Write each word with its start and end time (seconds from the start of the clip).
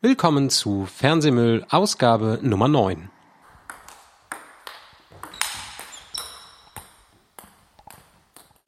Willkommen 0.00 0.48
zu 0.48 0.86
Fernsehmüll 0.86 1.66
Ausgabe 1.70 2.38
Nummer 2.40 2.68
9. 2.68 3.10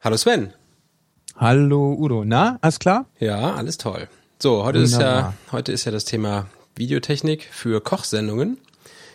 Hallo 0.00 0.16
Sven. 0.16 0.54
Hallo 1.36 1.94
Udo. 1.96 2.24
Na, 2.24 2.58
alles 2.62 2.80
klar? 2.80 3.06
Ja, 3.20 3.54
alles 3.54 3.78
toll. 3.78 4.08
So, 4.40 4.64
heute 4.64 4.80
ist 4.80 4.98
ja 4.98 5.34
heute 5.52 5.70
ist 5.70 5.84
ja 5.84 5.92
das 5.92 6.04
Thema 6.04 6.48
Videotechnik 6.74 7.44
für 7.52 7.80
Kochsendungen. 7.80 8.58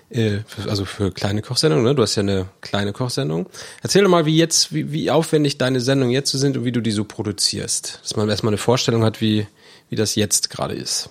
Äh, 0.09 0.39
also 0.69 0.85
für 0.85 1.11
kleine 1.11 1.41
Kochsendungen, 1.41 1.83
ne? 1.83 1.95
Du 1.95 2.01
hast 2.01 2.15
ja 2.15 2.21
eine 2.21 2.47
kleine 2.61 2.93
Kochsendung. 2.93 3.49
Erzähl 3.81 4.03
doch 4.03 4.09
mal, 4.09 4.25
wie 4.25 4.37
jetzt, 4.37 4.73
wie, 4.73 4.89
wie 4.93 5.11
aufwendig 5.11 5.57
deine 5.57 5.81
Sendungen 5.81 6.13
jetzt 6.13 6.31
so 6.31 6.37
sind 6.37 6.55
und 6.55 6.63
wie 6.63 6.71
du 6.71 6.79
die 6.79 6.91
so 6.91 7.03
produzierst. 7.03 7.99
Dass 8.03 8.15
man 8.15 8.29
erstmal 8.29 8.51
eine 8.51 8.57
Vorstellung 8.57 9.03
hat, 9.03 9.19
wie, 9.19 9.47
wie 9.89 9.97
das 9.97 10.15
jetzt 10.15 10.49
gerade 10.49 10.75
ist. 10.75 11.09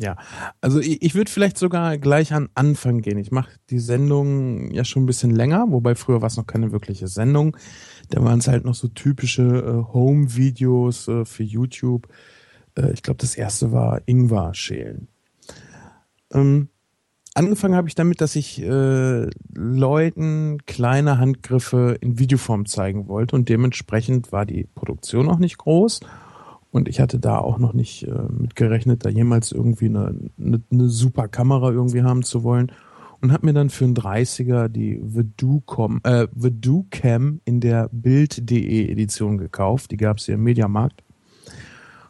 Ja, 0.00 0.16
also 0.62 0.80
ich, 0.80 1.02
ich 1.02 1.14
würde 1.14 1.30
vielleicht 1.30 1.58
sogar 1.58 1.98
gleich 1.98 2.32
an 2.32 2.48
Anfang 2.54 3.02
gehen. 3.02 3.18
Ich 3.18 3.32
mache 3.32 3.50
die 3.68 3.78
Sendung 3.78 4.70
ja 4.70 4.82
schon 4.82 5.02
ein 5.02 5.06
bisschen 5.06 5.30
länger, 5.30 5.66
wobei 5.68 5.94
früher 5.94 6.22
war 6.22 6.28
es 6.28 6.38
noch 6.38 6.46
keine 6.46 6.72
wirkliche 6.72 7.06
Sendung. 7.06 7.54
Da 8.08 8.24
waren 8.24 8.38
es 8.38 8.48
halt 8.48 8.64
noch 8.64 8.74
so 8.74 8.88
typische 8.88 9.42
äh, 9.42 9.92
Home-Videos 9.92 11.06
äh, 11.08 11.24
für 11.26 11.42
YouTube. 11.42 12.08
Äh, 12.78 12.92
ich 12.92 13.02
glaube, 13.02 13.18
das 13.18 13.34
erste 13.34 13.72
war 13.72 14.00
Ingwer 14.06 14.54
schälen. 14.54 15.08
Ähm, 16.32 16.70
angefangen 17.34 17.74
habe 17.74 17.88
ich 17.88 17.94
damit, 17.94 18.22
dass 18.22 18.36
ich 18.36 18.62
äh, 18.62 19.28
Leuten 19.52 20.64
kleine 20.64 21.18
Handgriffe 21.18 21.98
in 22.00 22.18
Videoform 22.18 22.64
zeigen 22.64 23.06
wollte 23.06 23.36
und 23.36 23.50
dementsprechend 23.50 24.32
war 24.32 24.46
die 24.46 24.66
Produktion 24.74 25.28
auch 25.28 25.38
nicht 25.38 25.58
groß 25.58 26.00
und 26.72 26.88
ich 26.88 27.00
hatte 27.00 27.18
da 27.18 27.38
auch 27.38 27.58
noch 27.58 27.72
nicht 27.72 28.06
äh, 28.06 28.22
mit 28.30 28.54
gerechnet, 28.54 29.04
da 29.04 29.08
jemals 29.08 29.50
irgendwie 29.50 29.86
eine, 29.86 30.14
eine, 30.38 30.62
eine 30.70 30.88
super 30.88 31.26
Kamera 31.26 31.70
irgendwie 31.70 32.02
haben 32.02 32.22
zu 32.22 32.44
wollen. 32.44 32.70
Und 33.22 33.32
habe 33.32 33.44
mir 33.44 33.52
dann 33.52 33.68
für 33.68 33.84
einen 33.84 33.96
30er 33.96 34.68
die 34.68 34.98
Vedoo-Cam 35.02 36.00
äh, 36.04 36.26
Vedoo 36.32 36.86
in 37.44 37.60
der 37.60 37.90
Bild.de 37.92 38.90
Edition 38.90 39.36
gekauft. 39.36 39.90
Die 39.90 39.98
gab 39.98 40.16
es 40.16 40.24
hier 40.24 40.36
im 40.36 40.42
Mediamarkt. 40.42 41.02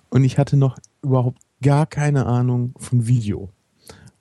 Und 0.08 0.22
ich 0.22 0.39
hatte 0.39 0.56
noch 0.56 0.78
überhaupt 1.02 1.39
gar 1.62 1.86
keine 1.86 2.27
Ahnung 2.27 2.74
von 2.77 3.08
Video. 3.08 3.50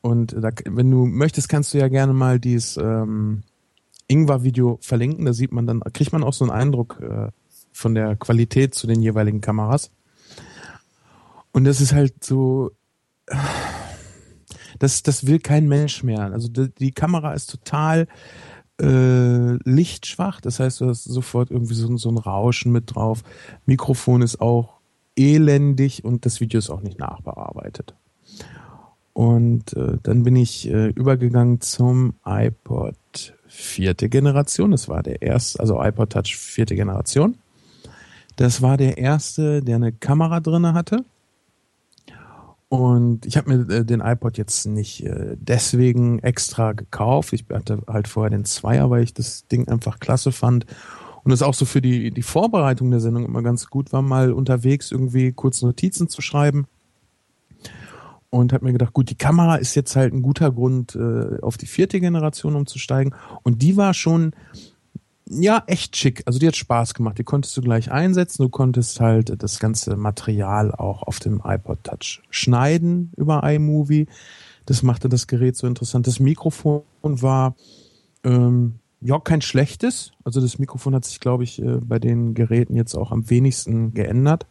Und 0.02 0.34
da, 0.34 0.50
wenn 0.66 0.90
du 0.90 1.06
möchtest, 1.06 1.48
kannst 1.48 1.74
du 1.74 1.78
ja 1.78 1.90
gerne 1.90 2.14
mal 2.14 2.40
dieses 2.40 2.78
ähm, 2.78 3.44
Ingwer-Video 4.08 4.80
verlinken. 4.82 5.26
Da 5.26 5.34
sieht 5.34 5.52
man 5.52 5.68
dann, 5.68 5.82
kriegt 5.94 6.12
man 6.12 6.24
auch 6.24 6.34
so 6.34 6.46
einen 6.46 6.52
Eindruck 6.52 7.00
äh, 7.02 7.28
von 7.72 7.94
der 7.94 8.16
Qualität 8.16 8.74
zu 8.74 8.88
den 8.88 9.04
jeweiligen 9.04 9.42
Kameras. 9.42 9.92
Und 11.52 11.66
das 11.66 11.82
ist 11.82 11.94
halt 11.94 12.24
so, 12.24 12.72
das, 14.80 15.04
das 15.04 15.26
will 15.28 15.40
kein 15.40 15.68
Mensch 15.68 16.04
mehr. 16.04 16.32
Also 16.32 16.48
die, 16.48 16.70
die 16.74 16.92
Kamera 16.92 17.34
ist 17.34 17.48
total 17.48 18.08
äh, 18.82 19.54
lichtschwach, 19.70 20.40
das 20.42 20.60
heißt, 20.60 20.82
du 20.82 20.88
hast 20.88 21.04
sofort 21.04 21.52
irgendwie 21.52 21.74
so, 21.74 21.96
so 21.98 22.10
ein 22.10 22.18
Rauschen 22.18 22.72
mit 22.72 22.96
drauf. 22.96 23.24
Mikrofon 23.66 24.22
ist 24.22 24.40
auch 24.40 24.80
elendig 25.16 26.06
und 26.06 26.26
das 26.26 26.40
Video 26.40 26.60
ist 26.60 26.70
auch 26.70 26.82
nicht 26.82 26.98
nachbearbeitet. 26.98 27.94
Und 29.12 29.74
äh, 29.76 29.98
dann 30.02 30.24
bin 30.24 30.38
ich 30.38 30.70
äh, 30.70 30.88
übergegangen 30.90 31.60
zum 31.60 32.14
iPod 32.26 32.96
vierte 33.48 34.08
Generation. 34.08 34.72
Das 34.72 34.88
war 34.88 35.04
der 35.04 35.22
erste, 35.22 35.60
also 35.60 35.84
iPod 35.84 36.12
Touch 36.12 36.38
vierte 36.38 36.76
Generation. 36.76 37.36
Das 38.38 38.62
war 38.62 38.78
der 38.78 38.98
erste, 38.98 39.62
der 39.62 39.76
eine 39.76 39.92
Kamera 39.92 40.40
drinne 40.40 40.74
hatte. 40.74 41.04
Und 42.70 43.26
ich 43.26 43.36
habe 43.36 43.50
mir 43.50 43.70
äh, 43.76 43.84
den 43.84 44.00
iPod 44.00 44.38
jetzt 44.38 44.68
nicht 44.68 45.04
äh, 45.04 45.36
deswegen 45.40 46.20
extra 46.20 46.74
gekauft. 46.74 47.34
Ich 47.34 47.46
hatte 47.52 47.82
halt 47.88 48.08
vorher 48.08 48.30
den 48.30 48.46
Zweier, 48.46 48.92
weil 48.92 49.04
ich 49.04 49.14
das 49.14 49.48
Ding 49.48 49.68
einfach 49.68 50.00
klasse 50.00 50.32
fand. 50.32 50.68
Und 51.24 51.32
es 51.32 51.42
auch 51.42 51.56
so 51.56 51.66
für 51.66 51.82
die, 51.82 52.12
die 52.12 52.22
Vorbereitung 52.22 52.92
der 52.92 53.00
Sendung 53.00 53.26
immer 53.26 53.42
ganz 53.42 53.68
gut 53.68 53.92
war, 53.92 54.04
mal 54.04 54.32
unterwegs 54.32 54.92
irgendwie 54.92 55.32
kurz 55.32 55.64
Notizen 55.64 56.10
zu 56.10 56.22
schreiben. 56.22 56.68
Und 58.30 58.54
habe 58.54 58.66
mir 58.66 58.74
gedacht, 58.74 58.94
gut, 58.94 59.10
die 59.10 59.18
Kamera 59.18 59.56
ist 59.56 59.74
jetzt 59.74 59.96
halt 59.96 60.14
ein 60.14 60.22
guter 60.22 60.52
Grund, 60.52 60.96
äh, 60.96 61.42
auf 61.42 61.58
die 61.58 61.66
vierte 61.66 62.00
Generation 62.00 62.56
umzusteigen. 62.56 63.16
Und 63.42 63.64
die 63.64 63.76
war 63.76 63.96
schon 63.96 64.34
ja, 65.30 65.64
echt 65.68 65.96
schick. 65.96 66.24
Also 66.26 66.40
die 66.40 66.48
hat 66.48 66.56
Spaß 66.56 66.96
gemacht. 66.96 67.18
Die 67.20 67.24
konntest 67.24 67.56
du 67.56 67.62
gleich 67.62 67.92
einsetzen. 67.92 68.42
Du 68.42 68.50
konntest 68.50 69.00
halt 69.00 69.42
das 69.42 69.60
ganze 69.60 69.96
Material 69.96 70.74
auch 70.74 71.04
auf 71.04 71.20
dem 71.20 71.42
iPod 71.44 71.84
Touch 71.84 72.22
schneiden 72.32 73.12
über 73.16 73.44
iMovie. 73.44 74.08
Das 74.66 74.82
machte 74.82 75.08
das 75.08 75.28
Gerät 75.28 75.56
so 75.56 75.68
interessant. 75.68 76.08
Das 76.08 76.20
Mikrofon 76.20 76.84
war 77.04 77.56
ähm, 78.24 78.80
ja 79.02 79.20
kein 79.20 79.42
schlechtes. 79.42 80.12
Also 80.24 80.42
das 80.42 80.58
Mikrofon 80.58 80.96
hat 80.96 81.06
sich, 81.06 81.20
glaube 81.20 81.44
ich, 81.44 81.62
äh, 81.62 81.78
bei 81.78 82.00
den 82.00 82.34
Geräten 82.34 82.76
jetzt 82.76 82.96
auch 82.96 83.12
am 83.12 83.30
wenigsten 83.30 83.94
geändert. 83.94 84.48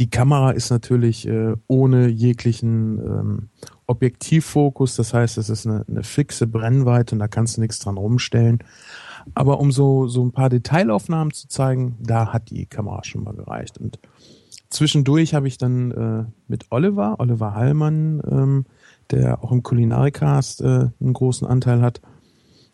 Die 0.00 0.10
Kamera 0.10 0.50
ist 0.50 0.70
natürlich 0.70 1.28
äh, 1.28 1.54
ohne 1.68 2.08
jeglichen 2.08 2.98
ähm, 2.98 3.48
Objektivfokus, 3.86 4.96
das 4.96 5.12
heißt, 5.12 5.36
es 5.36 5.50
ist 5.50 5.66
eine, 5.66 5.84
eine 5.86 6.02
fixe 6.02 6.46
Brennweite 6.46 7.14
und 7.14 7.18
da 7.18 7.28
kannst 7.28 7.56
du 7.56 7.60
nichts 7.60 7.78
dran 7.78 7.98
rumstellen. 7.98 8.60
Aber 9.34 9.60
um 9.60 9.72
so, 9.72 10.06
so 10.06 10.22
ein 10.24 10.32
paar 10.32 10.50
Detailaufnahmen 10.50 11.32
zu 11.32 11.48
zeigen, 11.48 11.96
da 12.00 12.32
hat 12.32 12.50
die 12.50 12.66
Kamera 12.66 13.04
schon 13.04 13.24
mal 13.24 13.34
gereicht. 13.34 13.78
Und 13.78 13.98
zwischendurch 14.70 15.34
habe 15.34 15.48
ich 15.48 15.58
dann 15.58 15.90
äh, 15.90 16.24
mit 16.48 16.66
Oliver, 16.70 17.16
Oliver 17.18 17.54
Hallmann, 17.54 18.22
ähm, 18.30 18.66
der 19.10 19.42
auch 19.42 19.52
im 19.52 19.62
Kulinarikast 19.62 20.60
äh, 20.60 20.88
einen 21.00 21.12
großen 21.12 21.46
Anteil 21.46 21.82
hat, 21.82 22.00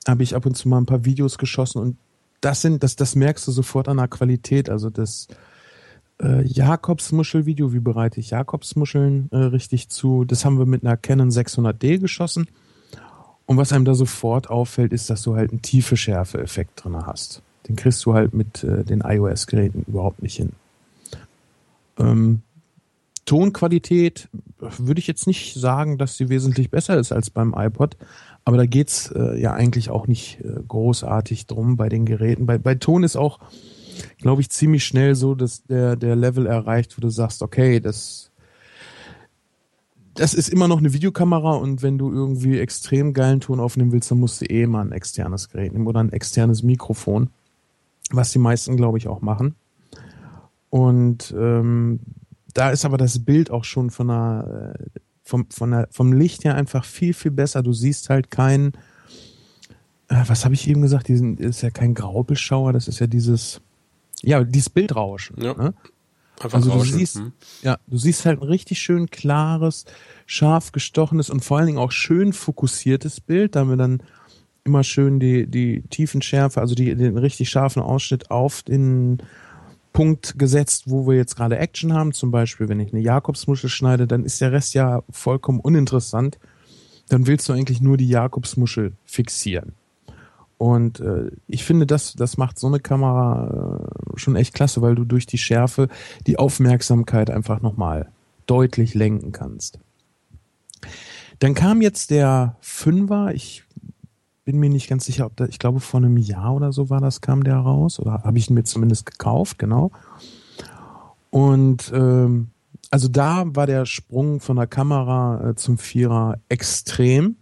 habe 0.06 0.22
ich 0.22 0.34
ab 0.34 0.46
und 0.46 0.56
zu 0.56 0.68
mal 0.68 0.78
ein 0.78 0.86
paar 0.86 1.04
Videos 1.04 1.38
geschossen 1.38 1.80
und 1.80 1.96
das 2.40 2.62
sind, 2.62 2.82
das, 2.82 2.96
das 2.96 3.14
merkst 3.16 3.46
du 3.46 3.52
sofort 3.52 3.88
an 3.88 3.98
der 3.98 4.08
Qualität. 4.08 4.70
Also 4.70 4.90
das 4.90 5.28
äh, 6.22 6.42
Jakobsmuschel-Video, 6.46 7.72
wie 7.72 7.80
bereite 7.80 8.20
ich 8.20 8.30
Jakobsmuscheln 8.30 9.28
äh, 9.30 9.36
richtig 9.36 9.88
zu? 9.90 10.24
Das 10.24 10.44
haben 10.44 10.58
wir 10.58 10.66
mit 10.66 10.84
einer 10.84 10.96
Canon 10.96 11.30
600D 11.30 11.98
geschossen. 11.98 12.46
Und 13.50 13.56
was 13.56 13.72
einem 13.72 13.84
da 13.84 13.94
sofort 13.94 14.48
auffällt, 14.48 14.92
ist, 14.92 15.10
dass 15.10 15.22
du 15.22 15.34
halt 15.34 15.50
einen 15.50 15.60
tiefe 15.60 15.96
Schärfe-Effekt 15.96 16.84
drin 16.84 16.94
hast. 17.04 17.42
Den 17.66 17.74
kriegst 17.74 18.04
du 18.04 18.14
halt 18.14 18.32
mit 18.32 18.62
äh, 18.62 18.84
den 18.84 19.00
iOS-Geräten 19.00 19.84
überhaupt 19.88 20.22
nicht 20.22 20.36
hin. 20.36 20.50
Ähm, 21.98 22.42
Tonqualität 23.24 24.28
würde 24.60 25.00
ich 25.00 25.08
jetzt 25.08 25.26
nicht 25.26 25.54
sagen, 25.54 25.98
dass 25.98 26.16
sie 26.16 26.28
wesentlich 26.28 26.70
besser 26.70 26.96
ist 26.96 27.10
als 27.10 27.30
beim 27.30 27.52
iPod, 27.58 27.96
aber 28.44 28.56
da 28.56 28.66
geht's 28.66 29.10
äh, 29.10 29.40
ja 29.40 29.52
eigentlich 29.52 29.90
auch 29.90 30.06
nicht 30.06 30.38
äh, 30.44 30.60
großartig 30.68 31.48
drum 31.48 31.76
bei 31.76 31.88
den 31.88 32.06
Geräten. 32.06 32.46
Bei, 32.46 32.56
bei 32.56 32.76
Ton 32.76 33.02
ist 33.02 33.16
auch, 33.16 33.40
glaube 34.18 34.42
ich, 34.42 34.50
ziemlich 34.50 34.84
schnell 34.84 35.16
so, 35.16 35.34
dass 35.34 35.64
der, 35.64 35.96
der 35.96 36.14
Level 36.14 36.46
erreicht, 36.46 36.96
wo 36.96 37.00
du 37.00 37.10
sagst, 37.10 37.42
okay, 37.42 37.80
das 37.80 38.29
das 40.20 40.34
ist 40.34 40.50
immer 40.50 40.68
noch 40.68 40.78
eine 40.78 40.92
Videokamera 40.92 41.54
und 41.54 41.82
wenn 41.82 41.96
du 41.96 42.12
irgendwie 42.12 42.58
extrem 42.58 43.14
geilen 43.14 43.40
Ton 43.40 43.58
aufnehmen 43.58 43.90
willst, 43.90 44.10
dann 44.10 44.20
musst 44.20 44.42
du 44.42 44.44
eh 44.44 44.66
mal 44.66 44.82
ein 44.82 44.92
externes 44.92 45.48
Gerät 45.48 45.72
nehmen 45.72 45.86
oder 45.86 46.00
ein 46.00 46.12
externes 46.12 46.62
Mikrofon, 46.62 47.30
was 48.10 48.30
die 48.30 48.38
meisten, 48.38 48.76
glaube 48.76 48.98
ich, 48.98 49.08
auch 49.08 49.22
machen. 49.22 49.54
Und 50.68 51.34
ähm, 51.38 52.00
da 52.52 52.70
ist 52.70 52.84
aber 52.84 52.98
das 52.98 53.24
Bild 53.24 53.50
auch 53.50 53.64
schon 53.64 53.88
von 53.88 54.08
der, 54.08 54.74
äh, 54.78 55.00
vom, 55.24 55.46
von 55.48 55.70
der, 55.70 55.88
vom 55.90 56.12
Licht 56.12 56.44
her 56.44 56.54
einfach 56.54 56.84
viel, 56.84 57.14
viel 57.14 57.30
besser. 57.30 57.62
Du 57.62 57.72
siehst 57.72 58.10
halt 58.10 58.30
kein, 58.30 58.72
äh, 60.08 60.22
was 60.26 60.44
habe 60.44 60.52
ich 60.52 60.68
eben 60.68 60.82
gesagt, 60.82 61.08
diesen, 61.08 61.38
ist 61.38 61.62
ja 61.62 61.70
kein 61.70 61.94
Graupelschauer, 61.94 62.74
das 62.74 62.88
ist 62.88 62.98
ja 62.98 63.06
dieses, 63.06 63.62
ja, 64.20 64.44
dieses 64.44 64.68
Bildrauschen. 64.68 65.42
Ja. 65.42 65.54
Ne? 65.54 65.72
Einfach 66.40 66.56
also 66.56 66.70
du 66.70 66.80
siehst, 66.80 67.16
hm. 67.16 67.32
ja, 67.62 67.78
du 67.86 67.98
siehst 67.98 68.24
halt 68.24 68.40
ein 68.40 68.48
richtig 68.48 68.80
schön 68.80 69.10
klares, 69.10 69.84
scharf 70.24 70.72
gestochenes 70.72 71.28
und 71.28 71.44
vor 71.44 71.58
allen 71.58 71.66
Dingen 71.66 71.78
auch 71.78 71.92
schön 71.92 72.32
fokussiertes 72.32 73.20
Bild. 73.20 73.54
Da 73.54 73.60
haben 73.60 73.70
wir 73.70 73.76
dann 73.76 74.02
immer 74.64 74.82
schön 74.82 75.20
die, 75.20 75.46
die 75.46 75.82
Tiefenschärfe, 75.90 76.60
also 76.60 76.74
die, 76.74 76.94
den 76.94 77.18
richtig 77.18 77.50
scharfen 77.50 77.82
Ausschnitt 77.82 78.30
auf 78.30 78.62
den 78.62 79.22
Punkt 79.92 80.38
gesetzt, 80.38 80.84
wo 80.86 81.06
wir 81.06 81.16
jetzt 81.16 81.36
gerade 81.36 81.58
Action 81.58 81.92
haben. 81.92 82.12
Zum 82.12 82.30
Beispiel, 82.30 82.68
wenn 82.68 82.80
ich 82.80 82.92
eine 82.92 83.02
Jakobsmuschel 83.02 83.68
schneide, 83.68 84.06
dann 84.06 84.24
ist 84.24 84.40
der 84.40 84.52
Rest 84.52 84.74
ja 84.74 85.02
vollkommen 85.10 85.60
uninteressant. 85.60 86.38
Dann 87.08 87.26
willst 87.26 87.48
du 87.48 87.52
eigentlich 87.52 87.80
nur 87.80 87.96
die 87.96 88.08
Jakobsmuschel 88.08 88.92
fixieren. 89.04 89.74
Und 90.60 91.00
äh, 91.00 91.30
ich 91.46 91.64
finde, 91.64 91.86
das, 91.86 92.12
das 92.12 92.36
macht 92.36 92.58
so 92.58 92.66
eine 92.66 92.80
Kamera 92.80 93.80
äh, 93.80 94.18
schon 94.18 94.36
echt 94.36 94.52
klasse, 94.52 94.82
weil 94.82 94.94
du 94.94 95.06
durch 95.06 95.24
die 95.24 95.38
Schärfe 95.38 95.88
die 96.26 96.38
Aufmerksamkeit 96.38 97.30
einfach 97.30 97.62
nochmal 97.62 98.10
deutlich 98.44 98.92
lenken 98.92 99.32
kannst. 99.32 99.78
Dann 101.38 101.54
kam 101.54 101.80
jetzt 101.80 102.10
der 102.10 102.56
Fünfer. 102.60 103.32
Ich 103.32 103.64
bin 104.44 104.58
mir 104.58 104.68
nicht 104.68 104.90
ganz 104.90 105.06
sicher, 105.06 105.24
ob 105.24 105.36
da, 105.36 105.46
ich 105.46 105.58
glaube 105.58 105.80
vor 105.80 105.96
einem 105.96 106.18
Jahr 106.18 106.54
oder 106.54 106.72
so 106.72 106.90
war 106.90 107.00
das, 107.00 107.22
kam 107.22 107.42
der 107.42 107.56
raus. 107.56 107.98
Oder 107.98 108.22
habe 108.22 108.36
ich 108.36 108.50
ihn 108.50 108.54
mir 108.54 108.64
zumindest 108.64 109.06
gekauft, 109.06 109.58
genau. 109.58 109.92
Und 111.30 111.90
ähm, 111.94 112.48
also 112.90 113.08
da 113.08 113.44
war 113.46 113.66
der 113.66 113.86
Sprung 113.86 114.40
von 114.40 114.56
der 114.56 114.66
Kamera 114.66 115.48
äh, 115.48 115.54
zum 115.54 115.78
Vierer 115.78 116.38
extrem. 116.50 117.36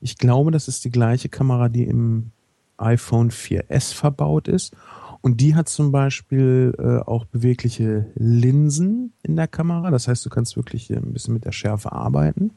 Ich 0.00 0.18
glaube, 0.18 0.50
das 0.50 0.68
ist 0.68 0.84
die 0.84 0.90
gleiche 0.90 1.28
Kamera, 1.28 1.68
die 1.68 1.84
im 1.84 2.30
iPhone 2.76 3.30
4S 3.30 3.94
verbaut 3.94 4.48
ist. 4.48 4.74
Und 5.20 5.40
die 5.40 5.54
hat 5.54 5.68
zum 5.68 5.90
Beispiel 5.90 6.74
äh, 6.78 6.98
auch 6.98 7.24
bewegliche 7.24 8.06
Linsen 8.14 9.12
in 9.22 9.34
der 9.34 9.48
Kamera. 9.48 9.90
Das 9.90 10.06
heißt, 10.06 10.24
du 10.24 10.30
kannst 10.30 10.56
wirklich 10.56 10.90
ein 10.90 11.12
bisschen 11.12 11.34
mit 11.34 11.44
der 11.44 11.52
Schärfe 11.52 11.92
arbeiten. 11.92 12.52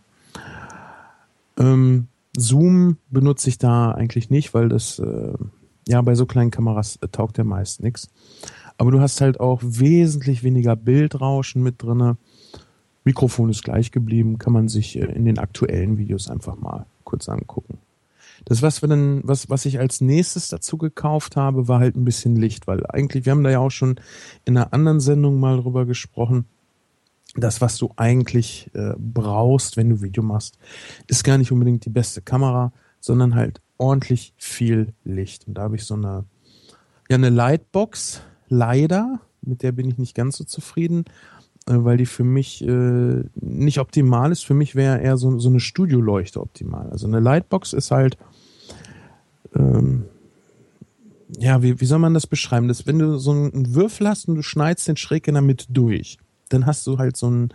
Ähm, 1.57 2.07
Zoom 2.37 2.97
benutze 3.09 3.49
ich 3.49 3.57
da 3.57 3.91
eigentlich 3.91 4.29
nicht, 4.29 4.53
weil 4.53 4.69
das 4.69 4.99
äh, 4.99 5.33
ja 5.87 6.01
bei 6.01 6.15
so 6.15 6.25
kleinen 6.25 6.51
Kameras 6.51 6.97
äh, 7.01 7.07
taugt 7.07 7.37
der 7.37 7.45
meist 7.45 7.81
nichts. 7.81 8.09
Aber 8.77 8.91
du 8.91 9.01
hast 9.01 9.21
halt 9.21 9.39
auch 9.39 9.61
wesentlich 9.63 10.43
weniger 10.43 10.75
Bildrauschen 10.75 11.63
mit 11.63 11.81
drinne. 11.81 12.17
Mikrofon 13.03 13.49
ist 13.49 13.63
gleich 13.63 13.91
geblieben, 13.91 14.37
kann 14.37 14.53
man 14.53 14.67
sich 14.67 14.97
äh, 14.97 15.05
in 15.05 15.25
den 15.25 15.39
aktuellen 15.39 15.97
Videos 15.97 16.29
einfach 16.29 16.55
mal 16.57 16.85
kurz 17.03 17.29
angucken. 17.29 17.79
Das, 18.45 18.61
was 18.61 18.81
wir 18.81 18.89
dann, 18.89 19.21
was, 19.23 19.49
was 19.49 19.65
ich 19.65 19.79
als 19.79 20.01
nächstes 20.01 20.49
dazu 20.49 20.77
gekauft 20.77 21.35
habe, 21.35 21.67
war 21.67 21.79
halt 21.79 21.95
ein 21.95 22.05
bisschen 22.05 22.35
Licht, 22.35 22.67
weil 22.67 22.85
eigentlich, 22.87 23.25
wir 23.25 23.31
haben 23.31 23.43
da 23.43 23.51
ja 23.51 23.59
auch 23.59 23.69
schon 23.69 23.99
in 24.45 24.57
einer 24.57 24.73
anderen 24.73 24.99
Sendung 24.99 25.39
mal 25.39 25.57
drüber 25.61 25.85
gesprochen, 25.85 26.45
das, 27.35 27.61
was 27.61 27.77
du 27.77 27.91
eigentlich 27.95 28.69
äh, 28.73 28.93
brauchst, 28.97 29.77
wenn 29.77 29.89
du 29.89 30.01
Video 30.01 30.23
machst, 30.23 30.57
ist 31.07 31.23
gar 31.23 31.37
nicht 31.37 31.51
unbedingt 31.51 31.85
die 31.85 31.89
beste 31.89 32.21
Kamera, 32.21 32.73
sondern 32.99 33.35
halt 33.35 33.61
ordentlich 33.77 34.33
viel 34.37 34.93
Licht. 35.03 35.47
Und 35.47 35.55
da 35.55 35.63
habe 35.63 35.75
ich 35.75 35.85
so 35.85 35.93
eine, 35.93 36.25
ja, 37.09 37.15
eine 37.15 37.29
Lightbox, 37.29 38.21
leider, 38.49 39.21
mit 39.41 39.63
der 39.63 39.71
bin 39.71 39.89
ich 39.89 39.97
nicht 39.97 40.15
ganz 40.15 40.37
so 40.37 40.43
zufrieden, 40.43 41.05
weil 41.65 41.97
die 41.97 42.05
für 42.05 42.23
mich 42.23 42.63
äh, 42.63 43.23
nicht 43.35 43.79
optimal 43.79 44.31
ist. 44.31 44.43
Für 44.43 44.53
mich 44.53 44.75
wäre 44.75 45.01
eher 45.01 45.17
so, 45.17 45.37
so 45.39 45.49
eine 45.49 45.59
Studioleuchte 45.59 46.41
optimal. 46.41 46.89
Also 46.89 47.07
eine 47.07 47.19
Lightbox 47.19 47.73
ist 47.73 47.91
halt, 47.91 48.17
ähm, 49.55 50.05
ja, 51.37 51.61
wie, 51.63 51.79
wie 51.79 51.85
soll 51.85 51.99
man 51.99 52.13
das 52.13 52.27
beschreiben? 52.27 52.67
Das, 52.67 52.87
wenn 52.87 52.99
du 52.99 53.17
so 53.17 53.31
einen 53.31 53.73
Würfel 53.75 54.07
hast 54.07 54.27
und 54.27 54.35
du 54.35 54.41
schneidest 54.41 54.87
den 54.87 54.97
schräg 54.97 55.27
in 55.27 55.35
der 55.35 55.43
Mitte 55.43 55.67
durch, 55.69 56.17
dann 56.49 56.65
hast 56.65 56.85
du 56.87 56.97
halt 56.97 57.15
so 57.15 57.27
einen 57.27 57.53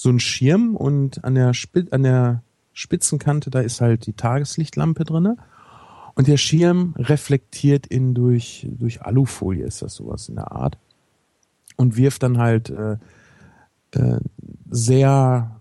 so 0.00 0.08
einen 0.08 0.20
Schirm 0.20 0.76
und 0.76 1.22
an 1.24 1.34
der, 1.34 1.52
Spit 1.52 1.92
an 1.92 2.04
der 2.04 2.42
Spitzenkante, 2.72 3.50
da 3.50 3.60
ist 3.60 3.82
halt 3.82 4.06
die 4.06 4.14
Tageslichtlampe 4.14 5.04
drinne. 5.04 5.36
Und 6.14 6.26
der 6.26 6.38
Schirm 6.38 6.94
reflektiert 6.96 7.86
in 7.86 8.14
durch, 8.14 8.66
durch 8.70 9.02
Alufolie, 9.02 9.64
ist 9.64 9.82
das 9.82 9.94
sowas 9.94 10.30
in 10.30 10.36
der 10.36 10.52
Art. 10.52 10.78
Und 11.76 11.98
wirft 11.98 12.22
dann 12.22 12.38
halt 12.38 12.70
äh, 12.70 12.96
äh, 13.92 14.18
sehr 14.70 15.60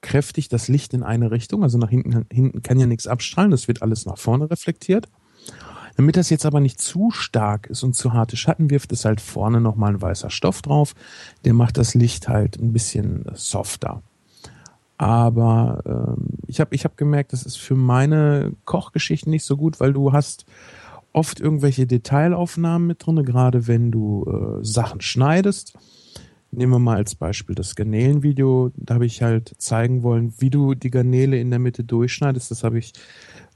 kräftig 0.00 0.48
das 0.48 0.68
Licht 0.68 0.94
in 0.94 1.02
eine 1.02 1.30
Richtung. 1.30 1.62
Also 1.62 1.78
nach 1.78 1.90
hinten, 1.90 2.26
hinten 2.32 2.62
kann 2.62 2.78
ja 2.78 2.86
nichts 2.86 3.06
abstrahlen, 3.06 3.50
das 3.50 3.68
wird 3.68 3.82
alles 3.82 4.06
nach 4.06 4.18
vorne 4.18 4.50
reflektiert. 4.50 5.08
Damit 5.96 6.16
das 6.16 6.30
jetzt 6.30 6.46
aber 6.46 6.60
nicht 6.60 6.80
zu 6.80 7.10
stark 7.10 7.66
ist 7.66 7.82
und 7.82 7.96
zu 7.96 8.12
harte 8.12 8.36
Schatten 8.36 8.70
wirft, 8.70 8.92
ist 8.92 9.04
halt 9.04 9.20
vorne 9.20 9.60
nochmal 9.60 9.94
ein 9.94 10.00
weißer 10.00 10.30
Stoff 10.30 10.62
drauf. 10.62 10.94
Der 11.44 11.54
macht 11.54 11.76
das 11.76 11.94
Licht 11.94 12.28
halt 12.28 12.56
ein 12.60 12.72
bisschen 12.72 13.24
softer. 13.34 14.02
Aber 14.96 15.82
ähm, 15.86 16.28
ich 16.46 16.60
habe 16.60 16.74
ich 16.74 16.84
hab 16.84 16.96
gemerkt, 16.96 17.32
das 17.32 17.42
ist 17.42 17.56
für 17.56 17.74
meine 17.74 18.52
Kochgeschichten 18.64 19.30
nicht 19.30 19.44
so 19.44 19.56
gut, 19.56 19.80
weil 19.80 19.92
du 19.92 20.12
hast 20.12 20.44
oft 21.12 21.40
irgendwelche 21.40 21.86
Detailaufnahmen 21.86 22.86
mit 22.86 23.04
drin, 23.04 23.24
gerade 23.24 23.66
wenn 23.66 23.90
du 23.90 24.24
äh, 24.24 24.64
Sachen 24.64 25.00
schneidest. 25.00 25.74
Nehmen 26.50 26.72
wir 26.72 26.78
mal 26.78 26.96
als 26.96 27.14
Beispiel 27.14 27.54
das 27.54 27.76
Garnelenvideo. 27.76 28.72
Da 28.76 28.94
habe 28.94 29.06
ich 29.06 29.22
halt 29.22 29.54
zeigen 29.58 30.02
wollen, 30.02 30.32
wie 30.38 30.50
du 30.50 30.74
die 30.74 30.90
Garnele 30.90 31.38
in 31.38 31.50
der 31.50 31.58
Mitte 31.58 31.84
durchschneidest. 31.84 32.50
Das 32.50 32.64
habe 32.64 32.78
ich 32.78 32.94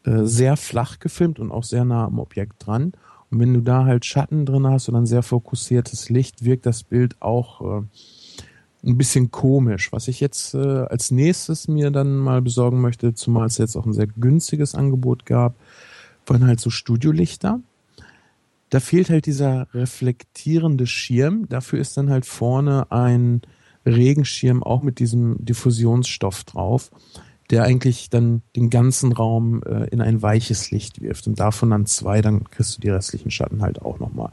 äh, 0.05 0.25
sehr 0.25 0.57
flach 0.57 0.99
gefilmt 0.99 1.39
und 1.39 1.51
auch 1.51 1.65
sehr 1.65 1.85
nah 1.85 2.05
am 2.05 2.19
Objekt 2.19 2.67
dran. 2.67 2.93
Und 3.31 3.41
wenn 3.41 3.55
du 3.55 3.61
da 3.63 3.87
halt 3.87 4.05
Schatten 4.05 4.45
drin 4.45 4.67
hast 4.67 4.91
und 4.91 4.97
ein 4.97 5.07
sehr 5.07 5.23
fokussiertes 5.23 6.11
Licht, 6.11 6.45
wirkt 6.45 6.67
das 6.67 6.83
Bild 6.83 7.17
auch 7.21 7.61
äh, 7.63 7.83
ein 8.85 8.99
bisschen 8.99 9.31
komisch. 9.31 9.91
Was 9.93 10.09
ich 10.09 10.21
jetzt 10.21 10.55
äh, 10.55 10.59
als 10.59 11.11
nächstes 11.11 11.69
mir 11.69 11.91
dann 11.91 12.17
mal 12.17 12.43
besorgen 12.43 12.83
möchte, 12.83 13.15
zumal 13.15 13.47
es 13.47 13.57
jetzt 13.57 13.77
auch 13.77 13.87
ein 13.87 13.95
sehr 13.95 14.07
günstiges 14.07 14.75
Angebot 14.75 15.25
gab, 15.25 15.55
waren 16.27 16.47
halt 16.47 16.61
so 16.61 16.69
Studiolichter. 16.69 17.61
Da 18.73 18.81
fehlt 18.81 19.11
halt 19.11 19.27
dieser 19.27 19.69
reflektierende 19.75 20.87
Schirm. 20.87 21.49
Dafür 21.49 21.79
ist 21.79 21.97
dann 21.97 22.11
halt 22.11 22.27
vorne 22.27 22.91
ein 22.91 23.43
Regenschirm 23.85 24.63
auch 24.63 24.83
mit 24.83 24.99
diesem 24.99 25.37
Diffusionsstoff 25.45 26.45
drauf 26.45 26.91
der 27.53 27.65
eigentlich 27.65 28.09
dann 28.09 28.41
den 28.57 28.71
ganzen 28.71 29.13
Raum 29.13 29.63
äh, 29.65 29.85
in 29.91 30.01
ein 30.01 30.23
weiches 30.23 30.71
Licht 30.71 31.03
wirft. 31.03 31.27
Und 31.27 31.39
davon 31.39 31.69
dann 31.69 31.85
zwei, 31.85 32.23
dann 32.23 32.45
kriegst 32.45 32.77
du 32.77 32.81
die 32.81 32.89
restlichen 32.89 33.31
Schatten 33.31 33.61
halt 33.61 33.83
auch 33.83 33.99
nochmal 33.99 34.33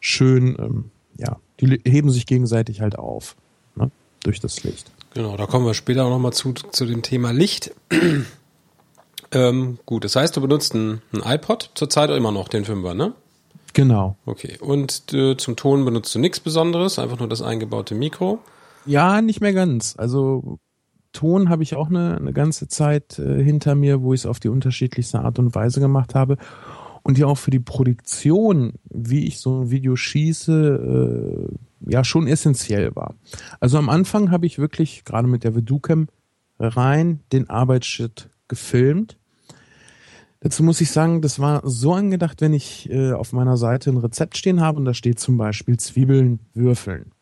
schön, 0.00 0.54
ähm, 0.58 0.90
ja, 1.16 1.38
die 1.60 1.80
heben 1.86 2.10
sich 2.10 2.26
gegenseitig 2.26 2.82
halt 2.82 2.98
auf, 2.98 3.36
ne, 3.74 3.90
durch 4.22 4.38
das 4.38 4.64
Licht. 4.64 4.90
Genau, 5.14 5.36
da 5.38 5.46
kommen 5.46 5.64
wir 5.64 5.72
später 5.72 6.04
auch 6.04 6.10
nochmal 6.10 6.34
zu, 6.34 6.52
zu 6.52 6.84
dem 6.84 7.00
Thema 7.00 7.30
Licht. 7.30 7.74
ähm, 9.32 9.78
gut, 9.86 10.04
das 10.04 10.14
heißt, 10.14 10.36
du 10.36 10.42
benutzt 10.42 10.74
einen, 10.74 11.00
iPod, 11.24 11.70
zurzeit 11.74 12.10
immer 12.10 12.32
noch 12.32 12.48
den 12.48 12.66
Fünfer, 12.66 12.92
ne? 12.92 13.14
Genau. 13.78 14.16
Okay, 14.26 14.58
und 14.58 15.14
äh, 15.14 15.36
zum 15.36 15.54
Ton 15.54 15.84
benutzt 15.84 16.12
du 16.12 16.18
nichts 16.18 16.40
Besonderes, 16.40 16.98
einfach 16.98 17.20
nur 17.20 17.28
das 17.28 17.42
eingebaute 17.42 17.94
Mikro? 17.94 18.40
Ja, 18.86 19.22
nicht 19.22 19.40
mehr 19.40 19.52
ganz. 19.52 19.94
Also 19.96 20.58
Ton 21.12 21.48
habe 21.48 21.62
ich 21.62 21.76
auch 21.76 21.88
eine, 21.88 22.16
eine 22.16 22.32
ganze 22.32 22.66
Zeit 22.66 23.20
äh, 23.20 23.40
hinter 23.40 23.76
mir, 23.76 24.02
wo 24.02 24.12
ich 24.14 24.22
es 24.22 24.26
auf 24.26 24.40
die 24.40 24.48
unterschiedlichste 24.48 25.20
Art 25.20 25.38
und 25.38 25.54
Weise 25.54 25.78
gemacht 25.78 26.16
habe. 26.16 26.38
Und 27.04 27.18
die 27.18 27.24
auch 27.24 27.38
für 27.38 27.52
die 27.52 27.60
Produktion, 27.60 28.72
wie 28.90 29.28
ich 29.28 29.38
so 29.38 29.60
ein 29.60 29.70
Video 29.70 29.94
schieße, 29.94 31.48
äh, 31.86 31.92
ja 31.92 32.02
schon 32.02 32.26
essentiell 32.26 32.96
war. 32.96 33.14
Also 33.60 33.78
am 33.78 33.90
Anfang 33.90 34.32
habe 34.32 34.46
ich 34.46 34.58
wirklich 34.58 35.04
gerade 35.04 35.28
mit 35.28 35.44
der 35.44 35.54
Veducam 35.54 36.08
rein 36.58 37.20
den 37.30 37.48
Arbeitsschritt 37.48 38.28
gefilmt. 38.48 39.18
Dazu 40.40 40.62
muss 40.62 40.80
ich 40.80 40.90
sagen, 40.90 41.20
das 41.20 41.40
war 41.40 41.62
so 41.64 41.94
angedacht, 41.94 42.40
wenn 42.40 42.52
ich 42.52 42.88
äh, 42.90 43.12
auf 43.12 43.32
meiner 43.32 43.56
Seite 43.56 43.90
ein 43.90 43.96
Rezept 43.96 44.36
stehen 44.36 44.60
habe 44.60 44.78
und 44.78 44.84
da 44.84 44.94
steht 44.94 45.18
zum 45.18 45.36
Beispiel 45.36 45.78
Zwiebeln 45.78 46.38
würfeln 46.54 47.12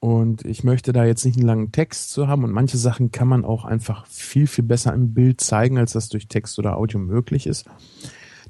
und 0.00 0.44
ich 0.44 0.62
möchte 0.62 0.92
da 0.92 1.04
jetzt 1.04 1.24
nicht 1.24 1.36
einen 1.36 1.46
langen 1.46 1.72
Text 1.72 2.10
zu 2.10 2.28
haben 2.28 2.44
und 2.44 2.52
manche 2.52 2.76
Sachen 2.76 3.10
kann 3.10 3.28
man 3.28 3.44
auch 3.44 3.64
einfach 3.64 4.06
viel, 4.06 4.46
viel 4.46 4.64
besser 4.64 4.94
im 4.94 5.12
Bild 5.12 5.40
zeigen, 5.40 5.78
als 5.78 5.92
das 5.92 6.08
durch 6.08 6.28
Text 6.28 6.58
oder 6.58 6.76
Audio 6.76 7.00
möglich 7.00 7.46
ist. 7.46 7.66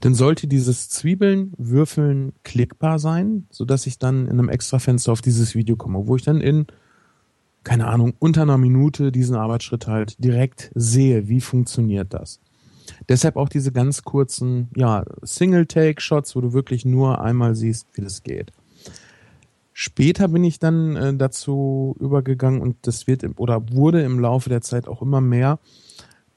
Dann 0.01 0.15
sollte 0.15 0.47
dieses 0.47 0.91
Zwiebeln, 0.91 1.55
Würfeln 1.57 2.33
klickbar 2.45 2.99
sein, 2.99 3.47
so 3.51 3.65
dass 3.65 3.87
ich 3.87 3.99
dann 3.99 4.27
in 4.27 4.33
einem 4.33 4.49
extra 4.49 4.79
Fenster 4.79 5.11
auf 5.11 5.23
dieses 5.23 5.55
Video 5.55 5.77
komme, 5.77 6.07
wo 6.07 6.17
ich 6.17 6.23
dann 6.23 6.41
in, 6.41 6.67
keine 7.65 7.87
Ahnung, 7.89 8.15
unter 8.19 8.43
einer 8.43 8.59
Minute 8.59 9.11
diesen 9.11 9.35
Arbeitsschritt 9.35 9.87
halt 9.87 10.23
direkt 10.23 10.71
sehe, 10.75 11.29
wie 11.29 11.41
funktioniert 11.41 12.15
das. 12.15 12.41
Deshalb 13.09 13.37
auch 13.37 13.49
diese 13.49 13.73
ganz 13.73 14.03
kurzen, 14.03 14.69
ja, 14.77 15.05
Single-Take-Shots, 15.23 16.37
wo 16.37 16.41
du 16.41 16.53
wirklich 16.53 16.85
nur 16.85 17.21
einmal 17.21 17.55
siehst, 17.55 17.87
wie 17.95 18.03
das 18.03 18.23
geht. 18.23 18.53
Später 19.73 20.27
bin 20.27 20.43
ich 20.43 20.59
dann 20.59 20.97
äh, 20.97 21.15
dazu 21.15 21.95
übergegangen 22.01 22.61
und 22.61 22.77
das 22.83 23.07
wird 23.07 23.23
im, 23.23 23.35
oder 23.37 23.71
wurde 23.71 24.03
im 24.03 24.19
Laufe 24.19 24.49
der 24.49 24.61
Zeit 24.61 24.89
auch 24.89 25.03
immer 25.03 25.21
mehr, 25.21 25.61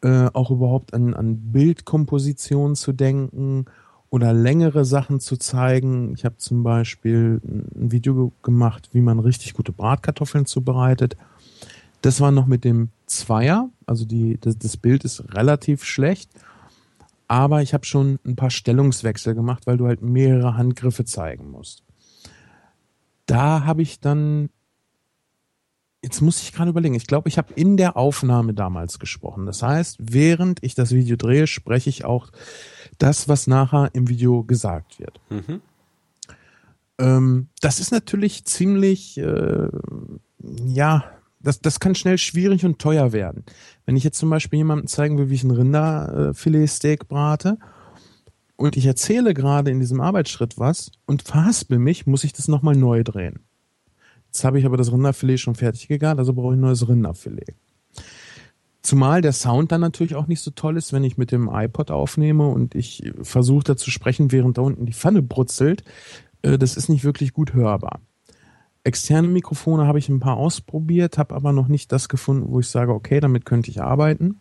äh, 0.03 0.27
auch 0.34 0.51
überhaupt 0.51 0.93
an, 0.93 1.15
an 1.15 1.51
Bildkomposition 1.51 2.75
zu 2.75 2.91
denken 2.91 3.65
oder 4.12 4.34
längere 4.34 4.86
Sachen 4.86 5.20
zu 5.20 5.38
zeigen. 5.38 6.13
Ich 6.13 6.24
habe 6.24 6.38
zum 6.38 6.62
Beispiel 6.62 7.41
ein 7.43 7.91
Video 7.91 8.31
gemacht, 8.43 8.89
wie 8.91 9.01
man 9.01 9.20
richtig 9.20 9.53
gute 9.53 9.72
Bratkartoffeln 9.72 10.46
zubereitet. 10.46 11.17
Das 12.01 12.20
war 12.20 12.31
noch 12.31 12.48
mit 12.48 12.63
dem 12.63 12.89
Zweier, 13.05 13.70
also 13.86 14.05
die, 14.05 14.38
das, 14.39 14.58
das 14.58 14.77
Bild 14.77 15.03
ist 15.05 15.34
relativ 15.34 15.84
schlecht, 15.84 16.31
aber 17.27 17.62
ich 17.62 17.74
habe 17.74 17.86
schon 17.86 18.20
ein 18.25 18.36
paar 18.36 18.50
Stellungswechsel 18.50 19.36
gemacht, 19.36 19.67
weil 19.67 19.77
du 19.77 19.88
halt 19.88 20.01
mehrere 20.01 20.58
Handgriffe 20.58 21.05
zeigen 21.05 21.51
musst 21.51 21.84
da 23.31 23.63
habe 23.63 23.81
ich 23.81 24.01
dann, 24.01 24.50
jetzt 26.03 26.22
muss 26.22 26.41
ich 26.41 26.51
gerade 26.51 26.70
überlegen, 26.70 26.96
ich 26.96 27.08
glaube, 27.08 27.29
ich 27.29 27.38
habe 27.38 27.53
in 27.53 27.77
der 27.77 27.96
Aufnahme 27.96 28.53
damals 28.53 29.00
gesprochen. 29.00 29.46
Das 29.46 29.63
heißt, 29.63 29.98
während 30.01 30.62
ich 30.63 30.75
das 30.75 30.91
Video 30.91 31.15
drehe, 31.15 31.48
spreche 31.48 31.89
ich 31.89 32.03
auch 32.03 32.29
das, 32.98 33.29
was 33.29 33.48
nachher 33.48 33.89
im 33.93 34.10
Video 34.10 34.43
gesagt 34.43 35.00
wird. 35.00 35.22
Mhm. 35.29 35.62
Ähm, 37.00 37.48
das 37.62 37.79
ist 37.79 37.91
natürlich 37.91 38.43
ziemlich, 38.43 39.17
äh, 39.17 39.70
ja, 40.65 41.05
das, 41.44 41.60
das 41.60 41.80
kann 41.80 41.96
schnell 41.96 42.18
schwierig 42.18 42.66
und 42.66 42.80
teuer 42.80 43.14
werden. 43.14 43.44
Wenn 43.86 43.96
ich 43.96 44.04
jetzt 44.04 44.20
zum 44.20 44.30
Beispiel 44.30 44.58
jemandem 44.58 44.88
zeigen 44.88 45.18
will, 45.18 45.30
wie 45.30 45.36
ich 45.36 45.44
ein 45.44 45.52
Rinderfiletsteak 45.52 47.08
brate 47.08 47.58
und 48.56 48.78
ich 48.78 48.86
erzähle 48.86 49.34
gerade 49.34 49.72
in 49.72 49.80
diesem 49.80 50.02
Arbeitsschritt 50.02 50.58
was 50.58 50.92
und 51.06 51.24
verhaspel 51.24 51.80
mich, 51.80 52.06
muss 52.06 52.24
ich 52.24 52.34
das 52.34 52.48
nochmal 52.48 52.76
neu 52.76 53.04
drehen. 53.04 53.40
Jetzt 54.28 54.44
habe 54.44 54.60
ich 54.60 54.66
aber 54.66 54.78
das 54.78 54.92
Rinderfilet 54.92 55.40
schon 55.40 55.56
fertig 55.56 55.88
gegart, 55.88 56.20
also 56.20 56.34
brauche 56.34 56.54
ich 56.54 56.58
ein 56.58 56.62
neues 56.62 56.88
Rinderfilet. 56.88 57.56
Zumal 58.82 59.22
der 59.22 59.34
Sound 59.34 59.72
dann 59.72 59.82
natürlich 59.82 60.16
auch 60.16 60.28
nicht 60.28 60.42
so 60.42 60.52
toll 60.52 60.78
ist, 60.78 60.92
wenn 60.92 61.04
ich 61.04 61.18
mit 61.18 61.32
dem 61.32 61.50
iPod 61.52 61.92
aufnehme 61.92 62.48
und 62.48 62.74
ich 62.74 63.12
versuche 63.22 63.64
da 63.64 63.78
zu 63.78 63.92
sprechen, 63.92 64.32
während 64.32 64.58
da 64.58 64.64
unten 64.64 64.86
die 64.86 64.94
Pfanne 64.94 65.22
brutzelt. 65.22 65.84
Äh, 66.42 66.58
das 66.58 66.78
ist 66.78 66.90
nicht 66.90 67.04
wirklich 67.04 67.34
gut 67.34 67.54
hörbar. 67.54 68.02
Externe 68.84 69.28
Mikrofone 69.28 69.86
habe 69.86 70.00
ich 70.00 70.10
ein 70.10 70.20
paar 70.20 70.38
ausprobiert, 70.38 71.18
habe 71.18 71.36
aber 71.36 71.54
noch 71.54 71.68
nicht 71.68 71.92
das 71.92 72.10
gefunden, 72.10 72.52
wo 72.52 72.60
ich 72.60 72.68
sage, 72.68 72.94
okay, 72.94 73.20
damit 73.20 73.46
könnte 73.46 73.70
ich 73.70 73.82
arbeiten. 73.82 74.40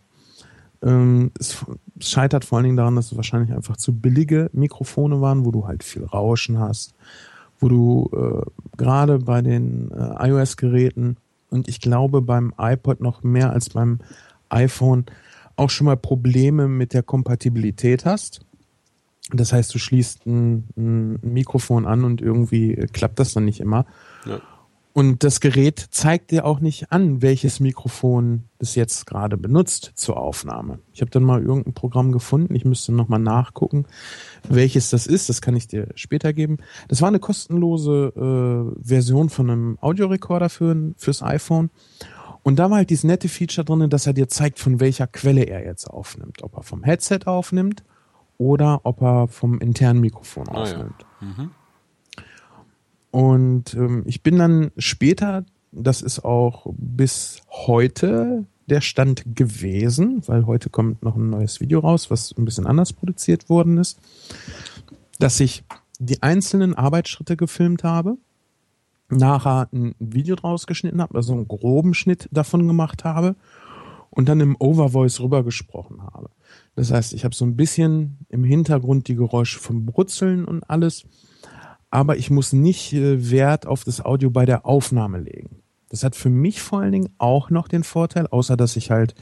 Ähm, 0.81 1.31
es 1.39 1.63
scheitert 1.99 2.43
vor 2.45 2.57
allen 2.57 2.65
Dingen 2.65 2.77
daran, 2.77 2.95
dass 2.95 3.11
es 3.11 3.15
wahrscheinlich 3.15 3.53
einfach 3.53 3.77
zu 3.77 3.93
billige 3.93 4.49
Mikrofone 4.53 5.21
waren, 5.21 5.45
wo 5.45 5.51
du 5.51 5.67
halt 5.67 5.83
viel 5.83 6.03
Rauschen 6.03 6.57
hast, 6.57 6.95
wo 7.59 7.69
du 7.69 8.09
äh, 8.13 8.77
gerade 8.77 9.19
bei 9.19 9.41
den 9.43 9.91
äh, 9.91 10.29
iOS-Geräten 10.29 11.17
und 11.49 11.67
ich 11.67 11.79
glaube 11.79 12.21
beim 12.21 12.53
iPod 12.57 13.01
noch 13.01 13.21
mehr 13.21 13.51
als 13.51 13.69
beim 13.69 13.99
iPhone 14.49 15.05
auch 15.55 15.69
schon 15.69 15.85
mal 15.85 15.97
Probleme 15.97 16.67
mit 16.67 16.93
der 16.93 17.03
Kompatibilität 17.03 18.05
hast. 18.05 18.41
Das 19.31 19.53
heißt, 19.53 19.73
du 19.73 19.77
schließt 19.77 20.25
ein, 20.25 20.65
ein 20.75 21.19
Mikrofon 21.21 21.85
an 21.85 22.03
und 22.03 22.21
irgendwie 22.21 22.75
klappt 22.91 23.19
das 23.19 23.33
dann 23.33 23.45
nicht 23.45 23.59
immer. 23.59 23.85
Ja. 24.25 24.41
Und 24.93 25.23
das 25.23 25.39
Gerät 25.39 25.79
zeigt 25.91 26.31
dir 26.31 26.43
auch 26.43 26.59
nicht 26.59 26.91
an, 26.91 27.21
welches 27.21 27.61
Mikrofon 27.61 28.43
das 28.59 28.75
jetzt 28.75 29.05
gerade 29.05 29.37
benutzt 29.37 29.93
zur 29.95 30.17
Aufnahme. 30.17 30.79
Ich 30.91 30.99
habe 30.99 31.11
dann 31.11 31.23
mal 31.23 31.41
irgendein 31.41 31.73
Programm 31.73 32.11
gefunden. 32.11 32.53
Ich 32.55 32.65
müsste 32.65 32.91
nochmal 32.91 33.19
nachgucken, 33.19 33.85
welches 34.49 34.89
das 34.89 35.07
ist. 35.07 35.29
Das 35.29 35.41
kann 35.41 35.55
ich 35.55 35.67
dir 35.67 35.87
später 35.95 36.33
geben. 36.33 36.57
Das 36.89 37.01
war 37.01 37.07
eine 37.07 37.19
kostenlose 37.19 38.73
äh, 38.75 38.85
Version 38.85 39.29
von 39.29 39.49
einem 39.49 39.77
Audiorekorder 39.79 40.49
für, 40.49 40.93
fürs 40.97 41.23
iPhone. 41.23 41.69
Und 42.43 42.59
da 42.59 42.69
war 42.69 42.77
halt 42.77 42.89
dieses 42.89 43.05
nette 43.05 43.29
Feature 43.29 43.63
drin, 43.63 43.89
dass 43.89 44.07
er 44.07 44.13
dir 44.13 44.27
zeigt, 44.27 44.59
von 44.59 44.81
welcher 44.81 45.07
Quelle 45.07 45.43
er 45.43 45.63
jetzt 45.63 45.89
aufnimmt. 45.89 46.43
Ob 46.43 46.57
er 46.57 46.63
vom 46.63 46.83
Headset 46.83 47.19
aufnimmt 47.27 47.83
oder 48.37 48.81
ob 48.83 49.01
er 49.01 49.29
vom 49.29 49.59
internen 49.59 50.01
Mikrofon 50.01 50.49
ah, 50.49 50.63
aufnimmt. 50.63 51.05
Ja. 51.21 51.27
Mhm. 51.27 51.51
Und 53.11 53.73
ähm, 53.73 54.03
ich 54.05 54.23
bin 54.23 54.37
dann 54.37 54.71
später, 54.77 55.45
das 55.71 56.01
ist 56.01 56.23
auch 56.23 56.65
bis 56.77 57.41
heute 57.49 58.45
der 58.67 58.81
Stand 58.81 59.35
gewesen, 59.35 60.21
weil 60.27 60.45
heute 60.45 60.69
kommt 60.69 61.03
noch 61.03 61.15
ein 61.15 61.29
neues 61.29 61.59
Video 61.59 61.79
raus, 61.79 62.09
was 62.09 62.33
ein 62.37 62.45
bisschen 62.45 62.67
anders 62.67 62.93
produziert 62.93 63.49
worden 63.49 63.77
ist, 63.77 63.99
dass 65.19 65.39
ich 65.39 65.63
die 65.99 66.23
einzelnen 66.23 66.73
Arbeitsschritte 66.73 67.35
gefilmt 67.35 67.83
habe 67.83 68.17
nachher 69.11 69.67
ein 69.71 69.93
Video 69.99 70.35
draus 70.35 70.67
geschnitten 70.67 71.01
habe, 71.01 71.15
also 71.15 71.33
einen 71.33 71.47
groben 71.47 71.93
Schnitt 71.93 72.29
davon 72.31 72.67
gemacht 72.67 73.03
habe 73.03 73.35
und 74.09 74.27
dann 74.27 74.39
im 74.39 74.55
Overvoice 74.59 75.19
rübergesprochen 75.19 76.01
habe. 76.01 76.29
Das 76.75 76.91
heißt, 76.91 77.13
ich 77.13 77.23
habe 77.23 77.35
so 77.35 77.45
ein 77.45 77.55
bisschen 77.55 78.17
im 78.29 78.43
Hintergrund 78.43 79.07
die 79.07 79.15
Geräusche 79.15 79.59
vom 79.59 79.85
Brutzeln 79.85 80.45
und 80.45 80.69
alles, 80.69 81.05
aber 81.91 82.17
ich 82.17 82.31
muss 82.31 82.53
nicht 82.53 82.93
äh, 82.93 83.29
Wert 83.29 83.67
auf 83.67 83.83
das 83.83 84.03
Audio 84.03 84.31
bei 84.31 84.45
der 84.45 84.65
Aufnahme 84.65 85.19
legen. 85.19 85.61
Das 85.89 86.03
hat 86.03 86.15
für 86.15 86.29
mich 86.29 86.61
vor 86.61 86.79
allen 86.79 86.93
Dingen 86.93 87.09
auch 87.17 87.49
noch 87.49 87.67
den 87.67 87.83
Vorteil, 87.83 88.25
außer 88.27 88.55
dass 88.55 88.77
ich 88.77 88.89
halt 88.89 89.13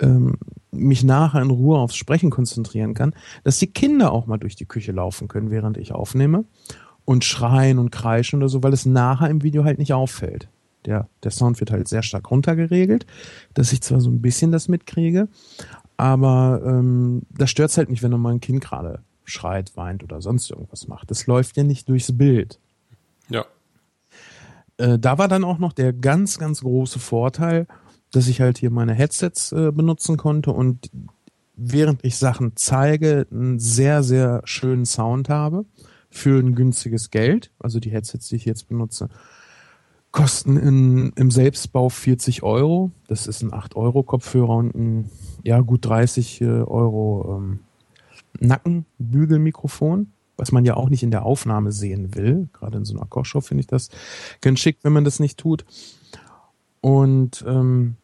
ähm, 0.00 0.36
mich 0.70 1.02
nachher 1.02 1.42
in 1.42 1.50
Ruhe 1.50 1.78
aufs 1.78 1.96
Sprechen 1.96 2.30
konzentrieren 2.30 2.94
kann, 2.94 3.14
dass 3.42 3.58
die 3.58 3.66
Kinder 3.66 4.12
auch 4.12 4.26
mal 4.26 4.38
durch 4.38 4.54
die 4.54 4.66
Küche 4.66 4.92
laufen 4.92 5.26
können, 5.26 5.50
während 5.50 5.76
ich 5.78 5.92
aufnehme 5.92 6.44
und 7.04 7.24
schreien 7.24 7.78
und 7.78 7.90
kreischen 7.90 8.38
oder 8.38 8.48
so, 8.48 8.62
weil 8.62 8.72
es 8.72 8.86
nachher 8.86 9.28
im 9.28 9.42
Video 9.42 9.64
halt 9.64 9.78
nicht 9.78 9.92
auffällt. 9.92 10.48
Der, 10.84 11.08
der 11.24 11.32
Sound 11.32 11.58
wird 11.58 11.72
halt 11.72 11.88
sehr 11.88 12.04
stark 12.04 12.30
runtergeregelt, 12.30 13.06
dass 13.54 13.72
ich 13.72 13.82
zwar 13.82 14.00
so 14.00 14.08
ein 14.08 14.22
bisschen 14.22 14.52
das 14.52 14.68
mitkriege, 14.68 15.26
aber 15.96 16.62
ähm, 16.64 17.22
das 17.36 17.50
stört 17.50 17.76
halt 17.76 17.90
nicht, 17.90 18.04
wenn 18.04 18.12
mal 18.12 18.34
ein 18.34 18.40
Kind 18.40 18.60
gerade 18.60 19.00
schreit, 19.26 19.76
weint 19.76 20.02
oder 20.02 20.22
sonst 20.22 20.50
irgendwas 20.50 20.88
macht. 20.88 21.10
Das 21.10 21.26
läuft 21.26 21.56
ja 21.56 21.64
nicht 21.64 21.88
durchs 21.88 22.16
Bild. 22.16 22.58
Ja. 23.28 23.44
Äh, 24.78 24.98
da 24.98 25.18
war 25.18 25.28
dann 25.28 25.44
auch 25.44 25.58
noch 25.58 25.72
der 25.72 25.92
ganz, 25.92 26.38
ganz 26.38 26.60
große 26.60 26.98
Vorteil, 26.98 27.66
dass 28.12 28.28
ich 28.28 28.40
halt 28.40 28.58
hier 28.58 28.70
meine 28.70 28.94
Headsets 28.94 29.52
äh, 29.52 29.72
benutzen 29.72 30.16
konnte 30.16 30.52
und 30.52 30.90
während 31.56 32.04
ich 32.04 32.16
Sachen 32.16 32.52
zeige, 32.54 33.26
einen 33.30 33.58
sehr, 33.58 34.02
sehr 34.02 34.42
schönen 34.44 34.86
Sound 34.86 35.28
habe 35.28 35.64
für 36.10 36.38
ein 36.38 36.54
günstiges 36.54 37.10
Geld. 37.10 37.50
Also 37.58 37.80
die 37.80 37.90
Headsets, 37.90 38.28
die 38.28 38.36
ich 38.36 38.44
jetzt 38.44 38.68
benutze, 38.68 39.08
kosten 40.12 40.56
in, 40.56 41.12
im 41.16 41.30
Selbstbau 41.30 41.88
40 41.88 42.42
Euro. 42.42 42.90
Das 43.08 43.26
ist 43.26 43.42
ein 43.42 43.52
8-Euro-Kopfhörer 43.52 44.56
und 44.56 44.74
ein 44.74 45.10
ja, 45.42 45.60
gut 45.60 45.84
30 45.84 46.40
äh, 46.40 46.44
Euro 46.44 47.38
ähm, 47.38 47.60
Nackenbügelmikrofon, 48.40 50.12
was 50.36 50.52
man 50.52 50.64
ja 50.64 50.74
auch 50.74 50.88
nicht 50.88 51.02
in 51.02 51.10
der 51.10 51.24
Aufnahme 51.24 51.72
sehen 51.72 52.14
will. 52.14 52.48
Gerade 52.52 52.78
in 52.78 52.84
so 52.84 52.96
einer 52.96 53.06
Kochshow 53.06 53.40
finde 53.40 53.60
ich 53.60 53.66
das 53.66 53.90
ganz 54.40 54.60
schick, 54.60 54.78
wenn 54.82 54.92
man 54.92 55.04
das 55.04 55.20
nicht 55.20 55.38
tut. 55.38 55.64
Und 56.80 57.44
ähm, 57.46 57.96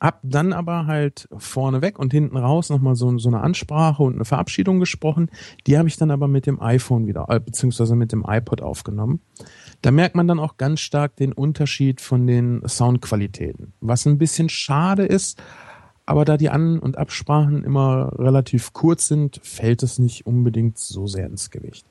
hab 0.00 0.20
dann 0.22 0.52
aber 0.52 0.86
halt 0.86 1.28
vorneweg 1.36 1.98
und 1.98 2.12
hinten 2.12 2.36
raus 2.36 2.70
nochmal 2.70 2.94
so, 2.94 3.18
so 3.18 3.28
eine 3.28 3.40
Ansprache 3.40 4.02
und 4.02 4.14
eine 4.14 4.24
Verabschiedung 4.24 4.78
gesprochen. 4.78 5.30
Die 5.66 5.76
habe 5.76 5.88
ich 5.88 5.96
dann 5.96 6.10
aber 6.10 6.28
mit 6.28 6.46
dem 6.46 6.60
iPhone 6.62 7.06
wieder, 7.06 7.26
äh, 7.28 7.40
beziehungsweise 7.40 7.96
mit 7.96 8.12
dem 8.12 8.24
iPod 8.26 8.62
aufgenommen. 8.62 9.20
Da 9.82 9.90
merkt 9.90 10.14
man 10.14 10.28
dann 10.28 10.38
auch 10.38 10.56
ganz 10.56 10.80
stark 10.80 11.16
den 11.16 11.32
Unterschied 11.32 12.00
von 12.00 12.26
den 12.26 12.62
Soundqualitäten. 12.66 13.72
Was 13.80 14.06
ein 14.06 14.18
bisschen 14.18 14.48
schade 14.48 15.04
ist, 15.04 15.42
aber 16.08 16.24
da 16.24 16.36
die 16.36 16.50
An- 16.50 16.78
und 16.78 16.96
Absprachen 16.96 17.64
immer 17.64 18.12
relativ 18.18 18.72
kurz 18.72 19.08
sind, 19.08 19.40
fällt 19.42 19.82
es 19.82 19.98
nicht 19.98 20.26
unbedingt 20.26 20.78
so 20.78 21.06
sehr 21.06 21.26
ins 21.26 21.50
Gewicht. 21.50 21.86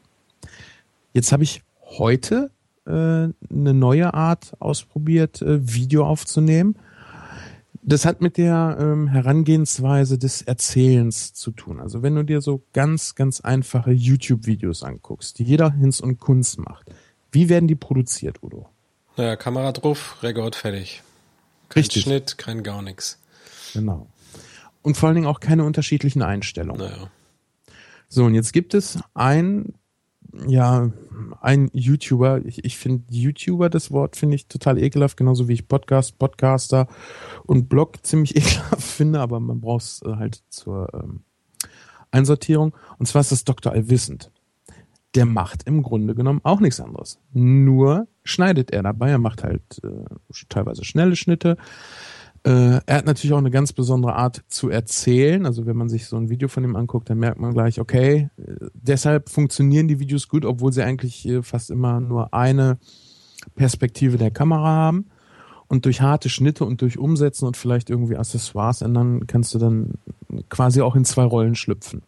Jetzt 1.14 1.32
habe 1.32 1.44
ich 1.44 1.64
heute 1.84 2.52
äh, 2.86 2.92
eine 2.92 3.34
neue 3.50 4.14
Art 4.14 4.54
ausprobiert, 4.60 5.42
äh, 5.42 5.68
Video 5.74 6.06
aufzunehmen 6.06 6.76
das 7.88 8.04
hat 8.04 8.20
mit 8.20 8.36
der 8.36 8.78
ähm, 8.82 9.08
Herangehensweise 9.08 10.18
des 10.18 10.42
Erzählens 10.42 11.34
zu 11.34 11.52
tun. 11.52 11.80
Also 11.80 12.04
wenn 12.04 12.16
du 12.16 12.24
dir 12.24 12.42
so 12.42 12.62
ganz, 12.74 13.16
ganz 13.16 13.40
einfache 13.40 13.92
YouTube-Videos 13.92 14.84
anguckst, 14.84 15.40
die 15.40 15.46
jeder 15.46 15.72
Hinz 15.72 16.02
und 16.02 16.20
Kunst 16.20 16.60
macht, 16.60 16.92
wie 17.32 17.48
werden 17.48 17.70
die 17.70 17.76
produziert, 17.76 18.44
Udo? 18.44 18.68
Naja, 19.16 19.38
Kamera 19.38 19.72
drauf, 19.72 20.18
Rekord 20.22 20.58
fertig. 20.58 21.02
Kein 21.70 21.82
Richtig. 21.82 22.04
Schnitt, 22.04 22.38
kein 22.38 22.62
gar 22.62 22.82
nichts. 22.82 23.20
Genau. 23.74 24.08
Und 24.82 24.98
vor 24.98 25.08
allen 25.08 25.16
Dingen 25.16 25.28
auch 25.28 25.40
keine 25.40 25.64
unterschiedlichen 25.64 26.22
Einstellungen. 26.22 26.82
Naja. 26.82 27.10
So, 28.10 28.26
und 28.26 28.36
jetzt 28.36 28.54
gibt 28.54 28.74
es 28.74 29.00
ein 29.14 29.74
ja, 30.46 30.92
ein 31.42 31.70
YouTuber, 31.74 32.46
ich, 32.46 32.64
ich 32.64 32.78
finde 32.78 33.04
YouTuber, 33.10 33.70
das 33.70 33.92
Wort 33.92 34.16
finde 34.16 34.36
ich 34.36 34.48
total 34.48 34.78
ekelhaft, 34.78 35.18
genauso 35.18 35.48
wie 35.48 35.54
ich 35.54 35.68
Podcast, 35.68 36.20
Podcaster 36.20 36.88
und 37.46 37.70
Blog 37.70 38.06
ziemlich 38.06 38.36
ekelhaft 38.36 38.84
finde, 38.84 39.20
aber 39.20 39.40
man 39.40 39.62
braucht 39.62 39.84
es 39.84 40.02
äh, 40.06 40.16
halt 40.16 40.44
zur 40.50 40.94
ähm, 40.94 41.22
Einsortierung. 42.12 42.76
Und 43.00 43.08
zwar 43.08 43.22
ist 43.22 43.32
das 43.32 43.44
Dr. 43.46 43.72
Allwissend. 43.72 44.32
Der 45.16 45.26
macht 45.26 45.64
im 45.64 45.84
Grunde 45.84 46.14
genommen 46.14 46.42
auch 46.44 46.60
nichts 46.60 46.80
anderes. 46.80 47.20
Nur 47.34 48.08
schneidet 48.24 48.72
er 48.72 48.84
dabei. 48.84 49.10
Er 49.10 49.18
macht 49.18 49.44
halt 49.44 49.82
äh, 49.84 50.06
teilweise 50.50 50.84
schnelle 50.84 51.16
Schnitte, 51.16 51.58
äh, 52.48 52.80
er 52.86 52.98
hat 53.00 53.06
natürlich 53.06 53.34
auch 53.34 53.40
eine 53.40 53.52
ganz 53.52 53.74
besondere 53.74 54.16
Art 54.16 54.42
zu 54.48 54.70
erzählen. 54.70 55.46
Also 55.46 55.66
wenn 55.66 55.76
man 55.76 55.90
sich 55.90 56.06
so 56.06 56.16
ein 56.16 56.30
Video 56.30 56.48
von 56.48 56.64
ihm 56.64 56.78
anguckt, 56.78 57.10
dann 57.10 57.18
merkt 57.18 57.42
man 57.42 57.54
gleich, 57.54 57.82
okay, 57.82 58.30
äh, 58.38 58.68
deshalb 58.74 59.28
funktionieren 59.28 59.90
die 59.90 60.00
Videos 60.00 60.30
gut, 60.30 60.46
obwohl 60.46 60.72
sie 60.72 60.82
eigentlich 60.82 61.28
äh, 61.28 61.44
fast 61.44 61.70
immer 61.70 62.00
nur 62.00 62.34
eine 62.34 62.78
Perspektive 63.56 64.18
der 64.18 64.32
Kamera 64.32 64.66
haben. 64.66 65.08
Und 65.68 65.84
durch 65.84 66.00
harte 66.00 66.30
Schnitte 66.30 66.64
und 66.64 66.82
durch 66.82 66.98
Umsetzen 66.98 67.46
und 67.46 67.58
vielleicht 67.58 67.90
irgendwie 67.90 68.16
Accessoires 68.16 68.82
ändern, 68.82 69.28
kannst 69.28 69.54
du 69.54 69.60
dann 69.60 69.96
quasi 70.48 70.80
auch 70.80 70.96
in 70.96 71.04
zwei 71.04 71.26
Rollen 71.26 71.56
schlüpfen. 71.56 72.04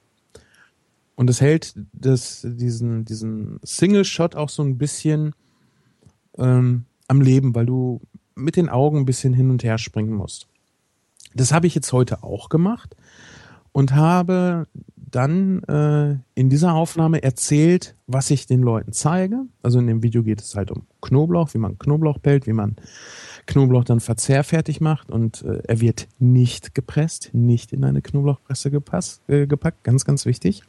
Und 1.15 1.29
es 1.29 1.41
hält 1.41 1.74
das, 1.91 2.48
diesen, 2.50 3.03
diesen 3.03 3.60
Single-Shot 3.62 4.36
auch 4.36 4.48
so 4.48 4.63
ein 4.63 4.77
bisschen 4.77 5.36
ähm, 6.38 6.86
am 7.10 7.19
Leben, 7.19 7.53
weil 7.55 7.65
du 7.65 8.00
mit 8.39 8.55
den 8.55 8.69
Augen 8.69 9.00
ein 9.00 9.05
bisschen 9.05 9.34
hin 9.34 9.50
und 9.50 9.63
her 9.63 9.77
springen 9.77 10.13
musst. 10.13 10.48
Das 11.34 11.53
habe 11.53 11.67
ich 11.67 11.75
jetzt 11.75 11.93
heute 11.93 12.24
auch 12.24 12.50
gemacht 12.50 12.96
und 13.72 13.93
habe 13.93 14.67
dann 14.96 15.63
äh, 15.63 16.17
in 16.36 16.50
dieser 16.50 16.74
Aufnahme 16.74 17.24
erzählt, 17.24 17.96
was 18.08 18.29
ich 18.29 18.46
den 18.46 18.62
Leuten 18.62 18.93
zeige. 18.93 19.46
Also 19.63 19.79
in 19.79 19.88
dem 19.88 20.03
Video 20.03 20.24
geht 20.24 20.41
es 20.41 20.55
halt 20.55 20.72
um 20.72 20.84
Knoblauch, 21.01 21.53
wie 21.53 21.58
man 21.58 21.77
Knoblauch 21.79 22.22
pellt, 22.22 22.48
wie 22.48 22.53
man 22.53 22.75
Knoblauch 23.46 23.84
dann 23.84 24.00
verzehrfertig 24.00 24.81
macht 24.81 25.10
und 25.10 25.43
äh, 25.43 25.62
er 25.67 25.81
wird 25.81 26.08
nicht 26.19 26.75
gepresst, 26.75 27.31
nicht 27.34 27.74
in 27.74 27.84
eine 27.84 28.01
Knoblauchpresse 28.01 28.69
gepasst, 28.69 29.22
äh, 29.27 29.48
gepackt, 29.48 29.84
ganz, 29.84 30.05
ganz 30.05 30.25
wichtig. 30.25 30.62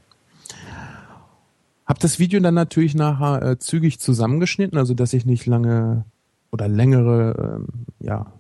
Hab 1.85 1.99
das 1.99 2.19
Video 2.19 2.41
dann 2.41 2.55
natürlich 2.55 2.95
nachher 2.95 3.43
äh, 3.43 3.59
zügig 3.59 3.99
zusammengeschnitten, 3.99 4.79
also 4.79 4.95
dass 4.95 5.13
ich 5.13 5.27
nicht 5.27 5.47
lange 5.47 6.05
oder 6.51 6.69
längere, 6.69 7.59
ähm, 7.61 7.87
ja, 8.01 8.33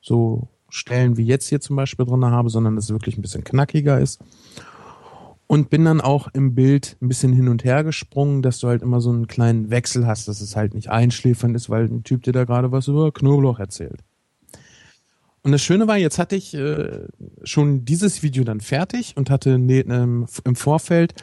so 0.00 0.48
Stellen 0.68 1.16
wie 1.16 1.24
jetzt 1.24 1.48
hier 1.48 1.60
zum 1.60 1.76
Beispiel 1.76 2.04
drin 2.04 2.24
habe, 2.24 2.50
sondern 2.50 2.76
dass 2.76 2.86
es 2.86 2.90
wirklich 2.90 3.16
ein 3.16 3.22
bisschen 3.22 3.44
knackiger 3.44 4.00
ist. 4.00 4.20
Und 5.46 5.70
bin 5.70 5.84
dann 5.84 6.00
auch 6.00 6.28
im 6.32 6.54
Bild 6.54 6.96
ein 7.00 7.08
bisschen 7.08 7.32
hin 7.32 7.48
und 7.48 7.64
her 7.64 7.84
gesprungen, 7.84 8.42
dass 8.42 8.58
du 8.60 8.68
halt 8.68 8.82
immer 8.82 9.00
so 9.00 9.10
einen 9.10 9.26
kleinen 9.26 9.70
Wechsel 9.70 10.06
hast, 10.06 10.26
dass 10.26 10.40
es 10.40 10.56
halt 10.56 10.74
nicht 10.74 10.88
einschläfernd 10.90 11.54
ist, 11.54 11.68
weil 11.68 11.84
ein 11.84 12.02
Typ 12.02 12.22
dir 12.22 12.32
da 12.32 12.44
gerade 12.44 12.72
was 12.72 12.88
über 12.88 13.12
Knoblauch 13.12 13.58
erzählt. 13.60 14.00
Und 15.42 15.52
das 15.52 15.60
Schöne 15.60 15.86
war, 15.86 15.98
jetzt 15.98 16.18
hatte 16.18 16.34
ich 16.36 16.54
äh, 16.54 17.06
schon 17.44 17.84
dieses 17.84 18.22
Video 18.22 18.44
dann 18.44 18.60
fertig 18.60 19.14
und 19.16 19.28
hatte 19.28 19.58
ne, 19.58 19.80
ähm, 19.80 20.26
im 20.44 20.56
Vorfeld 20.56 21.14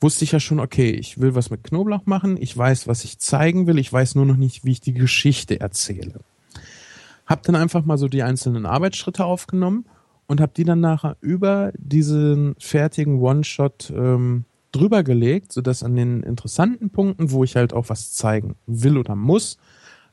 wusste 0.00 0.24
ich 0.24 0.32
ja 0.32 0.40
schon, 0.40 0.60
okay, 0.60 0.90
ich 0.90 1.20
will 1.20 1.34
was 1.34 1.50
mit 1.50 1.64
Knoblauch 1.64 2.06
machen, 2.06 2.36
ich 2.40 2.56
weiß, 2.56 2.88
was 2.88 3.04
ich 3.04 3.18
zeigen 3.18 3.66
will, 3.66 3.78
ich 3.78 3.92
weiß 3.92 4.14
nur 4.14 4.26
noch 4.26 4.36
nicht, 4.36 4.64
wie 4.64 4.72
ich 4.72 4.80
die 4.80 4.94
Geschichte 4.94 5.60
erzähle. 5.60 6.20
Hab 7.26 7.42
dann 7.44 7.56
einfach 7.56 7.84
mal 7.84 7.96
so 7.96 8.08
die 8.08 8.22
einzelnen 8.22 8.66
Arbeitsschritte 8.66 9.24
aufgenommen 9.24 9.86
und 10.26 10.40
habe 10.40 10.52
die 10.56 10.64
dann 10.64 10.80
nachher 10.80 11.16
über 11.20 11.72
diesen 11.76 12.54
fertigen 12.58 13.20
One-Shot 13.20 13.92
ähm, 13.96 14.44
drüber 14.72 15.02
gelegt, 15.02 15.52
sodass 15.52 15.82
an 15.82 15.94
den 15.94 16.22
interessanten 16.22 16.90
Punkten, 16.90 17.30
wo 17.30 17.44
ich 17.44 17.56
halt 17.56 17.72
auch 17.72 17.88
was 17.88 18.12
zeigen 18.12 18.56
will 18.66 18.98
oder 18.98 19.14
muss, 19.14 19.56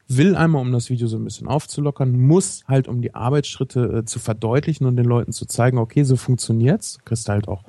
will 0.08 0.36
einmal, 0.36 0.62
um 0.62 0.72
das 0.72 0.90
Video 0.90 1.08
so 1.08 1.18
ein 1.18 1.24
bisschen 1.24 1.48
aufzulockern, 1.48 2.20
muss 2.20 2.64
halt, 2.68 2.88
um 2.88 3.02
die 3.02 3.16
Arbeitsschritte 3.16 4.00
äh, 4.00 4.06
zu 4.06 4.20
verdeutlichen 4.20 4.86
und 4.86 4.96
den 4.96 5.06
Leuten 5.06 5.32
zu 5.32 5.46
zeigen, 5.46 5.78
okay, 5.78 6.04
so 6.04 6.16
funktioniert's. 6.16 7.00
Kriegst 7.06 7.30
halt 7.30 7.48
auch 7.48 7.64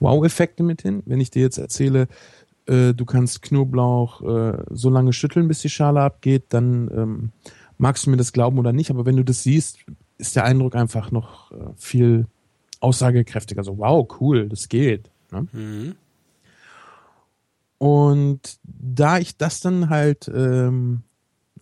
Wow-Effekte 0.00 0.62
mit 0.62 0.82
hin. 0.82 1.02
Wenn 1.06 1.20
ich 1.20 1.30
dir 1.30 1.42
jetzt 1.42 1.58
erzähle, 1.58 2.08
äh, 2.66 2.94
du 2.94 3.04
kannst 3.04 3.42
Knoblauch 3.42 4.22
äh, 4.22 4.64
so 4.70 4.90
lange 4.90 5.12
schütteln, 5.12 5.48
bis 5.48 5.60
die 5.60 5.70
Schale 5.70 6.00
abgeht, 6.00 6.44
dann 6.50 6.90
ähm, 6.94 7.32
magst 7.78 8.06
du 8.06 8.10
mir 8.10 8.16
das 8.16 8.32
glauben 8.32 8.58
oder 8.58 8.72
nicht. 8.72 8.90
Aber 8.90 9.06
wenn 9.06 9.16
du 9.16 9.24
das 9.24 9.42
siehst, 9.42 9.78
ist 10.18 10.36
der 10.36 10.44
Eindruck 10.44 10.74
einfach 10.74 11.10
noch 11.10 11.52
äh, 11.52 11.70
viel 11.76 12.26
aussagekräftiger. 12.80 13.64
So, 13.64 13.78
wow, 13.78 14.06
cool, 14.20 14.48
das 14.48 14.68
geht. 14.68 15.10
Ne? 15.32 15.46
Mhm. 15.52 15.94
Und 17.78 18.58
da 18.64 19.18
ich 19.18 19.36
das 19.36 19.60
dann 19.60 19.88
halt 19.88 20.30
ähm, 20.34 21.02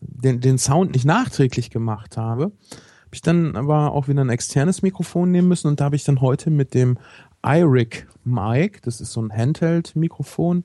den, 0.00 0.40
den 0.40 0.58
Sound 0.58 0.92
nicht 0.92 1.04
nachträglich 1.04 1.70
gemacht 1.70 2.16
habe, 2.16 2.44
habe 2.44 3.14
ich 3.14 3.22
dann 3.22 3.54
aber 3.54 3.92
auch 3.92 4.08
wieder 4.08 4.22
ein 4.22 4.30
externes 4.30 4.82
Mikrofon 4.82 5.30
nehmen 5.30 5.48
müssen 5.48 5.68
und 5.68 5.80
da 5.80 5.84
habe 5.84 5.96
ich 5.96 6.04
dann 6.04 6.20
heute 6.20 6.50
mit 6.50 6.74
dem 6.74 6.98
iRig 7.46 8.06
Mic, 8.24 8.82
das 8.82 9.00
ist 9.00 9.12
so 9.12 9.22
ein 9.22 9.32
Handheld-Mikrofon, 9.32 10.64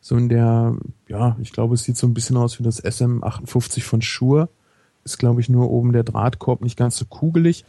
so 0.00 0.16
in 0.16 0.28
der, 0.28 0.76
ja, 1.08 1.36
ich 1.40 1.52
glaube, 1.52 1.74
es 1.74 1.84
sieht 1.84 1.96
so 1.96 2.06
ein 2.06 2.14
bisschen 2.14 2.36
aus 2.36 2.58
wie 2.58 2.64
das 2.64 2.82
SM58 2.82 3.82
von 3.82 4.02
Shure, 4.02 4.48
ist 5.04 5.18
glaube 5.18 5.40
ich 5.40 5.48
nur 5.48 5.70
oben 5.70 5.92
der 5.92 6.04
Drahtkorb 6.04 6.62
nicht 6.62 6.76
ganz 6.76 6.96
so 6.96 7.04
kugelig. 7.06 7.64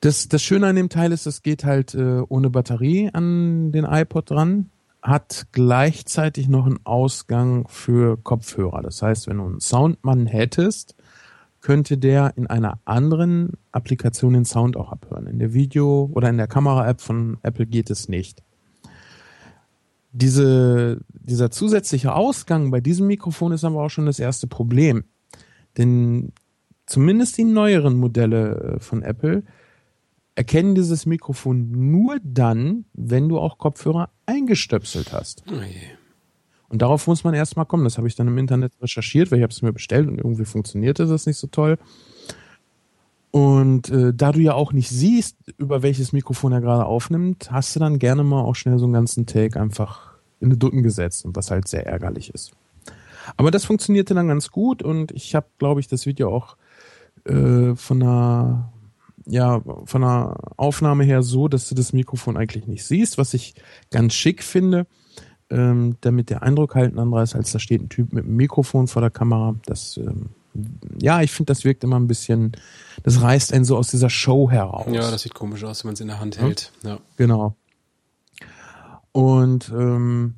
Das, 0.00 0.28
das 0.28 0.42
Schöne 0.42 0.66
an 0.66 0.76
dem 0.76 0.88
Teil 0.88 1.12
ist, 1.12 1.26
es 1.26 1.42
geht 1.42 1.64
halt 1.64 1.94
äh, 1.94 2.20
ohne 2.28 2.50
Batterie 2.50 3.10
an 3.12 3.72
den 3.72 3.84
iPod 3.84 4.30
dran 4.30 4.70
hat 5.06 5.46
gleichzeitig 5.52 6.48
noch 6.48 6.66
einen 6.66 6.84
Ausgang 6.84 7.66
für 7.68 8.16
Kopfhörer. 8.16 8.82
Das 8.82 9.02
heißt, 9.02 9.28
wenn 9.28 9.38
du 9.38 9.44
einen 9.44 9.60
Soundmann 9.60 10.26
hättest, 10.26 10.95
könnte 11.66 11.98
der 11.98 12.32
in 12.36 12.46
einer 12.46 12.78
anderen 12.84 13.54
Applikation 13.72 14.34
den 14.34 14.44
Sound 14.44 14.76
auch 14.76 14.92
abhören. 14.92 15.26
In 15.26 15.40
der 15.40 15.52
Video- 15.52 16.08
oder 16.14 16.28
in 16.28 16.36
der 16.36 16.46
Kamera-App 16.46 17.00
von 17.00 17.38
Apple 17.42 17.66
geht 17.66 17.90
es 17.90 18.08
nicht. 18.08 18.44
Diese, 20.12 21.00
dieser 21.10 21.50
zusätzliche 21.50 22.14
Ausgang 22.14 22.70
bei 22.70 22.80
diesem 22.80 23.08
Mikrofon 23.08 23.50
ist 23.50 23.64
aber 23.64 23.82
auch 23.82 23.88
schon 23.88 24.06
das 24.06 24.20
erste 24.20 24.46
Problem. 24.46 25.06
Denn 25.76 26.32
zumindest 26.86 27.36
die 27.36 27.42
neueren 27.42 27.96
Modelle 27.96 28.76
äh, 28.76 28.78
von 28.78 29.02
Apple 29.02 29.42
erkennen 30.36 30.76
dieses 30.76 31.04
Mikrofon 31.04 31.72
nur 31.72 32.18
dann, 32.22 32.84
wenn 32.92 33.28
du 33.28 33.40
auch 33.40 33.58
Kopfhörer 33.58 34.10
eingestöpselt 34.24 35.12
hast. 35.12 35.42
Oh 35.50 35.60
und 36.68 36.82
darauf 36.82 37.06
muss 37.06 37.24
man 37.24 37.34
erstmal 37.34 37.66
kommen. 37.66 37.84
Das 37.84 37.98
habe 37.98 38.08
ich 38.08 38.16
dann 38.16 38.28
im 38.28 38.38
Internet 38.38 38.72
recherchiert, 38.80 39.30
weil 39.30 39.38
ich 39.38 39.42
habe 39.42 39.52
es 39.52 39.62
mir 39.62 39.72
bestellt 39.72 40.08
und 40.08 40.18
irgendwie 40.18 40.44
funktionierte 40.44 41.06
das 41.06 41.26
nicht 41.26 41.38
so 41.38 41.46
toll. 41.46 41.78
Und 43.30 43.90
äh, 43.90 44.14
da 44.14 44.32
du 44.32 44.40
ja 44.40 44.54
auch 44.54 44.72
nicht 44.72 44.88
siehst, 44.88 45.36
über 45.58 45.82
welches 45.82 46.12
Mikrofon 46.12 46.52
er 46.52 46.60
gerade 46.60 46.86
aufnimmt, 46.86 47.50
hast 47.50 47.76
du 47.76 47.80
dann 47.80 47.98
gerne 47.98 48.24
mal 48.24 48.40
auch 48.40 48.54
schnell 48.54 48.78
so 48.78 48.86
einen 48.86 48.94
ganzen 48.94 49.26
Take 49.26 49.60
einfach 49.60 50.14
in 50.40 50.50
die 50.50 50.58
Dutten 50.58 50.82
gesetzt, 50.82 51.24
was 51.28 51.50
halt 51.50 51.68
sehr 51.68 51.86
ärgerlich 51.86 52.32
ist. 52.32 52.52
Aber 53.36 53.50
das 53.50 53.64
funktionierte 53.64 54.14
dann 54.14 54.28
ganz 54.28 54.50
gut 54.50 54.82
und 54.82 55.12
ich 55.12 55.34
habe, 55.34 55.46
glaube 55.58 55.80
ich, 55.80 55.88
das 55.88 56.06
Video 56.06 56.34
auch 56.34 56.56
äh, 57.24 57.74
von 57.74 58.02
einer 58.02 58.72
ja 59.26 59.60
von 59.84 60.02
der 60.02 60.36
Aufnahme 60.56 61.04
her 61.04 61.22
so, 61.22 61.48
dass 61.48 61.68
du 61.68 61.74
das 61.74 61.92
Mikrofon 61.92 62.36
eigentlich 62.36 62.66
nicht 62.66 62.84
siehst, 62.84 63.18
was 63.18 63.34
ich 63.34 63.54
ganz 63.90 64.14
schick 64.14 64.42
finde, 64.42 64.86
ähm, 65.50 65.96
damit 66.00 66.30
der 66.30 66.42
Eindruck 66.42 66.74
halt 66.74 66.94
ein 66.94 66.98
anderer 66.98 67.22
ist, 67.22 67.34
als 67.34 67.52
da 67.52 67.58
steht 67.58 67.82
ein 67.82 67.88
Typ 67.88 68.12
mit 68.12 68.24
einem 68.24 68.36
Mikrofon 68.36 68.88
vor 68.88 69.02
der 69.02 69.10
Kamera. 69.10 69.54
Das, 69.66 69.96
ähm, 69.96 70.30
ja, 71.00 71.22
ich 71.22 71.32
finde, 71.32 71.52
das 71.52 71.64
wirkt 71.64 71.84
immer 71.84 71.98
ein 71.98 72.08
bisschen, 72.08 72.52
das 73.02 73.20
reißt 73.20 73.52
einen 73.52 73.64
so 73.64 73.76
aus 73.76 73.90
dieser 73.90 74.10
Show 74.10 74.50
heraus. 74.50 74.86
Ja, 74.90 75.10
das 75.10 75.22
sieht 75.22 75.34
komisch 75.34 75.64
aus, 75.64 75.84
wenn 75.84 75.88
man 75.88 75.94
es 75.94 76.00
in 76.00 76.08
der 76.08 76.20
Hand 76.20 76.40
hält. 76.40 76.72
Ja. 76.82 76.98
Genau. 77.16 77.54
Und 79.12 79.72
ähm, 79.74 80.34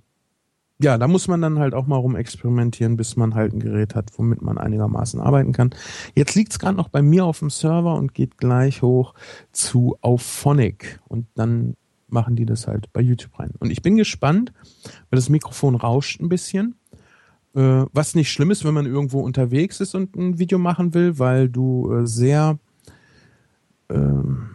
ja, 0.81 0.97
da 0.97 1.09
muss 1.09 1.27
man 1.27 1.40
dann 1.40 1.59
halt 1.59 1.75
auch 1.75 1.87
mal 1.87 1.97
rumexperimentieren, 1.97 2.97
bis 2.97 3.16
man 3.16 3.35
halt 3.35 3.53
ein 3.53 3.59
Gerät 3.59 3.97
hat, 3.97 4.11
womit 4.16 4.42
man 4.42 4.59
einigermaßen 4.59 5.21
arbeiten 5.21 5.53
kann. 5.53 5.71
Jetzt 6.14 6.37
liegt 6.37 6.53
es 6.53 6.59
gerade 6.61 6.77
noch 6.77 6.88
bei 6.88 7.03
mir 7.03 7.25
auf 7.25 7.40
dem 7.40 7.51
Server 7.51 7.94
und 7.94 8.14
geht 8.14 8.38
gleich 8.38 8.83
hoch 8.83 9.14
zu 9.51 9.99
Auphonic 10.01 11.01
und 11.09 11.27
dann 11.35 11.75
machen 12.09 12.37
die 12.37 12.47
das 12.47 12.66
halt 12.66 12.92
bei 12.92 13.01
YouTube 13.01 13.38
rein. 13.38 13.53
Und 13.59 13.71
ich 13.71 13.83
bin 13.83 13.97
gespannt, 13.97 14.53
weil 15.11 15.16
das 15.16 15.29
Mikrofon 15.29 15.75
rauscht 15.75 16.21
ein 16.21 16.29
bisschen. 16.29 16.75
Äh, 17.55 17.87
was 17.92 18.14
nicht 18.14 18.31
schlimm 18.31 18.51
ist, 18.51 18.64
wenn 18.64 18.75
man 18.75 18.87
irgendwo 18.87 19.21
unterwegs 19.21 19.81
ist 19.81 19.94
und 19.94 20.16
ein 20.16 20.38
Video 20.38 20.59
machen 20.59 20.94
will, 20.94 21.18
weil 21.18 21.49
du 21.49 21.92
äh, 21.92 22.07
sehr 22.07 22.59
ähm, 23.90 24.51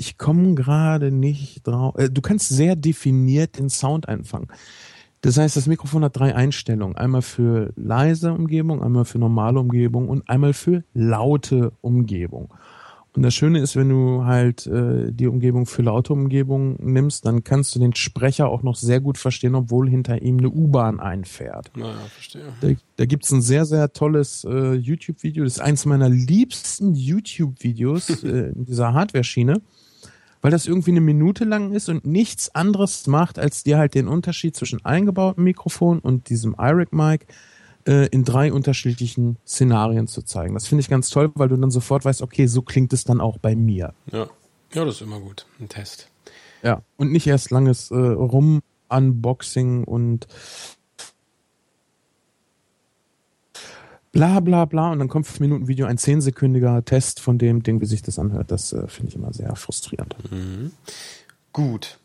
ich 0.00 0.16
komme 0.16 0.54
gerade 0.54 1.10
nicht 1.10 1.66
drauf. 1.66 1.94
Äh, 1.98 2.08
du 2.08 2.22
kannst 2.22 2.48
sehr 2.48 2.74
definiert 2.74 3.58
den 3.58 3.68
Sound 3.68 4.08
einfangen. 4.08 4.48
Das 5.20 5.36
heißt, 5.36 5.54
das 5.54 5.66
Mikrofon 5.66 6.02
hat 6.02 6.16
drei 6.16 6.34
Einstellungen. 6.34 6.96
Einmal 6.96 7.20
für 7.20 7.72
leise 7.76 8.32
Umgebung, 8.32 8.82
einmal 8.82 9.04
für 9.04 9.18
normale 9.18 9.60
Umgebung 9.60 10.08
und 10.08 10.26
einmal 10.30 10.54
für 10.54 10.82
laute 10.94 11.72
Umgebung. 11.82 12.54
Und 13.16 13.22
das 13.22 13.34
Schöne 13.34 13.58
ist, 13.58 13.74
wenn 13.74 13.88
du 13.88 14.24
halt 14.24 14.66
äh, 14.68 15.10
die 15.10 15.26
Umgebung 15.26 15.66
für 15.66 15.82
laute 15.82 16.12
Umgebung 16.12 16.76
nimmst, 16.78 17.26
dann 17.26 17.42
kannst 17.42 17.74
du 17.74 17.80
den 17.80 17.94
Sprecher 17.94 18.48
auch 18.48 18.62
noch 18.62 18.76
sehr 18.76 19.00
gut 19.00 19.18
verstehen, 19.18 19.56
obwohl 19.56 19.90
hinter 19.90 20.22
ihm 20.22 20.38
eine 20.38 20.48
U-Bahn 20.48 21.00
einfährt. 21.00 21.72
Naja, 21.76 21.98
verstehe. 22.08 22.52
Da, 22.60 22.68
da 22.96 23.06
gibt 23.06 23.28
ein 23.32 23.42
sehr, 23.42 23.64
sehr 23.64 23.92
tolles 23.92 24.44
äh, 24.44 24.74
YouTube-Video. 24.74 25.42
Das 25.42 25.54
ist 25.54 25.60
eins 25.60 25.86
meiner 25.86 26.08
liebsten 26.08 26.94
YouTube-Videos 26.94 28.10
äh, 28.22 28.52
in 28.54 28.66
dieser 28.66 28.94
Hardware-Schiene 28.94 29.60
weil 30.42 30.50
das 30.50 30.66
irgendwie 30.66 30.92
eine 30.92 31.00
Minute 31.00 31.44
lang 31.44 31.72
ist 31.72 31.88
und 31.88 32.06
nichts 32.06 32.54
anderes 32.54 33.06
macht, 33.06 33.38
als 33.38 33.62
dir 33.62 33.78
halt 33.78 33.94
den 33.94 34.08
Unterschied 34.08 34.56
zwischen 34.56 34.84
eingebautem 34.84 35.44
Mikrofon 35.44 35.98
und 35.98 36.28
diesem 36.30 36.56
iRig-Mic 36.58 37.26
äh, 37.86 38.06
in 38.08 38.24
drei 38.24 38.52
unterschiedlichen 38.52 39.38
Szenarien 39.46 40.06
zu 40.06 40.22
zeigen. 40.22 40.54
Das 40.54 40.66
finde 40.66 40.80
ich 40.80 40.88
ganz 40.88 41.10
toll, 41.10 41.30
weil 41.34 41.48
du 41.48 41.56
dann 41.56 41.70
sofort 41.70 42.04
weißt, 42.04 42.22
okay, 42.22 42.46
so 42.46 42.62
klingt 42.62 42.92
es 42.92 43.04
dann 43.04 43.20
auch 43.20 43.38
bei 43.38 43.54
mir. 43.54 43.94
Ja, 44.12 44.28
ja 44.72 44.84
das 44.84 44.96
ist 44.96 45.02
immer 45.02 45.20
gut, 45.20 45.46
ein 45.60 45.68
Test. 45.68 46.08
Ja, 46.62 46.82
und 46.96 47.12
nicht 47.12 47.26
erst 47.26 47.50
langes 47.50 47.90
äh, 47.90 47.96
Rum-Unboxing 47.96 49.84
und 49.84 50.26
bla 54.12 54.40
bla 54.40 54.64
bla 54.64 54.92
und 54.92 54.98
dann 54.98 55.08
kommt 55.08 55.26
fünf 55.26 55.40
Minuten 55.40 55.68
Video, 55.68 55.86
ein 55.86 55.98
zehnsekündiger 55.98 56.84
Test 56.84 57.20
von 57.20 57.38
dem 57.38 57.62
Ding, 57.62 57.80
wie 57.80 57.86
sich 57.86 58.02
das 58.02 58.18
anhört. 58.18 58.50
Das 58.50 58.72
äh, 58.72 58.86
finde 58.88 59.10
ich 59.10 59.16
immer 59.16 59.32
sehr 59.32 59.54
frustrierend. 59.56 60.16
Mhm. 60.30 60.72
Gut. 61.52 61.99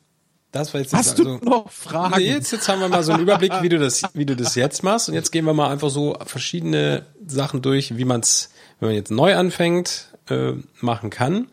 Das 0.55 0.73
war 0.73 0.79
jetzt 0.79 0.93
Hast 0.93 1.19
also, 1.19 1.37
du 1.37 1.45
noch 1.45 1.69
Fragen? 1.69 2.15
Nee, 2.17 2.29
jetzt, 2.29 2.51
jetzt 2.53 2.69
haben 2.69 2.79
wir 2.79 2.87
mal 2.87 3.03
so 3.03 3.11
einen 3.11 3.23
Überblick, 3.23 3.51
wie 3.61 3.67
du 3.67 3.77
das, 3.77 4.03
wie 4.13 4.25
du 4.25 4.37
das 4.37 4.55
jetzt 4.55 4.83
machst. 4.83 5.09
Und 5.09 5.15
jetzt 5.15 5.33
gehen 5.33 5.43
wir 5.43 5.53
mal 5.53 5.69
einfach 5.69 5.89
so 5.89 6.17
verschiedene 6.25 7.05
Sachen 7.27 7.61
durch, 7.61 7.97
wie 7.97 8.05
man 8.05 8.21
es, 8.21 8.51
wenn 8.79 8.87
man 8.87 8.95
jetzt 8.95 9.11
neu 9.11 9.35
anfängt, 9.35 10.07
äh, 10.29 10.53
machen 10.79 11.09
kann 11.09 11.47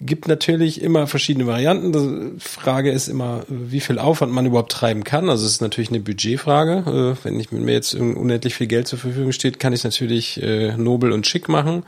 gibt 0.00 0.28
natürlich 0.28 0.80
immer 0.80 1.08
verschiedene 1.08 1.48
Varianten. 1.48 1.92
Die 1.92 2.38
Frage 2.38 2.92
ist 2.92 3.08
immer, 3.08 3.42
wie 3.48 3.80
viel 3.80 3.98
Aufwand 3.98 4.32
man 4.32 4.46
überhaupt 4.46 4.70
treiben 4.70 5.02
kann. 5.02 5.28
Also 5.28 5.44
es 5.44 5.54
ist 5.54 5.60
natürlich 5.60 5.88
eine 5.88 5.98
Budgetfrage. 5.98 7.16
Äh, 7.20 7.24
wenn 7.24 7.40
ich 7.40 7.50
mir 7.50 7.72
jetzt 7.72 7.96
unendlich 7.96 8.54
viel 8.54 8.68
Geld 8.68 8.86
zur 8.86 9.00
Verfügung 9.00 9.32
steht, 9.32 9.58
kann 9.58 9.72
ich 9.72 9.80
es 9.80 9.84
natürlich 9.84 10.40
äh, 10.40 10.76
nobel 10.76 11.10
und 11.10 11.26
schick 11.26 11.48
machen. 11.48 11.82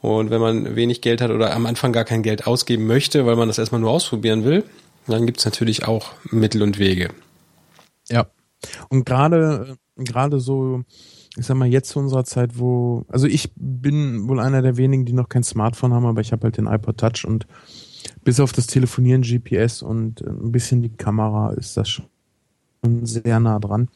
Und 0.00 0.30
wenn 0.30 0.40
man 0.40 0.74
wenig 0.74 1.00
Geld 1.00 1.20
hat 1.20 1.30
oder 1.30 1.54
am 1.54 1.66
Anfang 1.66 1.92
gar 1.92 2.04
kein 2.04 2.24
Geld 2.24 2.48
ausgeben 2.48 2.88
möchte, 2.88 3.24
weil 3.24 3.36
man 3.36 3.46
das 3.46 3.58
erstmal 3.58 3.80
nur 3.80 3.92
ausprobieren 3.92 4.44
will, 4.44 4.64
dann 5.06 5.26
gibt 5.26 5.38
es 5.38 5.44
natürlich 5.44 5.86
auch 5.86 6.12
Mittel 6.30 6.62
und 6.62 6.78
Wege. 6.78 7.10
Ja. 8.08 8.26
Und 8.88 9.04
gerade 9.04 9.76
gerade 9.96 10.40
so, 10.40 10.82
ich 11.36 11.46
sag 11.46 11.56
mal, 11.56 11.68
jetzt 11.68 11.90
zu 11.90 11.98
unserer 11.98 12.24
Zeit, 12.24 12.58
wo, 12.58 13.04
also 13.08 13.26
ich 13.26 13.52
bin 13.56 14.28
wohl 14.28 14.40
einer 14.40 14.62
der 14.62 14.76
wenigen, 14.76 15.04
die 15.04 15.12
noch 15.12 15.28
kein 15.28 15.44
Smartphone 15.44 15.92
haben, 15.92 16.06
aber 16.06 16.20
ich 16.20 16.32
habe 16.32 16.44
halt 16.44 16.56
den 16.56 16.66
iPod 16.66 16.98
Touch 16.98 17.24
und 17.24 17.46
bis 18.22 18.40
auf 18.40 18.52
das 18.52 18.66
Telefonieren, 18.66 19.22
GPS 19.22 19.82
und 19.82 20.20
ein 20.22 20.52
bisschen 20.52 20.82
die 20.82 20.90
Kamera 20.90 21.52
ist 21.52 21.76
das 21.76 21.88
schon 21.88 22.06
sehr 23.02 23.40
nah 23.40 23.58
dran. 23.58 23.88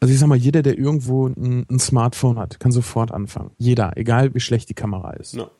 Also 0.00 0.14
ich 0.14 0.20
sag 0.20 0.28
mal, 0.28 0.38
jeder, 0.38 0.62
der 0.62 0.78
irgendwo 0.78 1.26
ein, 1.26 1.66
ein 1.68 1.78
Smartphone 1.80 2.38
hat, 2.38 2.60
kann 2.60 2.70
sofort 2.70 3.10
anfangen. 3.10 3.50
Jeder, 3.58 3.96
egal 3.96 4.32
wie 4.34 4.40
schlecht 4.40 4.68
die 4.68 4.74
Kamera 4.74 5.12
ist. 5.14 5.34
Ja. 5.34 5.50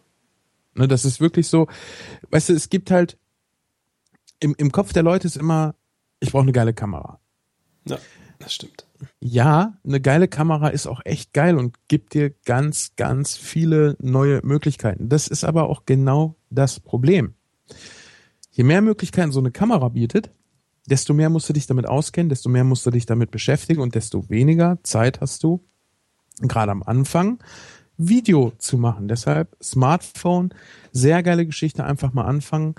Ne, 0.75 0.87
das 0.87 1.05
ist 1.05 1.21
wirklich 1.21 1.49
so, 1.49 1.67
weißt 2.31 2.51
du, 2.51 2.53
es 2.53 2.69
gibt 2.69 2.93
halt, 2.93 3.19
im, 4.41 4.55
im 4.57 4.73
Kopf 4.73 4.93
der 4.93 5.03
Leute 5.03 5.27
ist 5.27 5.37
immer, 5.37 5.75
ich 6.21 6.33
brauche 6.33 6.43
eine 6.43 6.53
geile 6.53 6.75
Kamera. 6.75 7.21
Ja, 7.87 7.99
das 8.39 8.55
stimmt. 8.55 8.87
Ja, 9.21 9.79
eine 9.85 10.01
geile 10.01 10.29
Kamera 10.29 10.69
ist 10.69 10.87
auch 10.87 11.01
echt 11.05 11.33
geil 11.33 11.57
und 11.57 11.77
gibt 11.89 12.15
dir 12.15 12.31
ganz, 12.45 12.93
ganz 12.97 13.37
viele 13.37 13.97
neue 14.01 14.41
Möglichkeiten. 14.45 15.09
Das 15.09 15.29
ist 15.29 15.45
aber 15.45 15.69
auch 15.69 15.85
genau 15.87 16.37
das 16.51 16.81
Problem. 16.81 17.35
Je 18.51 18.65
mehr 18.65 18.83
Möglichkeiten 18.83 19.31
so 19.31 19.41
eine 19.41 19.53
Kamera 19.53 19.89
bietet, 19.89 20.31
desto 20.87 21.15
mehr 21.15 21.31
musst 21.31 21.49
du 21.49 21.53
dich 21.53 21.67
damit 21.67 21.87
auskennen, 21.87 22.29
desto 22.29 22.49
mehr 22.49 22.65
musst 22.65 22.87
du 22.87 22.91
dich 22.91 23.07
damit 23.07 23.31
beschäftigen 23.31 23.81
und 23.81 23.95
desto 23.95 24.29
weniger 24.29 24.79
Zeit 24.83 25.21
hast 25.21 25.45
du, 25.45 25.65
gerade 26.41 26.73
am 26.73 26.83
Anfang, 26.83 27.39
Video 27.97 28.53
zu 28.59 28.79
machen. 28.79 29.09
Deshalb 29.09 29.57
Smartphone, 29.63 30.55
sehr 30.93 31.23
geile 31.23 31.47
Geschichte, 31.47 31.85
einfach 31.85 32.13
mal 32.13 32.25
anfangen. 32.25 32.75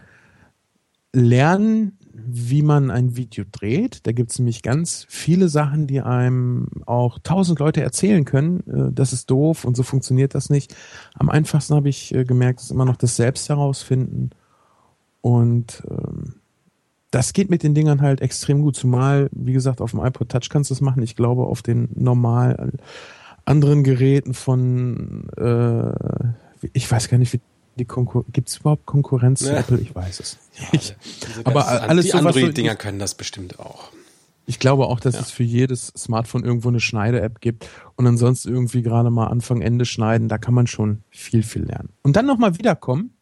Lernen, 1.14 1.98
wie 2.14 2.62
man 2.62 2.92
ein 2.92 3.16
Video 3.16 3.46
dreht. 3.52 4.06
Da 4.06 4.12
gibt 4.12 4.32
es 4.32 4.40
nämlich 4.40 4.62
ganz 4.62 5.06
viele 5.10 5.50
Sachen, 5.50 5.88
die 5.88 6.02
einem 6.02 6.68
auch 6.86 7.20
tausend 7.20 7.60
Leute 7.60 7.82
erzählen 7.82 8.26
können. 8.26 8.60
Äh, 8.68 8.92
das 8.94 9.14
ist 9.14 9.30
doof 9.30 9.66
und 9.66 9.76
so 9.76 9.84
funktioniert 9.84 10.36
das 10.36 10.50
nicht. 10.50 10.76
Am 11.16 11.30
einfachsten 11.30 11.76
habe 11.76 11.90
ich 11.90 12.14
äh, 12.14 12.26
gemerkt, 12.26 12.62
ist 12.62 12.72
immer 12.72 12.86
noch 12.86 12.98
das 12.98 13.16
Selbst 13.16 13.50
herausfinden. 13.50 14.32
Und 15.22 15.84
ähm, 15.90 16.36
das 17.12 17.34
geht 17.34 17.50
mit 17.50 17.64
den 17.64 17.74
Dingern 17.74 18.02
halt 18.02 18.22
extrem 18.22 18.62
gut. 18.62 18.76
Zumal, 18.76 19.30
wie 19.32 19.54
gesagt, 19.54 19.82
auf 19.82 19.92
dem 19.92 20.06
iPod 20.06 20.30
Touch 20.30 20.50
kannst 20.50 20.70
du 20.70 20.76
es 20.76 20.82
machen. 20.82 21.02
Ich 21.02 21.16
glaube, 21.16 21.44
auf 21.44 21.62
den 21.62 21.90
normal 21.96 22.74
anderen 23.46 23.84
Geräten 23.84 24.36
von, 24.36 25.28
äh, 25.36 26.68
ich 26.74 26.90
weiß 26.90 27.10
gar 27.10 27.18
nicht, 27.18 27.34
wie 27.34 27.42
die 27.80 27.86
Konkurrenz, 27.86 28.28
gibt 28.32 28.50
es 28.50 28.58
überhaupt 28.58 28.86
Konkurrenz 28.86 29.40
zu 29.40 29.56
Apple? 29.56 29.80
Ich 29.80 29.96
weiß 29.96 30.20
es. 30.20 30.38
Ja, 30.60 30.68
ich, 30.74 30.96
aber 31.46 31.68
alles 31.68 32.06
die 32.06 32.12
so, 32.12 32.18
Android-Dinger 32.18 32.76
können 32.76 33.00
das 33.00 33.16
bestimmt 33.16 33.60
auch. 33.60 33.92
Ich 34.46 34.58
glaube 34.58 34.88
auch, 34.88 35.00
dass 35.00 35.14
ja. 35.14 35.22
es 35.22 35.32
für 35.32 35.44
jedes 35.44 35.94
Smartphone 35.96 36.44
irgendwo 36.44 36.70
eine 36.70 36.80
Schneide-App 36.80 37.40
gibt 37.40 37.68
und 37.96 38.08
ansonsten 38.08 38.50
irgendwie 38.50 38.82
gerade 38.82 39.12
mal 39.12 39.28
Anfang, 39.28 39.62
Ende 39.62 39.86
schneiden. 39.86 40.28
Da 40.28 40.40
kann 40.40 40.56
man 40.56 40.66
schon 40.66 41.04
viel, 41.12 41.44
viel 41.44 41.64
lernen. 41.64 41.90
Und 42.02 42.16
dann 42.16 42.26
nochmal 42.26 42.58
wiederkommen 42.58 43.14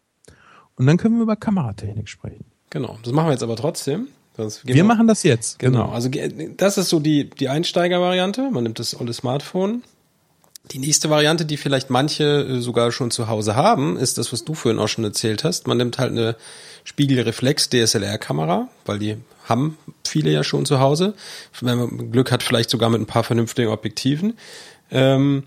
und 0.75 0.85
dann 0.85 0.97
können 0.97 1.17
wir 1.17 1.23
über 1.23 1.35
Kameratechnik 1.35 2.07
sprechen. 2.07 2.45
Genau, 2.69 2.97
das 3.03 3.11
machen 3.11 3.27
wir 3.27 3.33
jetzt 3.33 3.43
aber 3.43 3.57
trotzdem. 3.57 4.07
wir, 4.37 4.49
wir 4.63 4.83
machen 4.83 5.07
das 5.07 5.23
jetzt. 5.23 5.59
Genau. 5.59 5.83
genau. 5.83 5.93
Also 5.93 6.09
das 6.55 6.77
ist 6.77 6.89
so 6.89 6.99
die, 6.99 7.29
die 7.29 7.49
Einsteiger-Variante. 7.49 8.49
Man 8.51 8.63
nimmt 8.63 8.79
das 8.79 8.97
olle 8.99 9.11
Smartphone, 9.11 9.83
die 10.71 10.79
nächste 10.79 11.09
Variante, 11.09 11.45
die 11.45 11.57
vielleicht 11.57 11.89
manche 11.89 12.23
äh, 12.23 12.61
sogar 12.61 12.91
schon 12.91 13.11
zu 13.11 13.27
Hause 13.27 13.55
haben, 13.55 13.97
ist 13.97 14.17
das, 14.17 14.31
was 14.33 14.43
du 14.43 14.53
vorhin 14.53 14.79
auch 14.79 14.87
schon 14.87 15.03
erzählt 15.03 15.43
hast. 15.43 15.67
Man 15.67 15.77
nimmt 15.77 15.97
halt 15.97 16.11
eine 16.11 16.35
Spiegelreflex 16.83 17.69
DSLR-Kamera, 17.69 18.67
weil 18.85 18.99
die 18.99 19.17
haben 19.45 19.77
viele 20.05 20.31
ja 20.31 20.43
schon 20.43 20.65
zu 20.65 20.79
Hause. 20.79 21.13
Wenn 21.61 21.77
man 21.77 22.11
Glück 22.11 22.31
hat, 22.31 22.43
vielleicht 22.43 22.69
sogar 22.69 22.89
mit 22.89 23.01
ein 23.01 23.05
paar 23.05 23.23
vernünftigen 23.23 23.69
Objektiven. 23.69 24.37
Ähm, 24.91 25.43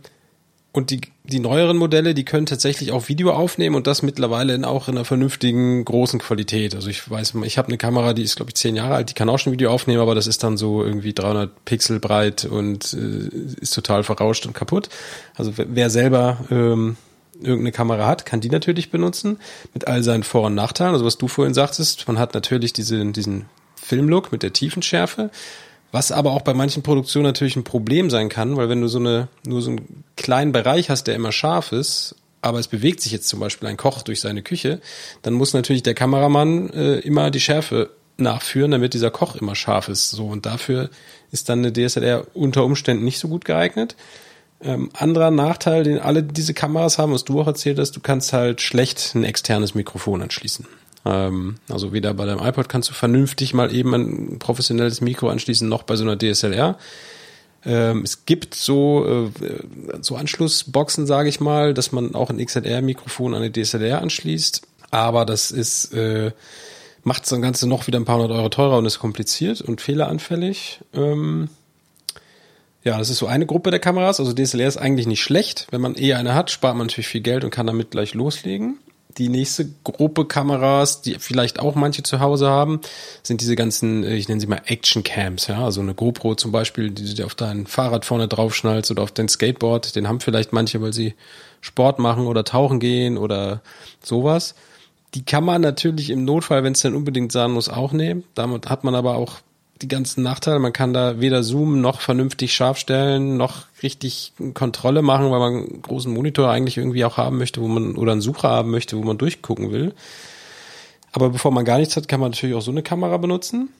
und 0.72 0.90
die, 0.90 1.00
die 1.24 1.40
neueren 1.40 1.76
Modelle, 1.76 2.14
die 2.14 2.24
können 2.24 2.46
tatsächlich 2.46 2.92
auch 2.92 3.08
Video 3.08 3.32
aufnehmen 3.32 3.74
und 3.74 3.86
das 3.86 4.02
mittlerweile 4.02 4.54
in, 4.54 4.64
auch 4.64 4.88
in 4.88 4.96
einer 4.96 5.04
vernünftigen 5.04 5.84
großen 5.84 6.20
Qualität. 6.20 6.76
Also 6.76 6.88
ich 6.88 7.10
weiß, 7.10 7.34
ich 7.44 7.58
habe 7.58 7.68
eine 7.68 7.78
Kamera, 7.78 8.12
die 8.14 8.22
ist 8.22 8.36
glaube 8.36 8.50
ich 8.50 8.54
zehn 8.54 8.76
Jahre 8.76 8.94
alt, 8.94 9.10
die 9.10 9.14
kann 9.14 9.28
auch 9.28 9.38
schon 9.38 9.52
Video 9.52 9.70
aufnehmen, 9.72 10.00
aber 10.00 10.14
das 10.14 10.28
ist 10.28 10.44
dann 10.44 10.56
so 10.56 10.84
irgendwie 10.84 11.12
300 11.12 11.64
Pixel 11.64 11.98
breit 11.98 12.44
und 12.44 12.94
äh, 12.94 13.60
ist 13.60 13.74
total 13.74 14.04
verrauscht 14.04 14.46
und 14.46 14.52
kaputt. 14.52 14.88
Also 15.34 15.52
wer 15.56 15.90
selber 15.90 16.38
ähm, 16.50 16.96
irgendeine 17.40 17.72
Kamera 17.72 18.06
hat, 18.06 18.24
kann 18.24 18.40
die 18.40 18.50
natürlich 18.50 18.90
benutzen 18.90 19.38
mit 19.74 19.88
all 19.88 20.04
seinen 20.04 20.22
Vor- 20.22 20.46
und 20.46 20.54
Nachteilen. 20.54 20.92
Also 20.92 21.04
was 21.04 21.18
du 21.18 21.26
vorhin 21.26 21.54
sagtest, 21.54 22.06
man 22.06 22.18
hat 22.18 22.34
natürlich 22.34 22.72
diese, 22.72 23.04
diesen 23.06 23.46
Filmlook 23.74 24.30
mit 24.30 24.42
der 24.42 24.52
Tiefenschärfe. 24.52 25.30
Was 25.92 26.12
aber 26.12 26.32
auch 26.32 26.42
bei 26.42 26.54
manchen 26.54 26.82
Produktionen 26.82 27.26
natürlich 27.26 27.56
ein 27.56 27.64
Problem 27.64 28.10
sein 28.10 28.28
kann, 28.28 28.56
weil 28.56 28.68
wenn 28.68 28.80
du 28.80 28.88
so 28.88 28.98
eine, 28.98 29.28
nur 29.44 29.60
so 29.60 29.70
einen 29.70 30.04
kleinen 30.16 30.52
Bereich 30.52 30.88
hast, 30.88 31.04
der 31.04 31.16
immer 31.16 31.32
scharf 31.32 31.72
ist, 31.72 32.14
aber 32.42 32.58
es 32.58 32.68
bewegt 32.68 33.00
sich 33.00 33.12
jetzt 33.12 33.28
zum 33.28 33.40
Beispiel 33.40 33.68
ein 33.68 33.76
Koch 33.76 34.02
durch 34.02 34.20
seine 34.20 34.42
Küche, 34.42 34.80
dann 35.22 35.34
muss 35.34 35.52
natürlich 35.52 35.82
der 35.82 35.94
Kameramann 35.94 36.70
äh, 36.70 36.98
immer 37.00 37.30
die 37.30 37.40
Schärfe 37.40 37.90
nachführen, 38.18 38.70
damit 38.70 38.94
dieser 38.94 39.10
Koch 39.10 39.36
immer 39.36 39.54
scharf 39.54 39.88
ist. 39.88 40.10
So 40.10 40.26
und 40.26 40.46
dafür 40.46 40.90
ist 41.32 41.48
dann 41.48 41.64
eine 41.64 41.72
DSLR 41.72 42.26
unter 42.34 42.64
Umständen 42.64 43.04
nicht 43.04 43.18
so 43.18 43.28
gut 43.28 43.44
geeignet. 43.44 43.96
Ähm, 44.62 44.90
anderer 44.92 45.30
Nachteil, 45.30 45.84
den 45.84 45.98
alle 45.98 46.22
diese 46.22 46.52
Kameras 46.54 46.98
haben, 46.98 47.12
was 47.12 47.24
du 47.24 47.40
auch 47.40 47.46
erzählt 47.46 47.78
hast, 47.78 47.92
du 47.92 48.00
kannst 48.00 48.32
halt 48.32 48.60
schlecht 48.60 49.14
ein 49.14 49.24
externes 49.24 49.74
Mikrofon 49.74 50.22
anschließen. 50.22 50.66
Ähm, 51.10 51.56
also 51.68 51.92
weder 51.92 52.14
bei 52.14 52.24
deinem 52.24 52.40
iPod 52.40 52.68
kannst 52.68 52.88
du 52.88 52.94
vernünftig 52.94 53.52
mal 53.54 53.74
eben 53.74 53.94
ein 53.94 54.38
professionelles 54.38 55.00
Mikro 55.00 55.28
anschließen, 55.28 55.68
noch 55.68 55.82
bei 55.82 55.96
so 55.96 56.04
einer 56.04 56.16
DSLR. 56.16 56.78
Ähm, 57.64 58.02
es 58.04 58.24
gibt 58.24 58.54
so, 58.54 59.30
äh, 59.40 60.00
so 60.00 60.16
Anschlussboxen, 60.16 61.06
sage 61.06 61.28
ich 61.28 61.40
mal, 61.40 61.74
dass 61.74 61.92
man 61.92 62.14
auch 62.14 62.30
ein 62.30 62.44
XLR-Mikrofon 62.44 63.34
an 63.34 63.42
eine 63.42 63.52
DSLR 63.52 64.00
anschließt. 64.00 64.62
Aber 64.90 65.26
das 65.26 65.50
ist, 65.50 65.92
äh, 65.92 66.32
macht 67.02 67.30
das 67.30 67.40
Ganze 67.40 67.68
noch 67.68 67.86
wieder 67.86 67.98
ein 67.98 68.04
paar 68.04 68.16
hundert 68.16 68.36
Euro 68.36 68.48
teurer 68.48 68.78
und 68.78 68.86
ist 68.86 68.98
kompliziert 68.98 69.60
und 69.60 69.80
fehleranfällig. 69.80 70.80
Ähm, 70.94 71.48
ja, 72.82 72.96
das 72.96 73.10
ist 73.10 73.18
so 73.18 73.26
eine 73.26 73.46
Gruppe 73.46 73.70
der 73.70 73.80
Kameras. 73.80 74.20
Also 74.20 74.32
DSLR 74.32 74.68
ist 74.68 74.78
eigentlich 74.78 75.06
nicht 75.06 75.22
schlecht. 75.22 75.66
Wenn 75.70 75.82
man 75.82 75.96
eh 75.96 76.14
eine 76.14 76.34
hat, 76.34 76.50
spart 76.50 76.76
man 76.76 76.86
natürlich 76.86 77.08
viel 77.08 77.20
Geld 77.20 77.44
und 77.44 77.50
kann 77.50 77.66
damit 77.66 77.90
gleich 77.90 78.14
loslegen 78.14 78.78
die 79.18 79.28
nächste 79.28 79.68
Gruppe 79.84 80.24
Kameras, 80.24 81.02
die 81.02 81.16
vielleicht 81.18 81.60
auch 81.60 81.74
manche 81.74 82.02
zu 82.02 82.20
Hause 82.20 82.48
haben, 82.48 82.80
sind 83.22 83.40
diese 83.40 83.56
ganzen, 83.56 84.04
äh, 84.04 84.14
ich 84.16 84.28
nenne 84.28 84.40
sie 84.40 84.46
mal 84.46 84.62
Action 84.66 85.02
Cams, 85.02 85.46
ja, 85.46 85.64
also 85.64 85.80
eine 85.80 85.94
GoPro 85.94 86.34
zum 86.34 86.52
Beispiel, 86.52 86.90
die 86.90 87.14
du 87.14 87.24
auf 87.24 87.34
dein 87.34 87.66
Fahrrad 87.66 88.04
vorne 88.04 88.28
draufschnallst 88.28 88.90
oder 88.90 89.02
auf 89.02 89.12
dein 89.12 89.28
Skateboard, 89.28 89.96
den 89.96 90.08
haben 90.08 90.20
vielleicht 90.20 90.52
manche, 90.52 90.80
weil 90.80 90.92
sie 90.92 91.14
Sport 91.60 91.98
machen 91.98 92.26
oder 92.26 92.44
tauchen 92.44 92.80
gehen 92.80 93.18
oder 93.18 93.60
sowas. 94.02 94.54
Die 95.14 95.24
kann 95.24 95.44
man 95.44 95.60
natürlich 95.60 96.10
im 96.10 96.24
Notfall, 96.24 96.62
wenn 96.62 96.72
es 96.72 96.80
dann 96.80 96.94
unbedingt 96.94 97.32
sein 97.32 97.50
muss, 97.50 97.68
auch 97.68 97.92
nehmen. 97.92 98.24
Damit 98.34 98.70
hat 98.70 98.84
man 98.84 98.94
aber 98.94 99.16
auch 99.16 99.40
die 99.82 99.88
ganzen 99.88 100.22
Nachteile. 100.22 100.58
Man 100.58 100.72
kann 100.72 100.92
da 100.92 101.20
weder 101.20 101.42
zoomen 101.42 101.80
noch 101.80 102.00
vernünftig 102.00 102.54
scharf 102.54 102.78
stellen, 102.78 103.36
noch 103.36 103.66
richtig 103.82 104.32
Kontrolle 104.54 105.02
machen, 105.02 105.30
weil 105.30 105.38
man 105.38 105.54
einen 105.54 105.82
großen 105.82 106.12
Monitor 106.12 106.50
eigentlich 106.50 106.76
irgendwie 106.76 107.04
auch 107.04 107.16
haben 107.16 107.38
möchte, 107.38 107.60
wo 107.60 107.68
man, 107.68 107.96
oder 107.96 108.12
einen 108.12 108.20
Sucher 108.20 108.48
haben 108.48 108.70
möchte, 108.70 108.96
wo 108.96 109.02
man 109.02 109.18
durchgucken 109.18 109.72
will. 109.72 109.94
Aber 111.12 111.30
bevor 111.30 111.50
man 111.50 111.64
gar 111.64 111.78
nichts 111.78 111.96
hat, 111.96 112.08
kann 112.08 112.20
man 112.20 112.30
natürlich 112.30 112.54
auch 112.54 112.62
so 112.62 112.70
eine 112.70 112.82
Kamera 112.82 113.16
benutzen. 113.16 113.70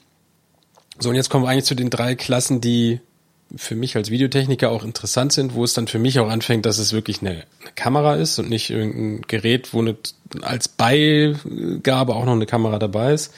So, 0.99 1.11
und 1.11 1.15
jetzt 1.15 1.31
kommen 1.31 1.45
wir 1.45 1.49
eigentlich 1.49 1.65
zu 1.65 1.75
den 1.75 1.91
drei 1.91 2.15
Klassen, 2.15 2.61
die 2.61 3.01
für 3.57 3.75
mich 3.75 3.97
als 3.97 4.11
Videotechniker 4.11 4.71
auch 4.71 4.85
interessant 4.85 5.33
sind, 5.33 5.55
wo 5.55 5.65
es 5.65 5.75
dann 5.75 5.89
für 5.89 5.99
mich 5.99 6.21
auch 6.21 6.29
anfängt, 6.29 6.67
dass 6.67 6.79
es 6.79 6.93
wirklich 6.93 7.21
eine, 7.21 7.31
eine 7.31 7.73
Kamera 7.75 8.15
ist 8.15 8.39
und 8.39 8.49
nicht 8.49 8.71
irgendein 8.71 9.23
Gerät, 9.27 9.75
wo 9.75 9.81
eine, 9.81 9.97
als 10.43 10.69
Beigabe 10.69 12.15
auch 12.15 12.25
noch 12.25 12.33
eine 12.33 12.47
Kamera 12.47 12.79
dabei 12.79 13.15
ist. 13.15 13.33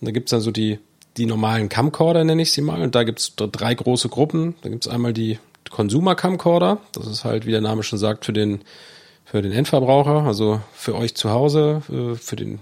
Und 0.00 0.06
da 0.06 0.12
gibt's 0.12 0.30
dann 0.30 0.40
so 0.40 0.50
die 0.50 0.78
die 1.16 1.26
normalen 1.26 1.68
Camcorder, 1.68 2.24
nenne 2.24 2.42
ich 2.42 2.52
sie 2.52 2.62
mal. 2.62 2.82
Und 2.82 2.94
da 2.94 3.02
gibt's 3.02 3.34
drei 3.36 3.74
große 3.74 4.08
Gruppen. 4.08 4.54
Da 4.62 4.68
gibt's 4.68 4.88
einmal 4.88 5.12
die 5.12 5.38
Consumer 5.70 6.14
Camcorder. 6.14 6.78
Das 6.92 7.06
ist 7.06 7.24
halt, 7.24 7.46
wie 7.46 7.50
der 7.50 7.60
Name 7.60 7.82
schon 7.82 7.98
sagt, 7.98 8.24
für 8.24 8.32
den, 8.32 8.60
für 9.24 9.42
den 9.42 9.52
Endverbraucher, 9.52 10.24
also 10.24 10.60
für 10.72 10.94
euch 10.94 11.14
zu 11.14 11.30
Hause, 11.30 11.82
äh, 11.88 12.14
für 12.16 12.36
den, 12.36 12.60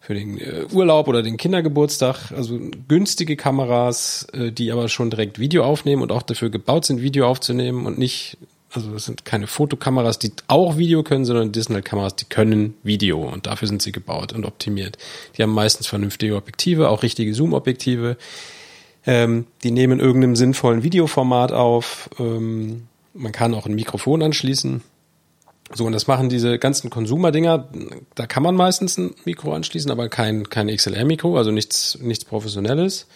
für 0.00 0.14
den 0.14 0.38
äh, 0.38 0.66
Urlaub 0.72 1.08
oder 1.08 1.22
den 1.22 1.36
Kindergeburtstag. 1.36 2.32
Also 2.32 2.58
günstige 2.88 3.36
Kameras, 3.36 4.26
äh, 4.32 4.52
die 4.52 4.72
aber 4.72 4.88
schon 4.88 5.10
direkt 5.10 5.38
Video 5.38 5.64
aufnehmen 5.64 6.02
und 6.02 6.12
auch 6.12 6.22
dafür 6.22 6.50
gebaut 6.50 6.84
sind, 6.84 7.02
Video 7.02 7.28
aufzunehmen 7.28 7.86
und 7.86 7.98
nicht 7.98 8.38
also 8.76 8.92
das 8.92 9.04
sind 9.04 9.24
keine 9.24 9.46
Fotokameras, 9.46 10.18
die 10.18 10.32
auch 10.48 10.76
Video 10.76 11.02
können, 11.02 11.24
sondern 11.24 11.52
DSLR-Kameras, 11.52 12.16
die 12.16 12.26
können 12.26 12.74
Video 12.82 13.22
und 13.26 13.46
dafür 13.46 13.68
sind 13.68 13.82
sie 13.82 13.92
gebaut 13.92 14.32
und 14.32 14.44
optimiert. 14.44 14.98
Die 15.36 15.42
haben 15.42 15.52
meistens 15.52 15.86
vernünftige 15.86 16.36
Objektive, 16.36 16.88
auch 16.88 17.02
richtige 17.02 17.34
Zoom-Objektive. 17.34 18.16
Ähm, 19.06 19.46
die 19.62 19.70
nehmen 19.70 20.00
irgendeinem 20.00 20.36
sinnvollen 20.36 20.82
Videoformat 20.82 21.52
auf. 21.52 22.10
Ähm, 22.18 22.88
man 23.14 23.32
kann 23.32 23.54
auch 23.54 23.66
ein 23.66 23.74
Mikrofon 23.74 24.22
anschließen. 24.22 24.82
So, 25.72 25.84
und 25.84 25.92
das 25.92 26.06
machen 26.06 26.28
diese 26.28 26.58
ganzen 26.58 26.90
Consumer-Dinger. 26.90 27.68
Da 28.14 28.26
kann 28.26 28.42
man 28.42 28.54
meistens 28.54 28.98
ein 28.98 29.14
Mikro 29.24 29.52
anschließen, 29.52 29.90
aber 29.90 30.08
kein, 30.08 30.48
kein 30.48 30.68
XLR-Mikro, 30.68 31.36
also 31.36 31.50
nichts, 31.50 31.98
nichts 32.00 32.24
Professionelles 32.24 33.06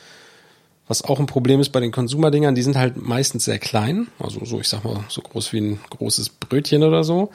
Was 0.91 1.05
auch 1.05 1.21
ein 1.21 1.27
Problem 1.27 1.61
ist 1.61 1.69
bei 1.69 1.79
den 1.79 1.93
Konsumerdingern, 1.93 2.57
die 2.57 2.63
sind 2.63 2.77
halt 2.77 2.97
meistens 2.97 3.45
sehr 3.45 3.61
klein, 3.61 4.09
also 4.19 4.45
so, 4.45 4.59
ich 4.59 4.67
sag 4.67 4.83
mal, 4.83 5.05
so 5.09 5.23
groß 5.23 5.53
wie 5.53 5.61
ein 5.61 5.81
großes 5.89 6.31
Brötchen 6.31 6.83
oder 6.83 7.05
so. 7.05 7.31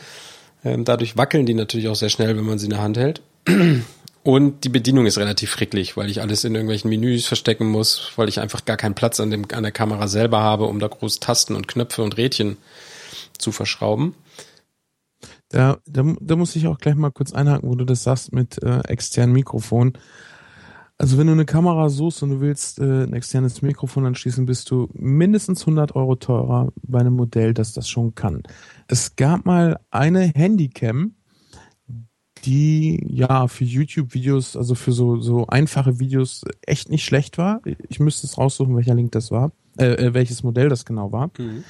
Ähm, 0.65 0.83
dadurch 0.83 1.15
wackeln 1.15 1.45
die 1.45 1.53
natürlich 1.53 1.87
auch 1.87 1.95
sehr 1.95 2.09
schnell, 2.09 2.35
wenn 2.35 2.43
man 2.43 2.59
sie 2.59 2.65
in 2.65 2.71
der 2.71 2.81
Hand 2.81 2.97
hält. 2.97 3.21
Und 4.23 4.65
die 4.65 4.69
Bedienung 4.69 5.05
ist 5.05 5.17
relativ 5.17 5.51
fricklig, 5.51 5.95
weil 5.95 6.09
ich 6.09 6.19
alles 6.19 6.43
in 6.43 6.53
irgendwelchen 6.53 6.89
Menüs 6.89 7.27
verstecken 7.27 7.67
muss, 7.67 8.11
weil 8.17 8.27
ich 8.27 8.41
einfach 8.41 8.65
gar 8.65 8.75
keinen 8.75 8.93
Platz 8.93 9.21
an, 9.21 9.31
dem, 9.31 9.45
an 9.53 9.63
der 9.63 9.71
Kamera 9.71 10.09
selber 10.09 10.41
habe, 10.41 10.65
um 10.65 10.79
da 10.79 10.87
groß 10.87 11.21
Tasten 11.21 11.55
und 11.55 11.69
Knöpfe 11.69 12.03
und 12.03 12.17
Rädchen 12.17 12.57
zu 13.37 13.53
verschrauben. 13.53 14.15
Da, 15.47 15.77
da, 15.85 16.03
da 16.19 16.35
muss 16.35 16.57
ich 16.57 16.67
auch 16.67 16.79
gleich 16.79 16.95
mal 16.95 17.11
kurz 17.11 17.31
einhaken, 17.31 17.69
wo 17.69 17.75
du 17.75 17.85
das 17.85 18.03
sagst 18.03 18.33
mit 18.33 18.61
äh, 18.61 18.79
externen 18.89 19.31
Mikrofon. 19.33 19.93
Also 20.97 21.17
wenn 21.17 21.27
du 21.27 21.33
eine 21.33 21.45
Kamera 21.45 21.89
suchst 21.89 22.23
und 22.23 22.29
du 22.29 22.41
willst 22.41 22.79
äh, 22.79 23.03
ein 23.03 23.13
externes 23.13 23.61
Mikrofon 23.61 24.05
anschließen, 24.05 24.45
bist 24.45 24.71
du 24.71 24.89
mindestens 24.93 25.61
100 25.61 25.93
Euro 25.95 26.15
teurer 26.15 26.71
bei 26.83 26.99
einem 26.99 27.15
Modell, 27.15 27.53
das 27.53 27.73
das 27.73 27.89
schon 27.89 28.15
kann. 28.15 28.43
Es 28.87 29.17
gab 29.17 29.45
mal 29.45 29.79
eine 29.91 30.21
Handycam, 30.21 31.15
die 32.45 33.05
ja 33.09 33.47
für 33.47 33.65
YouTube-Videos, 33.65 34.55
also 34.55 34.75
für 34.75 34.93
so, 34.93 35.19
so 35.19 35.47
einfache 35.47 35.99
Videos 35.99 36.45
echt 36.61 36.89
nicht 36.89 37.03
schlecht 37.03 37.37
war. 37.37 37.61
Ich 37.89 37.99
müsste 37.99 38.27
es 38.27 38.37
raussuchen, 38.37 38.75
welcher 38.77 38.95
Link 38.95 39.11
das 39.11 39.31
war, 39.31 39.51
äh, 39.77 40.07
äh 40.07 40.13
welches 40.13 40.43
Modell 40.43 40.69
das 40.69 40.85
genau 40.85 41.11
war. 41.11 41.31
Mhm. 41.37 41.65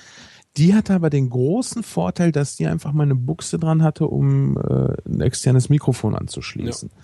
Die 0.57 0.73
hatte 0.73 0.93
aber 0.93 1.09
den 1.09 1.29
großen 1.29 1.83
Vorteil, 1.83 2.31
dass 2.31 2.55
die 2.55 2.67
einfach 2.67 2.93
mal 2.93 3.03
eine 3.03 3.15
Buchse 3.15 3.59
dran 3.59 3.83
hatte, 3.83 4.07
um 4.07 4.57
äh, 4.57 4.93
ein 5.05 5.21
externes 5.21 5.69
Mikrofon 5.69 6.15
anzuschließen. 6.15 6.91
Ja. 6.93 7.01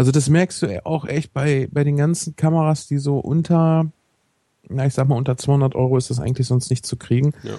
Also 0.00 0.12
das 0.12 0.30
merkst 0.30 0.62
du 0.62 0.86
auch 0.86 1.04
echt 1.04 1.34
bei, 1.34 1.68
bei 1.70 1.84
den 1.84 1.98
ganzen 1.98 2.34
Kameras, 2.34 2.86
die 2.86 2.96
so 2.96 3.18
unter, 3.18 3.92
na 4.66 4.86
ich 4.86 4.94
sag 4.94 5.06
mal 5.06 5.16
unter 5.16 5.36
200 5.36 5.74
Euro 5.74 5.98
ist 5.98 6.08
das 6.08 6.20
eigentlich 6.20 6.46
sonst 6.46 6.70
nicht 6.70 6.86
zu 6.86 6.96
kriegen. 6.96 7.34
Ja. 7.42 7.56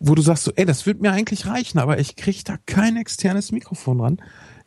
Wo 0.00 0.16
du 0.16 0.20
sagst 0.20 0.42
so, 0.42 0.52
ey, 0.56 0.64
das 0.64 0.84
wird 0.84 1.00
mir 1.00 1.12
eigentlich 1.12 1.46
reichen, 1.46 1.78
aber 1.78 2.00
ich 2.00 2.16
krieg 2.16 2.44
da 2.44 2.56
kein 2.66 2.96
externes 2.96 3.52
Mikrofon 3.52 3.98
dran. 3.98 4.22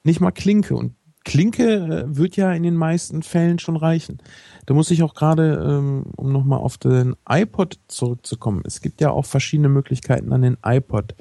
Nicht 0.06 0.22
mal 0.22 0.32
Klinke. 0.32 0.78
Und 0.78 0.96
Klinke 1.26 2.06
äh, 2.08 2.16
wird 2.16 2.38
ja 2.38 2.54
in 2.54 2.63
den 2.63 2.78
meisten 2.78 3.22
Fällen 3.22 3.60
schon 3.60 3.76
reichen. 3.76 4.20
Da 4.66 4.74
muss 4.74 4.89
ich 4.89 5.04
auch 5.04 5.13
gerade, 5.13 5.62
ähm, 5.62 6.06
um 6.16 6.32
nochmal 6.32 6.60
auf 6.60 6.78
den 6.78 7.18
iPod 7.28 7.82
zurückzukommen, 7.89 8.63
es 8.66 8.80
gibt 8.80 9.02
ja 9.02 9.12
auch 9.12 9.26
verschiedene 9.26 9.68
Möglichkeiten 9.68 10.32
an 10.32 10.42
den 10.42 10.56
iPod 10.66 11.16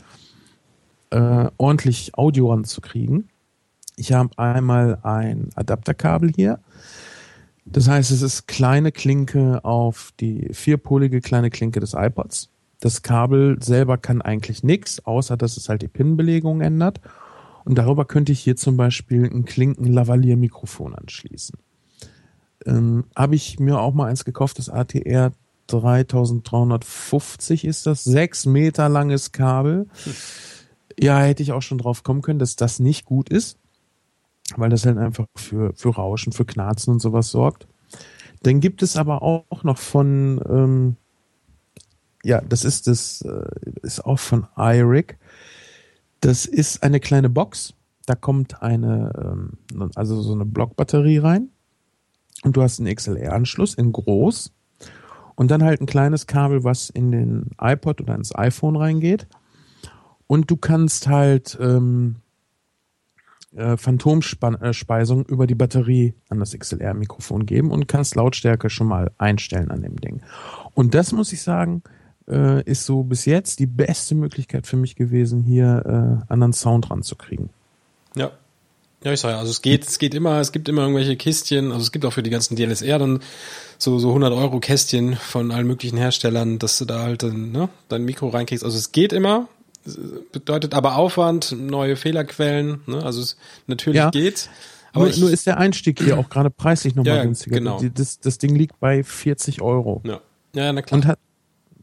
äh, 1.10 1.50
ordentlich 1.56 2.16
Audio 2.16 2.52
ranzukriegen. 2.52 3.31
Ich 3.96 4.12
habe 4.12 4.36
einmal 4.38 4.98
ein 5.02 5.50
Adapterkabel 5.54 6.32
hier. 6.34 6.60
Das 7.64 7.88
heißt, 7.88 8.10
es 8.10 8.22
ist 8.22 8.48
kleine 8.48 8.90
Klinke 8.90 9.64
auf 9.64 10.12
die 10.18 10.48
vierpolige 10.52 11.20
kleine 11.20 11.50
Klinke 11.50 11.80
des 11.80 11.94
iPods. 11.94 12.48
Das 12.80 13.02
Kabel 13.02 13.62
selber 13.62 13.98
kann 13.98 14.22
eigentlich 14.22 14.64
nichts, 14.64 15.04
außer 15.06 15.36
dass 15.36 15.56
es 15.56 15.68
halt 15.68 15.82
die 15.82 15.88
Pin-Belegung 15.88 16.60
ändert. 16.60 17.00
Und 17.64 17.78
darüber 17.78 18.04
könnte 18.04 18.32
ich 18.32 18.40
hier 18.40 18.56
zum 18.56 18.76
Beispiel 18.76 19.24
ein 19.24 19.44
Klinken-Lavalier-Mikrofon 19.44 20.96
anschließen. 20.96 21.56
Ähm, 22.66 23.04
Habe 23.14 23.36
ich 23.36 23.60
mir 23.60 23.78
auch 23.78 23.94
mal 23.94 24.08
eins 24.08 24.24
gekauft, 24.24 24.58
das 24.58 24.68
ATR 24.68 25.30
3350 25.68 27.64
ist 27.64 27.86
das, 27.86 28.02
sechs 28.02 28.46
Meter 28.46 28.88
langes 28.88 29.30
Kabel. 29.30 29.86
Hm. 30.02 30.12
Ja, 30.98 31.20
hätte 31.20 31.44
ich 31.44 31.52
auch 31.52 31.62
schon 31.62 31.78
drauf 31.78 32.02
kommen 32.02 32.20
können, 32.20 32.40
dass 32.40 32.56
das 32.56 32.80
nicht 32.80 33.04
gut 33.06 33.28
ist 33.28 33.58
weil 34.56 34.70
das 34.70 34.86
halt 34.86 34.98
einfach 34.98 35.26
für, 35.36 35.72
für 35.74 35.94
Rauschen, 35.94 36.32
für 36.32 36.44
Knarzen 36.44 36.92
und 36.92 37.00
sowas 37.00 37.30
sorgt. 37.30 37.66
Dann 38.42 38.60
gibt 38.60 38.82
es 38.82 38.96
aber 38.96 39.22
auch 39.22 39.62
noch 39.62 39.78
von, 39.78 40.40
ähm, 40.48 40.96
ja, 42.24 42.40
das 42.40 42.64
ist 42.64 42.86
das, 42.86 43.22
äh, 43.22 43.70
ist 43.82 44.04
auch 44.04 44.18
von 44.18 44.46
iRig. 44.56 45.16
Das 46.20 46.46
ist 46.46 46.82
eine 46.82 47.00
kleine 47.00 47.30
Box. 47.30 47.74
Da 48.06 48.14
kommt 48.14 48.62
eine, 48.62 49.12
ähm, 49.74 49.90
also 49.94 50.20
so 50.22 50.32
eine 50.32 50.44
Blockbatterie 50.44 51.18
rein. 51.18 51.50
Und 52.42 52.56
du 52.56 52.62
hast 52.62 52.80
einen 52.80 52.94
XLR-Anschluss 52.94 53.74
in 53.74 53.92
groß. 53.92 54.52
Und 55.34 55.50
dann 55.50 55.62
halt 55.62 55.80
ein 55.80 55.86
kleines 55.86 56.26
Kabel, 56.26 56.64
was 56.64 56.90
in 56.90 57.10
den 57.12 57.50
iPod 57.60 58.00
oder 58.00 58.14
ins 58.14 58.34
iPhone 58.34 58.76
reingeht. 58.76 59.28
Und 60.26 60.50
du 60.50 60.56
kannst 60.56 61.08
halt 61.08 61.56
ähm, 61.60 62.16
äh, 63.56 63.76
Phantomspeisung 63.76 65.26
über 65.26 65.46
die 65.46 65.54
Batterie 65.54 66.14
an 66.28 66.40
das 66.40 66.58
XLR-Mikrofon 66.58 67.46
geben 67.46 67.70
und 67.70 67.88
kannst 67.88 68.14
Lautstärke 68.14 68.70
schon 68.70 68.86
mal 68.86 69.10
einstellen 69.18 69.70
an 69.70 69.82
dem 69.82 69.96
Ding. 69.96 70.22
Und 70.74 70.94
das 70.94 71.12
muss 71.12 71.32
ich 71.32 71.42
sagen, 71.42 71.82
äh, 72.28 72.62
ist 72.64 72.86
so 72.86 73.02
bis 73.02 73.24
jetzt 73.24 73.58
die 73.58 73.66
beste 73.66 74.14
Möglichkeit 74.14 74.66
für 74.66 74.76
mich 74.76 74.96
gewesen, 74.96 75.42
hier 75.42 76.22
äh, 76.28 76.32
anderen 76.32 76.52
Sound 76.52 76.90
ranzukriegen. 76.90 77.50
Ja. 78.16 78.30
Ja, 79.04 79.12
ich 79.12 79.20
sage 79.20 79.36
also 79.36 79.50
es 79.50 79.62
geht, 79.62 79.84
es 79.84 79.98
geht 79.98 80.14
immer, 80.14 80.38
es 80.38 80.52
gibt 80.52 80.68
immer 80.68 80.82
irgendwelche 80.82 81.16
Kistchen, 81.16 81.72
also 81.72 81.82
es 81.82 81.90
gibt 81.90 82.04
auch 82.04 82.12
für 82.12 82.22
die 82.22 82.30
ganzen 82.30 82.54
DLSR 82.54 83.00
dann 83.00 83.18
so, 83.76 83.98
so 83.98 84.08
100 84.08 84.32
Euro 84.32 84.60
Kästchen 84.60 85.16
von 85.16 85.50
allen 85.50 85.66
möglichen 85.66 85.98
Herstellern, 85.98 86.60
dass 86.60 86.78
du 86.78 86.84
da 86.84 87.02
halt 87.02 87.24
dann, 87.24 87.50
ne, 87.50 87.68
dein 87.88 88.04
Mikro 88.04 88.28
reinkriegst. 88.28 88.64
Also 88.64 88.78
es 88.78 88.92
geht 88.92 89.12
immer, 89.12 89.48
bedeutet 90.32 90.74
aber 90.74 90.96
Aufwand, 90.96 91.56
neue 91.58 91.96
Fehlerquellen, 91.96 92.80
ne? 92.86 93.02
also 93.02 93.20
es, 93.20 93.36
natürlich 93.66 93.98
ja. 93.98 94.10
geht's. 94.10 94.48
Aber 94.92 95.04
nur, 95.04 95.10
ich, 95.10 95.20
nur 95.20 95.30
ist 95.30 95.46
der 95.46 95.58
Einstieg 95.58 96.00
hier 96.00 96.18
auch 96.18 96.28
gerade 96.28 96.50
preislich 96.50 96.94
nochmal 96.94 97.16
ja, 97.16 97.22
günstiger. 97.24 97.56
Genau. 97.56 97.80
Das, 97.94 98.20
das 98.20 98.38
Ding 98.38 98.54
liegt 98.54 98.78
bei 98.78 99.02
40 99.02 99.62
Euro. 99.62 100.02
Ja, 100.04 100.20
ja 100.54 100.72
na 100.72 100.82
klar. 100.82 100.98
Und 100.98 101.06
hat, 101.06 101.18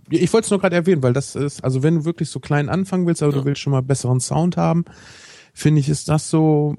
ich 0.09 0.31
wollte 0.31 0.45
es 0.45 0.51
nur 0.51 0.59
gerade 0.59 0.75
erwähnen, 0.75 1.01
weil 1.01 1.13
das 1.13 1.35
ist, 1.35 1.63
also 1.63 1.81
wenn 1.81 1.95
du 1.95 2.05
wirklich 2.05 2.29
so 2.29 2.39
klein 2.39 2.69
anfangen 2.69 3.07
willst, 3.07 3.23
aber 3.23 3.33
ja. 3.33 3.39
du 3.39 3.45
willst 3.45 3.61
schon 3.61 3.71
mal 3.71 3.81
besseren 3.81 4.19
Sound 4.19 4.57
haben, 4.57 4.85
finde 5.53 5.81
ich, 5.81 5.89
ist 5.89 6.07
das 6.07 6.29
so 6.29 6.75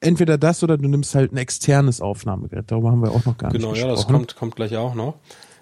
entweder 0.00 0.38
das 0.38 0.62
oder 0.62 0.76
du 0.78 0.88
nimmst 0.88 1.14
halt 1.14 1.32
ein 1.32 1.36
externes 1.36 2.00
Aufnahmegerät. 2.00 2.70
Darüber 2.70 2.90
haben 2.90 3.02
wir 3.02 3.10
auch 3.10 3.24
noch 3.24 3.36
gar 3.36 3.50
genau, 3.50 3.72
nicht 3.72 3.82
gesprochen. 3.82 3.88
Genau, 3.88 3.88
ja, 3.88 3.96
das 3.96 4.06
kommt, 4.06 4.36
kommt 4.36 4.56
gleich 4.56 4.76
auch 4.76 4.94
noch. 4.94 5.14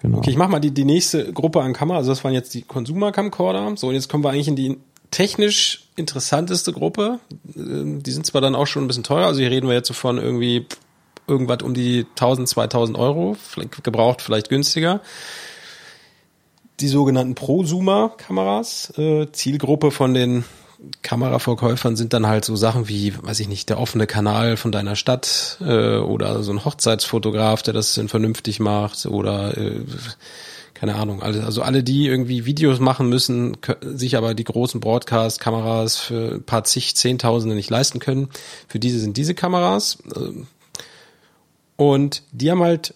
Genau. 0.03 0.17
Okay, 0.17 0.29
ich 0.29 0.37
mach 0.37 0.49
mal 0.49 0.59
die, 0.59 0.71
die 0.71 0.85
nächste 0.85 1.31
Gruppe 1.31 1.61
an 1.61 1.73
Kamera. 1.73 1.97
Also 1.97 2.11
das 2.11 2.23
waren 2.25 2.33
jetzt 2.33 2.53
die 2.53 2.61
Consumer-Camcorder. 2.61 3.75
So, 3.77 3.87
und 3.87 3.95
jetzt 3.95 4.09
kommen 4.09 4.23
wir 4.23 4.31
eigentlich 4.31 4.49
in 4.49 4.57
die 4.57 4.77
technisch 5.11 5.87
interessanteste 5.95 6.73
Gruppe. 6.73 7.19
Ähm, 7.55 8.03
die 8.03 8.11
sind 8.11 8.25
zwar 8.25 8.41
dann 8.41 8.53
auch 8.53 8.67
schon 8.67 8.83
ein 8.83 8.87
bisschen 8.87 9.03
teuer, 9.03 9.27
also 9.27 9.39
hier 9.39 9.49
reden 9.49 9.67
wir 9.67 9.75
jetzt 9.75 9.87
so 9.87 9.93
von 9.93 10.17
irgendwie 10.17 10.67
irgendwas 11.25 11.63
um 11.63 11.73
die 11.73 12.05
1000, 12.15 12.49
2000 12.49 12.97
Euro, 12.97 13.37
vielleicht 13.39 13.83
gebraucht, 13.83 14.21
vielleicht 14.21 14.49
günstiger. 14.49 14.99
Die 16.81 16.87
sogenannten 16.89 17.35
Prosumer-Kameras, 17.35 18.97
äh, 18.97 19.31
Zielgruppe 19.31 19.91
von 19.91 20.13
den 20.13 20.43
Kameraverkäufern 21.01 21.95
sind 21.95 22.13
dann 22.13 22.27
halt 22.27 22.45
so 22.45 22.55
Sachen 22.55 22.87
wie, 22.87 23.13
weiß 23.21 23.39
ich 23.39 23.47
nicht, 23.47 23.69
der 23.69 23.79
offene 23.79 24.07
Kanal 24.07 24.57
von 24.57 24.71
deiner 24.71 24.95
Stadt 24.95 25.57
äh, 25.61 25.97
oder 25.97 26.43
so 26.43 26.51
ein 26.51 26.65
Hochzeitsfotograf, 26.65 27.61
der 27.63 27.73
das 27.73 27.95
dann 27.95 28.09
vernünftig 28.09 28.59
macht 28.59 29.05
oder 29.05 29.57
äh, 29.57 29.81
keine 30.73 30.95
Ahnung, 30.95 31.23
also 31.23 31.61
alle, 31.61 31.81
die 31.81 32.07
irgendwie 32.07 32.45
Videos 32.45 32.79
machen 32.79 33.07
müssen, 33.07 33.55
sich 33.81 34.17
aber 34.17 34.33
die 34.33 34.43
großen 34.43 34.81
Broadcast-Kameras 34.81 35.97
für 35.97 36.35
ein 36.35 36.43
paar 36.43 36.65
zig, 36.65 36.97
Zehntausende 36.97 37.55
nicht 37.55 37.69
leisten 37.69 37.99
können. 37.99 38.27
Für 38.67 38.79
diese 38.79 38.99
sind 38.99 39.15
diese 39.15 39.33
Kameras. 39.33 39.99
Äh, 40.13 40.43
und 41.77 42.23
die 42.33 42.51
haben 42.51 42.61
halt 42.61 42.95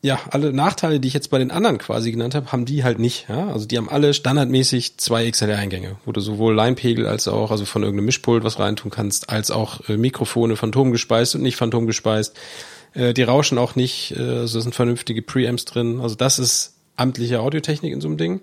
ja, 0.00 0.20
alle 0.30 0.52
Nachteile, 0.52 1.00
die 1.00 1.08
ich 1.08 1.14
jetzt 1.14 1.30
bei 1.30 1.38
den 1.38 1.50
anderen 1.50 1.78
quasi 1.78 2.12
genannt 2.12 2.34
habe, 2.34 2.52
haben 2.52 2.64
die 2.64 2.84
halt 2.84 3.00
nicht. 3.00 3.26
Ja? 3.28 3.48
Also 3.48 3.66
die 3.66 3.76
haben 3.76 3.88
alle 3.88 4.14
standardmäßig 4.14 4.96
zwei 4.96 5.28
XLR-Eingänge, 5.28 5.96
wo 6.04 6.12
du 6.12 6.20
sowohl 6.20 6.54
Leinpegel 6.54 7.06
als 7.06 7.26
auch, 7.26 7.50
also 7.50 7.64
von 7.64 7.82
irgendeinem 7.82 8.06
Mischpult 8.06 8.44
was 8.44 8.60
reintun 8.60 8.92
kannst, 8.92 9.30
als 9.30 9.50
auch 9.50 9.88
äh, 9.88 9.96
Mikrofone 9.96 10.54
phantomgespeist 10.54 11.34
und 11.34 11.42
nicht 11.42 11.56
phantomgespeist. 11.56 12.36
Äh, 12.94 13.12
die 13.12 13.24
rauschen 13.24 13.58
auch 13.58 13.74
nicht, 13.74 14.14
äh, 14.16 14.22
also 14.22 14.60
sind 14.60 14.74
vernünftige 14.74 15.22
Preamps 15.22 15.64
drin. 15.64 16.00
Also 16.00 16.14
das 16.14 16.38
ist 16.38 16.74
amtliche 16.94 17.40
Audiotechnik 17.40 17.92
in 17.92 18.00
so 18.00 18.06
einem 18.06 18.18
Ding. 18.18 18.40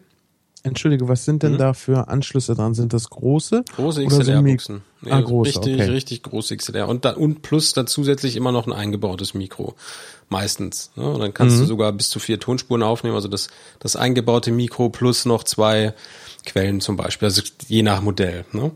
Entschuldige, 0.65 1.07
was 1.07 1.25
sind 1.25 1.43
denn 1.43 1.53
mhm. 1.53 1.57
da 1.57 1.73
für 1.73 2.07
Anschlüsse 2.07 2.55
dran? 2.55 2.73
Sind 2.73 2.93
das 2.93 3.09
große? 3.09 3.63
Große 3.75 4.05
XLR-Buchsen. 4.05 4.81
So 5.01 5.09
ah, 5.11 5.21
große, 5.21 5.49
richtig, 5.59 5.73
okay. 5.75 5.91
richtig 5.91 6.23
große 6.23 6.57
XLR. 6.57 6.87
Und, 6.87 7.05
da, 7.05 7.11
und 7.11 7.43
plus 7.43 7.73
dann 7.73 7.85
zusätzlich 7.85 8.35
immer 8.35 8.51
noch 8.51 8.65
ein 8.65 8.73
eingebautes 8.73 9.35
Mikro. 9.35 9.75
Meistens. 10.29 10.91
Ne? 10.95 11.07
Und 11.07 11.19
dann 11.19 11.33
kannst 11.33 11.57
mhm. 11.57 11.61
du 11.61 11.65
sogar 11.67 11.91
bis 11.91 12.09
zu 12.09 12.19
vier 12.19 12.39
Tonspuren 12.39 12.81
aufnehmen. 12.81 13.15
Also 13.15 13.27
das, 13.27 13.49
das 13.79 13.95
eingebaute 13.95 14.51
Mikro 14.51 14.89
plus 14.89 15.25
noch 15.25 15.43
zwei 15.43 15.93
Quellen 16.45 16.81
zum 16.81 16.97
Beispiel. 16.97 17.27
Also 17.27 17.43
je 17.67 17.83
nach 17.83 18.01
Modell. 18.01 18.45
Ne? 18.51 18.71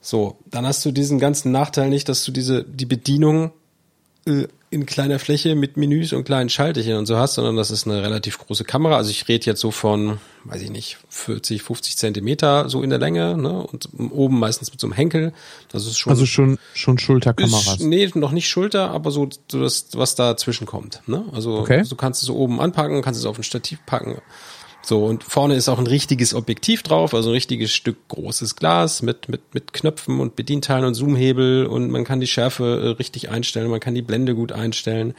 So, 0.00 0.38
dann 0.46 0.66
hast 0.66 0.84
du 0.84 0.92
diesen 0.92 1.18
ganzen 1.18 1.50
Nachteil 1.50 1.88
nicht, 1.88 2.08
dass 2.08 2.24
du 2.24 2.30
diese, 2.30 2.62
die 2.62 2.86
Bedienung 2.86 3.50
äh, 4.26 4.46
in 4.70 4.84
kleiner 4.84 5.18
Fläche 5.18 5.54
mit 5.54 5.76
Menüs 5.76 6.12
und 6.12 6.24
kleinen 6.24 6.50
Schalterchen 6.50 6.96
und 6.96 7.06
so 7.06 7.16
hast, 7.16 7.34
sondern 7.34 7.56
das 7.56 7.70
ist 7.70 7.86
eine 7.86 8.02
relativ 8.02 8.38
große 8.38 8.64
Kamera. 8.64 8.96
Also 8.96 9.10
ich 9.10 9.26
rede 9.26 9.46
jetzt 9.46 9.60
so 9.60 9.70
von, 9.70 10.18
weiß 10.44 10.60
ich 10.62 10.70
nicht, 10.70 10.98
40, 11.08 11.62
50 11.62 11.96
Zentimeter 11.96 12.68
so 12.68 12.82
in 12.82 12.90
der 12.90 12.98
Länge, 12.98 13.36
ne? 13.36 13.66
Und 13.66 13.88
oben 14.10 14.38
meistens 14.38 14.70
mit 14.70 14.80
so 14.80 14.86
einem 14.86 14.92
Henkel. 14.92 15.32
Das 15.70 15.86
ist 15.86 15.98
schon. 15.98 16.10
Also 16.10 16.26
schon, 16.26 16.58
schon 16.74 16.98
Schulterkameras. 16.98 17.80
Ist, 17.80 17.80
nee, 17.80 18.10
noch 18.14 18.32
nicht 18.32 18.48
Schulter, 18.48 18.90
aber 18.90 19.10
so, 19.10 19.28
so 19.50 19.60
das, 19.60 19.88
was 19.92 20.14
dazwischen 20.14 20.66
kommt, 20.66 21.02
ne? 21.06 21.24
Also 21.32 21.58
okay. 21.58 21.82
du 21.88 21.96
kannst 21.96 22.22
es 22.22 22.26
so 22.26 22.36
oben 22.36 22.60
anpacken, 22.60 23.00
kannst 23.00 23.18
es 23.18 23.26
auf 23.26 23.38
ein 23.38 23.44
Stativ 23.44 23.78
packen. 23.86 24.20
So, 24.82 25.04
und 25.04 25.24
vorne 25.24 25.54
ist 25.54 25.68
auch 25.68 25.78
ein 25.78 25.86
richtiges 25.86 26.34
Objektiv 26.34 26.82
drauf, 26.82 27.12
also 27.12 27.30
ein 27.30 27.34
richtiges 27.34 27.72
Stück 27.72 27.96
großes 28.08 28.56
Glas 28.56 29.02
mit, 29.02 29.28
mit, 29.28 29.42
mit 29.52 29.72
Knöpfen 29.72 30.20
und 30.20 30.36
Bedienteilen 30.36 30.84
und 30.84 30.94
Zoomhebel 30.94 31.66
und 31.66 31.90
man 31.90 32.04
kann 32.04 32.20
die 32.20 32.26
Schärfe 32.26 32.64
äh, 32.64 32.88
richtig 32.90 33.28
einstellen, 33.28 33.70
man 33.70 33.80
kann 33.80 33.94
die 33.94 34.02
Blende 34.02 34.34
gut 34.34 34.52
einstellen. 34.52 35.14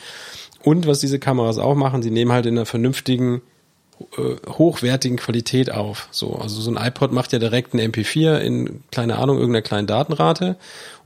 Und 0.63 0.87
was 0.87 0.99
diese 0.99 1.19
Kameras 1.19 1.57
auch 1.57 1.75
machen, 1.75 2.01
sie 2.01 2.11
nehmen 2.11 2.31
halt 2.31 2.45
in 2.45 2.57
einer 2.57 2.65
vernünftigen, 2.65 3.41
äh, 4.17 4.35
hochwertigen 4.49 5.17
Qualität 5.17 5.71
auf. 5.71 6.07
So, 6.11 6.35
also 6.35 6.61
so 6.61 6.71
ein 6.71 6.77
iPod 6.77 7.11
macht 7.11 7.33
ja 7.33 7.39
direkt 7.39 7.73
ein 7.73 7.79
MP4 7.79 8.37
in, 8.39 8.83
keine 8.91 9.17
Ahnung, 9.17 9.37
irgendeiner 9.37 9.61
kleinen 9.61 9.87
Datenrate. 9.87 10.57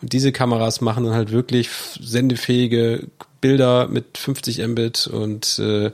Und 0.01 0.13
diese 0.13 0.31
Kameras 0.31 0.79
machen 0.79 1.03
dann 1.03 1.15
halt 1.15 1.31
wirklich 1.31 1.69
sendefähige 1.99 3.07
Bilder 3.41 3.87
mit 3.87 4.17
50 4.17 4.65
Mbit 4.67 5.07
und 5.07 5.59
äh, 5.59 5.91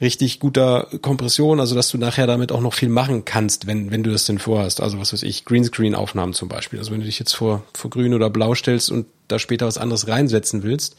richtig 0.00 0.40
guter 0.40 0.88
Kompression, 1.02 1.60
also 1.60 1.74
dass 1.74 1.90
du 1.90 1.98
nachher 1.98 2.26
damit 2.26 2.52
auch 2.52 2.60
noch 2.60 2.74
viel 2.74 2.88
machen 2.88 3.24
kannst, 3.24 3.66
wenn, 3.66 3.90
wenn 3.90 4.02
du 4.02 4.10
das 4.10 4.26
denn 4.26 4.38
vorhast. 4.38 4.80
Also 4.80 4.98
was 4.98 5.12
weiß 5.12 5.22
ich, 5.22 5.44
Greenscreen-Aufnahmen 5.44 6.32
zum 6.32 6.48
Beispiel. 6.48 6.78
Also 6.78 6.90
wenn 6.92 7.00
du 7.00 7.06
dich 7.06 7.18
jetzt 7.18 7.34
vor, 7.34 7.62
vor 7.74 7.90
grün 7.90 8.14
oder 8.14 8.30
blau 8.30 8.54
stellst 8.54 8.90
und 8.90 9.06
da 9.28 9.38
später 9.38 9.66
was 9.66 9.78
anderes 9.78 10.08
reinsetzen 10.08 10.62
willst, 10.62 10.96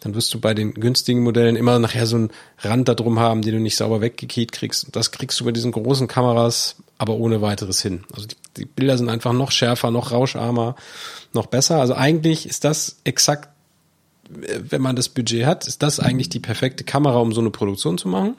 dann 0.00 0.14
wirst 0.14 0.32
du 0.32 0.40
bei 0.40 0.54
den 0.54 0.74
günstigen 0.74 1.22
Modellen 1.22 1.56
immer 1.56 1.78
nachher 1.78 2.06
so 2.06 2.16
einen 2.16 2.30
Rand 2.58 2.88
da 2.88 2.94
drum 2.94 3.18
haben, 3.18 3.42
den 3.42 3.54
du 3.54 3.60
nicht 3.60 3.76
sauber 3.76 4.00
weggekehrt 4.00 4.52
kriegst. 4.52 4.84
Und 4.84 4.96
das 4.96 5.10
kriegst 5.10 5.38
du 5.40 5.44
bei 5.44 5.52
diesen 5.52 5.72
großen 5.72 6.06
Kameras 6.06 6.76
aber 6.98 7.14
ohne 7.14 7.40
weiteres 7.40 7.80
hin. 7.80 8.04
Also 8.12 8.26
die, 8.26 8.36
die 8.56 8.64
Bilder 8.64 8.98
sind 8.98 9.08
einfach 9.08 9.32
noch 9.32 9.52
schärfer, 9.52 9.90
noch 9.90 10.10
rauscharmer, 10.10 10.74
noch 11.32 11.46
besser. 11.46 11.80
Also 11.80 11.94
eigentlich 11.94 12.48
ist 12.48 12.64
das 12.64 12.96
exakt 13.04 13.48
wenn 14.28 14.82
man 14.82 14.96
das 14.96 15.08
Budget 15.08 15.46
hat, 15.46 15.66
ist 15.66 15.82
das 15.82 16.00
eigentlich 16.00 16.28
die 16.28 16.40
perfekte 16.40 16.84
Kamera, 16.84 17.18
um 17.18 17.32
so 17.32 17.40
eine 17.40 17.50
Produktion 17.50 17.98
zu 17.98 18.08
machen. 18.08 18.36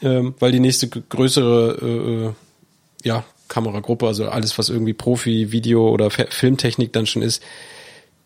Ähm, 0.00 0.34
weil 0.38 0.52
die 0.52 0.60
nächste 0.60 0.88
größere 0.88 1.78
äh, 1.82 2.26
äh, 2.26 2.32
ja, 3.02 3.24
Kameragruppe, 3.48 4.06
also 4.06 4.28
alles, 4.28 4.56
was 4.58 4.68
irgendwie 4.68 4.92
Profi, 4.92 5.50
Video 5.50 5.88
oder 5.88 6.10
Filmtechnik 6.10 6.92
dann 6.92 7.06
schon 7.06 7.22
ist, 7.22 7.42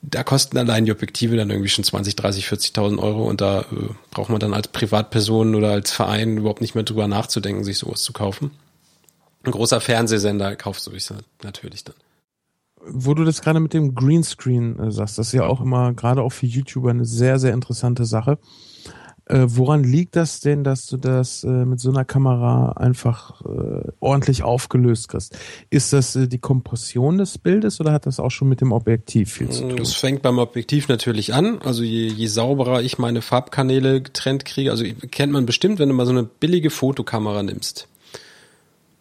da 0.03 0.25
kosten 0.25 0.59
allein 0.59 0.85
die 0.85 0.93
Objektive 0.93 1.37
dann 1.37 1.51
irgendwie 1.51 1.69
schon 1.69 1.85
20, 1.85 2.17
30, 2.17 2.47
40.000 2.47 2.99
Euro 2.99 3.25
und 3.25 3.41
da 3.41 3.61
äh, 3.61 3.65
braucht 4.11 4.31
man 4.31 4.41
dann 4.41 4.53
als 4.53 4.69
Privatperson 4.69 5.55
oder 5.55 5.71
als 5.71 5.93
Verein 5.93 6.37
überhaupt 6.39 6.61
nicht 6.61 6.75
mehr 6.75 6.85
drüber 6.85 7.07
nachzudenken, 7.07 7.65
sich 7.65 7.79
sowas 7.79 8.03
zu 8.03 8.13
kaufen. 8.13 8.51
Ein 9.45 9.53
großer 9.53 9.81
Fernsehsender 9.81 10.57
kauft 10.57 10.83
sowieso 10.83 11.15
natürlich 11.43 11.85
dann 11.85 11.95
wo 12.87 13.15
du 13.15 13.25
das 13.25 13.43
gerade 13.43 13.61
mit 13.61 13.73
dem 13.75 13.95
Greenscreen 13.95 14.79
äh, 14.79 14.91
sagst, 14.91 15.19
das 15.19 15.29
ist 15.29 15.33
ja 15.33 15.47
auch 15.47 15.61
immer 15.61 15.93
gerade 15.93 16.23
auch 16.23 16.33
für 16.33 16.47
YouTuber 16.47 16.91
eine 16.91 17.05
sehr, 17.05 17.39
sehr 17.39 17.53
interessante 17.53 18.05
Sache. 18.05 18.39
Äh, 19.27 19.47
woran 19.47 19.85
liegt 19.85 20.17
das 20.17 20.41
denn, 20.41 20.65
dass 20.65 20.87
du 20.87 20.97
das 20.97 21.45
äh, 21.45 21.49
mit 21.49 21.79
so 21.79 21.91
einer 21.91 22.05
Kamera 22.05 22.73
einfach 22.73 23.41
äh, 23.43 23.89
ordentlich 24.01 24.43
aufgelöst 24.43 25.09
kriegst? 25.09 25.39
Ist 25.71 25.93
das 25.93 26.17
äh, 26.17 26.27
die 26.27 26.41
Kompression 26.41 27.19
des 27.19 27.39
Bildes 27.39 27.81
oder 27.81 27.93
hat 27.93 28.07
das 28.07 28.19
auch 28.19 28.31
schon 28.31 28.49
mit 28.49 28.61
dem 28.61 28.73
Objektiv 28.73 29.33
viel 29.33 29.49
zu 29.49 29.69
tun? 29.69 29.77
Das 29.77 29.95
fängt 29.95 30.23
beim 30.23 30.41
Objektiv 30.41 30.89
natürlich 30.89 31.35
an. 31.35 31.61
Also 31.63 31.85
je, 31.85 32.09
je 32.09 32.27
sauberer 32.27 32.83
ich 32.83 32.99
meine 32.99 33.23
Farbkanäle 33.23 34.03
getrennt 34.03 34.45
kriege, 34.45 34.73
also 34.73 34.85
kennt 35.13 35.33
man 35.33 35.47
bestimmt, 35.47 35.79
wenn 35.79 35.89
du 35.89 35.95
mal 35.95 36.07
so 36.07 36.13
eine 36.13 36.25
billige 36.25 36.71
Fotokamera 36.71 37.45
nimmst 37.45 37.87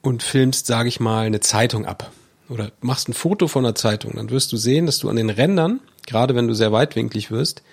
und 0.04 0.22
filmst, 0.22 0.68
sage 0.68 0.88
ich 0.88 1.00
mal, 1.00 1.26
eine 1.26 1.40
Zeitung 1.40 1.88
ab 1.88 2.12
oder 2.52 2.72
machst 2.82 3.08
ein 3.08 3.14
Foto 3.14 3.48
von 3.48 3.66
einer 3.66 3.76
Zeitung, 3.76 4.14
dann 4.16 4.30
wirst 4.30 4.52
du 4.52 4.58
sehen, 4.58 4.86
dass 4.86 5.00
du 5.00 5.10
an 5.10 5.16
den 5.16 5.30
Rändern, 5.30 5.80
gerade 6.06 6.36
wenn 6.36 6.48
du 6.48 6.54
sehr 6.54 6.72
weitwinklig 6.72 7.32
wirst, 7.32 7.64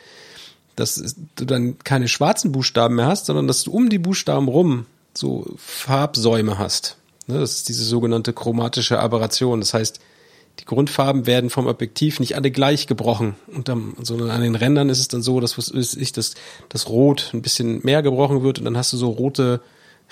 dass 0.76 1.16
du 1.34 1.44
dann 1.44 1.78
keine 1.80 2.06
schwarzen 2.06 2.52
Buchstaben 2.52 2.94
mehr 2.94 3.06
hast, 3.06 3.26
sondern 3.26 3.48
dass 3.48 3.64
du 3.64 3.72
um 3.72 3.90
die 3.90 3.98
Buchstaben 3.98 4.46
rum 4.46 4.86
so 5.12 5.44
Farbsäume 5.56 6.58
hast. 6.58 6.96
Ne, 7.26 7.40
das 7.40 7.56
ist 7.56 7.68
diese 7.68 7.84
sogenannte 7.84 8.32
chromatische 8.32 9.00
Aberration. 9.00 9.60
Das 9.60 9.74
heißt, 9.74 9.98
die 10.60 10.64
Grundfarben 10.64 11.26
werden 11.26 11.50
vom 11.50 11.66
Objektiv 11.66 12.20
nicht 12.20 12.36
alle 12.36 12.50
gleich 12.50 12.86
gebrochen, 12.86 13.34
und 13.48 13.68
dann, 13.68 13.94
sondern 14.02 14.30
an 14.30 14.42
den 14.42 14.54
Rändern 14.54 14.88
ist 14.88 15.00
es 15.00 15.08
dann 15.08 15.22
so, 15.22 15.40
dass 15.40 15.56
ich, 15.58 16.12
das 16.12 16.34
Rot 16.88 17.30
ein 17.34 17.42
bisschen 17.42 17.80
mehr 17.84 18.02
gebrochen 18.02 18.42
wird 18.42 18.58
und 18.60 18.64
dann 18.64 18.76
hast 18.76 18.92
du 18.92 18.96
so 18.96 19.10
rote 19.10 19.60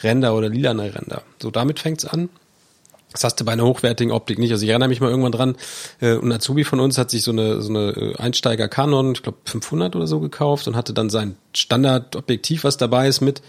Ränder 0.03 0.35
oder 0.37 0.49
lilane 0.49 0.95
Ränder. 0.95 1.23
So 1.41 1.51
damit 1.51 1.79
fängt's 1.79 2.05
an. 2.05 2.29
Das 3.17 3.25
hast 3.25 3.41
du 3.41 3.47
bei 3.47 3.53
einer 3.53 3.65
hochwertigen 3.65 4.13
Optik 4.13 4.39
nicht. 4.39 4.53
Also 4.53 4.65
ich 4.65 4.69
erinnere 4.69 4.91
mich 4.91 5.01
mal 5.01 5.09
irgendwann 5.09 5.33
dran, 5.33 5.57
äh, 6.03 6.19
ein 6.19 6.31
Azubi 6.33 6.65
von 6.65 6.81
uns 6.81 6.99
hat 6.99 7.11
sich 7.11 7.23
so 7.23 7.31
eine, 7.31 7.63
so 7.63 7.71
eine 7.71 7.93
äh, 7.93 8.17
Einsteiger 8.17 8.69
Canon, 8.69 9.13
ich 9.13 9.23
glaube 9.23 9.39
500 9.47 9.97
oder 9.97 10.07
so 10.07 10.21
gekauft 10.21 10.69
und 10.69 10.77
hatte 10.77 10.93
dann 10.93 11.09
sein 11.09 11.37
Standardobjektiv, 11.55 12.65
was 12.65 12.77
dabei 12.77 13.09
ist, 13.09 13.23
mit 13.23 13.41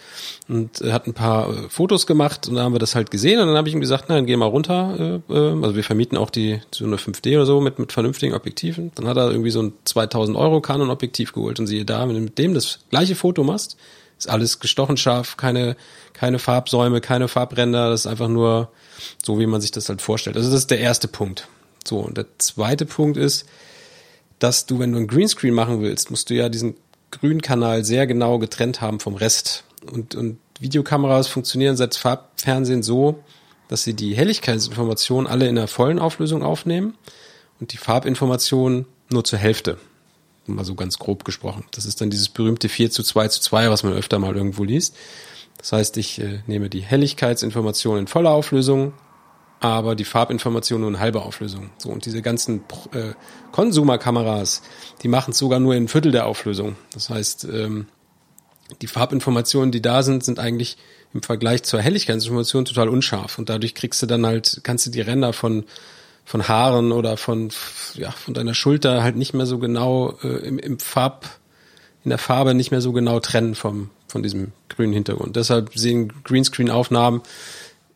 und 0.48 0.80
äh, 0.80 0.94
hat 0.94 1.06
ein 1.06 1.14
paar 1.14 1.50
äh, 1.50 1.70
Fotos 1.70 2.08
gemacht 2.08 2.48
und 2.48 2.56
dann 2.56 2.64
haben 2.64 2.76
wir 2.76 2.80
das 2.80 2.96
halt 2.96 3.12
gesehen 3.12 3.42
und 3.42 3.48
dann 3.48 3.58
habe 3.58 3.68
ich 3.68 3.76
ihm 3.76 3.82
gesagt, 3.82 4.10
dann 4.10 4.26
geh 4.26 4.38
mal 4.38 4.46
runter. 4.46 5.22
Äh, 5.30 5.34
äh, 5.34 5.62
also 5.62 5.76
wir 5.76 5.84
vermieten 5.84 6.18
auch 6.18 6.30
die 6.30 6.62
so 6.72 6.86
eine 6.86 6.96
5D 6.96 7.36
oder 7.36 7.46
so 7.46 7.60
mit, 7.60 7.78
mit 7.78 7.92
vernünftigen 7.92 8.36
Objektiven. 8.36 8.94
Dann 8.96 9.06
hat 9.06 9.18
er 9.18 9.30
irgendwie 9.30 9.52
so 9.52 9.64
ein 9.64 9.74
2000 9.84 10.38
Euro 10.38 10.62
Canon 10.62 10.90
Objektiv 10.90 11.34
geholt 11.34 11.60
und 11.60 11.68
siehe 11.68 11.84
da, 11.84 12.08
wenn 12.08 12.16
du 12.16 12.22
mit 12.22 12.38
dem 12.38 12.54
das 12.54 12.80
gleiche 12.90 13.16
Foto 13.16 13.44
machst, 13.44 13.76
ist 14.18 14.30
alles 14.30 14.60
gestochen 14.60 14.98
scharf, 14.98 15.38
keine, 15.38 15.76
keine 16.14 16.40
Farbsäume, 16.40 17.02
keine 17.02 17.28
Farbränder, 17.28 17.90
das 17.90 18.02
ist 18.02 18.08
einfach 18.08 18.28
nur 18.28 18.70
so 19.24 19.40
wie 19.40 19.46
man 19.46 19.62
sich 19.62 19.72
das 19.72 19.90
halt 19.90 20.02
vorstellt. 20.02 20.36
Also 20.36 20.50
das 20.50 20.60
ist 20.60 20.72
der 20.72 20.80
erste 20.80 21.08
Punkt. 21.08 21.48
So, 21.86 22.00
und 22.00 22.18
der 22.18 22.26
zweite 22.38 22.86
Punkt 22.86 23.18
ist, 23.18 23.46
dass 24.40 24.66
du, 24.66 24.80
wenn 24.80 24.92
du 24.92 25.00
ein 25.00 25.08
Greenscreen 25.08 25.54
machen 25.54 25.82
willst, 25.82 26.12
musst 26.12 26.30
du 26.30 26.36
ja 26.36 26.50
diesen 26.50 26.76
grünen 27.12 27.42
Kanal 27.42 27.84
sehr 27.86 28.06
genau 28.08 28.40
getrennt 28.40 28.82
haben 28.82 29.00
vom 29.00 29.16
Rest. 29.16 29.64
Und, 29.92 30.16
und 30.16 30.38
Videokameras 30.60 31.28
funktionieren 31.28 31.78
seit 31.78 31.96
Farbfernsehen 31.96 32.84
so, 32.84 33.24
dass 33.68 33.84
sie 33.84 33.94
die 33.94 34.16
Helligkeitsinformationen 34.16 35.28
alle 35.28 35.48
in 35.48 35.56
der 35.56 35.68
vollen 35.68 36.00
Auflösung 36.00 36.44
aufnehmen 36.44 36.96
und 37.60 37.74
die 37.74 37.78
Farbinformationen 37.78 38.86
nur 39.10 39.24
zur 39.24 39.40
Hälfte. 39.40 39.78
Mal 40.56 40.66
so 40.66 40.76
ganz 40.76 40.98
grob 40.98 41.26
gesprochen. 41.26 41.66
Das 41.72 41.86
ist 41.86 42.02
dann 42.02 42.10
dieses 42.10 42.30
berühmte 42.30 42.70
4 42.70 42.92
zu 42.92 43.04
2 43.04 43.28
zu 43.30 43.42
2, 43.42 43.70
was 43.70 43.84
man 43.84 43.94
öfter 43.94 44.20
mal 44.20 44.36
irgendwo 44.36 44.64
liest. 44.64 44.96
Das 45.58 45.72
heißt, 45.72 45.98
ich 45.98 46.20
äh, 46.22 46.40
nehme 46.48 46.70
die 46.70 46.82
Helligkeitsinformation 46.82 47.98
in 47.98 48.08
voller 48.08 48.32
Auflösung, 48.32 48.94
aber 49.60 49.96
die 49.96 50.06
Farbinformation 50.06 50.82
nur 50.82 50.90
in 50.90 51.00
halber 51.00 51.26
Auflösung. 51.26 51.72
So, 51.78 51.90
und 51.90 52.06
diese 52.06 52.22
ganzen 52.22 52.62
äh, 52.92 53.14
Konsumerkameras, 53.52 54.62
die 55.02 55.08
machen 55.08 55.32
es 55.32 55.40
sogar 55.40 55.60
nur 55.60 55.76
in 55.76 55.88
Viertel 55.88 56.12
der 56.12 56.28
Auflösung. 56.28 56.76
Das 56.94 57.10
heißt, 57.10 57.46
ähm, 57.46 57.88
die 58.82 58.88
Farbinformationen, 58.88 59.72
die 59.72 59.82
da 59.82 60.04
sind, 60.04 60.24
sind 60.24 60.40
eigentlich 60.40 60.78
im 61.14 61.24
Vergleich 61.24 61.64
zur 61.64 61.82
Helligkeitsinformation 61.82 62.66
total 62.66 62.90
unscharf. 62.90 63.40
Und 63.40 63.50
dadurch 63.50 63.74
kriegst 63.74 64.02
du 64.02 64.06
dann 64.06 64.26
halt, 64.26 64.62
kannst 64.64 64.86
du 64.86 64.92
die 64.92 65.02
Ränder 65.02 65.34
von 65.34 65.66
von 66.28 66.50
Haaren 66.50 66.92
oder 66.92 67.16
von 67.16 67.52
ja 67.94 68.12
von 68.12 68.34
deiner 68.34 68.54
Schulter 68.54 69.02
halt 69.02 69.16
nicht 69.16 69.34
mehr 69.34 69.46
so 69.46 69.60
genau 69.60 70.18
äh, 70.24 70.46
im, 70.46 70.60
im 70.60 70.78
Farb 70.78 71.26
in 72.04 72.10
der 72.10 72.18
Farbe 72.18 72.54
nicht 72.54 72.70
mehr 72.70 72.82
so 72.82 72.92
genau 72.92 73.22
trennen 73.22 73.56
vom 73.56 73.92
von 74.10 74.24
diesem 74.24 74.52
grünen 74.68 74.92
Hintergrund. 74.92 75.38
Deshalb 75.38 75.72
sehen 75.74 76.12
Greenscreen-Aufnahmen 76.26 77.22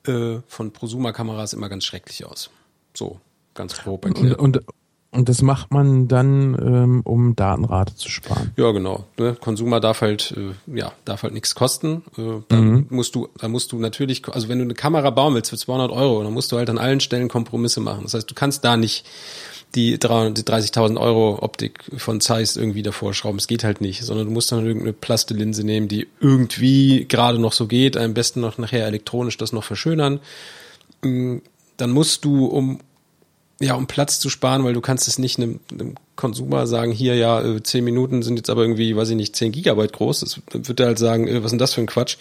äh, 0.07 0.37
von 0.47 0.71
Prosuma-Kameras 0.71 1.51
immer 1.51 1.67
ganz 1.67 1.83
schrecklich 1.83 2.25
aus. 2.25 2.49
So, 2.93 3.19
ganz 3.53 3.77
grob 3.77 4.05
erklärt. 4.05 4.39
Und, 4.39 4.57
und, 4.57 4.65
und 5.13 5.27
das 5.27 5.41
macht 5.41 5.71
man 5.71 6.07
dann, 6.07 6.55
ähm, 6.55 7.01
um 7.03 7.35
Datenrate 7.35 7.95
zu 7.95 8.09
sparen. 8.09 8.53
Ja, 8.55 8.71
genau. 8.71 9.03
Ne? 9.17 9.35
Consumer 9.39 9.81
darf 9.81 9.99
halt, 9.99 10.33
äh, 10.37 10.77
ja, 10.77 10.93
darf 11.03 11.23
halt 11.23 11.33
nichts 11.33 11.53
kosten. 11.53 12.03
Äh, 12.17 12.41
dann 12.47 12.65
mhm. 12.65 12.85
musst 12.89 13.15
du, 13.15 13.27
dann 13.37 13.51
musst 13.51 13.73
du 13.73 13.79
natürlich, 13.79 14.25
also 14.29 14.47
wenn 14.47 14.59
du 14.59 14.63
eine 14.63 14.73
Kamera 14.73 15.09
bauen 15.09 15.35
willst 15.35 15.49
für 15.49 15.57
200 15.57 15.91
Euro, 15.91 16.23
dann 16.23 16.31
musst 16.31 16.53
du 16.53 16.57
halt 16.57 16.69
an 16.69 16.77
allen 16.77 17.01
Stellen 17.01 17.27
Kompromisse 17.27 17.81
machen. 17.81 18.03
Das 18.03 18.13
heißt, 18.13 18.31
du 18.31 18.35
kannst 18.35 18.63
da 18.63 18.77
nicht 18.77 19.05
die 19.75 19.97
30.000 19.97 20.97
Euro 20.97 21.39
Optik 21.41 21.83
von 21.97 22.21
Zeiss 22.21 22.55
irgendwie 22.55 22.83
davor 22.83 23.13
schrauben. 23.13 23.37
Es 23.37 23.47
geht 23.47 23.65
halt 23.65 23.81
nicht, 23.81 24.03
sondern 24.03 24.27
du 24.27 24.31
musst 24.31 24.51
dann 24.51 24.65
irgendeine 24.65 24.93
Plastelinse 24.93 25.65
nehmen, 25.65 25.89
die 25.89 26.07
irgendwie 26.21 27.05
gerade 27.07 27.39
noch 27.39 27.53
so 27.53 27.67
geht, 27.67 27.97
am 27.97 28.13
besten 28.13 28.39
noch 28.39 28.57
nachher 28.57 28.87
elektronisch 28.87 29.37
das 29.37 29.51
noch 29.51 29.63
verschönern. 29.65 30.21
Mm, 31.03 31.37
dann 31.75 31.91
musst 31.91 32.23
du, 32.23 32.45
um 32.45 32.79
ja, 33.61 33.75
um 33.75 33.87
Platz 33.87 34.19
zu 34.19 34.29
sparen, 34.29 34.63
weil 34.63 34.73
du 34.73 34.81
kannst 34.81 35.07
es 35.07 35.19
nicht 35.19 35.37
einem, 35.37 35.59
einem 35.71 35.95
Konsumer 36.15 36.67
sagen, 36.67 36.91
hier 36.91 37.15
ja, 37.15 37.41
äh, 37.41 37.63
zehn 37.63 37.83
Minuten 37.83 38.23
sind 38.23 38.37
jetzt 38.37 38.49
aber 38.49 38.61
irgendwie, 38.63 38.95
weiß 38.95 39.09
ich 39.09 39.15
nicht, 39.15 39.35
zehn 39.35 39.51
Gigabyte 39.51 39.93
groß. 39.93 40.21
Das 40.21 40.41
wird 40.51 40.79
er 40.79 40.87
halt 40.87 40.99
sagen, 40.99 41.27
äh, 41.27 41.37
was 41.37 41.45
ist 41.45 41.51
denn 41.51 41.59
das 41.59 41.73
für 41.73 41.81
ein 41.81 41.87
Quatsch? 41.87 42.17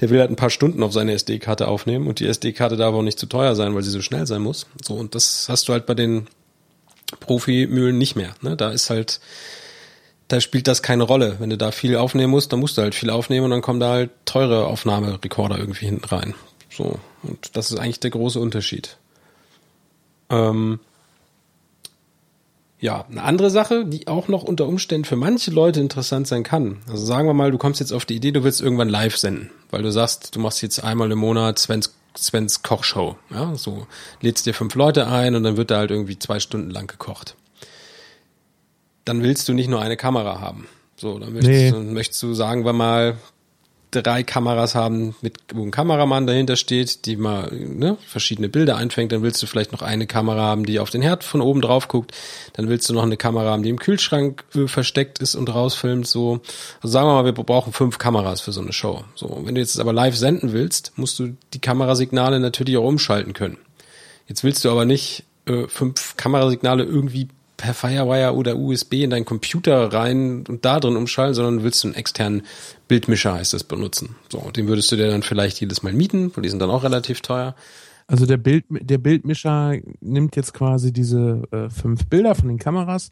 Der 0.00 0.10
will 0.10 0.20
halt 0.20 0.30
ein 0.30 0.36
paar 0.36 0.50
Stunden 0.50 0.82
auf 0.82 0.92
seine 0.92 1.12
SD-Karte 1.12 1.68
aufnehmen 1.68 2.06
und 2.06 2.20
die 2.20 2.26
SD-Karte 2.26 2.76
darf 2.76 2.94
auch 2.94 3.02
nicht 3.02 3.18
zu 3.18 3.26
teuer 3.26 3.54
sein, 3.54 3.74
weil 3.74 3.82
sie 3.82 3.90
so 3.90 4.02
schnell 4.02 4.26
sein 4.26 4.42
muss. 4.42 4.66
So, 4.84 4.94
und 4.94 5.14
das 5.14 5.48
hast 5.48 5.68
du 5.68 5.72
halt 5.72 5.86
bei 5.86 5.94
den 5.94 6.28
Profimühlen 7.20 7.96
nicht 7.98 8.16
mehr. 8.16 8.34
Ne? 8.42 8.56
Da 8.56 8.70
ist 8.70 8.90
halt 8.90 9.20
da 10.32 10.40
spielt 10.40 10.66
das 10.66 10.82
keine 10.82 11.02
Rolle. 11.02 11.36
Wenn 11.40 11.50
du 11.50 11.58
da 11.58 11.72
viel 11.72 11.94
aufnehmen 11.94 12.30
musst, 12.30 12.52
dann 12.52 12.60
musst 12.60 12.78
du 12.78 12.82
halt 12.82 12.94
viel 12.94 13.10
aufnehmen 13.10 13.44
und 13.44 13.50
dann 13.50 13.60
kommen 13.60 13.80
da 13.80 13.90
halt 13.90 14.10
teure 14.24 14.66
Aufnahmerekorder 14.66 15.58
irgendwie 15.58 15.84
hinten 15.84 16.06
rein. 16.06 16.34
So. 16.70 16.98
Und 17.22 17.54
das 17.54 17.70
ist 17.70 17.78
eigentlich 17.78 18.00
der 18.00 18.12
große 18.12 18.40
Unterschied. 18.40 18.96
Ähm, 20.32 20.80
ja, 22.80 23.04
eine 23.08 23.22
andere 23.22 23.50
Sache, 23.50 23.84
die 23.86 24.08
auch 24.08 24.26
noch 24.26 24.42
unter 24.42 24.66
Umständen 24.66 25.04
für 25.04 25.14
manche 25.14 25.52
Leute 25.52 25.78
interessant 25.78 26.26
sein 26.26 26.42
kann. 26.42 26.78
Also 26.88 27.06
sagen 27.06 27.28
wir 27.28 27.34
mal, 27.34 27.52
du 27.52 27.58
kommst 27.58 27.78
jetzt 27.78 27.92
auf 27.92 28.04
die 28.04 28.16
Idee, 28.16 28.32
du 28.32 28.42
willst 28.42 28.60
irgendwann 28.60 28.88
live 28.88 29.16
senden, 29.16 29.50
weil 29.70 29.82
du 29.82 29.92
sagst, 29.92 30.34
du 30.34 30.40
machst 30.40 30.62
jetzt 30.62 30.82
einmal 30.82 31.12
im 31.12 31.18
Monat 31.18 31.60
Svens, 31.60 31.94
Svens 32.16 32.62
Kochshow. 32.62 33.16
Ja, 33.30 33.54
so 33.54 33.86
lädst 34.20 34.46
dir 34.46 34.54
fünf 34.54 34.74
Leute 34.74 35.06
ein 35.06 35.36
und 35.36 35.44
dann 35.44 35.56
wird 35.56 35.70
da 35.70 35.76
halt 35.76 35.92
irgendwie 35.92 36.18
zwei 36.18 36.40
Stunden 36.40 36.70
lang 36.70 36.88
gekocht 36.88 37.36
dann 39.04 39.22
willst 39.22 39.48
du 39.48 39.54
nicht 39.54 39.68
nur 39.68 39.80
eine 39.80 39.96
Kamera 39.96 40.40
haben. 40.40 40.68
So, 40.96 41.18
dann 41.18 41.32
möchtest, 41.32 41.50
nee. 41.50 41.70
du, 41.70 41.78
möchtest 41.78 42.22
du, 42.22 42.34
sagen 42.34 42.64
wir 42.64 42.72
mal, 42.72 43.16
drei 44.00 44.22
Kameras 44.22 44.74
haben, 44.74 45.14
mit, 45.20 45.38
wo 45.52 45.62
ein 45.62 45.70
Kameramann 45.70 46.26
dahinter 46.26 46.56
steht, 46.56 47.04
die 47.04 47.16
mal 47.16 47.52
ne, 47.52 47.98
verschiedene 48.06 48.48
Bilder 48.48 48.76
einfängt, 48.76 49.12
dann 49.12 49.22
willst 49.22 49.42
du 49.42 49.46
vielleicht 49.46 49.72
noch 49.72 49.82
eine 49.82 50.06
Kamera 50.06 50.40
haben, 50.40 50.64
die 50.64 50.80
auf 50.80 50.88
den 50.88 51.02
Herd 51.02 51.24
von 51.24 51.42
oben 51.42 51.60
drauf 51.60 51.88
guckt, 51.88 52.12
dann 52.54 52.68
willst 52.68 52.88
du 52.88 52.94
noch 52.94 53.02
eine 53.02 53.16
Kamera 53.16 53.50
haben, 53.50 53.62
die 53.62 53.68
im 53.68 53.78
Kühlschrank 53.78 54.44
äh, 54.54 54.68
versteckt 54.68 55.18
ist 55.18 55.34
und 55.34 55.52
rausfilmt, 55.52 56.06
so. 56.06 56.40
Also 56.80 56.92
sagen 56.92 57.08
wir 57.08 57.14
mal, 57.14 57.24
wir 57.24 57.32
brauchen 57.32 57.72
fünf 57.72 57.98
Kameras 57.98 58.40
für 58.40 58.52
so 58.52 58.60
eine 58.60 58.72
Show. 58.72 59.04
So, 59.14 59.42
wenn 59.44 59.54
du 59.54 59.60
jetzt 59.60 59.78
aber 59.78 59.92
live 59.92 60.16
senden 60.16 60.52
willst, 60.52 60.92
musst 60.96 61.18
du 61.18 61.36
die 61.52 61.60
Kamerasignale 61.60 62.40
natürlich 62.40 62.76
auch 62.76 62.86
umschalten 62.86 63.34
können. 63.34 63.58
Jetzt 64.26 64.44
willst 64.44 64.64
du 64.64 64.70
aber 64.70 64.84
nicht 64.84 65.24
äh, 65.46 65.66
fünf 65.66 66.16
Kamerasignale 66.16 66.84
irgendwie 66.84 67.28
per 67.62 67.74
Firewire 67.74 68.34
oder 68.34 68.56
USB 68.56 68.94
in 68.94 69.10
deinen 69.10 69.24
Computer 69.24 69.92
rein 69.92 70.44
und 70.48 70.64
da 70.64 70.80
drin 70.80 70.96
umschalten, 70.96 71.34
sondern 71.34 71.62
willst 71.62 71.84
du 71.84 71.88
einen 71.88 71.94
externen 71.94 72.42
Bildmischer, 72.88 73.34
heißt 73.34 73.52
das, 73.52 73.62
benutzen. 73.62 74.16
So, 74.30 74.50
den 74.50 74.66
würdest 74.66 74.90
du 74.90 74.96
dir 74.96 75.06
dann 75.06 75.22
vielleicht 75.22 75.60
jedes 75.60 75.84
Mal 75.84 75.92
mieten, 75.92 76.32
weil 76.34 76.42
die 76.42 76.48
sind 76.48 76.58
dann 76.58 76.70
auch 76.70 76.82
relativ 76.82 77.20
teuer. 77.20 77.54
Also 78.08 78.26
der 78.26 78.36
Bild, 78.36 78.64
der 78.68 78.98
Bildmischer 78.98 79.76
nimmt 80.00 80.34
jetzt 80.34 80.54
quasi 80.54 80.92
diese 80.92 81.44
äh, 81.52 81.70
fünf 81.70 82.06
Bilder 82.06 82.34
von 82.34 82.48
den 82.48 82.58
Kameras 82.58 83.10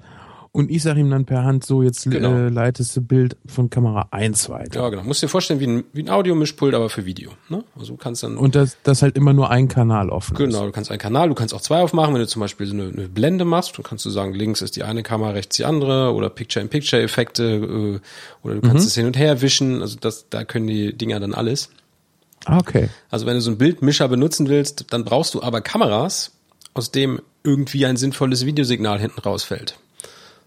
und 0.52 0.70
ich 0.70 0.82
sage 0.82 0.98
ihm 0.98 1.10
dann 1.10 1.26
per 1.26 1.44
Hand 1.44 1.64
so, 1.64 1.82
jetzt 1.82 2.10
genau. 2.10 2.32
äh, 2.32 2.48
leitest 2.48 2.96
du 2.96 3.02
Bild 3.02 3.36
von 3.46 3.70
Kamera 3.70 4.08
1 4.10 4.48
weiter. 4.48 4.80
Ja, 4.80 4.88
genau. 4.88 5.04
Musst 5.04 5.22
dir 5.22 5.28
vorstellen, 5.28 5.60
wie 5.60 5.66
ein, 5.68 5.84
wie 5.92 6.02
ein 6.02 6.10
Audiomischpult, 6.10 6.74
aber 6.74 6.90
für 6.90 7.06
Video. 7.06 7.30
Ne? 7.48 7.62
Also 7.78 7.92
du 7.92 7.96
kannst 7.96 8.24
dann. 8.24 8.36
Und 8.36 8.56
das, 8.56 8.76
das 8.82 9.02
halt 9.02 9.16
immer 9.16 9.32
nur 9.32 9.50
ein 9.50 9.68
Kanal 9.68 10.10
offen 10.10 10.36
Genau, 10.36 10.58
ist. 10.58 10.66
du 10.66 10.72
kannst 10.72 10.90
einen 10.90 10.98
Kanal, 10.98 11.28
du 11.28 11.36
kannst 11.36 11.54
auch 11.54 11.60
zwei 11.60 11.80
aufmachen, 11.82 12.14
wenn 12.14 12.20
du 12.20 12.26
zum 12.26 12.40
Beispiel 12.40 12.66
so 12.66 12.74
eine, 12.74 12.88
eine 12.88 13.08
Blende 13.08 13.44
machst, 13.44 13.78
dann 13.78 13.84
kannst 13.84 14.04
du 14.04 14.10
sagen, 14.10 14.34
links 14.34 14.60
ist 14.60 14.74
die 14.74 14.82
eine 14.82 15.04
Kamera, 15.04 15.30
rechts 15.30 15.56
die 15.56 15.64
andere 15.64 16.12
oder 16.14 16.28
Picture-in-Picture-Effekte 16.30 17.44
äh, 17.44 18.00
oder 18.42 18.54
du 18.56 18.60
kannst 18.60 18.84
mhm. 18.84 18.88
es 18.88 18.94
hin 18.96 19.06
und 19.06 19.16
her 19.16 19.42
wischen. 19.42 19.82
Also 19.82 19.98
das, 20.00 20.26
da 20.30 20.44
können 20.44 20.66
die 20.66 20.92
Dinger 20.96 21.20
dann 21.20 21.32
alles. 21.32 21.70
Ah, 22.46 22.58
okay. 22.58 22.88
Also 23.08 23.26
wenn 23.26 23.34
du 23.34 23.40
so 23.40 23.50
einen 23.50 23.58
Bildmischer 23.58 24.08
benutzen 24.08 24.48
willst, 24.48 24.86
dann 24.92 25.04
brauchst 25.04 25.34
du 25.34 25.42
aber 25.42 25.60
Kameras, 25.60 26.32
aus 26.74 26.90
dem 26.90 27.20
irgendwie 27.44 27.86
ein 27.86 27.96
sinnvolles 27.96 28.44
Videosignal 28.46 28.98
hinten 28.98 29.20
rausfällt. 29.20 29.78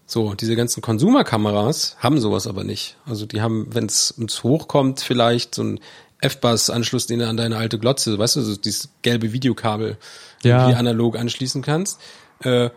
So, 0.06 0.34
diese 0.34 0.54
ganzen 0.54 0.82
Konsumerkameras 0.82 1.96
haben 1.98 2.20
sowas 2.20 2.46
aber 2.46 2.62
nicht. 2.62 2.96
Also 3.06 3.24
die 3.26 3.40
haben, 3.40 3.74
wenn 3.74 3.86
es 3.86 4.10
uns 4.10 4.42
hochkommt, 4.42 5.00
vielleicht 5.00 5.54
so 5.54 5.62
ein 5.62 5.80
F-Bus-Anschluss, 6.20 7.06
den 7.06 7.20
du 7.20 7.28
an 7.28 7.36
deine 7.36 7.56
alte 7.56 7.78
Glotze, 7.78 8.18
weißt 8.18 8.36
du, 8.36 8.42
so 8.42 8.56
dieses 8.56 8.90
gelbe 9.02 9.32
Videokabel 9.32 9.96
ja. 10.42 10.58
irgendwie 10.58 10.76
analog 10.76 11.18
anschließen 11.18 11.62
kannst. 11.62 12.00
Äh, 12.40 12.70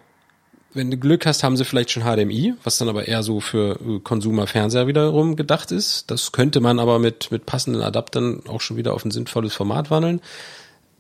wenn 0.73 0.91
du 0.91 0.97
Glück 0.97 1.25
hast, 1.25 1.43
haben 1.43 1.57
sie 1.57 1.65
vielleicht 1.65 1.91
schon 1.91 2.03
HDMI, 2.03 2.53
was 2.63 2.77
dann 2.77 2.89
aber 2.89 3.07
eher 3.07 3.23
so 3.23 3.39
für 3.39 3.79
äh, 3.79 3.99
Konsumerfernseher 3.99 4.87
wiederum 4.87 5.35
gedacht 5.35 5.71
ist. 5.71 6.11
Das 6.11 6.31
könnte 6.31 6.59
man 6.59 6.79
aber 6.79 6.99
mit, 6.99 7.31
mit 7.31 7.45
passenden 7.45 7.81
Adaptern 7.81 8.43
auch 8.47 8.61
schon 8.61 8.77
wieder 8.77 8.93
auf 8.93 9.03
ein 9.03 9.11
sinnvolles 9.11 9.53
Format 9.53 9.89
wandeln. 9.91 10.21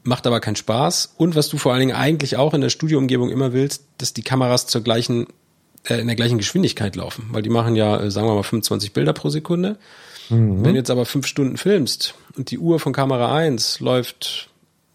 Macht 0.03 0.25
aber 0.25 0.39
keinen 0.39 0.55
Spaß. 0.55 1.15
Und 1.17 1.35
was 1.35 1.49
du 1.49 1.57
vor 1.57 1.73
allen 1.73 1.81
Dingen 1.81 1.95
eigentlich 1.95 2.37
auch 2.37 2.53
in 2.53 2.61
der 2.61 2.69
Studioumgebung 2.69 3.29
immer 3.29 3.53
willst, 3.53 3.85
dass 3.97 4.13
die 4.13 4.23
Kameras 4.23 4.67
zur 4.67 4.81
gleichen 4.81 5.27
äh, 5.83 5.99
in 5.99 6.07
der 6.07 6.15
gleichen 6.15 6.37
Geschwindigkeit 6.37 6.95
laufen, 6.95 7.29
weil 7.31 7.41
die 7.41 7.49
machen 7.49 7.75
ja, 7.75 7.99
äh, 7.99 8.11
sagen 8.11 8.27
wir 8.27 8.35
mal, 8.35 8.43
25 8.43 8.93
Bilder 8.93 9.13
pro 9.13 9.29
Sekunde. 9.29 9.77
Mhm. 10.29 10.63
Wenn 10.63 10.73
du 10.73 10.79
jetzt 10.79 10.89
aber 10.89 11.05
fünf 11.05 11.27
Stunden 11.27 11.57
filmst 11.57 12.15
und 12.35 12.51
die 12.51 12.59
Uhr 12.59 12.79
von 12.79 12.93
Kamera 12.93 13.35
1 13.35 13.79
läuft 13.79 14.49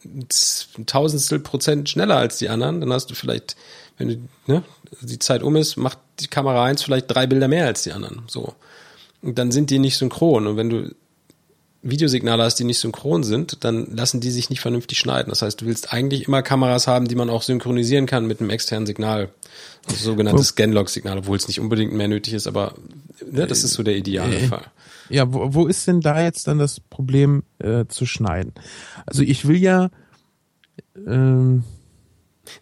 ein 0.04 0.86
Tausendstel 0.86 1.38
Prozent 1.38 1.88
schneller 1.88 2.16
als 2.16 2.38
die 2.38 2.48
anderen, 2.48 2.80
dann 2.80 2.92
hast 2.92 3.10
du 3.10 3.14
vielleicht, 3.14 3.56
wenn 3.98 4.08
du, 4.08 4.16
ne, 4.46 4.62
die 5.00 5.18
Zeit 5.18 5.42
um 5.42 5.56
ist, 5.56 5.76
macht 5.76 5.98
die 6.20 6.26
Kamera 6.26 6.64
1 6.64 6.82
vielleicht 6.82 7.10
drei 7.10 7.26
Bilder 7.26 7.48
mehr 7.48 7.66
als 7.66 7.82
die 7.82 7.92
anderen. 7.92 8.22
So. 8.26 8.54
Und 9.22 9.38
dann 9.38 9.52
sind 9.52 9.70
die 9.70 9.78
nicht 9.78 9.96
synchron. 9.96 10.46
Und 10.46 10.56
wenn 10.56 10.70
du 10.70 10.94
Videosignale 11.82 12.44
hast, 12.44 12.56
die 12.56 12.64
nicht 12.64 12.78
synchron 12.78 13.24
sind, 13.24 13.64
dann 13.64 13.86
lassen 13.94 14.20
die 14.20 14.30
sich 14.30 14.50
nicht 14.50 14.60
vernünftig 14.60 14.98
schneiden. 14.98 15.30
Das 15.30 15.42
heißt, 15.42 15.60
du 15.60 15.66
willst 15.66 15.92
eigentlich 15.92 16.28
immer 16.28 16.42
Kameras 16.42 16.86
haben, 16.86 17.08
die 17.08 17.16
man 17.16 17.28
auch 17.28 17.42
synchronisieren 17.42 18.06
kann 18.06 18.26
mit 18.26 18.40
einem 18.40 18.50
externen 18.50 18.86
Signal. 18.86 19.30
Also 19.86 20.04
sogenanntes 20.04 20.48
Scanlog-Signal, 20.48 21.18
obwohl 21.18 21.36
es 21.36 21.48
nicht 21.48 21.58
unbedingt 21.58 21.92
mehr 21.92 22.06
nötig 22.06 22.34
ist, 22.34 22.46
aber 22.46 22.74
ne, 23.28 23.48
das 23.48 23.64
ist 23.64 23.72
so 23.72 23.82
der 23.82 23.96
ideale 23.96 24.36
äh, 24.36 24.46
Fall. 24.46 24.66
Ja, 25.08 25.32
wo, 25.32 25.54
wo 25.54 25.66
ist 25.66 25.86
denn 25.88 26.00
da 26.00 26.22
jetzt 26.22 26.46
dann 26.46 26.58
das 26.58 26.78
Problem 26.78 27.42
äh, 27.58 27.86
zu 27.88 28.06
schneiden? 28.06 28.52
Also 29.04 29.22
ich 29.22 29.48
will 29.48 29.56
ja 29.56 29.90
ähm, 31.06 31.64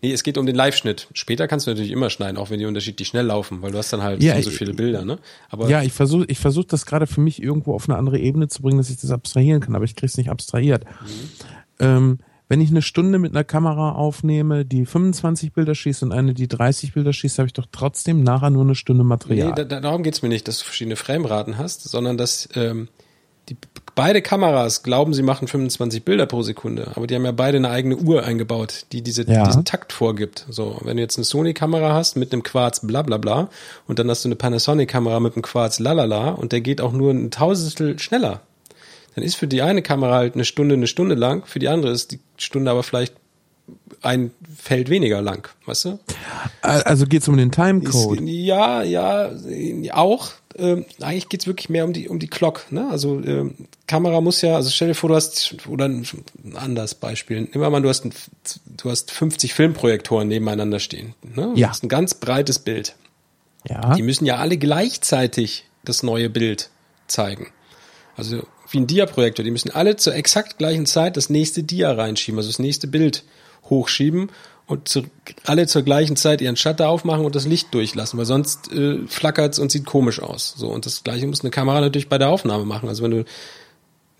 Nee, 0.02 0.12
es 0.12 0.22
geht 0.22 0.38
um 0.38 0.46
den 0.46 0.54
Live-Schnitt. 0.54 1.08
Später 1.12 1.48
kannst 1.48 1.66
du 1.66 1.70
natürlich 1.70 1.90
immer 1.90 2.10
schneiden, 2.10 2.36
auch 2.36 2.50
wenn 2.50 2.58
die 2.58 2.66
unterschiedlich 2.66 3.08
schnell 3.08 3.26
laufen, 3.26 3.62
weil 3.62 3.72
du 3.72 3.78
hast 3.78 3.92
dann 3.92 4.02
halt 4.02 4.22
ja, 4.22 4.36
so, 4.36 4.50
so 4.50 4.50
viele 4.50 4.74
Bilder, 4.74 5.04
ne? 5.04 5.18
Aber 5.48 5.68
ja, 5.68 5.82
ich 5.82 5.92
versuche 5.92 6.24
ich 6.28 6.38
versuch 6.38 6.64
das 6.64 6.86
gerade 6.86 7.06
für 7.06 7.20
mich 7.20 7.42
irgendwo 7.42 7.74
auf 7.74 7.88
eine 7.88 7.98
andere 7.98 8.18
Ebene 8.18 8.48
zu 8.48 8.62
bringen, 8.62 8.78
dass 8.78 8.90
ich 8.90 8.98
das 8.98 9.10
abstrahieren 9.10 9.60
kann, 9.60 9.74
aber 9.74 9.84
ich 9.84 9.96
krieg's 9.96 10.16
nicht 10.16 10.30
abstrahiert. 10.30 10.84
Mhm. 10.84 11.30
Ähm, 11.78 12.18
wenn 12.50 12.60
ich 12.60 12.70
eine 12.70 12.82
Stunde 12.82 13.20
mit 13.20 13.30
einer 13.32 13.44
Kamera 13.44 13.92
aufnehme, 13.92 14.64
die 14.64 14.84
25 14.84 15.52
Bilder 15.52 15.76
schießt 15.76 16.02
und 16.02 16.10
eine, 16.10 16.34
die 16.34 16.48
30 16.48 16.94
Bilder 16.94 17.12
schießt, 17.12 17.38
habe 17.38 17.46
ich 17.46 17.52
doch 17.52 17.66
trotzdem 17.70 18.24
nachher 18.24 18.50
nur 18.50 18.64
eine 18.64 18.74
Stunde 18.74 19.04
Material. 19.04 19.54
Nee, 19.56 19.64
da, 19.66 19.80
darum 19.80 20.02
geht's 20.02 20.20
mir 20.22 20.28
nicht, 20.28 20.48
dass 20.48 20.58
du 20.58 20.64
verschiedene 20.64 20.96
Frameraten 20.96 21.58
hast, 21.58 21.88
sondern 21.88 22.18
dass 22.18 22.48
ähm, 22.56 22.88
die, 23.50 23.56
beide 23.94 24.22
Kameras 24.22 24.82
glauben, 24.82 25.12
sie 25.12 25.22
machen 25.22 25.48
25 25.48 26.04
Bilder 26.04 26.26
pro 26.26 26.42
Sekunde, 26.42 26.92
aber 26.94 27.06
die 27.06 27.14
haben 27.14 27.24
ja 27.24 27.32
beide 27.32 27.58
eine 27.58 27.70
eigene 27.70 27.96
Uhr 27.96 28.24
eingebaut, 28.24 28.86
die 28.92 29.02
diese, 29.02 29.30
ja. 29.30 29.44
diesen 29.44 29.64
Takt 29.64 29.92
vorgibt. 29.92 30.46
So, 30.48 30.78
wenn 30.84 30.96
du 30.96 31.02
jetzt 31.02 31.18
eine 31.18 31.24
Sony-Kamera 31.24 31.92
hast 31.92 32.16
mit 32.16 32.32
einem 32.32 32.42
Quarz 32.42 32.86
bla 32.86 33.02
bla 33.02 33.18
bla 33.18 33.50
und 33.86 33.98
dann 33.98 34.08
hast 34.08 34.24
du 34.24 34.28
eine 34.28 34.36
Panasonic-Kamera 34.36 35.20
mit 35.20 35.34
einem 35.34 35.42
Quarz 35.42 35.80
lalala 35.80 36.30
und 36.30 36.52
der 36.52 36.60
geht 36.60 36.80
auch 36.80 36.92
nur 36.92 37.10
ein 37.10 37.30
Tausendstel 37.30 37.98
schneller, 37.98 38.40
dann 39.14 39.24
ist 39.24 39.34
für 39.34 39.48
die 39.48 39.62
eine 39.62 39.82
Kamera 39.82 40.14
halt 40.14 40.34
eine 40.34 40.44
Stunde 40.44 40.76
eine 40.76 40.86
Stunde 40.86 41.16
lang, 41.16 41.44
für 41.44 41.58
die 41.58 41.68
andere 41.68 41.92
ist 41.92 42.12
die 42.12 42.20
Stunde 42.36 42.70
aber 42.70 42.82
vielleicht 42.82 43.14
ein 44.02 44.30
Feld 44.56 44.88
weniger 44.88 45.20
lang, 45.20 45.48
weißt 45.66 45.84
du? 45.84 45.98
Also 46.62 47.06
geht's 47.06 47.28
um 47.28 47.36
den 47.36 47.50
Timecode? 47.50 48.20
Ja, 48.22 48.82
ja, 48.82 49.30
auch. 49.92 50.30
Ähm, 50.58 50.84
eigentlich 51.00 51.28
geht's 51.28 51.46
wirklich 51.46 51.68
mehr 51.68 51.84
um 51.84 51.92
die 51.92 52.08
um 52.08 52.18
die 52.18 52.26
Clock. 52.26 52.66
Ne? 52.70 52.88
Also 52.90 53.20
ähm, 53.20 53.54
Kamera 53.86 54.20
muss 54.20 54.42
ja, 54.42 54.56
also 54.56 54.70
stell 54.70 54.88
dir 54.88 54.94
vor, 54.94 55.08
du 55.10 55.14
hast 55.14 55.56
oder 55.68 55.86
ein 55.86 56.04
anderes 56.54 56.94
Beispiel. 56.94 57.48
Nimm 57.52 57.60
mal, 57.60 57.80
du 57.80 57.88
hast 57.88 58.04
ein, 58.04 58.12
du 58.66 58.90
hast 58.90 59.10
50 59.12 59.54
Filmprojektoren 59.54 60.26
nebeneinander 60.26 60.80
stehen. 60.80 61.14
Ne? 61.22 61.52
Du 61.54 61.60
ja. 61.60 61.68
hast 61.68 61.84
ein 61.84 61.88
ganz 61.88 62.14
breites 62.14 62.58
Bild. 62.58 62.96
Ja. 63.68 63.94
Die 63.94 64.02
müssen 64.02 64.26
ja 64.26 64.36
alle 64.36 64.56
gleichzeitig 64.56 65.66
das 65.84 66.02
neue 66.02 66.30
Bild 66.30 66.70
zeigen. 67.06 67.52
Also 68.16 68.42
wie 68.70 68.78
ein 68.78 68.86
Dia-Projektor, 68.86 69.44
die 69.44 69.50
müssen 69.50 69.70
alle 69.70 69.96
zur 69.96 70.14
exakt 70.14 70.58
gleichen 70.58 70.86
Zeit 70.86 71.16
das 71.16 71.30
nächste 71.30 71.62
Dia 71.62 71.92
reinschieben, 71.92 72.38
also 72.38 72.48
das 72.48 72.58
nächste 72.58 72.86
Bild 72.86 73.24
hochschieben 73.68 74.30
und 74.70 74.88
zu, 74.88 75.02
alle 75.44 75.66
zur 75.66 75.82
gleichen 75.82 76.14
Zeit 76.14 76.40
ihren 76.40 76.56
Shutter 76.56 76.88
aufmachen 76.88 77.24
und 77.24 77.34
das 77.34 77.44
Licht 77.44 77.74
durchlassen, 77.74 78.18
weil 78.18 78.26
sonst 78.26 78.72
äh, 78.72 79.00
flackert's 79.08 79.58
und 79.58 79.72
sieht 79.72 79.84
komisch 79.84 80.20
aus. 80.20 80.54
So 80.56 80.68
und 80.68 80.86
das 80.86 81.02
gleiche 81.02 81.26
muss 81.26 81.40
eine 81.40 81.50
Kamera 81.50 81.80
natürlich 81.80 82.08
bei 82.08 82.18
der 82.18 82.28
Aufnahme 82.28 82.64
machen. 82.64 82.88
Also 82.88 83.02
wenn 83.02 83.10
du 83.10 83.24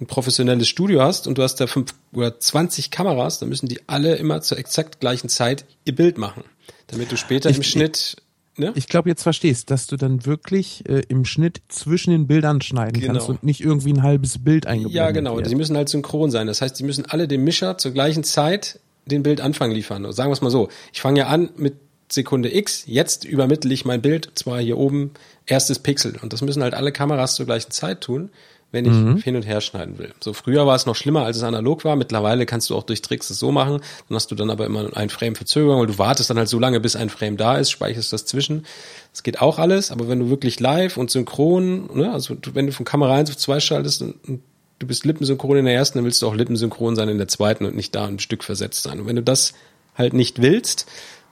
ein 0.01 0.07
professionelles 0.07 0.67
Studio 0.67 1.03
hast 1.03 1.29
und 1.29 1.39
du 1.39 1.43
hast 1.43 1.57
da 1.57 1.69
fünf 1.69 1.95
oder 2.13 2.41
zwanzig 2.41 2.91
Kameras, 2.91 3.39
dann 3.39 3.49
müssen 3.49 3.69
die 3.69 3.81
alle 3.87 4.17
immer 4.17 4.41
zur 4.41 4.59
exakt 4.59 4.99
gleichen 4.99 5.29
Zeit 5.29 5.67
ihr 5.85 5.95
Bild 5.95 6.19
machen, 6.19 6.43
damit 6.89 7.13
du 7.13 7.17
später 7.17 7.49
ich, 7.49 7.59
im 7.59 7.63
Schnitt 7.63 8.17
Ne? 8.57 8.73
Ich 8.75 8.89
glaube, 8.89 9.09
jetzt 9.09 9.23
verstehst, 9.23 9.71
dass 9.71 9.87
du 9.87 9.97
dann 9.97 10.27
wirklich 10.27 10.85
äh, 10.87 11.03
im 11.09 11.25
Schnitt 11.25 11.63
zwischen 11.69 12.11
den 12.11 12.27
Bildern 12.27 12.61
schneiden 12.61 13.01
genau. 13.01 13.15
kannst 13.15 13.29
und 13.29 13.43
nicht 13.43 13.61
irgendwie 13.63 13.93
ein 13.93 14.03
halbes 14.03 14.43
Bild 14.43 14.67
eingeblendet 14.67 14.97
Ja, 14.97 15.13
genau. 15.13 15.37
Wird. 15.37 15.49
Die 15.49 15.55
müssen 15.55 15.77
halt 15.77 15.89
synchron 15.89 16.31
sein. 16.31 16.47
Das 16.49 16.61
heißt, 16.61 16.79
die 16.79 16.83
müssen 16.83 17.07
alle 17.07 17.27
dem 17.27 17.45
Mischer 17.45 17.79
zur 17.79 17.93
gleichen 17.93 18.23
Zeit 18.23 18.81
den 19.07 19.23
Bildanfang 19.23 19.71
liefern. 19.71 20.05
Also 20.05 20.17
sagen 20.17 20.31
wir 20.31 20.35
es 20.35 20.41
mal 20.41 20.51
so. 20.51 20.69
Ich 20.93 21.01
fange 21.01 21.21
ja 21.21 21.27
an 21.27 21.51
mit 21.57 21.75
Sekunde 22.11 22.55
X. 22.55 22.85
Jetzt 22.87 23.25
übermittle 23.25 23.73
ich 23.73 23.85
mein 23.85 24.03
Bild, 24.03 24.31
zwar 24.35 24.61
hier 24.61 24.79
oben 24.79 25.13
erstes 25.47 25.79
Pixel. 25.79 26.17
Und 26.21 26.33
das 26.33 26.43
müssen 26.43 26.63
halt 26.63 26.75
alle 26.75 26.93
Kameras 26.93 27.35
zur 27.35 27.47
gleichen 27.47 27.71
Zeit 27.71 28.01
tun. 28.01 28.31
wenn 28.73 28.85
ich 28.85 28.93
mhm. 28.93 29.17
hin 29.17 29.35
und 29.35 29.43
her 29.43 29.61
schneiden 29.61 29.99
will. 29.99 30.13
So 30.21 30.33
früher 30.33 30.65
war 30.65 30.77
es 30.77 30.87
noch 30.87 30.95
schlimmer, 30.95 31.25
als 31.25 31.37
es 31.37 31.43
analog 31.43 31.85
war. 31.85 31.97
Mittlerweile 31.97 32.47
kannst 32.47 32.71
du 32.71 32.77
auch 32.77 32.85
durch 32.85 33.03
Tricks 33.03 33.29
es 33.29 33.39
so 33.39 33.51
machen. 33.51 33.81
Dann 34.09 34.15
hast 34.15 34.31
du 34.31 34.37
dann 34.37 34.49
aber 34.49 34.65
immer 34.65 34.97
ein 34.97 35.11
Frame 35.11 35.35
Verzögerung, 35.35 35.81
weil 35.81 35.89
du 35.89 35.99
wartest 35.99 36.31
dann 36.31 36.39
halt 36.39 36.49
so 36.49 36.59
lange, 36.59 36.79
bis 36.79 36.95
ein 36.95 37.11
Frame 37.11 37.37
da 37.37 37.57
ist, 37.59 37.71
speicherst 37.71 38.13
das 38.13 38.27
zwischen. 38.27 38.65
Das 39.13 39.25
geht 39.25 39.41
auch 39.41 39.59
alles. 39.59 39.91
Aber 39.91 40.09
wenn 40.09 40.21
du 40.21 40.31
wirklich 40.31 40.61
live 40.61 40.97
und 40.97 41.11
synchron, 41.11 41.91
ne, 41.95 42.13
also 42.13 42.37
wenn 42.53 42.67
du 42.67 42.73
von 42.73 42.87
Kamera 42.87 43.15
1 43.15 43.31
auf 43.31 43.37
2 43.37 43.59
schaltest 43.59 44.03
und, 44.03 44.15
und 44.29 44.43
du 44.81 44.87
bist 44.87 45.05
lippensynchron 45.05 45.59
in 45.59 45.67
der 45.67 45.75
ersten, 45.75 45.99
dann 45.99 46.05
willst 46.05 46.21
du 46.23 46.27
auch 46.27 46.35
lippensynchron 46.35 46.97
sein 46.97 47.09
in 47.09 47.19
der 47.19 47.29
zweiten 47.29 47.65
und 47.65 47.77
nicht 47.77 47.95
da 47.95 48.07
ein 48.07 48.19
Stück 48.19 48.43
versetzt 48.43 48.83
sein. 48.83 48.99
Und 49.01 49.07
wenn 49.07 49.17
du 49.17 49.23
das 49.23 49.53
halt 49.95 50.15
nicht 50.15 50.43
willst, 50.43 50.87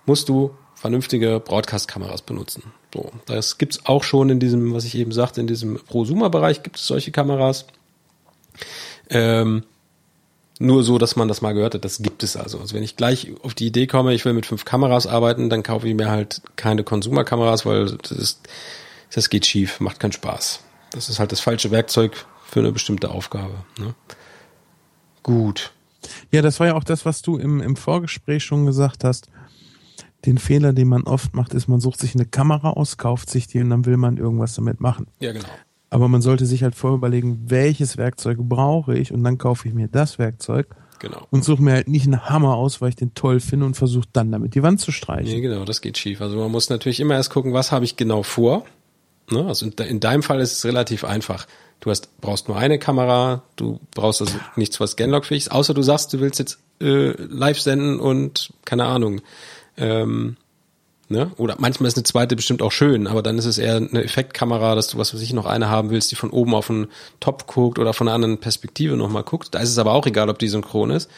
musst 0.06 0.28
du 0.28 0.54
vernünftige 0.74 1.40
Broadcast-Kameras 1.40 2.22
benutzen. 2.22 2.62
So, 2.94 3.10
das 3.26 3.58
gibt's 3.58 3.80
auch 3.86 4.04
schon 4.04 4.30
in 4.30 4.38
diesem, 4.38 4.72
was 4.72 4.84
ich 4.84 4.94
eben 4.94 5.12
sagte, 5.12 5.40
in 5.40 5.46
diesem 5.46 5.76
Prosumer-Bereich 5.76 6.62
gibt 6.62 6.76
es 6.76 6.86
solche 6.86 7.10
Kameras. 7.10 7.66
Ähm, 9.10 9.64
nur 10.60 10.82
so, 10.82 10.98
dass 10.98 11.16
man 11.16 11.28
das 11.28 11.40
mal 11.40 11.52
gehört 11.52 11.74
hat, 11.74 11.84
das 11.84 12.02
gibt 12.02 12.22
es 12.22 12.36
also. 12.36 12.58
Also 12.58 12.74
wenn 12.74 12.82
ich 12.82 12.96
gleich 12.96 13.32
auf 13.42 13.54
die 13.54 13.66
Idee 13.66 13.86
komme, 13.86 14.12
ich 14.12 14.24
will 14.24 14.34
mit 14.34 14.46
fünf 14.46 14.64
Kameras 14.64 15.06
arbeiten, 15.06 15.48
dann 15.48 15.62
kaufe 15.62 15.88
ich 15.88 15.94
mir 15.94 16.10
halt 16.10 16.42
keine 16.56 16.84
Consumer-Kameras, 16.84 17.64
weil 17.64 17.86
das, 17.86 18.10
ist, 18.10 18.40
das 19.14 19.30
geht 19.30 19.46
schief, 19.46 19.80
macht 19.80 20.00
keinen 20.00 20.12
Spaß. 20.12 20.60
Das 20.92 21.08
ist 21.08 21.18
halt 21.18 21.32
das 21.32 21.40
falsche 21.40 21.70
Werkzeug 21.70 22.26
für 22.48 22.60
eine 22.60 22.72
bestimmte 22.72 23.10
Aufgabe. 23.10 23.54
Ne? 23.78 23.94
Gut. 25.22 25.72
Ja, 26.32 26.42
das 26.42 26.60
war 26.60 26.68
ja 26.68 26.74
auch 26.74 26.84
das, 26.84 27.04
was 27.04 27.22
du 27.22 27.36
im, 27.36 27.60
im 27.60 27.76
Vorgespräch 27.76 28.44
schon 28.44 28.66
gesagt 28.66 29.04
hast 29.04 29.28
den 30.26 30.38
Fehler, 30.38 30.72
den 30.72 30.88
man 30.88 31.04
oft 31.04 31.34
macht, 31.34 31.54
ist, 31.54 31.68
man 31.68 31.80
sucht 31.80 32.00
sich 32.00 32.14
eine 32.14 32.26
Kamera 32.26 32.70
aus, 32.70 32.96
kauft 32.96 33.30
sich 33.30 33.46
die 33.46 33.60
und 33.60 33.70
dann 33.70 33.86
will 33.86 33.96
man 33.96 34.16
irgendwas 34.16 34.54
damit 34.54 34.80
machen. 34.80 35.06
Ja, 35.20 35.32
genau. 35.32 35.48
Aber 35.90 36.08
man 36.08 36.20
sollte 36.20 36.44
sich 36.44 36.62
halt 36.62 36.74
vorher 36.74 36.96
überlegen, 36.96 37.44
welches 37.46 37.96
Werkzeug 37.96 38.38
brauche 38.40 38.96
ich 38.96 39.12
und 39.12 39.24
dann 39.24 39.38
kaufe 39.38 39.68
ich 39.68 39.74
mir 39.74 39.88
das 39.88 40.18
Werkzeug. 40.18 40.66
Genau. 40.98 41.26
Und 41.30 41.44
suche 41.44 41.62
mir 41.62 41.72
halt 41.74 41.88
nicht 41.88 42.06
einen 42.06 42.28
Hammer 42.28 42.56
aus, 42.56 42.80
weil 42.80 42.88
ich 42.88 42.96
den 42.96 43.14
toll 43.14 43.38
finde 43.38 43.66
und 43.66 43.74
versuche 43.74 44.08
dann 44.12 44.32
damit 44.32 44.56
die 44.56 44.62
Wand 44.64 44.80
zu 44.80 44.90
streichen. 44.90 45.32
Nee, 45.32 45.40
genau, 45.40 45.64
das 45.64 45.80
geht 45.80 45.96
schief. 45.96 46.20
Also 46.20 46.36
man 46.36 46.50
muss 46.50 46.68
natürlich 46.68 46.98
immer 46.98 47.14
erst 47.14 47.30
gucken, 47.30 47.52
was 47.52 47.70
habe 47.70 47.84
ich 47.84 47.96
genau 47.96 48.24
vor. 48.24 48.64
Ne? 49.30 49.46
Also 49.46 49.66
in 49.66 50.00
deinem 50.00 50.24
Fall 50.24 50.40
ist 50.40 50.52
es 50.52 50.64
relativ 50.64 51.04
einfach. 51.04 51.46
Du 51.80 51.90
hast, 51.90 52.20
brauchst 52.20 52.48
nur 52.48 52.56
eine 52.56 52.78
Kamera, 52.78 53.42
du 53.56 53.80
brauchst 53.94 54.20
also 54.20 54.36
nichts, 54.56 54.80
was 54.80 54.96
Genlock-fähig 54.96 55.44
ist, 55.44 55.52
außer 55.52 55.74
du 55.74 55.82
sagst, 55.82 56.12
du 56.12 56.20
willst 56.20 56.38
jetzt 56.40 56.58
äh, 56.80 57.12
live 57.16 57.60
senden 57.60 58.00
und 58.00 58.52
keine 58.64 58.86
Ahnung, 58.86 59.20
ähm, 59.76 60.36
ne? 61.08 61.30
Oder 61.36 61.56
manchmal 61.58 61.88
ist 61.88 61.96
eine 61.96 62.04
zweite 62.04 62.36
bestimmt 62.36 62.62
auch 62.62 62.72
schön, 62.72 63.06
aber 63.06 63.22
dann 63.22 63.38
ist 63.38 63.44
es 63.44 63.58
eher 63.58 63.76
eine 63.76 64.02
Effektkamera, 64.02 64.74
dass 64.74 64.88
du 64.88 64.98
was 64.98 65.14
weiß 65.14 65.22
ich 65.22 65.32
noch 65.32 65.46
eine 65.46 65.68
haben 65.68 65.90
willst, 65.90 66.10
die 66.10 66.16
von 66.16 66.30
oben 66.30 66.54
auf 66.54 66.66
den 66.66 66.88
Topf 67.20 67.46
guckt 67.46 67.78
oder 67.78 67.94
von 67.94 68.08
einer 68.08 68.14
anderen 68.14 68.38
Perspektive 68.38 68.96
nochmal 68.96 69.22
guckt. 69.22 69.54
Da 69.54 69.60
ist 69.60 69.70
es 69.70 69.78
aber 69.78 69.92
auch 69.92 70.06
egal, 70.06 70.28
ob 70.28 70.38
die 70.38 70.48
synchron 70.48 70.90
ist. 70.90 71.10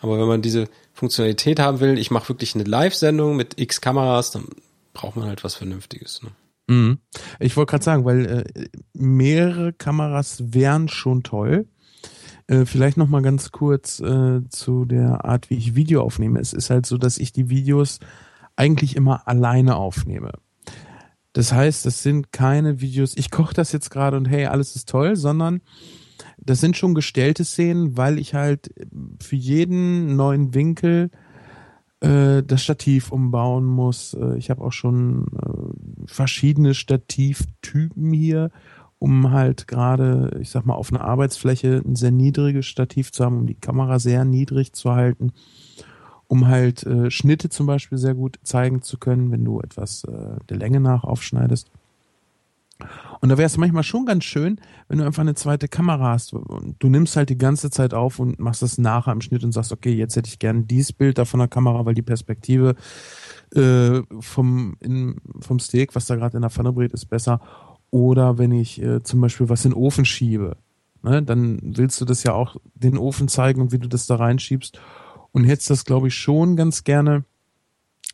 Aber 0.00 0.18
wenn 0.18 0.28
man 0.28 0.42
diese 0.42 0.68
Funktionalität 0.92 1.58
haben 1.58 1.80
will, 1.80 1.98
ich 1.98 2.10
mache 2.10 2.28
wirklich 2.28 2.54
eine 2.54 2.64
Live-Sendung 2.64 3.36
mit 3.36 3.58
X 3.58 3.80
Kameras, 3.80 4.30
dann 4.30 4.46
braucht 4.92 5.16
man 5.16 5.26
halt 5.26 5.44
was 5.44 5.54
Vernünftiges. 5.54 6.22
Ne? 6.22 6.30
Mhm. 6.68 6.98
Ich 7.40 7.56
wollte 7.56 7.70
gerade 7.70 7.84
sagen, 7.84 8.04
weil 8.04 8.26
äh, 8.26 8.68
mehrere 8.92 9.72
Kameras 9.72 10.54
wären 10.54 10.88
schon 10.88 11.22
toll. 11.22 11.66
Äh, 12.46 12.64
vielleicht 12.64 12.96
noch 12.96 13.08
mal 13.08 13.22
ganz 13.22 13.52
kurz 13.52 14.00
äh, 14.00 14.40
zu 14.48 14.84
der 14.84 15.24
Art, 15.24 15.50
wie 15.50 15.56
ich 15.56 15.74
Video 15.74 16.02
aufnehme. 16.02 16.40
Es 16.40 16.52
ist 16.52 16.70
halt 16.70 16.86
so, 16.86 16.98
dass 16.98 17.18
ich 17.18 17.32
die 17.32 17.48
Videos 17.48 18.00
eigentlich 18.56 18.96
immer 18.96 19.26
alleine 19.26 19.76
aufnehme. 19.76 20.32
Das 21.32 21.52
heißt, 21.52 21.84
das 21.84 22.02
sind 22.02 22.32
keine 22.32 22.80
Videos, 22.80 23.16
ich 23.16 23.30
koche 23.30 23.54
das 23.54 23.72
jetzt 23.72 23.90
gerade 23.90 24.16
und 24.16 24.26
hey, 24.26 24.46
alles 24.46 24.76
ist 24.76 24.88
toll, 24.88 25.16
sondern 25.16 25.62
das 26.38 26.60
sind 26.60 26.76
schon 26.76 26.94
gestellte 26.94 27.44
Szenen, 27.44 27.96
weil 27.96 28.20
ich 28.20 28.34
halt 28.34 28.70
für 29.20 29.34
jeden 29.34 30.14
neuen 30.14 30.54
Winkel 30.54 31.10
äh, 32.04 32.42
das 32.42 32.62
Stativ 32.62 33.12
umbauen 33.12 33.64
muss. 33.64 34.14
Äh, 34.14 34.36
ich 34.36 34.50
habe 34.50 34.62
auch 34.62 34.72
schon 34.72 35.26
äh, 35.36 36.06
verschiedene 36.06 36.74
Stativtypen 36.74 38.12
hier 38.12 38.50
um 39.04 39.32
halt 39.32 39.68
gerade, 39.68 40.38
ich 40.40 40.48
sag 40.48 40.64
mal, 40.64 40.72
auf 40.74 40.90
einer 40.90 41.04
Arbeitsfläche 41.04 41.82
ein 41.84 41.94
sehr 41.94 42.10
niedriges 42.10 42.64
Stativ 42.64 43.12
zu 43.12 43.22
haben, 43.22 43.40
um 43.40 43.46
die 43.46 43.54
Kamera 43.54 43.98
sehr 43.98 44.24
niedrig 44.24 44.72
zu 44.72 44.92
halten, 44.92 45.32
um 46.26 46.48
halt 46.48 46.84
äh, 46.84 47.10
Schnitte 47.10 47.50
zum 47.50 47.66
Beispiel 47.66 47.98
sehr 47.98 48.14
gut 48.14 48.38
zeigen 48.44 48.80
zu 48.80 48.96
können, 48.96 49.30
wenn 49.30 49.44
du 49.44 49.60
etwas 49.60 50.04
äh, 50.04 50.36
der 50.48 50.56
Länge 50.56 50.80
nach 50.80 51.04
aufschneidest. 51.04 51.70
Und 53.20 53.28
da 53.28 53.38
wäre 53.38 53.46
es 53.46 53.56
manchmal 53.56 53.84
schon 53.84 54.04
ganz 54.04 54.24
schön, 54.24 54.60
wenn 54.88 54.98
du 54.98 55.04
einfach 55.04 55.22
eine 55.22 55.34
zweite 55.34 55.68
Kamera 55.68 56.10
hast 56.12 56.34
und 56.34 56.76
du 56.80 56.88
nimmst 56.88 57.16
halt 57.16 57.30
die 57.30 57.38
ganze 57.38 57.70
Zeit 57.70 57.94
auf 57.94 58.18
und 58.18 58.38
machst 58.38 58.62
das 58.62 58.78
nachher 58.78 59.12
im 59.12 59.20
Schnitt 59.20 59.44
und 59.44 59.52
sagst, 59.52 59.72
okay, 59.72 59.94
jetzt 59.94 60.16
hätte 60.16 60.28
ich 60.28 60.38
gern 60.38 60.66
dieses 60.66 60.92
Bild 60.92 61.18
da 61.18 61.24
von 61.24 61.38
der 61.38 61.48
Kamera, 61.48 61.86
weil 61.86 61.94
die 61.94 62.02
Perspektive 62.02 62.74
äh, 63.54 64.02
vom, 64.20 64.76
in, 64.80 65.20
vom 65.40 65.58
Steak, 65.58 65.94
was 65.94 66.06
da 66.06 66.16
gerade 66.16 66.36
in 66.36 66.42
der 66.42 66.50
Pfanne 66.50 66.72
brät, 66.72 66.92
ist 66.92 67.06
besser. 67.06 67.40
Oder 67.90 68.38
wenn 68.38 68.52
ich 68.52 68.82
äh, 68.82 69.02
zum 69.02 69.20
Beispiel 69.20 69.48
was 69.48 69.64
in 69.64 69.70
den 69.70 69.78
Ofen 69.78 70.04
schiebe, 70.04 70.56
ne, 71.02 71.22
dann 71.22 71.60
willst 71.62 72.00
du 72.00 72.04
das 72.04 72.24
ja 72.24 72.32
auch 72.32 72.56
den 72.74 72.98
Ofen 72.98 73.28
zeigen 73.28 73.60
und 73.60 73.72
wie 73.72 73.78
du 73.78 73.88
das 73.88 74.06
da 74.06 74.16
reinschiebst. 74.16 74.80
Und 75.32 75.44
hättest 75.44 75.70
das, 75.70 75.84
glaube 75.84 76.08
ich, 76.08 76.14
schon 76.14 76.56
ganz 76.56 76.84
gerne 76.84 77.24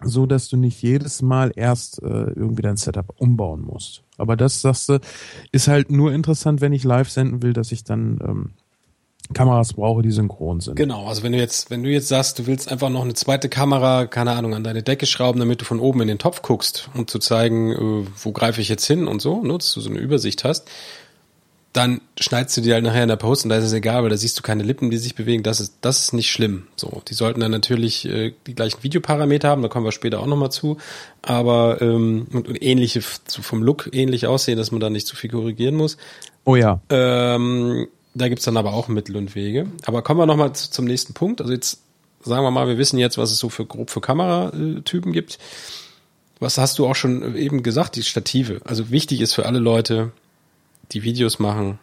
so, 0.02 0.26
dass 0.26 0.48
du 0.48 0.56
nicht 0.56 0.82
jedes 0.82 1.22
Mal 1.22 1.52
erst 1.54 2.02
äh, 2.02 2.06
irgendwie 2.06 2.62
dein 2.62 2.76
Setup 2.76 3.12
umbauen 3.18 3.62
musst. 3.62 4.02
Aber 4.20 4.36
das, 4.36 4.60
sagst 4.60 4.88
du, 4.88 5.00
ist 5.52 5.68
halt 5.68 5.90
nur 5.90 6.12
interessant, 6.12 6.60
wenn 6.60 6.72
ich 6.72 6.84
live 6.84 7.10
senden 7.10 7.42
will, 7.42 7.52
dass 7.52 7.72
ich 7.72 7.84
dann 7.84 8.18
ähm, 8.22 8.50
Kameras 9.32 9.74
brauche, 9.74 10.02
die 10.02 10.10
synchron 10.10 10.60
sind. 10.60 10.74
Genau, 10.74 11.06
also 11.06 11.22
wenn 11.22 11.32
du 11.32 11.38
jetzt, 11.38 11.70
wenn 11.70 11.82
du 11.82 11.90
jetzt 11.90 12.08
sagst, 12.08 12.38
du 12.38 12.46
willst 12.46 12.70
einfach 12.70 12.88
noch 12.88 13.02
eine 13.02 13.14
zweite 13.14 13.48
Kamera, 13.48 14.06
keine 14.06 14.32
Ahnung, 14.32 14.54
an 14.54 14.64
deine 14.64 14.82
Decke 14.82 15.06
schrauben, 15.06 15.38
damit 15.38 15.60
du 15.60 15.64
von 15.64 15.78
oben 15.78 16.00
in 16.00 16.08
den 16.08 16.18
Topf 16.18 16.42
guckst, 16.42 16.90
um 16.94 17.06
zu 17.06 17.18
zeigen, 17.18 17.72
äh, 17.72 18.06
wo 18.16 18.32
greife 18.32 18.60
ich 18.60 18.68
jetzt 18.68 18.86
hin 18.86 19.06
und 19.06 19.22
so, 19.22 19.42
ne, 19.42 19.56
dass 19.56 19.72
du 19.72 19.80
so 19.80 19.90
eine 19.90 20.00
Übersicht 20.00 20.44
hast, 20.44 20.68
dann 21.72 22.00
schneidest 22.18 22.56
du 22.56 22.62
die 22.62 22.72
halt 22.72 22.82
nachher 22.82 23.04
in 23.04 23.08
der 23.08 23.16
Post 23.16 23.44
und 23.44 23.50
da 23.50 23.56
ist 23.56 23.64
es 23.64 23.72
egal, 23.72 24.02
weil 24.02 24.10
da 24.10 24.16
siehst 24.16 24.36
du 24.38 24.42
keine 24.42 24.64
Lippen, 24.64 24.90
die 24.90 24.98
sich 24.98 25.14
bewegen, 25.14 25.44
das 25.44 25.60
ist, 25.60 25.74
das 25.82 26.00
ist 26.00 26.12
nicht 26.12 26.30
schlimm. 26.30 26.66
So, 26.74 27.02
die 27.08 27.14
sollten 27.14 27.40
dann 27.40 27.52
natürlich 27.52 28.06
äh, 28.06 28.32
die 28.46 28.54
gleichen 28.54 28.82
Videoparameter 28.82 29.48
haben, 29.48 29.62
da 29.62 29.68
kommen 29.68 29.84
wir 29.84 29.92
später 29.92 30.18
auch 30.18 30.26
nochmal 30.26 30.50
zu, 30.50 30.78
aber 31.22 31.80
ähm, 31.80 32.26
und, 32.32 32.48
und 32.48 32.60
ähnliche, 32.60 33.02
so 33.28 33.42
vom 33.42 33.62
Look 33.62 33.88
ähnlich 33.92 34.26
aussehen, 34.26 34.58
dass 34.58 34.72
man 34.72 34.80
da 34.80 34.90
nicht 34.90 35.06
zu 35.06 35.14
viel 35.14 35.30
korrigieren 35.30 35.76
muss. 35.76 35.96
Oh 36.44 36.56
ja. 36.56 36.80
Ähm, 36.90 37.86
da 38.14 38.28
gibt's 38.28 38.44
dann 38.44 38.56
aber 38.56 38.72
auch 38.72 38.88
Mittel 38.88 39.16
und 39.16 39.36
Wege. 39.36 39.66
Aber 39.86 40.02
kommen 40.02 40.18
wir 40.18 40.26
nochmal 40.26 40.52
zum 40.52 40.84
nächsten 40.84 41.14
Punkt. 41.14 41.40
Also 41.40 41.52
jetzt 41.52 41.80
sagen 42.22 42.44
wir 42.44 42.50
mal, 42.50 42.66
wir 42.66 42.78
wissen 42.78 42.98
jetzt, 42.98 43.18
was 43.18 43.30
es 43.30 43.38
so 43.38 43.48
für 43.48 43.64
grob 43.64 43.90
für 43.90 44.00
Kameratypen 44.00 45.12
gibt. 45.12 45.38
Was 46.40 46.58
hast 46.58 46.78
du 46.78 46.86
auch 46.86 46.96
schon 46.96 47.36
eben 47.36 47.62
gesagt, 47.62 47.96
die 47.96 48.02
Stative. 48.02 48.60
Also 48.64 48.90
wichtig 48.90 49.20
ist 49.20 49.34
für 49.34 49.46
alle 49.46 49.58
Leute, 49.58 50.10
die 50.92 51.02
Videos 51.02 51.38
machen 51.38 51.78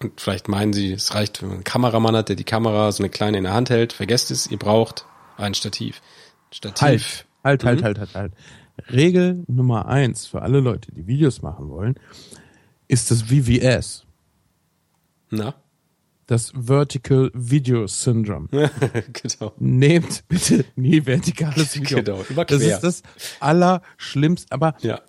und 0.00 0.20
vielleicht 0.20 0.48
meinen 0.48 0.72
sie, 0.72 0.92
es 0.92 1.14
reicht, 1.14 1.42
wenn 1.42 1.48
man 1.48 1.56
einen 1.58 1.64
Kameramann 1.64 2.16
hat, 2.16 2.28
der 2.28 2.36
die 2.36 2.44
Kamera 2.44 2.90
so 2.92 3.02
eine 3.02 3.10
kleine 3.10 3.38
in 3.38 3.44
der 3.44 3.54
Hand 3.54 3.70
hält. 3.70 3.92
Vergesst 3.92 4.30
es, 4.30 4.50
ihr 4.50 4.58
braucht 4.58 5.06
ein 5.36 5.54
Stativ. 5.54 6.02
Stativ. 6.50 7.26
Halt, 7.44 7.64
halt, 7.64 7.64
halt, 7.64 7.80
mhm. 7.80 7.84
halt, 7.84 7.98
halt, 7.98 8.14
halt. 8.14 8.32
Regel 8.90 9.44
Nummer 9.46 9.86
eins 9.86 10.26
für 10.26 10.42
alle 10.42 10.60
Leute, 10.60 10.92
die 10.92 11.06
Videos 11.06 11.42
machen 11.42 11.68
wollen, 11.68 11.94
ist 12.88 13.10
das 13.10 13.22
VVS. 13.22 14.04
Na? 15.30 15.54
das 16.32 16.52
Vertical 16.56 17.30
Video 17.34 17.86
Syndrome. 17.86 18.48
genau. 18.50 19.52
Nehmt 19.58 20.26
bitte 20.28 20.64
nie 20.76 21.04
vertikales 21.04 21.76
Video. 21.80 22.02
Genau, 22.02 22.24
über 22.28 22.44
Das 22.46 22.62
ist 22.62 22.80
das 22.80 23.02
Allerschlimmste, 23.40 24.50
aber 24.50 24.74
ja. 24.80 25.00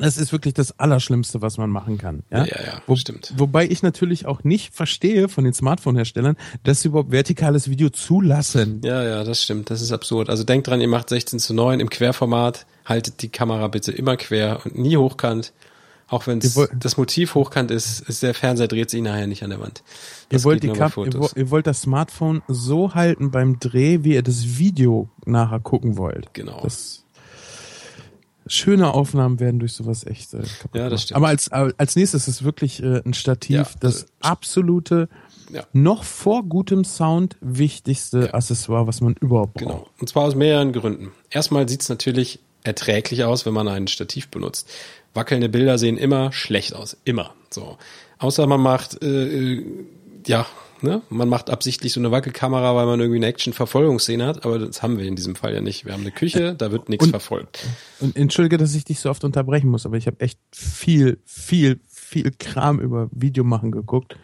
Das 0.00 0.18
ist 0.18 0.32
wirklich 0.32 0.54
das 0.54 0.78
Allerschlimmste, 0.78 1.42
was 1.42 1.58
man 1.58 1.70
machen 1.70 1.98
kann. 1.98 2.22
Ja, 2.30 2.44
ja, 2.44 2.62
ja 2.64 2.82
Wo, 2.86 2.96
stimmt. 2.96 3.32
Wobei 3.36 3.66
ich 3.66 3.82
natürlich 3.82 4.26
auch 4.26 4.44
nicht 4.44 4.74
verstehe 4.74 5.28
von 5.28 5.44
den 5.44 5.52
Smartphone-Herstellern, 5.52 6.36
dass 6.64 6.82
sie 6.82 6.88
überhaupt 6.88 7.12
vertikales 7.12 7.68
Video 7.70 7.90
zulassen. 7.90 8.80
Ja, 8.84 9.02
ja, 9.02 9.24
das 9.24 9.42
stimmt. 9.42 9.70
Das 9.70 9.82
ist 9.82 9.92
absurd. 9.92 10.30
Also 10.30 10.44
denkt 10.44 10.66
dran, 10.66 10.80
ihr 10.80 10.88
macht 10.88 11.08
16 11.08 11.38
zu 11.38 11.54
9 11.54 11.80
im 11.80 11.90
Querformat. 11.90 12.66
Haltet 12.84 13.22
die 13.22 13.28
Kamera 13.28 13.68
bitte 13.68 13.92
immer 13.92 14.16
quer 14.16 14.60
und 14.64 14.78
nie 14.78 14.96
hochkant. 14.96 15.52
Auch 16.10 16.26
wenn 16.26 16.40
das 16.40 16.96
Motiv 16.96 17.36
hochkant 17.36 17.70
ist, 17.70 18.00
ist 18.00 18.24
der 18.24 18.34
Fernseher 18.34 18.66
dreht 18.66 18.90
sich 18.90 19.00
nachher 19.00 19.28
nicht 19.28 19.44
an 19.44 19.50
der 19.50 19.60
Wand. 19.60 19.84
Das 20.28 20.42
ihr 20.42 20.44
wollt, 20.44 20.62
die 20.64 20.68
Kap 20.68 20.96
ihr, 20.96 21.30
ihr, 21.36 21.50
wollt 21.50 21.68
das 21.68 21.82
Smartphone 21.82 22.42
so 22.48 22.94
halten 22.94 23.30
beim 23.30 23.60
Dreh, 23.60 24.00
wie 24.02 24.14
ihr 24.14 24.22
das 24.24 24.58
Video 24.58 25.08
nachher 25.24 25.60
gucken 25.60 25.96
wollt. 25.96 26.34
Genau. 26.34 26.62
Das, 26.62 27.04
schöne 28.50 28.92
Aufnahmen 28.92 29.40
werden 29.40 29.60
durch 29.60 29.72
sowas 29.72 30.04
echt 30.04 30.34
äh, 30.34 30.38
kaputt 30.38 30.74
Ja, 30.80 30.88
das 30.88 31.02
stimmt. 31.02 31.16
Aber 31.16 31.28
als, 31.28 31.50
als 31.50 31.96
nächstes 31.96 32.28
ist 32.28 32.44
wirklich 32.44 32.82
äh, 32.82 33.00
ein 33.04 33.14
Stativ 33.14 33.56
ja, 33.56 33.66
das 33.80 34.06
absolute, 34.20 35.08
ja. 35.52 35.64
noch 35.72 36.04
vor 36.04 36.42
gutem 36.44 36.84
Sound 36.84 37.36
wichtigste 37.40 38.26
ja. 38.26 38.34
Accessoire, 38.34 38.86
was 38.86 39.00
man 39.00 39.14
überhaupt 39.20 39.54
braucht. 39.54 39.66
Genau. 39.66 39.86
Und 40.00 40.08
zwar 40.08 40.24
aus 40.24 40.34
mehreren 40.34 40.72
Gründen. 40.72 41.12
Erstmal 41.30 41.68
sieht's 41.68 41.88
natürlich 41.88 42.40
erträglich 42.64 43.24
aus, 43.24 43.46
wenn 43.46 43.54
man 43.54 43.68
ein 43.68 43.86
Stativ 43.86 44.28
benutzt. 44.28 44.68
Wackelnde 45.14 45.48
Bilder 45.48 45.78
sehen 45.78 45.96
immer 45.96 46.32
schlecht 46.32 46.74
aus. 46.74 46.96
Immer. 47.04 47.34
So. 47.50 47.78
Außer 48.18 48.46
man 48.46 48.60
macht, 48.60 49.02
äh, 49.02 49.54
äh 49.54 49.64
ja, 50.26 50.46
ne? 50.82 51.02
Man 51.10 51.28
macht 51.28 51.50
absichtlich 51.50 51.92
so 51.92 52.00
eine 52.00 52.10
Wackelkamera, 52.10 52.74
weil 52.74 52.86
man 52.86 53.00
irgendwie 53.00 53.18
eine 53.18 53.26
Action-Verfolgungsszene 53.26 54.26
hat, 54.26 54.44
aber 54.44 54.58
das 54.58 54.82
haben 54.82 54.98
wir 54.98 55.06
in 55.06 55.16
diesem 55.16 55.36
Fall 55.36 55.54
ja 55.54 55.60
nicht. 55.60 55.84
Wir 55.84 55.92
haben 55.92 56.02
eine 56.02 56.10
Küche, 56.10 56.54
da 56.54 56.70
wird 56.70 56.88
nichts 56.88 57.08
verfolgt. 57.08 57.66
Und 58.00 58.16
entschuldige, 58.16 58.58
dass 58.58 58.74
ich 58.74 58.84
dich 58.84 59.00
so 59.00 59.10
oft 59.10 59.24
unterbrechen 59.24 59.68
muss, 59.68 59.86
aber 59.86 59.96
ich 59.96 60.06
habe 60.06 60.20
echt 60.20 60.38
viel, 60.52 61.18
viel, 61.24 61.80
viel 61.88 62.32
Kram 62.38 62.80
über 62.80 63.08
Videomachen 63.12 63.70
geguckt. 63.70 64.16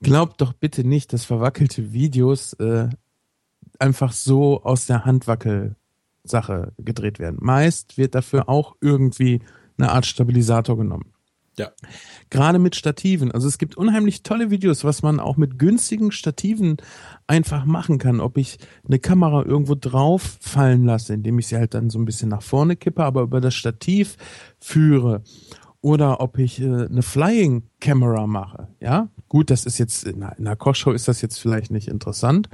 Glaubt 0.00 0.40
doch 0.40 0.52
bitte 0.52 0.84
nicht, 0.84 1.12
dass 1.12 1.24
verwackelte 1.24 1.92
Videos 1.92 2.52
äh, 2.54 2.88
einfach 3.78 4.12
so 4.12 4.62
aus 4.62 4.86
der 4.86 5.04
Handwackel-Sache 5.04 6.72
gedreht 6.78 7.18
werden. 7.18 7.38
Meist 7.40 7.98
wird 7.98 8.14
dafür 8.14 8.48
auch 8.48 8.76
irgendwie 8.80 9.40
eine 9.78 9.90
Art 9.90 10.06
Stabilisator 10.06 10.76
genommen. 10.76 11.12
Ja. 11.58 11.70
Gerade 12.28 12.58
mit 12.58 12.76
Stativen. 12.76 13.32
Also 13.32 13.48
es 13.48 13.58
gibt 13.58 13.76
unheimlich 13.76 14.22
tolle 14.22 14.50
Videos, 14.50 14.84
was 14.84 15.02
man 15.02 15.20
auch 15.20 15.36
mit 15.36 15.58
günstigen 15.58 16.12
Stativen 16.12 16.76
einfach 17.26 17.64
machen 17.64 17.98
kann. 17.98 18.20
Ob 18.20 18.36
ich 18.36 18.58
eine 18.86 18.98
Kamera 18.98 19.42
irgendwo 19.44 19.74
drauf 19.74 20.38
fallen 20.40 20.84
lasse, 20.84 21.14
indem 21.14 21.38
ich 21.38 21.46
sie 21.46 21.56
halt 21.56 21.74
dann 21.74 21.88
so 21.88 21.98
ein 21.98 22.04
bisschen 22.04 22.28
nach 22.28 22.42
vorne 22.42 22.76
kippe, 22.76 23.04
aber 23.04 23.22
über 23.22 23.40
das 23.40 23.54
Stativ 23.54 24.16
führe. 24.58 25.22
Oder 25.80 26.20
ob 26.20 26.38
ich 26.38 26.60
äh, 26.60 26.64
eine 26.64 27.02
Flying 27.02 27.62
Camera 27.80 28.26
mache. 28.26 28.68
Ja, 28.80 29.08
gut, 29.28 29.50
das 29.50 29.64
ist 29.64 29.78
jetzt 29.78 30.04
in 30.04 30.22
einer, 30.22 30.36
in 30.38 30.46
einer 30.46 30.56
Kochshow 30.56 30.92
ist 30.92 31.08
das 31.08 31.22
jetzt 31.22 31.38
vielleicht 31.38 31.70
nicht 31.70 31.88
interessant, 31.88 32.48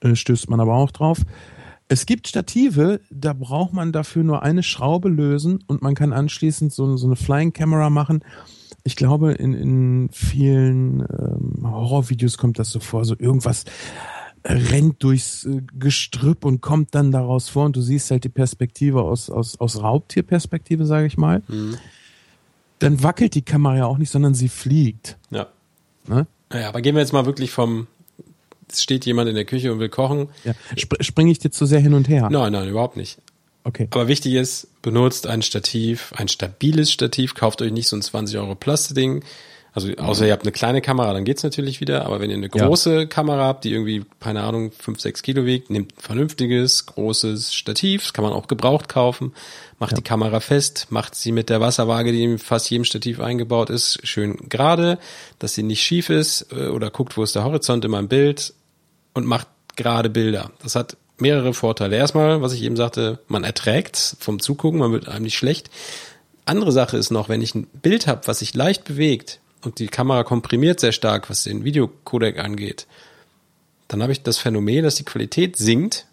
äh, 0.00 0.14
stößt 0.14 0.50
man 0.50 0.60
aber 0.60 0.74
auch 0.74 0.90
drauf. 0.90 1.18
Es 1.88 2.06
gibt 2.06 2.26
Stative, 2.26 3.00
da 3.10 3.32
braucht 3.32 3.72
man 3.72 3.92
dafür 3.92 4.24
nur 4.24 4.42
eine 4.42 4.62
Schraube 4.62 5.08
lösen 5.08 5.62
und 5.66 5.82
man 5.82 5.94
kann 5.94 6.12
anschließend 6.12 6.72
so, 6.72 6.96
so 6.96 7.06
eine 7.06 7.16
Flying 7.16 7.52
Camera 7.52 7.90
machen. 7.90 8.24
Ich 8.82 8.96
glaube, 8.96 9.32
in, 9.32 9.54
in 9.54 10.08
vielen 10.12 11.00
ähm, 11.00 11.70
Horrorvideos 11.70 12.38
kommt 12.38 12.58
das 12.58 12.70
so 12.70 12.80
vor, 12.80 13.04
so 13.04 13.14
irgendwas 13.18 13.64
rennt 14.44 15.02
durchs 15.02 15.44
äh, 15.44 15.62
Gestrüpp 15.78 16.44
und 16.44 16.60
kommt 16.60 16.94
dann 16.94 17.12
daraus 17.12 17.48
vor 17.48 17.66
und 17.66 17.76
du 17.76 17.80
siehst 17.80 18.10
halt 18.10 18.24
die 18.24 18.28
Perspektive 18.28 19.02
aus, 19.02 19.30
aus, 19.30 19.58
aus 19.60 19.82
Raubtierperspektive, 19.82 20.86
sage 20.86 21.06
ich 21.06 21.16
mal. 21.16 21.42
Mhm. 21.48 21.76
Dann 22.78 23.02
wackelt 23.02 23.34
die 23.34 23.42
Kamera 23.42 23.76
ja 23.76 23.86
auch 23.86 23.98
nicht, 23.98 24.10
sondern 24.10 24.34
sie 24.34 24.48
fliegt. 24.48 25.18
Ja. 25.30 25.46
Ne? 26.06 26.26
Naja, 26.50 26.68
aber 26.68 26.80
gehen 26.80 26.94
wir 26.94 27.00
jetzt 27.00 27.12
mal 27.12 27.26
wirklich 27.26 27.50
vom 27.50 27.86
es 28.70 28.82
steht 28.82 29.06
jemand 29.06 29.28
in 29.28 29.34
der 29.34 29.44
Küche 29.44 29.72
und 29.72 29.78
will 29.78 29.88
kochen. 29.88 30.28
Ja. 30.44 30.54
Sp 30.76 30.98
Springe 31.00 31.30
ich 31.30 31.38
dir 31.38 31.50
zu 31.50 31.66
sehr 31.66 31.80
hin 31.80 31.94
und 31.94 32.08
her? 32.08 32.28
Nein, 32.30 32.52
nein, 32.52 32.68
überhaupt 32.68 32.96
nicht. 32.96 33.18
Okay. 33.64 33.88
Aber 33.90 34.06
wichtig 34.06 34.34
ist, 34.34 34.68
benutzt 34.82 35.26
ein 35.26 35.42
Stativ, 35.42 36.12
ein 36.16 36.28
stabiles 36.28 36.92
Stativ, 36.92 37.34
kauft 37.34 37.60
euch 37.62 37.72
nicht 37.72 37.88
so 37.88 37.96
ein 37.96 38.02
20 38.02 38.38
Euro 38.38 38.54
Plastikding. 38.54 39.24
Also 39.76 39.92
außer 39.94 40.24
ihr 40.26 40.32
habt 40.32 40.44
eine 40.44 40.52
kleine 40.52 40.80
Kamera, 40.80 41.12
dann 41.12 41.26
geht's 41.26 41.42
natürlich 41.42 41.82
wieder. 41.82 42.06
Aber 42.06 42.18
wenn 42.18 42.30
ihr 42.30 42.36
eine 42.36 42.48
große 42.48 43.00
ja. 43.00 43.04
Kamera 43.04 43.44
habt, 43.44 43.64
die 43.64 43.72
irgendwie, 43.72 44.06
keine 44.20 44.42
Ahnung, 44.42 44.72
5, 44.72 44.98
6 44.98 45.20
Kilo 45.20 45.44
wiegt, 45.44 45.68
nehmt 45.68 45.92
ein 45.92 46.00
vernünftiges, 46.00 46.86
großes 46.86 47.52
Stativ. 47.52 48.04
Das 48.04 48.14
kann 48.14 48.24
man 48.24 48.32
auch 48.32 48.48
gebraucht 48.48 48.88
kaufen. 48.88 49.34
Macht 49.78 49.92
ja. 49.92 49.96
die 49.98 50.02
Kamera 50.02 50.40
fest, 50.40 50.86
macht 50.88 51.14
sie 51.14 51.30
mit 51.30 51.50
der 51.50 51.60
Wasserwaage, 51.60 52.10
die 52.10 52.24
in 52.24 52.38
fast 52.38 52.70
jedem 52.70 52.84
Stativ 52.84 53.20
eingebaut 53.20 53.68
ist, 53.68 53.98
schön 54.02 54.48
gerade, 54.48 54.98
dass 55.38 55.52
sie 55.52 55.62
nicht 55.62 55.82
schief 55.82 56.08
ist 56.08 56.46
äh, 56.52 56.68
oder 56.68 56.88
guckt, 56.90 57.18
wo 57.18 57.22
ist 57.22 57.34
der 57.34 57.44
Horizont 57.44 57.84
in 57.84 57.90
meinem 57.90 58.08
Bild 58.08 58.54
und 59.12 59.26
macht 59.26 59.46
gerade 59.76 60.08
Bilder. 60.08 60.52
Das 60.62 60.74
hat 60.74 60.96
mehrere 61.18 61.52
Vorteile. 61.52 61.96
Erstmal, 61.96 62.40
was 62.40 62.54
ich 62.54 62.62
eben 62.62 62.76
sagte, 62.76 63.18
man 63.28 63.44
erträgt 63.44 64.16
vom 64.20 64.40
Zugucken, 64.40 64.80
man 64.80 64.92
wird 64.92 65.06
einem 65.06 65.24
nicht 65.24 65.36
schlecht. 65.36 65.68
Andere 66.46 66.72
Sache 66.72 66.96
ist 66.96 67.10
noch, 67.10 67.28
wenn 67.28 67.42
ich 67.42 67.54
ein 67.54 67.66
Bild 67.66 68.06
habe, 68.06 68.26
was 68.26 68.38
sich 68.38 68.54
leicht 68.54 68.84
bewegt 68.84 69.40
und 69.66 69.78
die 69.80 69.88
Kamera 69.88 70.24
komprimiert 70.24 70.80
sehr 70.80 70.92
stark, 70.92 71.28
was 71.28 71.44
den 71.44 71.64
Videocodec 71.64 72.38
angeht, 72.38 72.86
dann 73.88 74.02
habe 74.02 74.12
ich 74.12 74.22
das 74.22 74.38
Phänomen, 74.38 74.84
dass 74.84 74.94
die 74.94 75.04
Qualität 75.04 75.56
sinkt, 75.56 76.06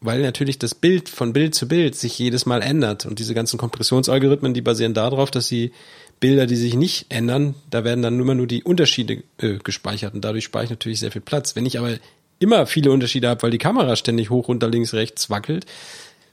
weil 0.00 0.22
natürlich 0.22 0.58
das 0.58 0.74
Bild 0.74 1.08
von 1.08 1.32
Bild 1.32 1.54
zu 1.54 1.68
Bild 1.68 1.96
sich 1.96 2.18
jedes 2.18 2.46
Mal 2.46 2.62
ändert. 2.62 3.06
Und 3.06 3.18
diese 3.18 3.34
ganzen 3.34 3.58
Kompressionsalgorithmen, 3.58 4.54
die 4.54 4.60
basieren 4.60 4.94
darauf, 4.94 5.30
dass 5.30 5.46
sie 5.48 5.72
Bilder, 6.20 6.46
die 6.46 6.56
sich 6.56 6.74
nicht 6.74 7.06
ändern, 7.10 7.54
da 7.70 7.84
werden 7.84 8.02
dann 8.02 8.18
immer 8.18 8.34
nur 8.34 8.46
die 8.46 8.62
Unterschiede 8.62 9.22
äh, 9.38 9.58
gespeichert 9.62 10.14
und 10.14 10.24
dadurch 10.24 10.44
spare 10.44 10.64
ich 10.64 10.70
natürlich 10.70 11.00
sehr 11.00 11.12
viel 11.12 11.20
Platz. 11.20 11.56
Wenn 11.56 11.66
ich 11.66 11.78
aber 11.78 11.98
immer 12.38 12.66
viele 12.66 12.90
Unterschiede 12.90 13.28
habe, 13.28 13.42
weil 13.42 13.50
die 13.50 13.58
Kamera 13.58 13.96
ständig 13.96 14.30
hoch, 14.30 14.48
runter, 14.48 14.68
links, 14.68 14.94
rechts 14.94 15.28
wackelt, 15.28 15.66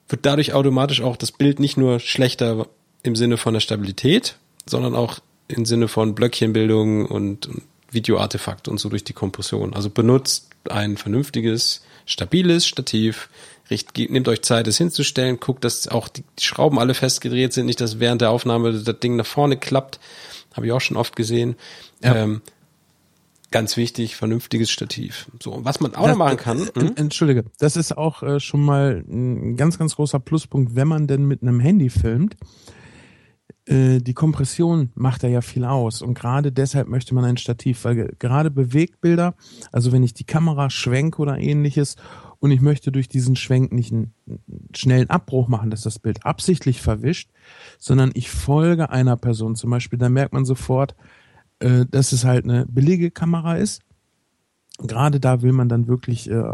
wird 0.08 0.26
dadurch 0.26 0.54
automatisch 0.54 1.02
auch 1.02 1.18
das 1.18 1.32
Bild 1.32 1.60
nicht 1.60 1.78
nur 1.78 2.00
schlechter 2.00 2.68
im 3.04 3.16
Sinne 3.16 3.38
von 3.38 3.54
der 3.54 3.62
Stabilität, 3.62 4.38
sondern 4.66 4.96
auch 4.96 5.20
im 5.48 5.66
Sinne 5.66 5.88
von 5.88 6.16
Blöckchenbildung 6.16 7.06
und, 7.06 7.48
und 7.48 7.62
Videoartefakt 7.92 8.68
und 8.68 8.80
so 8.80 8.90
durch 8.90 9.04
die 9.04 9.14
Kompression. 9.14 9.74
Also 9.74 9.90
benutzt 9.90 10.50
ein 10.70 10.98
vernünftiges, 10.98 11.84
stabiles 12.06 12.66
Stativ, 12.66 13.30
richt, 13.70 13.98
nehmt 13.98 14.28
euch 14.28 14.42
Zeit, 14.42 14.68
es 14.68 14.78
hinzustellen, 14.78 15.40
guckt, 15.40 15.64
dass 15.64 15.88
auch 15.88 16.08
die 16.08 16.24
Schrauben 16.40 16.80
alle 16.80 16.94
festgedreht 16.94 17.54
sind, 17.54 17.66
nicht, 17.66 17.82
dass 17.82 18.00
während 18.00 18.22
der 18.22 18.32
Aufnahme 18.32 18.74
das 18.74 19.00
Ding 19.00 19.16
nach 19.16 19.26
vorne 19.26 19.58
klappt. 19.58 20.00
Habe 20.54 20.66
ich 20.66 20.72
auch 20.72 20.82
schon 20.82 20.98
oft 20.98 21.16
gesehen. 21.16 21.56
Ja. 22.02 22.16
Ähm, 22.16 22.42
Ganz 23.54 23.78
wichtig, 23.78 24.16
vernünftiges 24.16 24.72
Stativ. 24.72 25.28
So, 25.40 25.60
was 25.64 25.80
man 25.80 25.94
auch 25.94 26.08
das, 26.08 26.10
noch 26.10 26.18
machen 26.18 26.38
kann. 26.38 26.70
Hm? 26.74 26.94
Entschuldige, 26.96 27.44
das 27.60 27.76
ist 27.76 27.96
auch 27.96 28.24
äh, 28.24 28.40
schon 28.40 28.66
mal 28.66 29.06
ein 29.08 29.58
ganz, 29.58 29.78
ganz 29.78 29.96
großer 29.96 30.20
Pluspunkt, 30.20 30.76
wenn 30.76 30.88
man 30.88 31.06
denn 31.06 31.28
mit 31.28 31.44
einem 31.44 31.60
Handy 31.60 31.92
filmt. 31.92 32.36
Äh, 33.66 34.00
die 34.00 34.14
Kompression 34.14 34.92
macht 34.96 35.24
da 35.24 35.28
ja 35.28 35.42
viel 35.42 35.64
aus 35.64 36.02
und 36.02 36.16
gerade 36.16 36.52
deshalb 36.52 36.90
möchte 36.90 37.16
man 37.16 37.24
ein 37.24 37.38
Stativ, 37.38 37.86
weil 37.86 38.14
gerade 38.20 38.52
Bewegtbilder, 38.52 39.36
also 39.72 39.92
wenn 39.92 40.04
ich 40.04 40.14
die 40.14 40.26
Kamera 40.26 40.70
schwenke 40.70 41.22
oder 41.22 41.38
ähnliches 41.38 41.96
und 42.40 42.52
ich 42.52 42.60
möchte 42.60 42.92
durch 42.92 43.08
diesen 43.08 43.38
Schwenk 43.38 43.72
nicht 43.72 43.94
einen 43.94 44.14
schnellen 44.76 45.10
Abbruch 45.10 45.48
machen, 45.48 45.70
dass 45.70 45.82
das 45.82 45.98
Bild 45.98 46.26
absichtlich 46.26 46.82
verwischt, 46.82 47.30
sondern 47.80 48.12
ich 48.16 48.30
folge 48.30 48.90
einer 48.90 49.16
Person 49.16 49.56
zum 49.56 49.70
Beispiel, 49.70 49.98
da 49.98 50.10
merkt 50.10 50.34
man 50.34 50.44
sofort, 50.44 50.94
äh, 51.60 51.86
dass 51.90 52.12
es 52.12 52.26
halt 52.26 52.44
eine 52.44 52.66
billige 52.66 53.12
Kamera 53.12 53.56
ist. 53.56 53.82
Gerade 54.80 55.22
da 55.22 55.42
will 55.42 55.54
man 55.54 55.70
dann 55.70 55.88
wirklich 55.88 56.30
äh, 56.30 56.52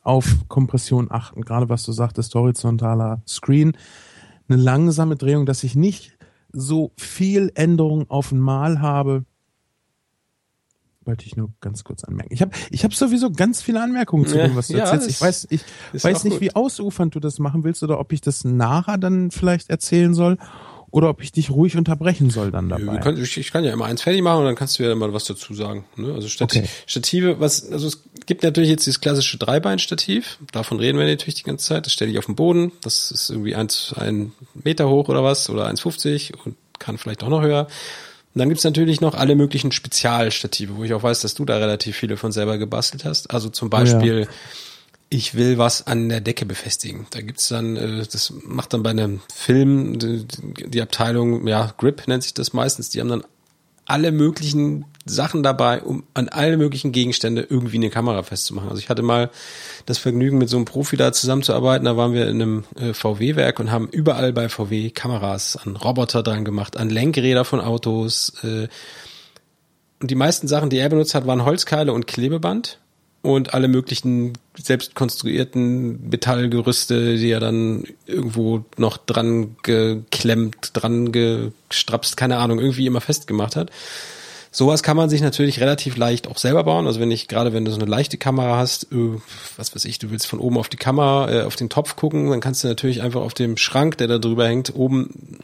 auf 0.00 0.48
Kompression 0.48 1.10
achten. 1.10 1.42
Gerade 1.42 1.68
was 1.68 1.84
du 1.84 1.92
sagtest, 1.92 2.34
horizontaler 2.34 3.22
Screen. 3.28 3.76
Eine 4.48 4.62
langsame 4.62 5.16
Drehung, 5.16 5.44
dass 5.44 5.62
ich 5.62 5.76
nicht 5.76 6.16
so 6.52 6.92
viel 6.96 7.50
Änderung 7.54 8.08
auf 8.10 8.32
einmal 8.32 8.80
habe. 8.80 9.24
Wollte 11.04 11.26
ich 11.26 11.36
nur 11.36 11.52
ganz 11.60 11.82
kurz 11.82 12.04
anmerken. 12.04 12.32
Ich 12.32 12.42
habe 12.42 12.52
ich 12.70 12.84
hab 12.84 12.94
sowieso 12.94 13.32
ganz 13.32 13.60
viele 13.60 13.82
Anmerkungen 13.82 14.26
zu 14.26 14.36
dem, 14.36 14.54
was 14.54 14.68
du 14.68 14.76
ja, 14.76 14.84
erzählst. 14.84 15.10
Ich 15.10 15.20
weiß, 15.20 15.48
ich 15.50 16.04
weiß 16.04 16.24
nicht, 16.24 16.34
gut. 16.34 16.40
wie 16.40 16.54
ausufernd 16.54 17.14
du 17.14 17.20
das 17.20 17.40
machen 17.40 17.64
willst 17.64 17.82
oder 17.82 17.98
ob 17.98 18.12
ich 18.12 18.20
das 18.20 18.44
nachher 18.44 18.98
dann 18.98 19.32
vielleicht 19.32 19.68
erzählen 19.68 20.14
soll 20.14 20.38
oder 20.92 21.08
ob 21.08 21.22
ich 21.22 21.32
dich 21.32 21.50
ruhig 21.50 21.76
unterbrechen 21.76 22.30
soll 22.30 22.50
dann 22.50 22.68
dabei. 22.68 22.98
Können, 22.98 23.20
ich, 23.20 23.38
ich, 23.38 23.50
kann 23.50 23.64
ja 23.64 23.72
immer 23.72 23.86
eins 23.86 24.02
fertig 24.02 24.22
machen 24.22 24.40
und 24.40 24.44
dann 24.44 24.54
kannst 24.54 24.78
du 24.78 24.82
ja 24.82 24.94
mal 24.94 25.12
was 25.14 25.24
dazu 25.24 25.54
sagen. 25.54 25.86
Ne? 25.96 26.12
Also 26.12 26.28
Stati 26.28 26.58
okay. 26.60 26.68
Stative, 26.86 27.40
was, 27.40 27.72
also 27.72 27.88
es 27.88 28.04
gibt 28.26 28.42
natürlich 28.42 28.68
jetzt 28.68 28.86
dieses 28.86 29.00
klassische 29.00 29.38
Dreibein-Stativ, 29.38 30.38
davon 30.52 30.78
reden 30.78 30.98
wir 30.98 31.06
natürlich 31.06 31.36
die 31.36 31.44
ganze 31.44 31.66
Zeit. 31.66 31.86
Das 31.86 31.94
stelle 31.94 32.10
ich 32.10 32.18
auf 32.18 32.26
den 32.26 32.36
Boden, 32.36 32.72
das 32.82 33.10
ist 33.10 33.30
irgendwie 33.30 33.54
eins, 33.54 33.94
ein 33.96 34.32
Meter 34.52 34.90
hoch 34.90 35.08
oder 35.08 35.24
was, 35.24 35.48
oder 35.48 35.66
1,50 35.66 36.34
und 36.44 36.56
kann 36.78 36.98
vielleicht 36.98 37.24
auch 37.24 37.30
noch 37.30 37.40
höher. 37.40 37.68
Und 38.34 38.38
dann 38.38 38.50
gibt's 38.50 38.64
natürlich 38.64 39.00
noch 39.00 39.14
alle 39.14 39.34
möglichen 39.34 39.72
Spezialstative, 39.72 40.76
wo 40.76 40.84
ich 40.84 40.92
auch 40.92 41.02
weiß, 41.02 41.20
dass 41.20 41.34
du 41.34 41.46
da 41.46 41.56
relativ 41.56 41.96
viele 41.96 42.18
von 42.18 42.32
selber 42.32 42.58
gebastelt 42.58 43.06
hast. 43.06 43.30
Also 43.30 43.48
zum 43.48 43.70
Beispiel 43.70 44.20
ja 44.20 44.26
ich 45.12 45.34
will 45.34 45.58
was 45.58 45.86
an 45.86 46.08
der 46.08 46.22
Decke 46.22 46.46
befestigen. 46.46 47.06
Da 47.10 47.20
gibt's 47.20 47.48
dann, 47.48 47.76
äh, 47.76 48.04
das 48.10 48.32
macht 48.44 48.72
dann 48.72 48.82
bei 48.82 48.90
einem 48.90 49.20
Film 49.32 49.98
die, 49.98 50.26
die 50.66 50.80
Abteilung, 50.80 51.46
ja, 51.46 51.74
Grip 51.76 52.08
nennt 52.08 52.22
sich 52.22 52.32
das 52.32 52.54
meistens, 52.54 52.88
die 52.88 53.00
haben 53.00 53.08
dann 53.08 53.24
alle 53.84 54.10
möglichen 54.10 54.86
Sachen 55.04 55.42
dabei, 55.42 55.82
um 55.82 56.04
an 56.14 56.30
alle 56.30 56.56
möglichen 56.56 56.92
Gegenstände 56.92 57.42
irgendwie 57.42 57.76
eine 57.76 57.90
Kamera 57.90 58.22
festzumachen. 58.22 58.70
Also 58.70 58.80
ich 58.80 58.88
hatte 58.88 59.02
mal 59.02 59.30
das 59.84 59.98
Vergnügen, 59.98 60.38
mit 60.38 60.48
so 60.48 60.56
einem 60.56 60.64
Profi 60.64 60.96
da 60.96 61.12
zusammenzuarbeiten. 61.12 61.84
Da 61.84 61.96
waren 61.96 62.14
wir 62.14 62.28
in 62.28 62.40
einem 62.40 62.64
äh, 62.76 62.94
VW-Werk 62.94 63.60
und 63.60 63.70
haben 63.70 63.88
überall 63.88 64.32
bei 64.32 64.48
VW 64.48 64.90
Kameras 64.90 65.58
an 65.62 65.76
Roboter 65.76 66.22
dran 66.22 66.44
gemacht, 66.44 66.78
an 66.78 66.88
Lenkräder 66.88 67.44
von 67.44 67.60
Autos. 67.60 68.32
Äh, 68.44 68.68
und 70.00 70.10
die 70.10 70.14
meisten 70.14 70.48
Sachen, 70.48 70.70
die 70.70 70.78
er 70.78 70.88
benutzt 70.88 71.14
hat, 71.14 71.26
waren 71.26 71.44
Holzkeile 71.44 71.92
und 71.92 72.06
Klebeband 72.06 72.78
und 73.22 73.54
alle 73.54 73.68
möglichen 73.68 74.32
selbst 74.60 74.94
konstruierten 74.94 76.10
Metallgerüste, 76.10 77.16
die 77.16 77.30
er 77.30 77.40
dann 77.40 77.84
irgendwo 78.06 78.64
noch 78.76 78.96
dran 78.98 79.56
geklemmt, 79.62 80.70
dran 80.74 81.12
gestrapst, 81.12 82.16
keine 82.16 82.38
Ahnung, 82.38 82.58
irgendwie 82.58 82.86
immer 82.86 83.00
festgemacht 83.00 83.56
hat. 83.56 83.70
Sowas 84.54 84.82
kann 84.82 84.98
man 84.98 85.08
sich 85.08 85.22
natürlich 85.22 85.60
relativ 85.60 85.96
leicht 85.96 86.28
auch 86.28 86.36
selber 86.36 86.64
bauen. 86.64 86.86
Also 86.86 87.00
wenn 87.00 87.10
ich, 87.10 87.26
gerade 87.26 87.54
wenn 87.54 87.64
du 87.64 87.70
so 87.70 87.80
eine 87.80 87.88
leichte 87.88 88.18
Kamera 88.18 88.58
hast, 88.58 88.92
äh, 88.92 89.18
was 89.56 89.74
weiß 89.74 89.86
ich, 89.86 89.98
du 89.98 90.10
willst 90.10 90.26
von 90.26 90.40
oben 90.40 90.58
auf 90.58 90.68
die 90.68 90.76
Kamera, 90.76 91.32
äh, 91.32 91.42
auf 91.44 91.56
den 91.56 91.70
Topf 91.70 91.96
gucken, 91.96 92.28
dann 92.28 92.40
kannst 92.40 92.62
du 92.62 92.68
natürlich 92.68 93.00
einfach 93.00 93.22
auf 93.22 93.32
dem 93.32 93.56
Schrank, 93.56 93.96
der 93.96 94.08
da 94.08 94.18
drüber 94.18 94.46
hängt, 94.46 94.74
oben 94.74 95.38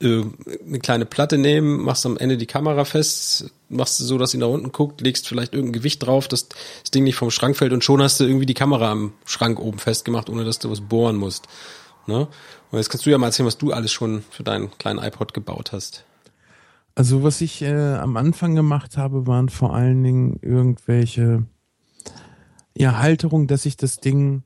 äh, 0.00 0.24
eine 0.66 0.78
kleine 0.78 1.06
Platte 1.06 1.38
nehmen, 1.38 1.82
machst 1.82 2.06
am 2.06 2.16
Ende 2.16 2.36
die 2.36 2.46
Kamera 2.46 2.84
fest, 2.84 3.50
machst 3.68 3.98
so, 3.98 4.18
dass 4.18 4.30
sie 4.30 4.38
nach 4.38 4.48
unten 4.48 4.72
guckt, 4.72 5.00
legst 5.00 5.28
vielleicht 5.28 5.52
irgendein 5.52 5.74
Gewicht 5.74 6.04
drauf, 6.04 6.28
dass 6.28 6.48
das 6.48 6.90
Ding 6.90 7.04
nicht 7.04 7.16
vom 7.16 7.30
Schrank 7.30 7.56
fällt 7.56 7.72
und 7.72 7.84
schon 7.84 8.02
hast 8.02 8.20
du 8.20 8.24
irgendwie 8.24 8.46
die 8.46 8.54
Kamera 8.54 8.90
am 8.90 9.12
Schrank 9.24 9.60
oben 9.60 9.78
festgemacht, 9.78 10.30
ohne 10.30 10.44
dass 10.44 10.58
du 10.58 10.70
was 10.70 10.80
bohren 10.80 11.16
musst. 11.16 11.46
Ne? 12.06 12.28
Und 12.70 12.78
jetzt 12.78 12.88
kannst 12.88 13.06
du 13.06 13.10
ja 13.10 13.18
mal 13.18 13.26
erzählen, 13.26 13.46
was 13.46 13.58
du 13.58 13.72
alles 13.72 13.92
schon 13.92 14.22
für 14.30 14.42
deinen 14.42 14.70
kleinen 14.78 14.98
iPod 14.98 15.34
gebaut 15.34 15.72
hast. 15.72 16.04
Also 16.94 17.22
was 17.22 17.40
ich 17.40 17.62
äh, 17.62 17.94
am 17.94 18.16
Anfang 18.16 18.54
gemacht 18.54 18.96
habe, 18.96 19.26
waren 19.26 19.48
vor 19.48 19.74
allen 19.74 20.02
Dingen 20.02 20.38
irgendwelche 20.42 21.44
ja, 22.76 22.98
Halterungen, 22.98 23.46
dass 23.46 23.66
ich 23.66 23.76
das 23.76 24.00
Ding 24.00 24.42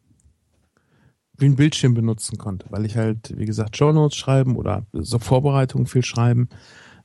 wie 1.37 1.47
ein 1.47 1.57
Bildschirm 1.57 1.95
benutzen 1.95 2.39
konnte, 2.39 2.67
weil 2.71 2.85
ich 2.85 2.97
halt, 2.97 3.37
wie 3.37 3.47
gesagt, 3.47 3.77
Show 3.77 3.93
Notes 3.93 4.17
schreiben 4.17 4.57
oder 4.57 4.87
so 4.93 5.19
Vorbereitungen 5.19 5.87
viel 5.87 6.05
schreiben, 6.05 6.49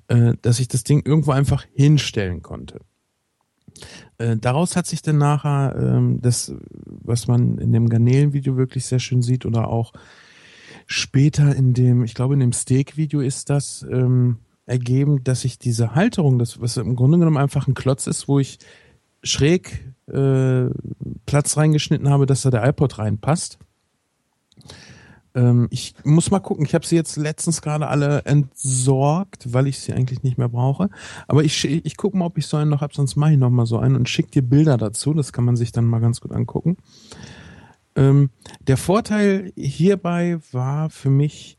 äh, 0.07 0.34
dass 0.41 0.59
ich 0.59 0.67
das 0.67 0.84
Ding 0.84 1.03
irgendwo 1.05 1.32
einfach 1.32 1.65
hinstellen 1.73 2.41
konnte. 2.41 2.82
Äh, 4.17 4.38
daraus 4.38 4.75
hat 4.75 4.88
sich 4.88 5.01
dann 5.01 5.17
nachher 5.17 5.75
ähm, 5.80 6.21
das, 6.21 6.53
was 6.86 7.27
man 7.27 7.57
in 7.57 7.71
dem 7.71 7.89
Garnelenvideo 7.89 8.57
wirklich 8.57 8.86
sehr 8.86 8.99
schön 8.99 9.21
sieht 9.21 9.45
oder 9.45 9.67
auch 9.67 9.93
später 10.86 11.55
in 11.55 11.73
dem, 11.73 12.03
ich 12.03 12.13
glaube 12.13 12.34
in 12.34 12.39
dem 12.39 12.53
Steak-Video 12.53 13.21
ist 13.21 13.49
das, 13.49 13.86
ähm, 13.89 14.38
ergeben, 14.65 15.23
dass 15.23 15.45
ich 15.45 15.57
diese 15.57 15.95
Halterung, 15.95 16.38
das 16.38 16.61
was 16.61 16.77
im 16.77 16.95
Grunde 16.95 17.17
genommen 17.17 17.38
einfach 17.38 17.67
ein 17.67 17.73
Klotz 17.73 18.05
ist, 18.05 18.27
wo 18.27 18.39
ich 18.39 18.59
schräg 19.23 19.93
äh, 20.07 20.65
Platz 21.25 21.57
reingeschnitten 21.57 22.09
habe, 22.09 22.25
dass 22.25 22.43
da 22.43 22.51
der 22.51 22.67
iPod 22.67 22.99
reinpasst 22.99 23.57
ähm, 25.36 25.67
ich 25.69 25.93
muss 26.03 26.32
mal 26.32 26.39
gucken. 26.39 26.65
Ich 26.65 26.73
habe 26.73 26.86
sie 26.86 26.95
jetzt 26.95 27.17
letztens 27.17 27.61
gerade 27.61 27.88
alle 27.88 28.23
entsorgt, 28.25 29.53
weil 29.53 29.67
ich 29.67 29.80
sie 29.80 29.93
eigentlich 29.93 30.23
nicht 30.23 30.38
mehr 30.38 30.49
brauche. 30.49 30.89
Aber 31.27 31.43
ich, 31.43 31.65
ich 31.65 31.97
gucke 31.97 32.17
mal, 32.17 32.25
ob 32.25 32.38
ich 32.38 32.47
so 32.47 32.57
einen 32.57 32.69
noch 32.69 32.82
habe, 32.82 32.93
sonst 32.93 33.15
mache 33.15 33.34
ich 33.34 33.38
noch 33.38 33.49
mal 33.49 33.65
so 33.65 33.77
einen 33.77 33.95
und 33.95 34.09
schicke 34.09 34.32
dir 34.32 34.41
Bilder 34.41 34.77
dazu. 34.77 35.13
Das 35.13 35.34
kann 35.34 35.45
man 35.45 35.55
sich 35.55 35.71
dann 35.71 35.86
mal 35.86 35.99
ganz 35.99 36.21
gut 36.21 36.32
angucken. 36.32 36.77
Ähm, 37.95 38.30
der 38.67 38.77
Vorteil 38.77 39.51
hierbei 39.55 40.39
war 40.51 40.89
für 40.89 41.09
mich, 41.09 41.57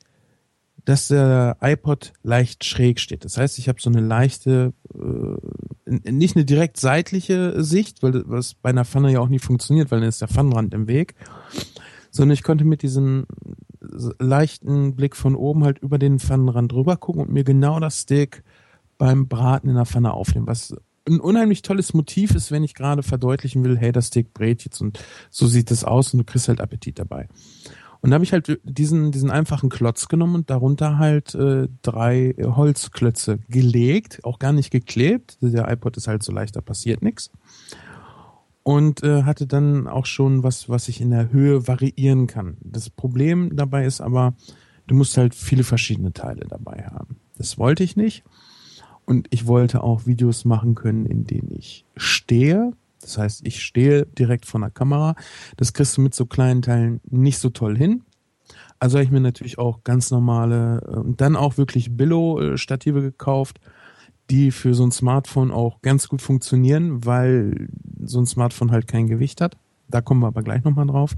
dass 0.84 1.08
der 1.08 1.58
iPod 1.60 2.12
leicht 2.22 2.64
schräg 2.64 2.98
steht. 2.98 3.24
Das 3.24 3.36
heißt, 3.36 3.58
ich 3.58 3.68
habe 3.68 3.80
so 3.80 3.90
eine 3.90 4.00
leichte, 4.00 4.72
äh, 4.94 6.10
nicht 6.10 6.36
eine 6.36 6.44
direkt 6.44 6.78
seitliche 6.78 7.62
Sicht, 7.62 8.02
weil 8.02 8.24
das 8.24 8.54
bei 8.54 8.70
einer 8.70 8.84
Pfanne 8.84 9.12
ja 9.12 9.20
auch 9.20 9.28
nie 9.28 9.38
funktioniert, 9.38 9.90
weil 9.90 10.00
dann 10.00 10.08
ist 10.08 10.20
der 10.20 10.28
Pfannenrand 10.28 10.74
im 10.74 10.88
Weg 10.88 11.14
sondern 12.10 12.34
ich 12.34 12.42
konnte 12.42 12.64
mit 12.64 12.82
diesem 12.82 13.26
leichten 14.18 14.94
Blick 14.94 15.16
von 15.16 15.34
oben 15.34 15.64
halt 15.64 15.78
über 15.78 15.98
den 15.98 16.18
Pfannenrand 16.18 16.72
drüber 16.72 16.96
gucken 16.96 17.22
und 17.22 17.32
mir 17.32 17.44
genau 17.44 17.80
das 17.80 18.00
Steak 18.00 18.42
beim 18.98 19.28
Braten 19.28 19.68
in 19.68 19.76
der 19.76 19.86
Pfanne 19.86 20.12
aufnehmen, 20.12 20.46
was 20.46 20.74
ein 21.08 21.20
unheimlich 21.20 21.62
tolles 21.62 21.94
Motiv 21.94 22.34
ist, 22.34 22.50
wenn 22.50 22.62
ich 22.62 22.74
gerade 22.74 23.02
verdeutlichen 23.02 23.64
will, 23.64 23.78
hey, 23.78 23.90
das 23.90 24.08
Steak 24.08 24.34
brät 24.34 24.64
jetzt 24.64 24.80
und 24.80 25.02
so 25.30 25.46
sieht 25.46 25.70
es 25.70 25.84
aus 25.84 26.12
und 26.12 26.18
du 26.18 26.24
kriegst 26.24 26.48
halt 26.48 26.60
Appetit 26.60 26.98
dabei. 26.98 27.28
Und 28.02 28.10
da 28.10 28.14
habe 28.14 28.24
ich 28.24 28.32
halt 28.32 28.60
diesen, 28.64 29.12
diesen 29.12 29.30
einfachen 29.30 29.68
Klotz 29.68 30.08
genommen 30.08 30.34
und 30.34 30.50
darunter 30.50 30.98
halt 30.98 31.34
äh, 31.34 31.68
drei 31.82 32.34
Holzklötze 32.38 33.40
gelegt, 33.48 34.24
auch 34.24 34.38
gar 34.38 34.52
nicht 34.52 34.70
geklebt. 34.70 35.36
Der 35.42 35.70
iPod 35.70 35.98
ist 35.98 36.08
halt 36.08 36.22
so 36.22 36.32
leicht, 36.32 36.56
da 36.56 36.62
passiert 36.62 37.02
nichts 37.02 37.30
und 38.70 39.02
äh, 39.02 39.24
hatte 39.24 39.48
dann 39.48 39.88
auch 39.88 40.06
schon 40.06 40.44
was, 40.44 40.68
was 40.68 40.86
ich 40.86 41.00
in 41.00 41.10
der 41.10 41.32
Höhe 41.32 41.66
variieren 41.66 42.28
kann. 42.28 42.56
Das 42.60 42.88
Problem 42.88 43.56
dabei 43.56 43.84
ist 43.84 44.00
aber, 44.00 44.34
du 44.86 44.94
musst 44.94 45.16
halt 45.16 45.34
viele 45.34 45.64
verschiedene 45.64 46.12
Teile 46.12 46.46
dabei 46.48 46.86
haben. 46.88 47.16
Das 47.36 47.58
wollte 47.58 47.82
ich 47.82 47.96
nicht. 47.96 48.22
Und 49.06 49.26
ich 49.30 49.48
wollte 49.48 49.82
auch 49.82 50.06
Videos 50.06 50.44
machen 50.44 50.76
können, 50.76 51.04
in 51.04 51.24
denen 51.24 51.50
ich 51.50 51.84
stehe. 51.96 52.72
Das 53.00 53.18
heißt, 53.18 53.44
ich 53.44 53.60
stehe 53.60 54.06
direkt 54.06 54.46
vor 54.46 54.60
der 54.60 54.70
Kamera. 54.70 55.16
Das 55.56 55.72
kriegst 55.72 55.96
du 55.96 56.02
mit 56.02 56.14
so 56.14 56.26
kleinen 56.26 56.62
Teilen 56.62 57.00
nicht 57.10 57.40
so 57.40 57.50
toll 57.50 57.76
hin. 57.76 58.04
Also 58.78 58.98
habe 58.98 59.04
ich 59.04 59.10
mir 59.10 59.20
natürlich 59.20 59.58
auch 59.58 59.82
ganz 59.82 60.12
normale 60.12 60.80
äh, 60.86 60.96
und 60.96 61.20
dann 61.20 61.34
auch 61.34 61.56
wirklich 61.56 61.96
Billo-Stative 61.96 63.02
gekauft 63.02 63.58
die 64.30 64.50
für 64.50 64.74
so 64.74 64.84
ein 64.84 64.92
Smartphone 64.92 65.50
auch 65.50 65.82
ganz 65.82 66.08
gut 66.08 66.22
funktionieren, 66.22 67.04
weil 67.04 67.68
so 68.02 68.20
ein 68.20 68.26
Smartphone 68.26 68.70
halt 68.70 68.86
kein 68.86 69.08
Gewicht 69.08 69.40
hat. 69.40 69.56
Da 69.88 70.00
kommen 70.00 70.20
wir 70.20 70.28
aber 70.28 70.42
gleich 70.42 70.62
nochmal 70.64 70.86
drauf. 70.86 71.16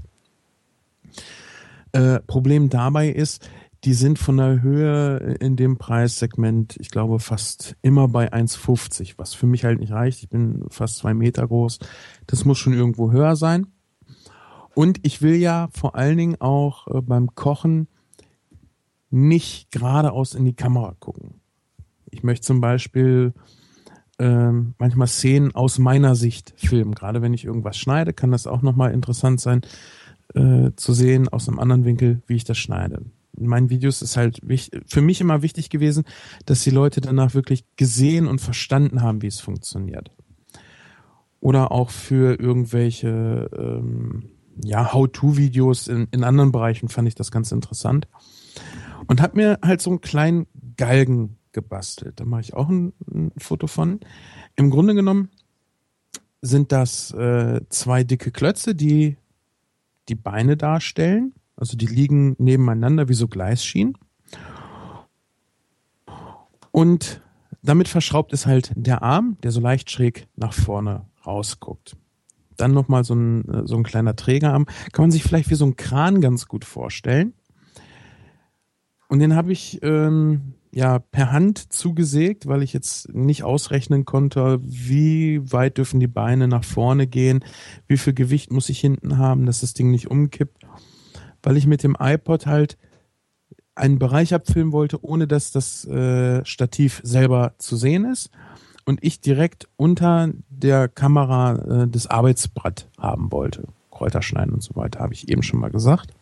Äh, 1.91 2.19
Problem 2.21 2.69
dabei 2.69 3.09
ist, 3.09 3.47
die 3.83 3.93
sind 3.93 4.17
von 4.17 4.37
der 4.37 4.61
Höhe 4.61 5.35
in 5.39 5.55
dem 5.55 5.77
Preissegment, 5.77 6.77
ich 6.79 6.89
glaube, 6.89 7.19
fast 7.19 7.75
immer 7.81 8.07
bei 8.07 8.31
1,50, 8.31 9.15
was 9.17 9.33
für 9.33 9.45
mich 9.45 9.65
halt 9.65 9.79
nicht 9.79 9.91
reicht. 9.91 10.23
Ich 10.23 10.29
bin 10.29 10.65
fast 10.69 10.97
zwei 10.97 11.13
Meter 11.13 11.45
groß. 11.47 11.79
Das 12.25 12.45
muss 12.45 12.57
schon 12.57 12.73
irgendwo 12.73 13.11
höher 13.11 13.35
sein. 13.35 13.67
Und 14.73 15.05
ich 15.05 15.21
will 15.21 15.35
ja 15.35 15.67
vor 15.73 15.95
allen 15.95 16.17
Dingen 16.17 16.41
auch 16.41 16.87
äh, 16.87 17.01
beim 17.01 17.35
Kochen 17.35 17.87
nicht 19.11 19.69
geradeaus 19.69 20.33
in 20.33 20.45
die 20.45 20.55
Kamera 20.55 20.95
gucken. 20.99 21.42
Ich 22.13 22.23
möchte 22.23 22.45
zum 22.45 22.61
Beispiel 22.61 23.33
ähm, 24.19 24.75
manchmal 24.77 25.07
Szenen 25.07 25.55
aus 25.55 25.79
meiner 25.79 26.15
Sicht 26.15 26.53
filmen. 26.57 26.93
Gerade 26.93 27.21
wenn 27.21 27.33
ich 27.33 27.43
irgendwas 27.43 27.77
schneide, 27.77 28.13
kann 28.13 28.31
das 28.31 28.45
auch 28.45 28.61
nochmal 28.61 28.93
interessant 28.93 29.41
sein 29.41 29.61
äh, 30.35 30.71
zu 30.75 30.93
sehen 30.93 31.27
aus 31.27 31.47
einem 31.47 31.59
anderen 31.59 31.85
Winkel, 31.85 32.21
wie 32.27 32.35
ich 32.35 32.43
das 32.43 32.59
schneide. 32.59 33.01
In 33.35 33.47
meinen 33.47 33.71
Videos 33.71 34.03
ist 34.03 34.15
halt 34.15 34.41
für 34.85 35.01
mich 35.01 35.21
immer 35.21 35.41
wichtig 35.41 35.71
gewesen, 35.71 36.03
dass 36.45 36.63
die 36.63 36.69
Leute 36.69 37.01
danach 37.01 37.33
wirklich 37.33 37.65
gesehen 37.77 38.27
und 38.27 38.39
verstanden 38.39 39.01
haben, 39.01 39.23
wie 39.23 39.27
es 39.27 39.41
funktioniert. 39.41 40.11
Oder 41.39 41.71
auch 41.71 41.89
für 41.89 42.39
irgendwelche 42.39 43.49
ähm, 43.57 44.29
ja, 44.63 44.93
How-to-Videos 44.93 45.87
in, 45.87 46.07
in 46.11 46.23
anderen 46.23 46.51
Bereichen 46.51 46.89
fand 46.89 47.07
ich 47.07 47.15
das 47.15 47.31
ganz 47.31 47.51
interessant. 47.51 48.07
Und 49.07 49.19
habe 49.19 49.35
mir 49.35 49.59
halt 49.63 49.81
so 49.81 49.89
einen 49.89 50.01
kleinen 50.01 50.45
Galgen 50.77 51.37
gebastelt. 51.53 52.19
Da 52.19 52.25
mache 52.25 52.41
ich 52.41 52.53
auch 52.53 52.69
ein, 52.69 52.93
ein, 53.09 53.31
Foto 53.37 53.67
von. 53.67 53.99
Im 54.55 54.69
Grunde 54.69 54.95
genommen 54.95 55.29
sind 56.41 56.71
das 56.71 57.11
äh, 57.11 57.61
zwei 57.69 58.03
dicke 58.03 58.31
Klötze, 58.31 58.75
die 58.75 59.17
die 60.09 60.15
Beine 60.15 60.57
darstellen. 60.57 61.33
Also 61.55 61.77
die 61.77 61.85
liegen 61.85 62.35
nebeneinander 62.39 63.07
wie 63.07 63.13
so 63.13 63.27
Gleisschienen. 63.27 63.97
Und 66.71 67.21
damit 67.61 67.87
verschraubt 67.87 68.33
ist 68.33 68.45
halt 68.45 68.73
der 68.75 69.03
Arm, 69.03 69.37
der 69.43 69.51
so 69.51 69.61
leicht 69.61 69.89
schräg 69.89 70.27
nach 70.35 70.53
vorne 70.53 71.05
rausguckt. 71.25 71.95
Dann 72.57 72.73
nochmal 72.73 73.03
so 73.03 73.15
ein, 73.15 73.47
äh, 73.47 73.67
so 73.67 73.77
ein 73.77 73.83
kleiner 73.83 74.15
Trägerarm. 74.15 74.65
Kann 74.91 75.03
man 75.03 75.11
sich 75.11 75.23
vielleicht 75.23 75.49
wie 75.49 75.55
so 75.55 75.65
ein 75.65 75.77
Kran 75.77 76.19
ganz 76.19 76.47
gut 76.47 76.65
vorstellen. 76.65 77.33
Und 79.07 79.19
den 79.19 79.35
habe 79.35 79.51
ich 79.51 79.79
ähm, 79.83 80.55
ja 80.73 80.99
per 80.99 81.31
Hand 81.31 81.71
zugesägt, 81.71 82.47
weil 82.47 82.63
ich 82.63 82.73
jetzt 82.73 83.13
nicht 83.13 83.43
ausrechnen 83.43 84.05
konnte, 84.05 84.59
wie 84.63 85.39
weit 85.51 85.77
dürfen 85.77 85.99
die 85.99 86.07
Beine 86.07 86.47
nach 86.47 86.63
vorne 86.63 87.05
gehen, 87.05 87.45
wie 87.87 87.97
viel 87.97 88.13
Gewicht 88.13 88.51
muss 88.51 88.69
ich 88.69 88.79
hinten 88.79 89.17
haben, 89.17 89.45
dass 89.45 89.61
das 89.61 89.73
Ding 89.73 89.91
nicht 89.91 90.09
umkippt, 90.09 90.65
weil 91.43 91.57
ich 91.57 91.67
mit 91.67 91.83
dem 91.83 91.95
iPod 91.99 92.47
halt 92.47 92.77
einen 93.75 93.99
Bereich 93.99 94.33
abfilmen 94.33 94.73
wollte, 94.73 95.03
ohne 95.03 95.27
dass 95.27 95.51
das 95.51 95.85
äh, 95.85 96.43
Stativ 96.43 97.01
selber 97.03 97.53
zu 97.59 97.75
sehen 97.75 98.05
ist 98.05 98.31
und 98.85 99.03
ich 99.03 99.21
direkt 99.21 99.67
unter 99.77 100.31
der 100.49 100.87
Kamera 100.87 101.83
äh, 101.83 101.87
das 101.87 102.07
Arbeitsbrett 102.07 102.89
haben 102.97 103.31
wollte. 103.31 103.67
Kräuter 103.91 104.23
schneiden 104.23 104.55
und 104.55 104.63
so 104.63 104.75
weiter, 104.75 104.99
habe 104.99 105.13
ich 105.13 105.29
eben 105.29 105.43
schon 105.43 105.59
mal 105.59 105.71
gesagt. 105.71 106.13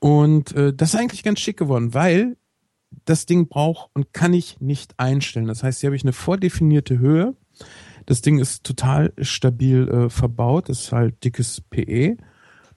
Und 0.00 0.54
äh, 0.54 0.74
das 0.74 0.92
ist 0.92 1.00
eigentlich 1.00 1.22
ganz 1.22 1.40
schick 1.40 1.56
geworden, 1.56 1.94
weil 1.94 2.36
das 3.04 3.26
Ding 3.26 3.48
braucht 3.48 3.90
und 3.94 4.12
kann 4.12 4.32
ich 4.32 4.60
nicht 4.60 4.98
einstellen. 4.98 5.46
Das 5.46 5.62
heißt, 5.62 5.80
hier 5.80 5.88
habe 5.88 5.96
ich 5.96 6.04
eine 6.04 6.12
vordefinierte 6.12 6.98
Höhe. 6.98 7.34
Das 8.06 8.22
Ding 8.22 8.38
ist 8.38 8.64
total 8.64 9.12
stabil 9.20 9.88
äh, 9.88 10.10
verbaut. 10.10 10.68
Das 10.68 10.80
ist 10.80 10.92
halt 10.92 11.22
dickes 11.24 11.60
PE. 11.60 12.16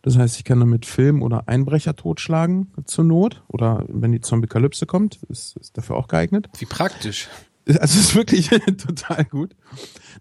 Das 0.02 0.18
heißt, 0.18 0.38
ich 0.38 0.44
kann 0.44 0.60
damit 0.60 0.86
Film 0.86 1.22
oder 1.22 1.48
Einbrecher 1.48 1.96
totschlagen 1.96 2.72
zur 2.86 3.04
Not. 3.04 3.44
Oder 3.48 3.86
wenn 3.88 4.12
die 4.12 4.22
Zombie-Kalypse 4.22 4.86
kommt, 4.86 5.22
ist, 5.30 5.58
ist 5.58 5.78
dafür 5.78 5.98
auch 5.98 6.08
geeignet. 6.08 6.50
Wie 6.58 6.66
praktisch. 6.66 7.28
Also 7.68 8.00
es 8.00 8.06
ist 8.06 8.16
wirklich 8.16 8.48
total 8.78 9.26
gut. 9.26 9.56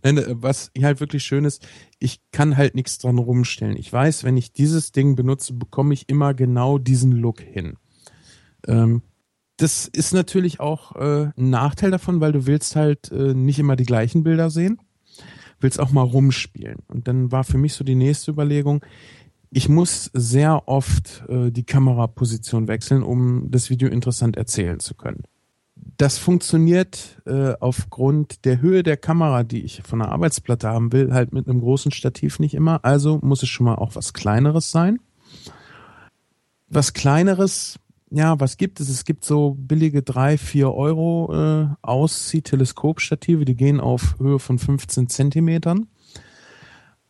Nein, 0.03 0.19
äh, 0.19 0.25
was 0.29 0.71
halt 0.79 1.01
wirklich 1.01 1.25
schön 1.25 1.47
ist, 1.47 1.67
ich 1.99 2.21
kann 2.31 2.59
halt 2.59 2.75
nichts 2.75 2.99
dran 2.99 3.17
rumstellen. 3.17 3.77
Ich 3.79 3.91
weiß, 3.91 4.25
wenn 4.25 4.37
ich 4.37 4.53
dieses 4.53 4.93
Ding 4.93 5.17
benutze, 5.17 5.55
bekomme 5.55 5.95
ich 5.95 6.11
immer 6.11 6.35
genau 6.35 6.77
diesen 6.77 7.13
Look 7.13 7.41
hin. 7.41 7.79
Ähm, 8.67 9.01
das 9.59 9.89
ist 9.89 10.15
natürlich 10.15 10.61
auch 10.61 10.95
äh, 10.97 11.31
ein 11.37 11.51
Nachteil 11.51 11.91
davon, 11.91 12.21
weil 12.21 12.33
du 12.33 12.47
willst 12.47 12.77
halt 12.77 13.11
äh, 13.13 13.35
nicht 13.35 13.59
immer 13.59 13.77
die 13.77 13.85
gleichen 13.85 14.23
Bilder 14.23 14.51
sehen, 14.51 14.81
willst 15.61 15.81
auch 15.81 15.91
mal 15.91 16.03
rumspielen. 16.03 16.79
Und 16.87 17.09
dann 17.09 17.33
war 17.33 17.45
für 17.45 17.59
mich 17.59 17.75
so 17.75 17.85
die 17.85 17.97
nächste 17.97 18.31
Überlegung, 18.31 18.85
ich 19.51 19.69
muss 19.69 20.11
sehr 20.15 20.69
oft 20.69 21.25
äh, 21.29 21.51
die 21.51 21.65
Kameraposition 21.65 22.69
wechseln, 22.69 23.03
um 23.03 23.51
das 23.51 23.69
Video 23.69 23.89
interessant 23.89 24.37
erzählen 24.37 24.79
zu 24.79 24.95
können. 24.95 25.25
Das 25.97 26.19
funktioniert 26.19 27.21
äh, 27.27 27.55
aufgrund 27.59 28.45
der 28.45 28.61
Höhe 28.61 28.85
der 28.85 28.97
Kamera, 28.97 29.43
die 29.43 29.63
ich 29.65 29.83
von 29.83 29.99
der 29.99 30.11
Arbeitsplatte 30.11 30.69
haben 30.69 30.93
will, 30.93 31.13
halt 31.13 31.33
mit 31.33 31.49
einem 31.49 31.61
großen 31.61 31.91
Stativ 31.91 32.39
nicht 32.39 32.55
immer. 32.55 32.85
Also 32.85 33.19
muss 33.23 33.43
es 33.43 33.49
schon 33.49 33.67
mal 33.67 33.75
auch 33.75 33.97
was 33.97 34.13
Kleineres 34.13 34.71
sein. 34.71 35.01
Was 36.69 36.93
Kleineres, 36.93 37.81
ja, 38.11 38.41
was 38.41 38.57
gibt 38.57 38.81
es? 38.81 38.89
Es 38.89 39.05
gibt 39.05 39.25
so 39.25 39.57
billige 39.59 40.03
drei, 40.03 40.39
vier 40.39 40.73
Euro 40.73 41.33
äh, 41.33 41.69
Auszieh-Teleskopstative, 41.83 43.45
die 43.45 43.57
gehen 43.57 43.81
auf 43.81 44.17
Höhe 44.19 44.39
von 44.39 44.59
15 44.59 45.09
Zentimetern 45.09 45.87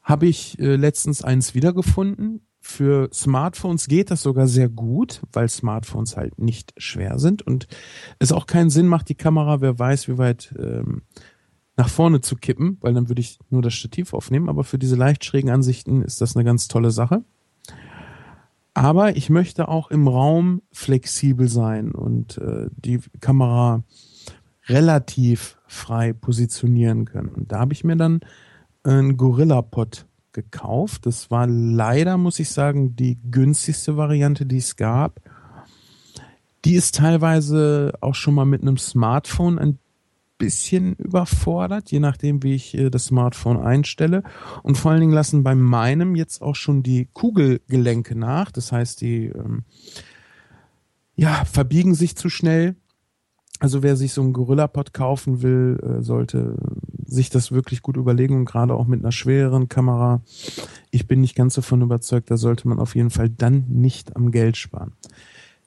habe 0.08 0.26
ich 0.26 0.58
äh, 0.58 0.76
letztens 0.76 1.22
eins 1.22 1.54
wiedergefunden. 1.54 2.40
Für 2.60 3.10
Smartphones 3.12 3.88
geht 3.88 4.10
das 4.10 4.22
sogar 4.22 4.48
sehr 4.48 4.70
gut, 4.70 5.20
weil 5.32 5.48
Smartphones 5.50 6.16
halt 6.16 6.38
nicht 6.38 6.72
schwer 6.78 7.18
sind 7.18 7.42
und 7.42 7.68
es 8.18 8.32
auch 8.32 8.46
keinen 8.46 8.70
Sinn 8.70 8.88
macht, 8.88 9.10
die 9.10 9.14
Kamera, 9.14 9.60
wer 9.60 9.78
weiß, 9.78 10.08
wie 10.08 10.16
weit 10.16 10.54
ähm, 10.58 11.02
nach 11.76 11.90
vorne 11.90 12.22
zu 12.22 12.36
kippen, 12.36 12.78
weil 12.80 12.94
dann 12.94 13.08
würde 13.08 13.20
ich 13.20 13.38
nur 13.50 13.60
das 13.60 13.74
Stativ 13.74 14.14
aufnehmen. 14.14 14.48
Aber 14.48 14.64
für 14.64 14.78
diese 14.78 14.96
leicht 14.96 15.26
schrägen 15.26 15.50
Ansichten 15.50 16.02
ist 16.02 16.22
das 16.22 16.34
eine 16.34 16.44
ganz 16.44 16.68
tolle 16.68 16.90
Sache. 16.90 17.22
Aber 18.78 19.16
ich 19.16 19.28
möchte 19.28 19.68
auch 19.68 19.90
im 19.90 20.06
Raum 20.06 20.62
flexibel 20.70 21.48
sein 21.48 21.90
und 21.90 22.38
äh, 22.38 22.68
die 22.76 23.00
Kamera 23.20 23.82
relativ 24.66 25.58
frei 25.66 26.12
positionieren 26.12 27.04
können. 27.04 27.30
Und 27.30 27.50
da 27.50 27.58
habe 27.58 27.72
ich 27.72 27.82
mir 27.82 27.96
dann 27.96 28.20
ein 28.84 29.16
Gorilla-Pod 29.16 30.06
gekauft. 30.32 31.06
Das 31.06 31.28
war 31.30 31.48
leider, 31.48 32.16
muss 32.18 32.38
ich 32.38 32.50
sagen, 32.50 32.94
die 32.94 33.18
günstigste 33.30 33.96
Variante, 33.96 34.46
die 34.46 34.58
es 34.58 34.76
gab. 34.76 35.20
Die 36.64 36.74
ist 36.74 36.94
teilweise 36.94 37.94
auch 38.00 38.14
schon 38.14 38.34
mal 38.34 38.44
mit 38.44 38.62
einem 38.62 38.76
Smartphone 38.76 39.58
ein 39.58 39.78
bisschen 40.38 40.94
überfordert, 40.94 41.90
je 41.90 42.00
nachdem, 42.00 42.42
wie 42.42 42.54
ich 42.54 42.74
äh, 42.74 42.90
das 42.90 43.06
Smartphone 43.06 43.58
einstelle. 43.58 44.22
Und 44.62 44.78
vor 44.78 44.92
allen 44.92 45.00
Dingen 45.00 45.12
lassen 45.12 45.42
bei 45.42 45.54
meinem 45.54 46.14
jetzt 46.14 46.40
auch 46.40 46.54
schon 46.54 46.82
die 46.82 47.08
Kugelgelenke 47.12 48.16
nach. 48.16 48.50
Das 48.50 48.72
heißt, 48.72 49.00
die 49.00 49.26
ähm, 49.26 49.64
ja, 51.16 51.44
verbiegen 51.44 51.94
sich 51.94 52.16
zu 52.16 52.28
schnell. 52.28 52.76
Also 53.60 53.82
wer 53.82 53.96
sich 53.96 54.12
so 54.12 54.22
einen 54.22 54.32
Gorilla-Pod 54.32 54.94
kaufen 54.94 55.42
will, 55.42 55.80
äh, 55.82 56.02
sollte 56.02 56.56
sich 57.04 57.28
das 57.28 57.50
wirklich 57.50 57.82
gut 57.82 57.96
überlegen 57.96 58.36
und 58.36 58.44
gerade 58.44 58.74
auch 58.74 58.86
mit 58.86 59.00
einer 59.00 59.10
schwereren 59.10 59.68
Kamera. 59.68 60.22
Ich 60.92 61.08
bin 61.08 61.20
nicht 61.20 61.34
ganz 61.34 61.54
davon 61.54 61.82
überzeugt, 61.82 62.30
da 62.30 62.36
sollte 62.36 62.68
man 62.68 62.78
auf 62.78 62.94
jeden 62.94 63.10
Fall 63.10 63.28
dann 63.28 63.64
nicht 63.68 64.14
am 64.14 64.30
Geld 64.30 64.56
sparen. 64.56 64.92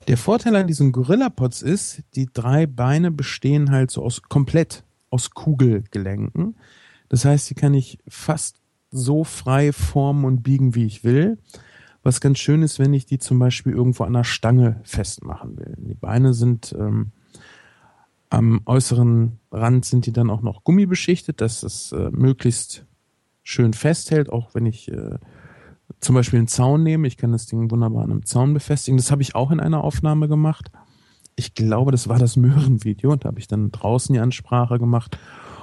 Der 0.08 0.18
Vorteil 0.18 0.56
an 0.56 0.68
diesen 0.68 0.92
Gorilla-Pods 0.92 1.62
ist, 1.62 2.04
die 2.16 2.28
drei 2.32 2.66
Beine 2.66 3.12
bestehen 3.12 3.72
halt 3.72 3.92
so 3.92 4.04
aus 4.04 4.24
komplett 4.24 4.84
aus 5.10 5.32
Kugelgelenken. 5.32 6.56
Das 7.10 7.26
heißt, 7.26 7.50
die 7.50 7.56
kann 7.56 7.74
ich 7.74 8.00
fast 8.08 8.58
so 8.90 9.24
frei 9.24 9.72
formen 9.72 10.26
und 10.26 10.44
biegen, 10.44 10.76
wie 10.76 10.86
ich 10.86 11.04
will. 11.04 11.38
Was 12.04 12.20
ganz 12.20 12.40
schön 12.40 12.64
ist, 12.64 12.80
wenn 12.80 12.94
ich 12.94 13.06
die 13.06 13.20
zum 13.20 13.38
Beispiel 13.38 13.74
irgendwo 13.74 14.04
an 14.04 14.14
der 14.14 14.24
Stange 14.24 14.82
festmachen 14.84 15.58
will. 15.58 15.76
Die 15.78 15.94
Beine 15.94 16.34
sind 16.34 16.76
ähm, 16.78 17.12
am 18.32 18.62
äußeren 18.66 19.40
Rand 19.52 19.86
sind 19.86 20.06
die 20.06 20.14
dann 20.14 20.30
auch 20.30 20.42
noch 20.42 20.64
gummibeschichtet, 20.64 21.42
dass 21.42 21.64
es 21.64 21.92
äh, 21.92 22.10
möglichst 22.12 22.86
schön 23.44 23.74
festhält, 23.74 24.30
auch 24.30 24.56
wenn 24.56 24.66
ich 24.66 24.90
äh, 24.90 25.18
zum 26.00 26.16
Beispiel 26.16 26.40
einen 26.40 26.48
Zaun 26.48 26.84
nehme. 26.84 27.08
Ich 27.08 27.18
kann 27.18 27.32
das 27.32 27.46
Ding 27.46 27.70
wunderbar 27.72 28.04
an 28.04 28.12
einem 28.12 28.26
Zaun 28.26 28.54
befestigen. 28.54 28.98
Das 28.98 29.12
habe 29.12 29.22
ich 29.22 29.36
auch 29.36 29.52
in 29.52 29.60
einer 29.60 29.84
Aufnahme 29.84 30.28
gemacht. 30.28 30.72
Ich 31.36 31.54
glaube, 31.54 31.92
das 31.92 32.08
war 32.08 32.20
das 32.20 32.36
Möhrenvideo 32.38 33.16
da 33.16 33.28
habe 33.28 33.40
ich 33.40 33.48
dann 33.48 33.72
draußen 33.72 34.14
die 34.14 34.20
Ansprache 34.20 34.80
gemacht. 34.80 35.18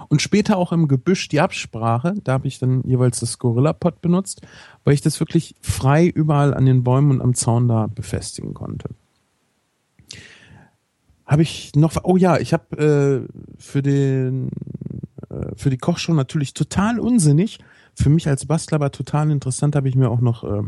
Und 0.09 0.23
später 0.23 0.57
auch 0.57 0.73
im 0.73 0.89
Gebüsch 0.89 1.29
die 1.29 1.41
Absprache. 1.41 2.15
Da 2.25 2.33
habe 2.33 2.49
ich 2.49 2.59
dann 2.59 2.83
jeweils 2.85 3.21
das 3.21 3.39
Gorilla-Pod 3.39 4.01
benutzt, 4.01 4.41
weil 4.85 4.95
ich 4.95 5.03
das 5.03 5.21
wirklich 5.21 5.55
frei 5.61 6.07
überall 6.07 6.55
an 6.55 6.65
den 6.65 6.83
Bäumen 6.83 7.11
und 7.11 7.21
am 7.21 7.35
Zaun 7.35 7.69
da 7.69 7.87
befestigen 7.87 8.55
konnte 8.55 8.89
habe 11.29 11.43
ich 11.43 11.73
noch, 11.77 11.95
oh 12.05 12.17
ja, 12.17 12.39
ich 12.39 12.55
habe 12.55 13.29
äh, 13.29 13.43
für 13.59 13.83
den 13.83 14.49
äh, 15.29 15.55
für 15.55 15.69
die 15.71 15.77
Kochshow 15.77 16.15
natürlich 16.15 16.55
total 16.55 16.99
unsinnig, 16.99 17.59
für 17.99 18.11
mich 18.11 18.29
als 18.29 18.47
Bastler 18.47 18.77
aber 18.77 18.93
total 18.93 19.31
interessant, 19.31 19.75
habe 19.75 19.89
ich 19.89 19.97
mir 19.97 20.09
auch 20.09 20.21
noch 20.21 20.45
äh, 20.45 20.63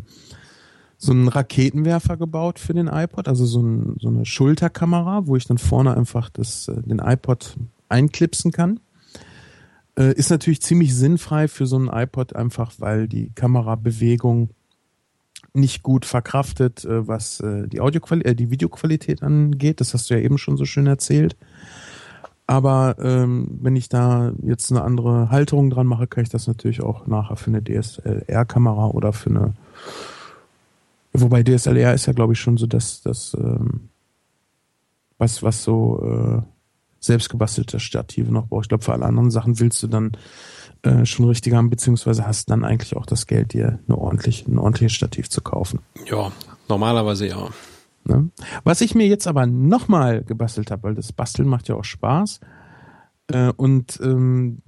so 0.99 1.13
einen 1.13 1.29
Raketenwerfer 1.29 2.17
gebaut 2.17 2.59
für 2.59 2.75
den 2.75 2.89
iPod, 2.89 3.29
also 3.29 3.47
so, 3.47 3.63
ein, 3.63 3.97
so 4.01 4.09
eine 4.09 4.27
Schulterkamera, 4.27 5.27
wo 5.27 5.37
ich 5.37 5.47
dann 5.47 5.59
vorne 5.59 5.97
einfach 5.97 6.29
das, 6.29 6.69
äh, 6.69 6.83
den 6.83 6.99
iPod 6.99 7.57
einklipsen 7.89 8.51
kann. 8.51 8.81
Äh, 9.97 10.13
ist 10.15 10.31
natürlich 10.31 10.61
ziemlich 10.61 10.95
sinnfrei 10.95 11.47
für 11.47 11.67
so 11.67 11.77
einen 11.77 11.89
iPod, 11.89 12.35
einfach 12.35 12.73
weil 12.79 13.07
die 13.07 13.31
Kamerabewegung 13.35 14.51
nicht 15.55 15.83
gut 15.83 16.05
verkraftet, 16.05 16.85
äh, 16.85 17.07
was 17.07 17.41
äh, 17.41 17.69
die 17.69 17.81
Audioqualität, 17.81 18.33
äh, 18.33 18.35
die 18.35 18.51
Videoqualität 18.51 19.23
angeht. 19.23 19.81
Das 19.81 19.95
hast 19.95 20.11
du 20.11 20.15
ja 20.15 20.21
eben 20.21 20.39
schon 20.39 20.57
so 20.57 20.65
schön 20.65 20.87
erzählt. 20.87 21.37
Aber 22.51 22.97
ähm, 23.01 23.47
wenn 23.63 23.77
ich 23.77 23.89
da 23.89 24.33
jetzt 24.43 24.73
eine 24.73 24.83
andere 24.83 25.31
Halterung 25.31 25.71
dran 25.71 25.87
mache, 25.87 26.09
kann 26.09 26.25
ich 26.25 26.31
das 26.31 26.49
natürlich 26.49 26.83
auch 26.83 27.07
nachher 27.07 27.37
für 27.37 27.53
eine 27.53 27.63
DSLR-Kamera 27.63 28.89
oder 28.89 29.13
für 29.13 29.31
eine 29.31 29.55
Wobei 31.13 31.45
DSLR 31.45 31.95
ist 31.95 32.07
ja, 32.07 32.13
glaube 32.13 32.33
ich, 32.33 32.41
schon 32.41 32.57
so 32.57 32.67
dass 32.67 33.03
das 33.03 33.37
ähm, 33.39 33.91
was, 35.17 35.45
was 35.45 35.63
so 35.63 36.03
äh, 36.03 36.43
selbstgebastelte 36.99 37.79
Stative 37.79 38.33
noch 38.33 38.49
braucht. 38.49 38.65
Ich 38.65 38.69
glaube, 38.69 38.83
für 38.83 38.95
alle 38.95 39.07
anderen 39.07 39.31
Sachen 39.31 39.61
willst 39.61 39.81
du 39.85 39.87
dann 39.87 40.17
äh, 40.83 41.07
schon 41.07 41.27
richtig 41.27 41.55
haben, 41.55 41.71
beziehungsweise 41.71 42.27
hast 42.27 42.51
dann 42.51 42.65
eigentlich 42.65 42.97
auch 42.97 43.07
das 43.07 43.29
Geld, 43.29 43.53
dir 43.53 43.79
eine 43.87 43.97
ordentlich, 43.97 44.49
ein 44.49 44.59
ordentliches 44.59 44.95
Stativ 44.95 45.31
zu 45.31 45.41
kaufen. 45.41 45.79
Ja, 46.07 46.33
normalerweise 46.69 47.29
ja. 47.29 47.49
Ne? 48.05 48.31
Was 48.65 48.81
ich 48.81 48.95
mir 48.95 49.07
jetzt 49.07 49.27
aber 49.27 49.47
nochmal 49.47 50.25
gebastelt 50.25 50.71
habe, 50.71 50.85
weil 50.85 50.95
das 50.95 51.13
Basteln 51.13 51.49
macht 51.49 51.69
ja 51.69 51.75
auch 51.75 51.85
Spaß. 51.85 52.41
Äh, 53.29 53.53
und 53.57 54.01
ähm, 54.03 54.63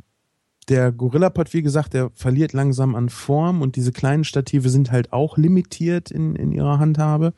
der 0.68 0.92
Gorilla-Pod, 0.92 1.52
wie 1.54 1.62
gesagt, 1.62 1.94
der 1.94 2.10
verliert 2.10 2.52
langsam 2.52 2.94
an 2.94 3.08
Form 3.08 3.62
und 3.62 3.76
diese 3.76 3.92
kleinen 3.92 4.24
Stative 4.24 4.68
sind 4.68 4.92
halt 4.92 5.12
auch 5.12 5.36
limitiert 5.36 6.10
in, 6.10 6.36
in 6.36 6.52
ihrer 6.52 6.78
Handhabe. 6.78 7.34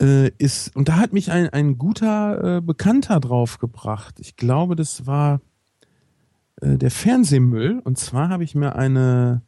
Äh, 0.00 0.30
ist, 0.38 0.74
und 0.74 0.88
da 0.88 0.96
hat 0.96 1.12
mich 1.12 1.30
ein, 1.30 1.48
ein 1.50 1.78
guter 1.78 2.56
äh, 2.56 2.60
Bekannter 2.60 3.20
drauf 3.20 3.58
gebracht. 3.58 4.16
Ich 4.20 4.36
glaube, 4.36 4.74
das 4.74 5.06
war 5.06 5.40
äh, 6.60 6.78
der 6.78 6.90
Fernsehmüll. 6.90 7.80
Und 7.84 7.98
zwar 7.98 8.30
habe 8.30 8.44
ich 8.44 8.54
mir 8.54 8.74
eine, 8.74 9.42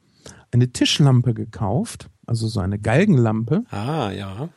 eine 0.52 0.70
Tischlampe 0.70 1.32
gekauft, 1.32 2.10
also 2.26 2.46
so 2.46 2.60
eine 2.60 2.78
Galgenlampe. 2.78 3.64
Ah, 3.70 4.10
ja. 4.10 4.50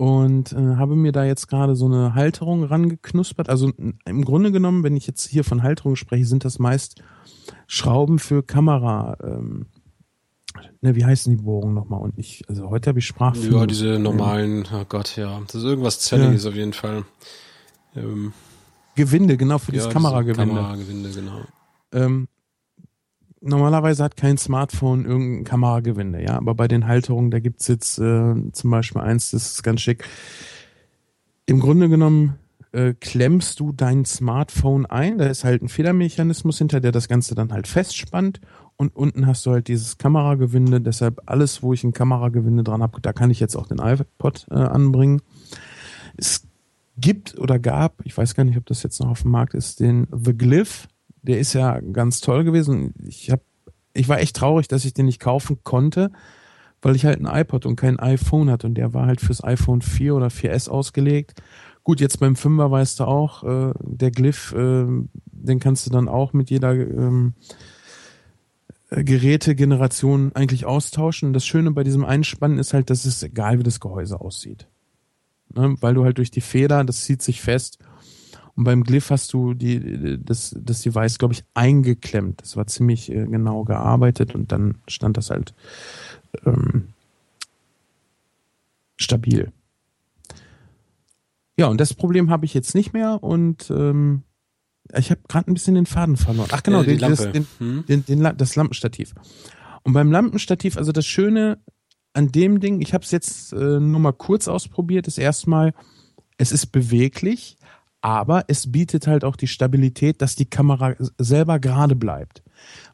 Und 0.00 0.54
äh, 0.54 0.76
habe 0.76 0.96
mir 0.96 1.12
da 1.12 1.24
jetzt 1.24 1.46
gerade 1.48 1.76
so 1.76 1.84
eine 1.84 2.14
Halterung 2.14 2.64
rangeknuspert. 2.64 3.50
Also 3.50 3.70
im 4.06 4.24
Grunde 4.24 4.50
genommen, 4.50 4.82
wenn 4.82 4.96
ich 4.96 5.06
jetzt 5.06 5.28
hier 5.28 5.44
von 5.44 5.62
Halterung 5.62 5.94
spreche, 5.94 6.24
sind 6.24 6.42
das 6.42 6.58
meist 6.58 7.02
Schrauben 7.66 8.18
für 8.18 8.42
Kamera. 8.42 9.18
Ähm, 9.22 9.66
ne, 10.80 10.96
wie 10.96 11.04
heißen 11.04 11.36
die 11.36 11.42
Bohrungen 11.42 11.74
nochmal? 11.74 12.00
Und 12.00 12.18
ich, 12.18 12.44
also 12.48 12.70
heute 12.70 12.88
habe 12.88 13.00
ich 13.00 13.06
Sprachfilme. 13.06 13.58
Ja, 13.58 13.66
diese 13.66 13.98
normalen, 13.98 14.66
oh 14.72 14.86
Gott, 14.88 15.16
ja. 15.16 15.38
Das 15.46 15.56
ist 15.56 15.64
irgendwas 15.64 16.00
Zelliges 16.00 16.44
ja. 16.44 16.48
auf 16.48 16.56
jeden 16.56 16.72
Fall. 16.72 17.04
Ähm, 17.94 18.32
Gewinde, 18.94 19.36
genau, 19.36 19.58
für 19.58 19.72
ja, 19.72 19.80
dieses 19.80 19.92
Kameragewinde. 19.92 20.54
Kameragewinde, 20.54 21.10
genau 21.10 21.42
ähm, 21.92 22.28
normalerweise 23.40 24.04
hat 24.04 24.16
kein 24.16 24.38
Smartphone 24.38 25.04
irgendein 25.04 25.44
Kameragewinde, 25.44 26.22
ja, 26.22 26.36
aber 26.36 26.54
bei 26.54 26.68
den 26.68 26.86
Halterungen, 26.86 27.30
da 27.30 27.40
gibt's 27.40 27.68
jetzt 27.68 27.98
äh, 27.98 28.34
zum 28.52 28.70
Beispiel 28.70 29.02
eins, 29.02 29.30
das 29.30 29.52
ist 29.52 29.62
ganz 29.62 29.80
schick. 29.80 30.04
Im 31.46 31.60
Grunde 31.60 31.88
genommen 31.88 32.38
äh, 32.72 32.94
klemmst 32.94 33.58
du 33.60 33.72
dein 33.72 34.04
Smartphone 34.04 34.86
ein, 34.86 35.18
da 35.18 35.26
ist 35.26 35.44
halt 35.44 35.62
ein 35.62 35.68
Federmechanismus 35.68 36.58
hinter, 36.58 36.80
der 36.80 36.92
das 36.92 37.08
Ganze 37.08 37.34
dann 37.34 37.52
halt 37.52 37.66
festspannt 37.66 38.40
und 38.76 38.94
unten 38.94 39.26
hast 39.26 39.44
du 39.46 39.50
halt 39.50 39.68
dieses 39.68 39.98
Kameragewinde, 39.98 40.80
deshalb 40.80 41.20
alles, 41.26 41.62
wo 41.62 41.72
ich 41.72 41.82
ein 41.84 41.92
Kameragewinde 41.92 42.62
dran 42.62 42.82
habe, 42.82 43.00
da 43.00 43.12
kann 43.12 43.30
ich 43.30 43.40
jetzt 43.40 43.56
auch 43.56 43.66
den 43.66 43.78
iPod 43.78 44.46
äh, 44.50 44.54
anbringen. 44.54 45.22
Es 46.16 46.46
gibt 46.96 47.38
oder 47.38 47.58
gab, 47.58 48.04
ich 48.04 48.16
weiß 48.16 48.34
gar 48.34 48.44
nicht, 48.44 48.56
ob 48.56 48.66
das 48.66 48.82
jetzt 48.82 49.00
noch 49.00 49.08
auf 49.08 49.22
dem 49.22 49.30
Markt 49.30 49.54
ist, 49.54 49.80
den 49.80 50.06
The 50.12 50.36
Glyph, 50.36 50.86
der 51.22 51.38
ist 51.38 51.52
ja 51.52 51.80
ganz 51.80 52.20
toll 52.20 52.44
gewesen. 52.44 52.94
Ich 53.06 53.30
hab, 53.30 53.40
ich 53.92 54.08
war 54.08 54.20
echt 54.20 54.36
traurig, 54.36 54.68
dass 54.68 54.84
ich 54.84 54.94
den 54.94 55.06
nicht 55.06 55.20
kaufen 55.20 55.58
konnte, 55.62 56.10
weil 56.82 56.96
ich 56.96 57.04
halt 57.04 57.20
ein 57.20 57.26
iPod 57.26 57.66
und 57.66 57.76
kein 57.76 57.98
iPhone 57.98 58.50
hatte 58.50 58.66
und 58.66 58.74
der 58.74 58.94
war 58.94 59.06
halt 59.06 59.20
fürs 59.20 59.44
iPhone 59.44 59.82
4 59.82 60.14
oder 60.14 60.28
4S 60.28 60.68
ausgelegt. 60.68 61.42
Gut, 61.82 62.00
jetzt 62.00 62.20
beim 62.20 62.34
5er 62.34 62.70
weißt 62.70 63.00
du 63.00 63.04
auch, 63.04 63.44
äh, 63.44 63.72
der 63.80 64.10
Glyph, 64.10 64.52
äh, 64.52 64.86
den 65.32 65.60
kannst 65.60 65.86
du 65.86 65.90
dann 65.90 66.08
auch 66.08 66.32
mit 66.32 66.50
jeder 66.50 66.72
ähm, 66.72 67.34
äh, 68.90 69.04
Gerätegenerationen 69.04 70.34
eigentlich 70.34 70.66
austauschen. 70.66 71.32
Das 71.32 71.46
Schöne 71.46 71.70
bei 71.70 71.84
diesem 71.84 72.04
Einspannen 72.04 72.58
ist 72.58 72.74
halt, 72.74 72.90
dass 72.90 73.04
es 73.04 73.22
egal, 73.22 73.58
wie 73.58 73.62
das 73.62 73.80
Gehäuse 73.80 74.20
aussieht. 74.20 74.66
Ne? 75.54 75.76
Weil 75.80 75.94
du 75.94 76.04
halt 76.04 76.18
durch 76.18 76.30
die 76.30 76.40
Feder, 76.40 76.84
das 76.84 77.04
zieht 77.04 77.22
sich 77.22 77.40
fest. 77.40 77.78
Und 78.60 78.64
beim 78.64 78.84
Glyph 78.84 79.08
hast 79.08 79.32
du 79.32 79.54
die, 79.54 80.22
das, 80.22 80.54
das 80.54 80.82
Device, 80.82 81.16
glaube 81.16 81.32
ich, 81.32 81.44
eingeklemmt. 81.54 82.42
Das 82.42 82.58
war 82.58 82.66
ziemlich 82.66 83.10
äh, 83.10 83.24
genau 83.24 83.64
gearbeitet 83.64 84.34
und 84.34 84.52
dann 84.52 84.82
stand 84.86 85.16
das 85.16 85.30
halt 85.30 85.54
ähm, 86.44 86.88
stabil. 88.98 89.50
Ja, 91.56 91.68
und 91.68 91.80
das 91.80 91.94
Problem 91.94 92.28
habe 92.28 92.44
ich 92.44 92.52
jetzt 92.52 92.74
nicht 92.74 92.92
mehr 92.92 93.22
und 93.22 93.70
ähm, 93.70 94.24
ich 94.94 95.10
habe 95.10 95.22
gerade 95.26 95.50
ein 95.50 95.54
bisschen 95.54 95.74
den 95.74 95.86
Faden 95.86 96.18
verloren. 96.18 96.50
Ach 96.52 96.62
genau, 96.62 96.82
äh, 96.82 96.84
den, 96.84 96.98
das, 96.98 97.32
den, 97.32 97.46
hm? 97.56 97.84
den, 97.88 98.04
den, 98.04 98.36
das 98.36 98.56
Lampenstativ. 98.56 99.14
Und 99.84 99.94
beim 99.94 100.12
Lampenstativ, 100.12 100.76
also 100.76 100.92
das 100.92 101.06
Schöne 101.06 101.64
an 102.12 102.30
dem 102.30 102.60
Ding, 102.60 102.82
ich 102.82 102.92
habe 102.92 103.04
es 103.04 103.10
jetzt 103.10 103.54
äh, 103.54 103.80
nur 103.80 104.00
mal 104.00 104.12
kurz 104.12 104.48
ausprobiert, 104.48 105.06
ist 105.06 105.16
erstmal, 105.16 105.72
es 106.36 106.52
ist 106.52 106.66
beweglich, 106.66 107.56
aber 108.00 108.44
es 108.48 108.70
bietet 108.70 109.06
halt 109.06 109.24
auch 109.24 109.36
die 109.36 109.46
Stabilität, 109.46 110.22
dass 110.22 110.36
die 110.36 110.48
Kamera 110.48 110.94
selber 111.18 111.58
gerade 111.58 111.96
bleibt. 111.96 112.42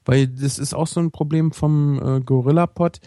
Weil 0.04 0.28
das 0.28 0.58
ist 0.58 0.74
auch 0.74 0.86
so 0.86 1.00
ein 1.00 1.10
Problem 1.10 1.52
vom 1.52 2.00
äh, 2.02 2.20
Gorilla 2.20 2.66
Pod. 2.66 3.00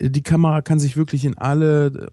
Die 0.00 0.22
Kamera 0.22 0.62
kann 0.62 0.78
sich 0.78 0.96
wirklich 0.96 1.24
in 1.24 1.38
alle 1.38 2.10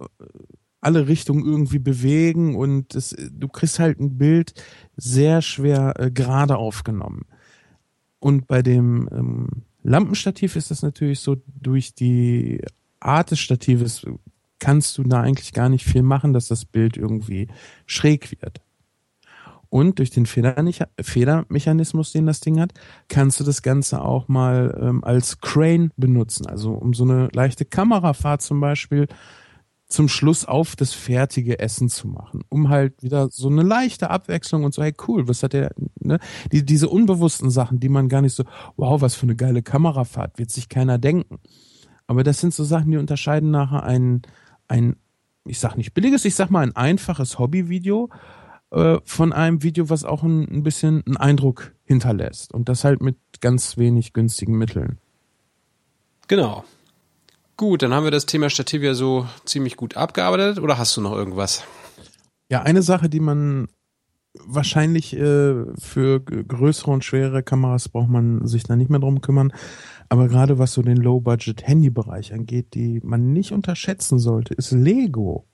alle 0.83 1.07
Richtungen 1.07 1.45
irgendwie 1.45 1.79
bewegen 1.79 2.55
und 2.55 2.93
es, 2.93 3.15
du 3.31 3.47
kriegst 3.47 3.79
halt 3.79 3.99
ein 3.99 4.17
Bild 4.17 4.53
sehr 4.97 5.41
schwer 5.41 5.93
äh, 5.97 6.11
gerade 6.11 6.57
aufgenommen. 6.57 7.25
Und 8.19 8.47
bei 8.47 8.61
dem 8.61 9.07
ähm, 9.11 9.47
Lampenstativ 9.83 10.55
ist 10.55 10.71
das 10.71 10.81
natürlich 10.81 11.19
so, 11.19 11.37
durch 11.47 11.93
die 11.95 12.61
Art 12.99 13.31
des 13.31 13.39
Statives 13.39 14.05
kannst 14.59 14.97
du 14.97 15.03
da 15.03 15.21
eigentlich 15.21 15.53
gar 15.53 15.69
nicht 15.69 15.85
viel 15.85 16.03
machen, 16.03 16.33
dass 16.33 16.47
das 16.47 16.65
Bild 16.65 16.95
irgendwie 16.95 17.47
schräg 17.85 18.31
wird. 18.41 18.61
Und 19.73 19.97
durch 19.97 20.11
den 20.11 20.27
Federmechanismus, 20.27 22.11
den 22.11 22.27
das 22.27 22.41
Ding 22.41 22.59
hat, 22.59 22.73
kannst 23.07 23.39
du 23.39 23.43
das 23.43 23.63
Ganze 23.63 24.03
auch 24.03 24.27
mal 24.27 24.79
ähm, 24.79 25.03
als 25.03 25.41
Crane 25.41 25.89
benutzen. 25.97 26.45
Also 26.45 26.73
um 26.73 26.93
so 26.93 27.05
eine 27.05 27.29
leichte 27.33 27.65
Kamerafahrt 27.65 28.43
zum 28.43 28.59
Beispiel 28.59 29.07
zum 29.87 30.09
Schluss 30.09 30.45
auf 30.45 30.75
das 30.75 30.93
fertige 30.93 31.57
Essen 31.57 31.89
zu 31.89 32.07
machen, 32.07 32.43
um 32.49 32.69
halt 32.69 33.01
wieder 33.01 33.29
so 33.31 33.49
eine 33.49 33.63
leichte 33.63 34.11
Abwechslung 34.11 34.63
und 34.63 34.75
so, 34.75 34.83
hey 34.83 34.93
cool, 35.07 35.27
was 35.27 35.41
hat 35.41 35.53
der, 35.53 35.71
ne? 35.99 36.19
Die, 36.51 36.63
diese 36.63 36.87
unbewussten 36.87 37.49
Sachen, 37.49 37.79
die 37.79 37.89
man 37.89 38.09
gar 38.09 38.21
nicht 38.21 38.35
so, 38.35 38.43
wow, 38.77 39.01
was 39.01 39.15
für 39.15 39.23
eine 39.23 39.35
geile 39.35 39.63
Kamerafahrt, 39.63 40.37
wird 40.37 40.51
sich 40.51 40.69
keiner 40.69 40.99
denken. 40.99 41.39
Aber 42.05 42.23
das 42.23 42.39
sind 42.39 42.53
so 42.53 42.63
Sachen, 42.63 42.91
die 42.91 42.97
unterscheiden 42.97 43.49
nachher 43.49 43.81
ein, 43.81 44.21
ein, 44.67 44.97
ich 45.45 45.59
sag 45.59 45.77
nicht 45.77 45.95
billiges, 45.95 46.25
ich 46.25 46.35
sag 46.35 46.51
mal 46.51 46.61
ein 46.61 46.75
einfaches 46.75 47.39
Hobbyvideo 47.39 48.11
äh, 48.73 48.97
von 49.05 49.33
einem 49.33 49.61
Video, 49.61 49.89
was 49.89 50.03
auch 50.03 50.23
ein, 50.23 50.47
ein 50.49 50.63
bisschen 50.63 51.03
einen 51.05 51.17
Eindruck 51.17 51.73
hinterlässt. 51.85 52.53
Und 52.53 52.69
das 52.69 52.83
halt 52.83 53.01
mit 53.01 53.17
ganz 53.39 53.77
wenig 53.77 54.13
günstigen 54.13 54.57
Mitteln. 54.57 54.97
Genau. 56.27 56.63
Gut, 57.55 57.83
dann 57.83 57.93
haben 57.93 58.03
wir 58.03 58.11
das 58.11 58.25
Thema 58.25 58.49
Stativ 58.49 58.81
ja 58.81 58.95
so 58.95 59.27
ziemlich 59.45 59.77
gut 59.77 59.95
abgearbeitet. 59.95 60.59
Oder 60.59 60.79
hast 60.79 60.97
du 60.97 61.01
noch 61.01 61.13
irgendwas? 61.13 61.63
Ja, 62.49 62.63
eine 62.63 62.81
Sache, 62.81 63.09
die 63.09 63.19
man 63.19 63.67
wahrscheinlich 64.33 65.15
äh, 65.15 65.65
für 65.77 66.19
größere 66.19 66.89
und 66.89 67.03
schwere 67.03 67.43
Kameras 67.43 67.89
braucht 67.89 68.09
man 68.09 68.47
sich 68.47 68.63
da 68.63 68.75
nicht 68.75 68.89
mehr 68.89 68.99
drum 68.99 69.21
kümmern. 69.21 69.53
Aber 70.09 70.27
gerade 70.27 70.57
was 70.57 70.73
so 70.73 70.81
den 70.81 70.97
Low-Budget-Handy-Bereich 70.97 72.33
angeht, 72.33 72.73
die 72.73 72.99
man 73.03 73.33
nicht 73.33 73.51
unterschätzen 73.51 74.17
sollte, 74.17 74.55
ist 74.55 74.71
Lego. 74.71 75.45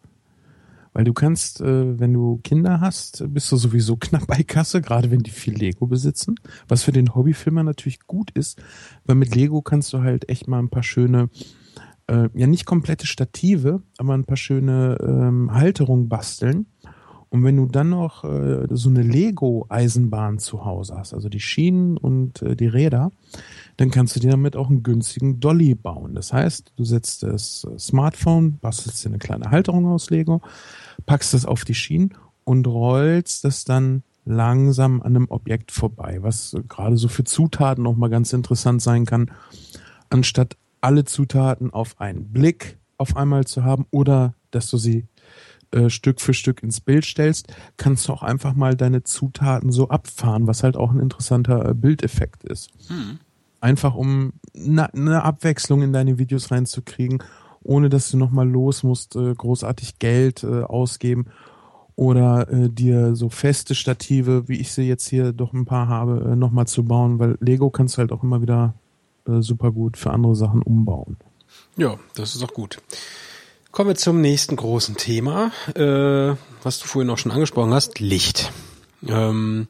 Weil 0.99 1.05
du 1.05 1.13
kannst, 1.13 1.61
äh, 1.61 1.97
wenn 1.97 2.11
du 2.11 2.41
Kinder 2.43 2.81
hast, 2.81 3.23
bist 3.33 3.49
du 3.53 3.55
sowieso 3.55 3.95
knapp 4.01 4.27
bei 4.27 4.43
Kasse, 4.43 4.81
gerade 4.81 5.09
wenn 5.11 5.19
die 5.19 5.31
viel 5.31 5.53
Lego 5.53 5.87
besitzen. 5.87 6.35
Was 6.67 6.83
für 6.83 6.91
den 6.91 7.15
Hobbyfilmer 7.15 7.63
natürlich 7.63 8.01
gut 8.01 8.31
ist, 8.31 8.61
weil 9.05 9.15
mit 9.15 9.33
Lego 9.33 9.61
kannst 9.61 9.93
du 9.93 10.01
halt 10.01 10.27
echt 10.27 10.49
mal 10.49 10.59
ein 10.59 10.67
paar 10.67 10.83
schöne 10.83 11.29
äh, 12.07 12.27
ja 12.33 12.47
nicht 12.47 12.65
komplette 12.65 13.07
Stative, 13.07 13.81
aber 13.97 14.13
ein 14.13 14.25
paar 14.25 14.35
schöne 14.35 14.97
ähm, 14.99 15.53
Halterungen 15.53 16.09
basteln. 16.09 16.65
Und 17.29 17.43
wenn 17.43 17.57
du 17.57 17.67
dann 17.67 17.91
noch 17.91 18.23
äh, 18.23 18.67
so 18.71 18.89
eine 18.89 19.03
Lego-Eisenbahn 19.03 20.39
zu 20.39 20.65
Hause 20.65 20.95
hast, 20.97 21.13
also 21.13 21.29
die 21.29 21.39
Schienen 21.39 21.95
und 21.95 22.41
äh, 22.41 22.55
die 22.55 22.67
Räder, 22.67 23.11
dann 23.77 23.91
kannst 23.91 24.15
du 24.15 24.19
dir 24.19 24.31
damit 24.31 24.55
auch 24.55 24.69
einen 24.69 24.83
günstigen 24.83 25.39
Dolly 25.39 25.75
bauen. 25.75 26.15
Das 26.15 26.33
heißt, 26.33 26.73
du 26.75 26.83
setzt 26.83 27.23
das 27.23 27.67
Smartphone, 27.77 28.57
bastelst 28.59 29.05
dir 29.05 29.09
eine 29.09 29.19
kleine 29.19 29.51
Halterung 29.51 29.85
aus 29.85 30.09
Lego, 30.09 30.41
packst 31.05 31.33
das 31.33 31.45
auf 31.45 31.63
die 31.65 31.75
Schienen 31.75 32.15
und 32.43 32.67
rollst 32.67 33.43
das 33.43 33.63
dann 33.63 34.03
langsam 34.25 35.01
an 35.01 35.15
einem 35.15 35.27
Objekt 35.29 35.71
vorbei, 35.71 36.19
was 36.21 36.55
gerade 36.67 36.97
so 36.97 37.07
für 37.07 37.23
Zutaten 37.23 37.87
auch 37.87 37.95
mal 37.95 38.09
ganz 38.09 38.31
interessant 38.33 38.81
sein 38.81 39.05
kann, 39.05 39.31
anstatt 40.09 40.57
alle 40.81 41.05
Zutaten 41.05 41.71
auf 41.71 41.99
einen 41.99 42.31
Blick 42.31 42.77
auf 42.97 43.17
einmal 43.17 43.45
zu 43.45 43.63
haben 43.63 43.85
oder 43.91 44.35
dass 44.51 44.69
du 44.69 44.77
sie 44.77 45.07
äh, 45.71 45.89
Stück 45.89 46.21
für 46.21 46.33
Stück 46.33 46.63
ins 46.63 46.81
Bild 46.81 47.05
stellst, 47.05 47.53
kannst 47.77 48.07
du 48.07 48.13
auch 48.13 48.23
einfach 48.23 48.53
mal 48.53 48.75
deine 48.75 49.03
Zutaten 49.03 49.71
so 49.71 49.89
abfahren, 49.89 50.47
was 50.47 50.63
halt 50.63 50.75
auch 50.75 50.91
ein 50.91 50.99
interessanter 50.99 51.69
äh, 51.69 51.73
Bildeffekt 51.73 52.43
ist. 52.43 52.71
Hm. 52.87 53.19
Einfach 53.61 53.95
um 53.95 54.33
eine 54.55 54.89
ne 54.93 55.23
Abwechslung 55.23 55.81
in 55.81 55.93
deine 55.93 56.17
Videos 56.17 56.49
reinzukriegen, 56.49 57.21
ohne 57.69 57.89
dass 57.89 58.09
du 58.09 58.17
nochmal 58.17 58.49
los 58.49 58.81
musst, 58.81 59.15
äh, 59.15 59.33
großartig 59.35 59.99
Geld 59.99 60.43
äh, 60.43 60.63
ausgeben 60.63 61.27
oder 61.95 62.49
äh, 62.49 62.69
dir 62.69 63.15
so 63.15 63.29
feste 63.29 63.75
Stative, 63.75 64.47
wie 64.47 64.59
ich 64.59 64.71
sie 64.71 64.87
jetzt 64.87 65.07
hier 65.07 65.33
doch 65.33 65.53
ein 65.53 65.65
paar 65.65 65.87
habe, 65.87 66.31
äh, 66.31 66.35
nochmal 66.35 66.65
zu 66.65 66.83
bauen, 66.83 67.19
weil 67.19 67.37
Lego 67.41 67.69
kannst 67.69 67.95
du 67.95 67.97
halt 67.99 68.11
auch 68.11 68.23
immer 68.23 68.41
wieder 68.41 68.73
äh, 69.27 69.41
super 69.41 69.71
gut 69.71 69.97
für 69.97 70.09
andere 70.09 70.35
Sachen 70.35 70.63
umbauen. 70.63 71.17
Ja, 71.77 71.97
das 72.15 72.35
ist 72.35 72.43
auch 72.43 72.53
gut. 72.53 72.81
Kommen 73.71 73.89
wir 73.89 73.95
zum 73.95 74.19
nächsten 74.19 74.55
großen 74.55 74.97
Thema, 74.97 75.51
äh, 75.75 76.35
was 76.63 76.79
du 76.79 76.87
vorhin 76.87 77.11
auch 77.11 77.19
schon 77.19 77.31
angesprochen 77.31 77.73
hast, 77.73 77.99
Licht. 77.99 78.51
Ähm, 79.07 79.67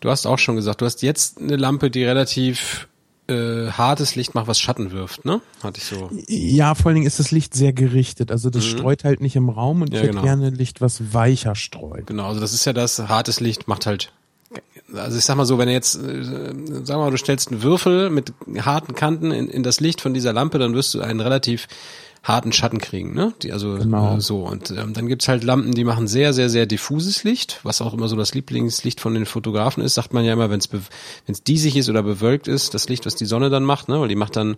du 0.00 0.10
hast 0.10 0.26
auch 0.26 0.38
schon 0.38 0.56
gesagt, 0.56 0.82
du 0.82 0.84
hast 0.84 1.00
jetzt 1.00 1.38
eine 1.38 1.56
Lampe, 1.56 1.90
die 1.90 2.04
relativ 2.04 2.87
äh, 3.28 3.70
hartes 3.70 4.14
Licht 4.14 4.34
macht, 4.34 4.46
was 4.46 4.58
Schatten 4.58 4.90
wirft, 4.90 5.24
ne? 5.24 5.40
Hatte 5.62 5.78
ich 5.78 5.84
so. 5.84 6.10
Ja, 6.26 6.74
vor 6.74 6.86
allen 6.86 6.96
Dingen 6.96 7.06
ist 7.06 7.18
das 7.18 7.30
Licht 7.30 7.54
sehr 7.54 7.72
gerichtet. 7.72 8.30
Also 8.30 8.50
das 8.50 8.64
mhm. 8.64 8.78
streut 8.78 9.04
halt 9.04 9.20
nicht 9.20 9.36
im 9.36 9.48
Raum 9.48 9.82
und 9.82 9.92
ja, 9.92 9.96
ich 9.96 10.02
hätte 10.02 10.12
genau. 10.12 10.22
gerne 10.22 10.50
Licht, 10.50 10.80
was 10.80 11.12
weicher 11.12 11.54
streut. 11.54 12.06
Genau, 12.06 12.26
also 12.26 12.40
das 12.40 12.52
ist 12.52 12.64
ja 12.64 12.72
das, 12.72 12.98
hartes 12.98 13.40
Licht 13.40 13.68
macht 13.68 13.86
halt 13.86 14.12
also 14.94 15.18
ich 15.18 15.24
sag 15.24 15.36
mal 15.36 15.44
so, 15.44 15.58
wenn 15.58 15.68
du 15.68 15.74
jetzt, 15.74 15.96
äh, 15.96 16.24
sag 16.84 16.96
mal, 16.96 17.10
du 17.10 17.18
stellst 17.18 17.50
einen 17.50 17.62
Würfel 17.62 18.10
mit 18.10 18.32
harten 18.60 18.94
Kanten 18.94 19.30
in, 19.30 19.48
in 19.48 19.62
das 19.62 19.80
Licht 19.80 20.00
von 20.00 20.14
dieser 20.14 20.32
Lampe, 20.32 20.58
dann 20.58 20.74
wirst 20.74 20.94
du 20.94 21.00
einen 21.00 21.20
relativ 21.20 21.68
harten 22.22 22.52
Schatten 22.52 22.78
kriegen, 22.78 23.14
ne? 23.14 23.32
Die, 23.42 23.52
also 23.52 23.76
genau. 23.76 24.16
äh, 24.16 24.20
so. 24.20 24.42
Und 24.42 24.70
ähm, 24.70 24.92
dann 24.92 25.06
gibt's 25.06 25.28
halt 25.28 25.44
Lampen, 25.44 25.72
die 25.72 25.84
machen 25.84 26.08
sehr, 26.08 26.32
sehr, 26.32 26.48
sehr 26.48 26.66
diffuses 26.66 27.24
Licht, 27.24 27.60
was 27.62 27.80
auch 27.80 27.94
immer 27.94 28.08
so 28.08 28.16
das 28.16 28.34
Lieblingslicht 28.34 29.00
von 29.00 29.14
den 29.14 29.26
Fotografen 29.26 29.82
ist, 29.82 29.94
sagt 29.94 30.12
man 30.12 30.24
ja 30.24 30.32
immer, 30.32 30.50
wenn 30.50 30.60
es 30.60 31.44
diesig 31.44 31.76
ist 31.76 31.88
oder 31.88 32.02
bewölkt 32.02 32.48
ist, 32.48 32.74
das 32.74 32.88
Licht, 32.88 33.06
was 33.06 33.14
die 33.14 33.26
Sonne 33.26 33.50
dann 33.50 33.64
macht, 33.64 33.88
ne? 33.88 34.00
Weil 34.00 34.08
die 34.08 34.16
macht 34.16 34.36
dann 34.36 34.56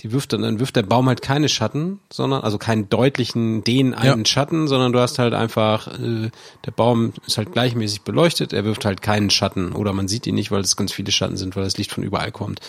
die 0.00 0.12
wirft 0.12 0.32
dann, 0.32 0.42
dann 0.42 0.60
wirft 0.60 0.76
der 0.76 0.84
Baum 0.84 1.08
halt 1.08 1.22
keine 1.22 1.48
Schatten, 1.48 1.98
sondern 2.12 2.42
also 2.42 2.56
keinen 2.56 2.88
deutlichen 2.88 3.64
den 3.64 3.94
einen 3.94 4.20
ja. 4.20 4.26
Schatten, 4.26 4.68
sondern 4.68 4.92
du 4.92 5.00
hast 5.00 5.18
halt 5.18 5.34
einfach 5.34 5.88
äh, 5.98 6.30
der 6.64 6.70
Baum 6.70 7.12
ist 7.26 7.36
halt 7.36 7.52
gleichmäßig 7.52 8.02
beleuchtet, 8.02 8.52
er 8.52 8.64
wirft 8.64 8.84
halt 8.84 9.02
keinen 9.02 9.30
Schatten 9.30 9.72
oder 9.72 9.92
man 9.92 10.06
sieht 10.06 10.26
ihn 10.26 10.36
nicht, 10.36 10.50
weil 10.52 10.60
es 10.60 10.76
ganz 10.76 10.92
viele 10.92 11.10
Schatten 11.10 11.36
sind, 11.36 11.56
weil 11.56 11.64
das 11.64 11.76
Licht 11.78 11.90
von 11.90 12.04
überall 12.04 12.30
kommt. 12.30 12.60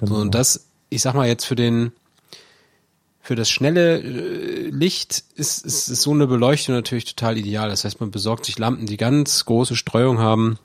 Genau. 0.00 0.14
So, 0.14 0.20
und 0.20 0.34
das, 0.34 0.68
ich 0.88 1.02
sag 1.02 1.14
mal 1.14 1.28
jetzt 1.28 1.44
für 1.44 1.56
den 1.56 1.92
für 3.28 3.34
das 3.34 3.50
schnelle 3.50 3.98
äh, 3.98 4.70
Licht 4.70 5.22
ist, 5.34 5.66
ist, 5.66 5.88
ist 5.88 6.00
so 6.00 6.12
eine 6.12 6.26
Beleuchtung 6.26 6.74
natürlich 6.74 7.04
total 7.04 7.36
ideal. 7.36 7.68
Das 7.68 7.84
heißt, 7.84 8.00
man 8.00 8.10
besorgt 8.10 8.46
sich 8.46 8.58
Lampen, 8.58 8.86
die 8.86 8.96
ganz 8.96 9.44
große 9.44 9.76
Streuung 9.76 10.18
haben 10.18 10.58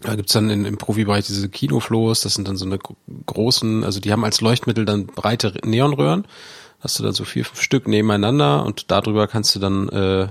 da 0.00 0.16
gibt's 0.16 0.32
dann 0.32 0.50
in, 0.50 0.64
im 0.64 0.76
Profibereich 0.76 1.24
diese 1.24 1.48
Kinoflows, 1.48 2.20
das 2.22 2.34
sind 2.34 2.48
dann 2.48 2.56
so 2.56 2.66
eine 2.66 2.78
großen, 3.24 3.84
also 3.84 4.00
die 4.00 4.12
haben 4.12 4.24
als 4.24 4.40
Leuchtmittel 4.40 4.84
dann 4.84 5.06
breite 5.06 5.54
Neonröhren. 5.64 6.26
Hast 6.80 6.98
du 6.98 7.04
dann 7.04 7.14
so 7.14 7.24
vier, 7.24 7.44
fünf 7.44 7.62
Stück 7.62 7.88
nebeneinander 7.88 8.66
und 8.66 8.90
darüber 8.90 9.28
kannst 9.28 9.54
du 9.54 9.60
dann 9.60 9.88
äh, 9.88 10.28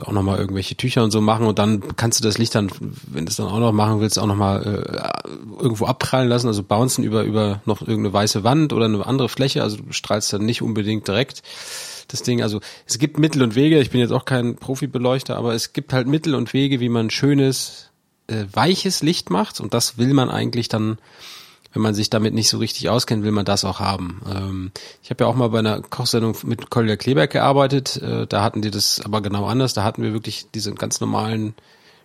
auch 0.00 0.12
nochmal 0.12 0.38
irgendwelche 0.38 0.76
Tücher 0.76 1.04
und 1.04 1.10
so 1.10 1.20
machen. 1.20 1.46
Und 1.46 1.58
dann 1.58 1.96
kannst 1.96 2.18
du 2.18 2.24
das 2.24 2.38
Licht 2.38 2.54
dann, 2.54 2.70
wenn 3.06 3.26
du 3.26 3.30
es 3.30 3.36
dann 3.36 3.46
auch 3.46 3.58
noch 3.58 3.72
machen 3.72 4.00
willst, 4.00 4.18
auch 4.18 4.26
nochmal 4.26 4.62
äh, 4.62 5.62
irgendwo 5.62 5.86
abprallen 5.86 6.28
lassen, 6.28 6.46
also 6.46 6.62
bouncen 6.62 7.04
über, 7.04 7.24
über 7.24 7.60
noch 7.66 7.82
irgendeine 7.82 8.12
weiße 8.12 8.44
Wand 8.44 8.72
oder 8.72 8.86
eine 8.86 9.06
andere 9.06 9.28
Fläche, 9.28 9.62
also 9.62 9.76
du 9.76 9.92
strahlst 9.92 10.32
dann 10.32 10.44
nicht 10.44 10.62
unbedingt 10.62 11.06
direkt 11.08 11.42
das 12.08 12.22
Ding, 12.22 12.42
also 12.42 12.60
es 12.86 12.98
gibt 12.98 13.18
Mittel 13.18 13.42
und 13.42 13.54
Wege, 13.54 13.80
ich 13.80 13.90
bin 13.90 14.00
jetzt 14.00 14.12
auch 14.12 14.24
kein 14.24 14.56
Profibeleuchter, 14.56 15.36
aber 15.36 15.54
es 15.54 15.72
gibt 15.72 15.92
halt 15.92 16.06
Mittel 16.06 16.34
und 16.34 16.52
Wege, 16.52 16.80
wie 16.80 16.88
man 16.88 17.10
schönes, 17.10 17.90
äh, 18.26 18.44
weiches 18.52 19.02
Licht 19.02 19.30
macht. 19.30 19.60
Und 19.60 19.74
das 19.74 19.98
will 19.98 20.12
man 20.14 20.30
eigentlich 20.30 20.68
dann 20.68 20.98
wenn 21.72 21.82
man 21.82 21.94
sich 21.94 22.10
damit 22.10 22.34
nicht 22.34 22.48
so 22.48 22.58
richtig 22.58 22.88
auskennt, 22.88 23.24
will 23.24 23.32
man 23.32 23.44
das 23.44 23.64
auch 23.64 23.80
haben. 23.80 24.20
Ähm, 24.30 24.72
ich 25.02 25.10
habe 25.10 25.24
ja 25.24 25.30
auch 25.30 25.34
mal 25.34 25.48
bei 25.48 25.60
einer 25.60 25.80
Kochsendung 25.80 26.36
mit 26.44 26.70
Kolja 26.70 26.96
Kleberg 26.96 27.30
gearbeitet. 27.30 27.96
Äh, 27.96 28.26
da 28.26 28.42
hatten 28.42 28.62
die 28.62 28.70
das 28.70 29.00
aber 29.04 29.20
genau 29.20 29.46
anders. 29.46 29.74
Da 29.74 29.82
hatten 29.82 30.02
wir 30.02 30.12
wirklich 30.12 30.46
diese 30.54 30.72
ganz 30.74 31.00
normalen 31.00 31.54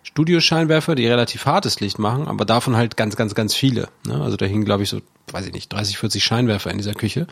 Studioscheinwerfer, 0.02 0.94
die 0.94 1.06
relativ 1.06 1.44
hartes 1.44 1.80
Licht 1.80 1.98
machen, 1.98 2.28
aber 2.28 2.44
davon 2.44 2.76
halt 2.76 2.96
ganz, 2.96 3.16
ganz, 3.16 3.34
ganz 3.34 3.54
viele. 3.54 3.88
Ne? 4.06 4.20
Also 4.20 4.36
da 4.36 4.46
hingen, 4.46 4.64
glaube 4.64 4.82
ich, 4.82 4.88
so, 4.88 5.00
weiß 5.32 5.46
ich 5.46 5.52
nicht, 5.52 5.72
30, 5.72 5.98
40 5.98 6.24
Scheinwerfer 6.24 6.70
in 6.70 6.78
dieser 6.78 6.94
Küche. 6.94 7.26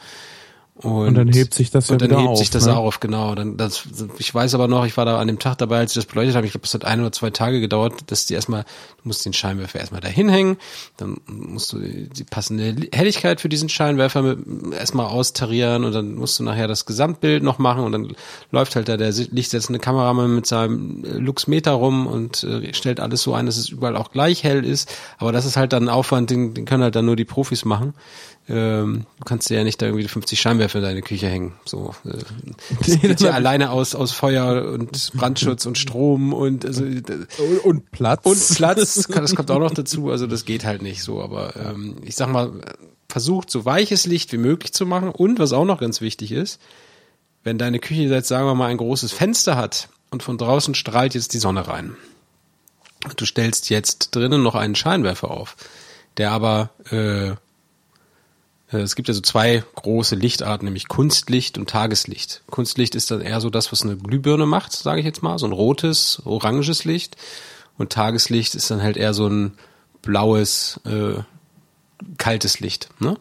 Und, 0.82 1.08
und, 1.08 1.14
dann 1.14 1.32
hebt 1.32 1.54
sich 1.54 1.70
das 1.70 1.88
ja 1.88 1.94
und 1.94 2.02
dann 2.02 2.10
hebt 2.10 2.28
auf, 2.28 2.38
sich 2.38 2.50
das 2.50 2.66
ne? 2.66 2.76
auf, 2.76 3.00
genau. 3.00 3.34
Dann, 3.34 3.56
das, 3.56 3.84
ich 4.18 4.34
weiß 4.34 4.54
aber 4.54 4.68
noch, 4.68 4.84
ich 4.84 4.94
war 4.98 5.06
da 5.06 5.18
an 5.18 5.26
dem 5.26 5.38
Tag 5.38 5.56
dabei, 5.56 5.78
als 5.78 5.92
ich 5.92 6.04
das 6.04 6.04
beleuchtet 6.04 6.36
habe. 6.36 6.46
Ich 6.46 6.52
glaube, 6.52 6.66
es 6.66 6.74
hat 6.74 6.84
ein 6.84 7.00
oder 7.00 7.12
zwei 7.12 7.30
Tage 7.30 7.62
gedauert, 7.62 7.94
dass 8.08 8.26
die 8.26 8.34
erstmal, 8.34 8.64
du 9.02 9.08
musst 9.08 9.24
den 9.24 9.32
Scheinwerfer 9.32 9.80
erstmal 9.80 10.02
da 10.02 10.08
hinhängen, 10.08 10.58
dann 10.98 11.16
musst 11.26 11.72
du 11.72 11.78
die 11.78 12.24
passende 12.24 12.76
Helligkeit 12.92 13.40
für 13.40 13.48
diesen 13.48 13.70
Scheinwerfer 13.70 14.36
erstmal 14.72 15.06
austarieren 15.06 15.84
und 15.84 15.92
dann 15.92 16.14
musst 16.14 16.38
du 16.38 16.44
nachher 16.44 16.68
das 16.68 16.84
Gesamtbild 16.84 17.42
noch 17.42 17.58
machen 17.58 17.82
und 17.82 17.92
dann 17.92 18.14
läuft 18.50 18.76
halt 18.76 18.90
da 18.90 18.98
der 18.98 19.12
lichtsetzende 19.12 19.78
Kameramann 19.78 20.34
mit 20.34 20.44
seinem 20.44 21.02
Luxmeter 21.04 21.72
rum 21.72 22.06
und 22.06 22.44
äh, 22.44 22.74
stellt 22.74 23.00
alles 23.00 23.22
so 23.22 23.32
ein, 23.32 23.46
dass 23.46 23.56
es 23.56 23.70
überall 23.70 23.96
auch 23.96 24.10
gleich 24.10 24.44
hell 24.44 24.62
ist. 24.62 24.92
Aber 25.16 25.32
das 25.32 25.46
ist 25.46 25.56
halt 25.56 25.72
dann 25.72 25.84
ein 25.84 25.88
Aufwand, 25.88 26.28
den, 26.28 26.52
den 26.52 26.66
können 26.66 26.82
halt 26.82 26.96
dann 26.96 27.06
nur 27.06 27.16
die 27.16 27.24
Profis 27.24 27.64
machen 27.64 27.94
ähm, 28.48 29.06
du 29.18 29.24
kannst 29.24 29.50
dir 29.50 29.58
ja 29.58 29.64
nicht 29.64 29.82
da 29.82 29.86
irgendwie 29.86 30.06
50 30.06 30.40
Scheinwerfer 30.40 30.78
in 30.78 30.84
deine 30.84 31.02
Küche 31.02 31.26
hängen. 31.26 31.54
So, 31.64 31.94
äh, 32.04 32.18
das 32.78 33.00
geht 33.00 33.20
ja 33.20 33.32
alleine 33.32 33.70
aus 33.70 33.94
aus 33.94 34.12
Feuer 34.12 34.72
und 34.72 35.12
Brandschutz 35.14 35.66
und 35.66 35.78
Strom 35.78 36.32
und 36.32 36.64
also 36.64 36.84
und, 36.84 37.10
und 37.64 37.90
Platz 37.90 38.24
und 38.24 38.38
Platz. 38.56 39.06
Das 39.08 39.34
kommt 39.34 39.50
auch 39.50 39.58
noch 39.58 39.74
dazu. 39.74 40.10
Also 40.10 40.28
das 40.28 40.44
geht 40.44 40.64
halt 40.64 40.82
nicht 40.82 41.02
so. 41.02 41.20
Aber 41.20 41.56
ähm, 41.56 41.96
ich 42.04 42.14
sag 42.14 42.28
mal, 42.28 42.52
versucht 43.08 43.50
so 43.50 43.64
weiches 43.64 44.06
Licht 44.06 44.32
wie 44.32 44.38
möglich 44.38 44.72
zu 44.72 44.86
machen. 44.86 45.08
Und 45.08 45.40
was 45.40 45.52
auch 45.52 45.64
noch 45.64 45.80
ganz 45.80 46.00
wichtig 46.00 46.30
ist, 46.30 46.60
wenn 47.42 47.58
deine 47.58 47.80
Küche 47.80 48.02
jetzt 48.02 48.28
sagen 48.28 48.46
wir 48.46 48.54
mal 48.54 48.68
ein 48.68 48.76
großes 48.76 49.12
Fenster 49.12 49.56
hat 49.56 49.88
und 50.10 50.22
von 50.22 50.38
draußen 50.38 50.74
strahlt 50.74 51.14
jetzt 51.14 51.32
die 51.32 51.38
Sonne 51.38 51.66
rein. 51.66 51.96
Du 53.16 53.24
stellst 53.24 53.70
jetzt 53.70 54.14
drinnen 54.14 54.42
noch 54.42 54.54
einen 54.54 54.74
Scheinwerfer 54.74 55.30
auf, 55.30 55.56
der 56.16 56.30
aber 56.30 56.70
äh, 56.90 57.28
äh, 57.28 57.36
es 58.68 58.96
gibt 58.96 59.08
ja 59.08 59.14
so 59.14 59.20
zwei 59.20 59.62
große 59.76 60.16
Lichtarten, 60.16 60.64
nämlich 60.64 60.88
Kunstlicht 60.88 61.56
und 61.56 61.70
Tageslicht. 61.70 62.42
Kunstlicht 62.50 62.94
ist 62.94 63.10
dann 63.10 63.20
eher 63.20 63.40
so 63.40 63.48
das, 63.48 63.70
was 63.70 63.82
eine 63.82 63.96
Glühbirne 63.96 64.46
macht, 64.46 64.72
sage 64.72 65.00
ich 65.00 65.06
jetzt 65.06 65.22
mal, 65.22 65.38
so 65.38 65.46
ein 65.46 65.52
rotes, 65.52 66.20
oranges 66.24 66.84
Licht. 66.84 67.16
Und 67.78 67.92
Tageslicht 67.92 68.54
ist 68.54 68.70
dann 68.70 68.82
halt 68.82 68.96
eher 68.96 69.14
so 69.14 69.28
ein 69.28 69.52
blaues, 70.02 70.80
äh, 70.84 71.20
kaltes 72.18 72.58
Licht. 72.60 72.88
Ne? 72.98 73.16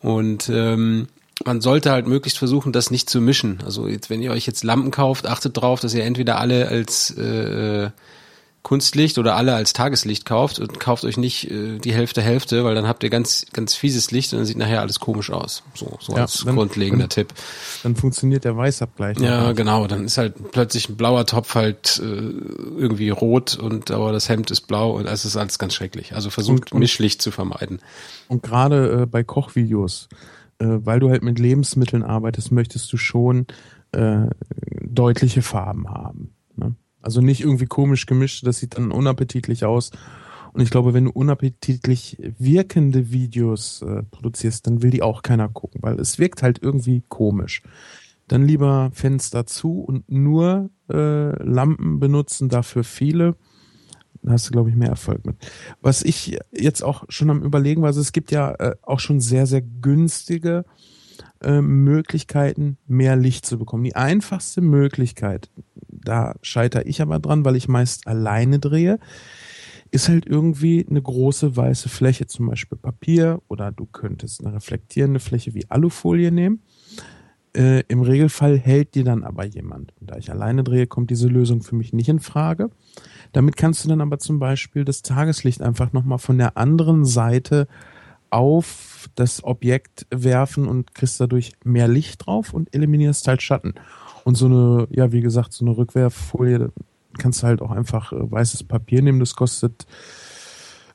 Und 0.00 0.48
ähm, 0.48 1.08
man 1.44 1.60
sollte 1.60 1.90
halt 1.90 2.06
möglichst 2.06 2.38
versuchen, 2.38 2.72
das 2.72 2.90
nicht 2.90 3.10
zu 3.10 3.20
mischen. 3.20 3.60
Also 3.64 3.88
jetzt, 3.88 4.10
wenn 4.10 4.22
ihr 4.22 4.30
euch 4.30 4.46
jetzt 4.46 4.64
Lampen 4.64 4.90
kauft, 4.90 5.26
achtet 5.26 5.56
drauf, 5.56 5.80
dass 5.80 5.94
ihr 5.94 6.04
entweder 6.04 6.38
alle 6.38 6.68
als 6.68 7.10
äh, 7.10 7.90
Kunstlicht 8.62 9.18
oder 9.18 9.36
alle 9.36 9.54
als 9.54 9.72
Tageslicht 9.72 10.24
kauft 10.24 10.58
und 10.58 10.80
kauft 10.80 11.04
euch 11.04 11.16
nicht 11.16 11.50
äh, 11.50 11.78
die 11.78 11.92
Hälfte 11.92 12.20
Hälfte, 12.20 12.64
weil 12.64 12.74
dann 12.74 12.86
habt 12.86 13.02
ihr 13.02 13.10
ganz 13.10 13.46
ganz 13.52 13.74
fieses 13.74 14.10
Licht 14.10 14.32
und 14.32 14.40
dann 14.40 14.46
sieht 14.46 14.56
nachher 14.56 14.80
alles 14.80 15.00
komisch 15.00 15.30
aus. 15.30 15.62
So, 15.74 15.96
so 16.00 16.14
ja, 16.14 16.22
als 16.22 16.44
dann, 16.44 16.56
grundlegender 16.56 17.04
dann, 17.04 17.10
Tipp. 17.10 17.34
Dann 17.82 17.96
funktioniert 17.96 18.44
der 18.44 18.56
Weißabgleich. 18.56 19.18
Ja, 19.20 19.52
genau. 19.52 19.86
Dann 19.86 20.04
ist 20.04 20.18
halt 20.18 20.50
plötzlich 20.52 20.88
ein 20.88 20.96
blauer 20.96 21.24
Topf 21.24 21.54
halt 21.54 22.00
äh, 22.02 22.04
irgendwie 22.04 23.10
rot 23.10 23.56
und 23.56 23.90
aber 23.90 24.12
das 24.12 24.28
Hemd 24.28 24.50
ist 24.50 24.62
blau 24.62 24.96
und 24.96 25.06
es 25.06 25.24
ist 25.24 25.36
alles 25.36 25.58
ganz 25.58 25.74
schrecklich. 25.74 26.14
Also 26.14 26.28
versucht 26.30 26.72
und, 26.72 26.78
Mischlicht 26.80 27.22
zu 27.22 27.30
vermeiden. 27.30 27.80
Und 28.26 28.42
gerade 28.42 29.02
äh, 29.02 29.06
bei 29.06 29.22
Kochvideos, 29.22 30.08
äh, 30.58 30.66
weil 30.66 31.00
du 31.00 31.10
halt 31.10 31.22
mit 31.22 31.38
Lebensmitteln 31.38 32.02
arbeitest, 32.02 32.52
möchtest 32.52 32.92
du 32.92 32.96
schon 32.96 33.46
äh, 33.92 34.26
deutliche 34.82 35.42
Farben 35.42 35.88
haben. 35.88 36.34
Also 37.00 37.20
nicht 37.20 37.40
irgendwie 37.40 37.66
komisch 37.66 38.06
gemischt, 38.06 38.46
das 38.46 38.58
sieht 38.58 38.76
dann 38.76 38.90
unappetitlich 38.90 39.64
aus. 39.64 39.90
Und 40.52 40.62
ich 40.62 40.70
glaube, 40.70 40.94
wenn 40.94 41.04
du 41.04 41.10
unappetitlich 41.10 42.16
wirkende 42.38 43.12
Videos 43.12 43.82
äh, 43.82 44.02
produzierst, 44.02 44.66
dann 44.66 44.82
will 44.82 44.90
die 44.90 45.02
auch 45.02 45.22
keiner 45.22 45.48
gucken, 45.48 45.82
weil 45.82 46.00
es 46.00 46.18
wirkt 46.18 46.42
halt 46.42 46.60
irgendwie 46.62 47.02
komisch. 47.08 47.62
Dann 48.26 48.46
lieber 48.46 48.90
Fenster 48.92 49.46
zu 49.46 49.80
und 49.80 50.10
nur 50.10 50.70
äh, 50.90 51.42
Lampen 51.42 52.00
benutzen, 52.00 52.48
dafür 52.48 52.84
viele. 52.84 53.36
Da 54.22 54.32
hast 54.32 54.48
du, 54.48 54.52
glaube 54.52 54.70
ich, 54.70 54.76
mehr 54.76 54.88
Erfolg 54.88 55.24
mit. 55.24 55.36
Was 55.80 56.02
ich 56.02 56.38
jetzt 56.50 56.82
auch 56.82 57.04
schon 57.08 57.30
am 57.30 57.42
Überlegen 57.42 57.82
war, 57.82 57.88
also 57.88 58.00
es 58.00 58.12
gibt 58.12 58.32
ja 58.32 58.52
äh, 58.54 58.74
auch 58.82 59.00
schon 59.00 59.20
sehr, 59.20 59.46
sehr 59.46 59.62
günstige 59.62 60.64
äh, 61.42 61.60
Möglichkeiten, 61.60 62.78
mehr 62.86 63.16
Licht 63.16 63.46
zu 63.46 63.58
bekommen. 63.58 63.84
Die 63.84 63.96
einfachste 63.96 64.60
Möglichkeit, 64.60 65.50
da 65.88 66.34
scheitere 66.42 66.82
ich 66.82 67.02
aber 67.02 67.18
dran, 67.18 67.44
weil 67.44 67.56
ich 67.56 67.68
meist 67.68 68.06
alleine 68.06 68.58
drehe, 68.58 68.98
ist 69.90 70.08
halt 70.08 70.26
irgendwie 70.26 70.86
eine 70.88 71.00
große 71.00 71.56
weiße 71.56 71.88
Fläche, 71.88 72.26
zum 72.26 72.46
Beispiel 72.46 72.78
Papier 72.78 73.40
oder 73.48 73.72
du 73.72 73.86
könntest 73.86 74.44
eine 74.44 74.54
reflektierende 74.54 75.20
Fläche 75.20 75.54
wie 75.54 75.70
Alufolie 75.70 76.30
nehmen. 76.30 76.62
Äh, 77.56 77.82
Im 77.88 78.02
Regelfall 78.02 78.58
hält 78.58 78.94
die 78.94 79.04
dann 79.04 79.24
aber 79.24 79.44
jemand. 79.44 79.94
Und 80.00 80.10
da 80.10 80.16
ich 80.18 80.30
alleine 80.30 80.62
drehe, 80.64 80.86
kommt 80.86 81.10
diese 81.10 81.28
Lösung 81.28 81.62
für 81.62 81.76
mich 81.76 81.92
nicht 81.92 82.08
in 82.08 82.20
Frage. 82.20 82.70
Damit 83.32 83.56
kannst 83.56 83.84
du 83.84 83.88
dann 83.88 84.00
aber 84.00 84.18
zum 84.18 84.38
Beispiel 84.38 84.84
das 84.84 85.02
Tageslicht 85.02 85.62
einfach 85.62 85.92
nochmal 85.92 86.18
von 86.18 86.38
der 86.38 86.56
anderen 86.56 87.04
Seite 87.04 87.66
auf 88.30 89.08
das 89.14 89.42
Objekt 89.44 90.06
werfen 90.10 90.66
und 90.66 90.94
kriegst 90.94 91.20
dadurch 91.20 91.52
mehr 91.64 91.88
Licht 91.88 92.26
drauf 92.26 92.52
und 92.52 92.74
eliminierst 92.74 93.26
halt 93.28 93.42
Schatten. 93.42 93.74
Und 94.24 94.36
so 94.36 94.46
eine, 94.46 94.88
ja, 94.90 95.12
wie 95.12 95.20
gesagt, 95.20 95.52
so 95.52 95.64
eine 95.64 95.76
Rückwerffolie 95.76 96.70
kannst 97.18 97.42
du 97.42 97.46
halt 97.46 97.62
auch 97.62 97.70
einfach 97.70 98.12
äh, 98.12 98.30
weißes 98.30 98.64
Papier 98.64 99.02
nehmen. 99.02 99.20
Das 99.20 99.34
kostet 99.34 99.86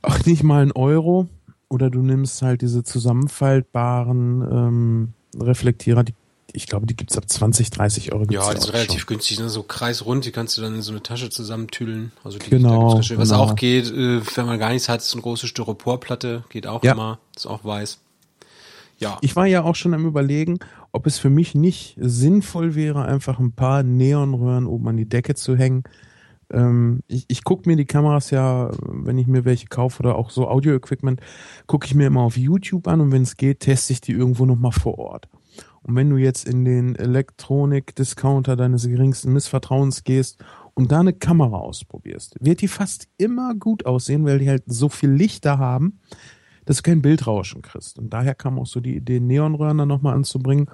auch 0.02 0.24
nicht 0.26 0.44
mal 0.44 0.62
einen 0.62 0.72
Euro. 0.72 1.28
Oder 1.70 1.90
du 1.90 2.04
nimmst 2.04 2.44
halt 2.44 2.62
diese 2.62 2.84
zusammenfaltbaren 2.84 4.42
ähm, 4.52 5.14
Reflektierer, 5.40 6.04
die 6.04 6.14
ich 6.52 6.68
glaube, 6.68 6.86
die 6.86 6.96
gibt's 6.96 7.18
ab 7.18 7.28
20, 7.28 7.72
30 7.72 8.14
Euro. 8.14 8.26
Ja, 8.30 8.54
die 8.54 8.62
sind 8.62 8.74
relativ 8.74 9.02
schon. 9.02 9.08
günstig, 9.08 9.40
ne? 9.40 9.50
so 9.50 9.64
kreisrund, 9.64 10.26
die 10.26 10.32
kannst 10.32 10.58
du 10.58 10.62
dann 10.62 10.76
in 10.76 10.82
so 10.82 10.92
eine 10.92 11.02
Tasche 11.02 11.30
zusammentüdeln. 11.30 12.12
Also 12.24 12.38
die, 12.38 12.50
genau, 12.50 12.98
Was 12.98 13.08
genau. 13.08 13.40
auch 13.40 13.56
geht, 13.56 13.92
äh, 13.92 14.22
wenn 14.36 14.46
man 14.46 14.60
gar 14.60 14.70
nichts 14.70 14.90
hat, 14.90 15.02
ist 15.02 15.14
eine 15.14 15.22
große 15.22 15.48
Styroporplatte, 15.48 16.44
geht 16.50 16.68
auch 16.68 16.84
ja. 16.84 16.94
immer, 16.94 17.20
ist 17.36 17.48
auch 17.48 17.64
weiß. 17.64 18.00
Ja. 19.00 19.18
Ich 19.22 19.36
war 19.36 19.48
ja 19.48 19.64
auch 19.64 19.76
schon 19.76 19.94
am 19.94 20.06
überlegen, 20.06 20.60
ob 20.92 21.08
es 21.08 21.18
für 21.18 21.30
mich 21.30 21.56
nicht 21.56 21.98
sinnvoll 22.00 22.76
wäre, 22.76 23.04
einfach 23.06 23.40
ein 23.40 23.52
paar 23.54 23.84
Neonröhren 23.84 24.68
oben 24.68 24.90
an 24.90 24.98
die 24.98 25.10
Decke 25.10 25.36
zu 25.36 25.58
hängen. 25.58 25.84
Ähm, 26.52 27.02
ich 27.08 27.26
ich 27.28 27.44
gucke 27.44 27.68
mir 27.68 27.76
die 27.76 27.86
Kameras 27.86 28.30
ja, 28.30 28.70
wenn 28.82 29.18
ich 29.18 29.28
mir 29.28 29.44
welche 29.44 29.68
kaufe 29.68 30.04
oder 30.04 30.16
auch 30.16 30.30
so 30.30 30.48
Audio-Equipment, 30.48 31.20
gucke 31.66 31.88
ich 31.88 31.96
mir 31.96 32.08
immer 32.08 32.22
auf 32.22 32.38
YouTube 32.38 32.88
an 32.88 33.02
und 33.02 33.12
wenn 33.12 33.24
es 33.24 33.38
geht, 33.38 33.62
teste 33.62 33.94
ich 33.94 34.02
die 34.02 34.12
irgendwo 34.12 34.46
nochmal 34.46 34.72
vor 34.72 35.00
Ort. 35.00 35.28
Und 35.84 35.96
wenn 35.96 36.10
du 36.10 36.18
jetzt 36.18 36.48
in 36.48 36.66
den 36.66 36.96
Elektronik-Discounter 36.96 38.56
deines 38.56 38.88
geringsten 38.88 39.34
Missvertrauens 39.34 40.04
gehst 40.04 40.44
und 40.74 40.92
da 40.92 41.02
eine 41.02 41.14
Kamera 41.14 41.58
ausprobierst, 41.58 42.38
wird 42.40 42.62
die 42.62 42.68
fast 42.68 43.08
immer 43.18 43.54
gut 43.54 43.86
aussehen, 43.86 44.26
weil 44.26 44.40
die 44.40 44.50
halt 44.50 44.64
so 44.66 44.90
viel 44.90 45.12
Licht 45.12 45.46
da 45.46 45.58
haben, 45.58 46.00
dass 46.66 46.78
du 46.78 46.84
kein 46.84 47.02
Bildrauschen 47.02 47.62
kriegst. 47.62 48.00
Und 48.00 48.12
daher 48.14 48.34
kam 48.34 48.58
auch 48.60 48.66
so 48.66 48.80
die 48.80 48.96
Idee, 48.96 49.20
Neonröhren 49.20 49.78
dann 49.78 49.90
nochmal 49.90 50.16
anzubringen. 50.16 50.70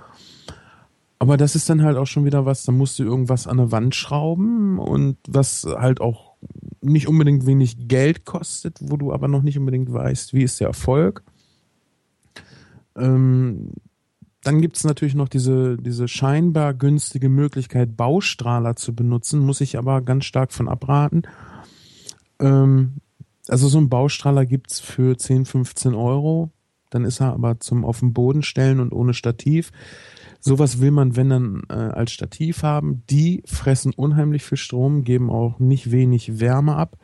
Aber 1.18 1.36
das 1.36 1.56
ist 1.56 1.70
dann 1.70 1.84
halt 1.84 1.98
auch 1.98 2.06
schon 2.08 2.24
wieder 2.24 2.46
was, 2.46 2.64
da 2.64 2.72
musst 2.72 2.98
du 2.98 3.04
irgendwas 3.04 3.46
an 3.46 3.58
der 3.58 3.72
Wand 3.72 3.94
schrauben 3.94 4.80
und 4.80 5.18
was 5.28 5.66
halt 5.66 6.00
auch 6.00 6.36
nicht 6.82 7.10
unbedingt 7.10 7.46
wenig 7.46 7.90
Geld 7.90 8.26
kostet, 8.26 8.78
wo 8.82 8.96
du 8.96 9.12
aber 9.12 9.28
noch 9.28 9.42
nicht 9.42 9.58
unbedingt 9.58 9.92
weißt, 9.92 10.34
wie 10.34 10.44
ist 10.44 10.62
der 10.62 10.68
Erfolg. 10.68 11.24
Ähm, 12.96 13.72
dann 14.50 14.62
gibt 14.62 14.78
es 14.78 14.84
natürlich 14.84 15.14
noch 15.14 15.30
diese, 15.30 15.78
diese 15.78 16.08
scheinbar 16.08 16.74
günstige 16.74 17.30
Möglichkeit, 17.30 17.96
Baustrahler 17.96 18.76
zu 18.76 18.96
benutzen, 18.96 19.42
muss 19.42 19.62
ich 19.62 19.78
aber 19.78 20.02
ganz 20.02 20.26
stark 20.26 20.52
von 20.54 20.68
abraten. 20.68 21.22
Ähm, 22.40 22.96
also 23.48 23.68
so 23.68 23.78
ein 23.78 23.90
Baustrahler 23.90 24.48
gibt's 24.48 24.80
für 24.80 25.16
10, 25.16 25.46
15 25.46 25.94
Euro. 25.94 26.50
Dann 26.90 27.06
ist 27.06 27.22
er 27.22 27.34
aber 27.34 27.60
zum 27.60 27.86
auf 27.86 28.00
den 28.00 28.14
Boden 28.14 28.42
stellen 28.42 28.80
und 28.80 28.92
ohne 28.92 29.14
Stativ. 29.14 29.72
Sowas 30.40 30.82
will 30.82 30.90
man, 30.90 31.16
wenn 31.16 31.30
dann, 31.30 31.62
äh, 31.70 31.74
als 31.74 32.12
Stativ 32.12 32.64
haben. 32.64 33.04
Die 33.08 33.44
fressen 33.46 33.94
unheimlich 33.94 34.44
viel 34.44 34.58
Strom, 34.58 35.04
geben 35.04 35.30
auch 35.30 35.60
nicht 35.60 35.92
wenig 35.92 36.40
Wärme 36.40 36.76
ab. 36.76 36.98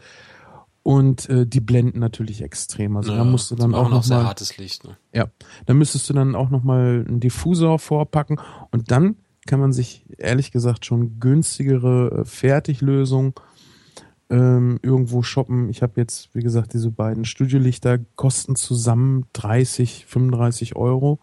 Und 0.85 1.27
äh, 1.29 1.47
die 1.47 1.61
blenden 1.61 1.97
natürlich 1.97 2.43
extrem. 2.43 2.95
Also 2.95 3.11
ja, 3.11 3.17
da 3.17 3.23
musst 3.23 3.49
du 3.49 3.55
dann 3.55 3.73
auch 3.73 3.89
noch 3.89 4.03
sehr 4.03 4.17
mal, 4.17 4.27
hartes 4.27 4.57
Licht. 4.57 4.83
Ne? 4.83 4.95
Ja, 5.13 5.25
da 5.65 5.73
müsstest 5.73 6.07
du 6.07 6.13
dann 6.13 6.35
auch 6.35 6.51
noch 6.51 6.63
mal 6.63 7.03
einen 7.07 7.19
Diffusor 7.19 7.79
vorpacken 7.79 8.39
und 8.69 8.91
dann 8.91 9.15
kann 9.47 9.59
man 9.59 9.73
sich 9.73 10.05
ehrlich 10.19 10.51
gesagt 10.51 10.85
schon 10.85 11.19
günstigere 11.19 12.19
äh, 12.19 12.25
Fertiglösungen 12.25 13.33
ähm, 14.29 14.77
irgendwo 14.83 15.23
shoppen. 15.23 15.69
Ich 15.69 15.81
habe 15.81 15.93
jetzt, 15.97 16.29
wie 16.35 16.43
gesagt, 16.43 16.73
diese 16.73 16.91
beiden 16.91 17.25
Studiolichter 17.25 17.97
kosten 18.15 18.55
zusammen 18.55 19.25
30, 19.33 20.05
35 20.05 20.75
Euro. 20.75 21.19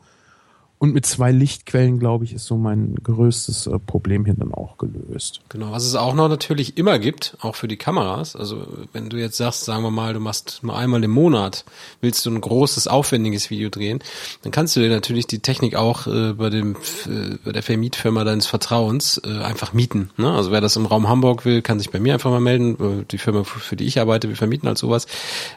Und 0.83 0.95
mit 0.95 1.07
zwei 1.07 1.31
Lichtquellen, 1.31 2.01
glaube 2.01 2.25
ich, 2.25 2.33
ist 2.33 2.47
so 2.47 2.57
mein 2.57 2.97
größtes 2.97 3.69
äh, 3.69 3.79
Problem 3.79 4.25
hier 4.25 4.35
dann 4.35 4.53
auch 4.53 4.79
gelöst. 4.79 5.41
Genau, 5.49 5.71
was 5.71 5.85
es 5.85 5.95
auch 5.95 6.13
noch 6.13 6.29
natürlich 6.29 6.77
immer 6.77 6.99
gibt, 6.99 7.37
auch 7.41 7.55
für 7.55 7.69
die 7.69 7.77
Kameras. 7.77 8.35
Also 8.35 8.67
wenn 8.93 9.09
du 9.09 9.17
jetzt 9.17 9.37
sagst, 9.37 9.65
sagen 9.65 9.85
wir 9.85 9.93
mal, 9.93 10.13
du 10.13 10.19
machst 10.19 10.65
mal 10.65 10.75
einmal 10.75 11.05
im 11.05 11.13
Monat, 11.13 11.65
willst 12.01 12.27
du 12.27 12.31
ein 12.31 12.41
großes, 12.41 12.89
aufwendiges 12.89 13.49
Video 13.49 13.69
drehen, 13.69 14.01
dann 14.43 14.51
kannst 14.51 14.75
du 14.75 14.81
dir 14.81 14.89
natürlich 14.89 15.29
die 15.29 15.39
Technik 15.39 15.77
auch 15.77 16.09
äh, 16.09 16.33
bei 16.33 16.51
dem 16.51 16.75
äh, 17.07 17.37
bei 17.45 17.53
der 17.53 17.63
Vermietfirma 17.63 18.25
deines 18.25 18.49
Vertrauens 18.49 19.23
äh, 19.25 19.41
einfach 19.41 19.73
mieten. 19.73 20.11
Ne? 20.17 20.33
Also 20.33 20.51
wer 20.51 20.61
das 20.61 20.75
im 20.75 20.87
Raum 20.87 21.09
Hamburg 21.09 21.45
will, 21.45 21.63
kann 21.63 21.79
sich 21.79 21.91
bei 21.91 22.01
mir 22.01 22.15
einfach 22.15 22.33
mal 22.33 22.41
melden. 22.41 23.07
Die 23.09 23.19
Firma, 23.19 23.45
für 23.45 23.77
die 23.77 23.85
ich 23.85 24.01
arbeite, 24.01 24.29
wir 24.29 24.35
vermieten 24.35 24.67
halt 24.67 24.79
sowas. 24.79 25.07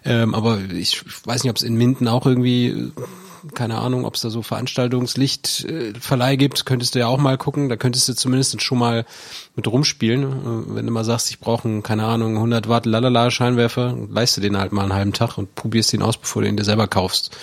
Ähm, 0.03 0.35
aber 0.35 0.59
ich 0.71 1.03
weiß 1.25 1.41
nicht, 1.41 1.49
ob 1.49 1.57
es 1.57 1.63
in 1.63 1.73
Minden 1.73 2.07
auch 2.07 2.27
irgendwie 2.27 2.67
äh, 2.67 2.91
keine 3.53 3.77
Ahnung, 3.77 4.05
ob 4.05 4.15
es 4.15 4.21
da 4.21 4.29
so 4.29 4.41
Veranstaltungslichtverleih 4.41 6.35
gibt, 6.37 6.65
könntest 6.65 6.95
du 6.95 6.99
ja 6.99 7.07
auch 7.07 7.17
mal 7.17 7.37
gucken. 7.37 7.69
Da 7.69 7.75
könntest 7.75 8.07
du 8.09 8.15
zumindest 8.15 8.61
schon 8.61 8.79
mal 8.79 9.05
mit 9.55 9.67
rumspielen. 9.67 10.23
Äh, 10.23 10.75
wenn 10.75 10.85
du 10.85 10.91
mal 10.91 11.05
sagst, 11.05 11.29
ich 11.29 11.39
brauche 11.39 11.81
keine 11.81 12.05
Ahnung, 12.05 12.35
100 12.35 12.69
Watt 12.69 12.85
Lalala 12.85 13.31
Scheinwerfer, 13.31 13.95
leiste 14.09 14.41
den 14.41 14.57
halt 14.57 14.71
mal 14.71 14.83
einen 14.83 14.93
halben 14.93 15.13
Tag 15.13 15.37
und 15.37 15.55
probierst 15.55 15.93
den 15.93 16.01
aus, 16.01 16.17
bevor 16.17 16.41
du 16.41 16.47
ihn 16.47 16.57
dir 16.57 16.63
selber 16.63 16.87
kaufst. 16.87 17.35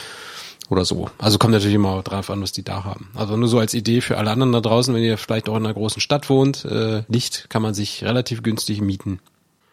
Oder 0.69 0.85
so. 0.85 1.11
Also 1.19 1.39
kommt 1.39 1.53
natürlich 1.53 1.75
immer 1.75 2.03
drauf 2.03 2.31
an, 2.31 2.41
was 2.41 2.53
die 2.53 2.63
da 2.63 2.85
haben. 2.85 3.11
Also 3.15 3.37
nur 3.37 3.49
so 3.49 3.59
als 3.59 3.75
Idee 3.75 4.01
für 4.01 4.17
alle 4.17 4.31
anderen 4.31 4.53
da 4.53 4.61
draußen, 4.61 4.95
wenn 4.95 5.03
ihr 5.03 5.19
vielleicht 5.19 5.49
auch 5.49 5.57
in 5.57 5.67
einer 5.67 5.75
großen 5.75 6.01
Stadt 6.01 6.31
wohnt, 6.31 6.65
äh, 6.65 7.03
Licht 7.09 7.51
kann 7.51 7.61
man 7.63 7.75
sich 7.75 8.05
relativ 8.05 8.43
günstig 8.43 8.81
mieten. 8.81 9.21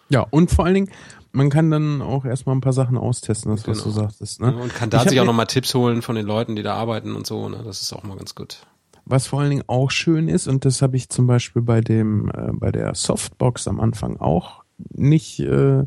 Ja, 0.09 0.25
und 0.29 0.51
vor 0.51 0.65
allen 0.65 0.73
Dingen, 0.73 0.89
man 1.31 1.49
kann 1.49 1.69
dann 1.69 2.01
auch 2.01 2.25
erstmal 2.25 2.55
ein 2.55 2.61
paar 2.61 2.73
Sachen 2.73 2.97
austesten, 2.97 3.51
das, 3.51 3.63
genau. 3.63 3.77
was 3.77 3.83
du 3.83 3.89
sagtest. 3.91 4.41
Ne? 4.41 4.55
Und 4.55 4.73
kann 4.73 4.89
da 4.89 5.07
sich 5.07 5.19
auch 5.19 5.25
nochmal 5.25 5.47
Tipps 5.47 5.73
holen 5.75 6.01
von 6.01 6.15
den 6.15 6.25
Leuten, 6.25 6.55
die 6.55 6.63
da 6.63 6.75
arbeiten 6.75 7.15
und 7.15 7.27
so. 7.27 7.49
Ne? 7.49 7.61
Das 7.63 7.81
ist 7.81 7.93
auch 7.93 8.03
mal 8.03 8.17
ganz 8.17 8.35
gut. 8.35 8.65
Was 9.05 9.27
vor 9.27 9.39
allen 9.39 9.49
Dingen 9.49 9.63
auch 9.67 9.91
schön 9.91 10.27
ist, 10.27 10.47
und 10.47 10.65
das 10.65 10.81
habe 10.81 10.97
ich 10.97 11.09
zum 11.09 11.27
Beispiel 11.27 11.61
bei 11.61 11.81
dem, 11.81 12.29
äh, 12.29 12.51
bei 12.53 12.71
der 12.71 12.93
Softbox 12.95 13.67
am 13.67 13.79
Anfang 13.79 14.17
auch 14.17 14.63
nicht 14.77 15.39
äh, 15.39 15.85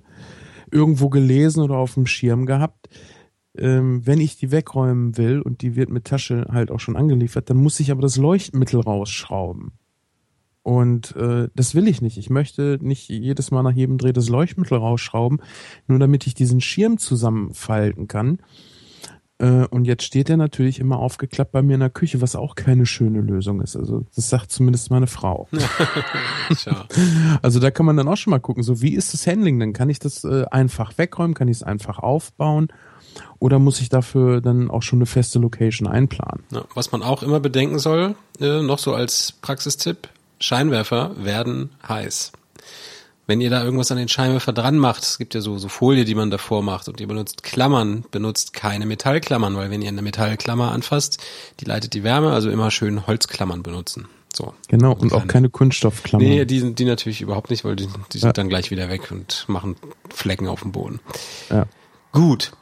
irgendwo 0.71 1.09
gelesen 1.09 1.63
oder 1.63 1.77
auf 1.77 1.95
dem 1.95 2.07
Schirm 2.07 2.47
gehabt. 2.47 2.89
Ähm, 3.57 4.07
wenn 4.07 4.21
ich 4.21 4.39
die 4.39 4.51
wegräumen 4.51 5.19
will 5.19 5.41
und 5.41 5.61
die 5.63 5.77
wird 5.77 5.91
mit 5.91 6.07
Tasche 6.07 6.47
halt 6.51 6.71
auch 6.71 6.81
schon 6.81 6.97
angeliefert, 6.97 7.51
dann 7.51 7.59
muss 7.59 7.81
ich 7.81 7.91
aber 7.91 8.01
das 8.01 8.17
Leuchtmittel 8.17 8.81
rausschrauben. 8.81 9.73
Und 10.63 11.17
äh, 11.17 11.49
das 11.55 11.75
will 11.75 11.89
ich 11.89 12.03
nicht. 12.03 12.19
Ich 12.19 12.31
möchte 12.31 12.79
nicht 12.81 13.09
jedes 13.09 13.51
Mal 13.51 13.63
nach 13.63 13.73
jedem 13.73 13.99
Dreh 13.99 14.13
das 14.13 14.29
Leuchtmittel 14.29 14.79
rausschrauben, 14.79 15.41
nur 15.89 15.99
damit 15.99 16.27
ich 16.27 16.35
diesen 16.35 16.61
Schirm 16.61 16.99
zusammenfalten 16.99 18.07
kann. 18.07 18.39
Äh, 19.43 19.67
und 19.67 19.87
jetzt 19.87 20.05
steht 20.05 20.31
er 20.31 20.37
natürlich 20.37 20.79
immer 20.79 20.99
aufgeklappt 20.99 21.51
bei 21.51 21.63
mir 21.63 21.75
in 21.75 21.81
der 21.81 21.91
Küche, 21.91 22.21
was 22.21 22.37
auch 22.37 22.55
keine 22.55 22.87
schöne 22.87 23.21
Lösung 23.21 23.61
ist. 23.61 23.77
Also 23.77 24.05
das 24.15 24.31
sagt 24.31 24.53
zumindest 24.53 24.91
meine 24.91 25.09
Frau. 25.09 25.49
also 27.43 27.59
da 27.59 27.73
kann 27.73 27.85
man 27.85 27.97
dann 27.97 28.07
auch 28.07 28.17
schon 28.17 28.31
mal 28.31 28.39
gucken, 28.39 28.63
so 28.63 28.81
wie 28.81 28.95
ist 28.95 29.13
das 29.13 29.27
Handling? 29.27 29.59
Dann 29.59 29.73
kann 29.73 29.91
ich 29.91 29.99
das 29.99 30.23
äh, 30.23 30.45
einfach 30.53 30.97
wegräumen, 30.97 31.35
kann 31.35 31.49
ich 31.49 31.57
es 31.57 31.63
einfach 31.65 31.99
aufbauen. 31.99 32.69
Oder 33.41 33.59
muss 33.59 33.81
ich 33.81 33.89
dafür 33.89 34.41
dann 34.41 34.71
auch 34.71 34.83
schon 34.83 35.01
eine 35.01 35.07
feste 35.07 35.41
Location 35.41 35.89
einplanen? 35.89 36.45
Ja, 36.51 36.65
was 36.75 36.93
man 36.93 37.03
auch 37.03 37.23
immer 37.23 37.41
bedenken 37.41 37.79
soll, 37.79 38.15
äh, 38.41 38.63
noch 38.63 38.79
so 38.79 38.95
als 38.95 39.33
Praxistipp, 39.33 40.09
Scheinwerfer 40.43 41.13
werden 41.17 41.71
heiß. 41.89 42.33
Wenn 43.27 43.41
ihr 43.41 43.51
da 43.51 43.65
irgendwas 43.65 43.91
an 43.93 43.97
den 43.97 44.09
Scheinwerfer 44.09 44.53
dran 44.53 44.77
macht, 44.77 45.05
es 45.05 45.17
gibt 45.17 45.35
ja 45.35 45.41
so, 45.41 45.57
so 45.57 45.69
Folie, 45.69 46.05
die 46.05 46.17
man 46.17 46.31
davor 46.31 46.63
macht 46.63 46.89
und 46.89 47.01
ihr 47.01 47.07
benutzt 47.07 47.45
Klammern, 47.45 48.05
benutzt 48.11 48.53
keine 48.53 48.85
Metallklammern, 48.85 49.57
weil 49.57 49.71
wenn 49.71 49.81
ihr 49.81 49.89
eine 49.89 50.03
Metallklammer 50.03 50.73
anfasst, 50.73 51.19
die 51.61 51.65
leitet 51.65 51.95
die 51.95 52.03
Wärme, 52.03 52.33
also 52.33 52.51
immer 52.51 52.71
schön 52.71 53.07
Holzklammern 53.07 53.63
benutzen. 53.63 54.09
So. 54.35 54.55
Genau, 54.69 54.93
und 54.95 55.13
auch 55.13 55.27
keine 55.29 55.51
Kunststoffklammern. 55.51 56.27
Nee, 56.27 56.45
die 56.45 56.59
sind 56.59 56.79
die 56.79 56.85
natürlich 56.85 57.21
überhaupt 57.21 57.51
nicht, 57.51 57.65
weil 57.65 57.77
die, 57.77 57.87
die 58.13 58.19
sind 58.19 58.29
ja. 58.29 58.33
dann 58.33 58.49
gleich 58.49 58.71
wieder 58.71 58.89
weg 58.89 59.13
und 59.13 59.45
machen 59.47 59.77
Flecken 60.13 60.49
auf 60.49 60.63
dem 60.63 60.73
Boden. 60.73 61.01
Ja. 61.51 61.67
Gut. 62.13 62.53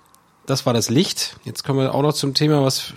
Das 0.46 0.66
war 0.66 0.72
das 0.72 0.90
Licht. 0.90 1.36
Jetzt 1.44 1.62
kommen 1.62 1.78
wir 1.78 1.94
auch 1.94 2.02
noch 2.02 2.12
zum 2.12 2.34
Thema, 2.34 2.64
was 2.64 2.92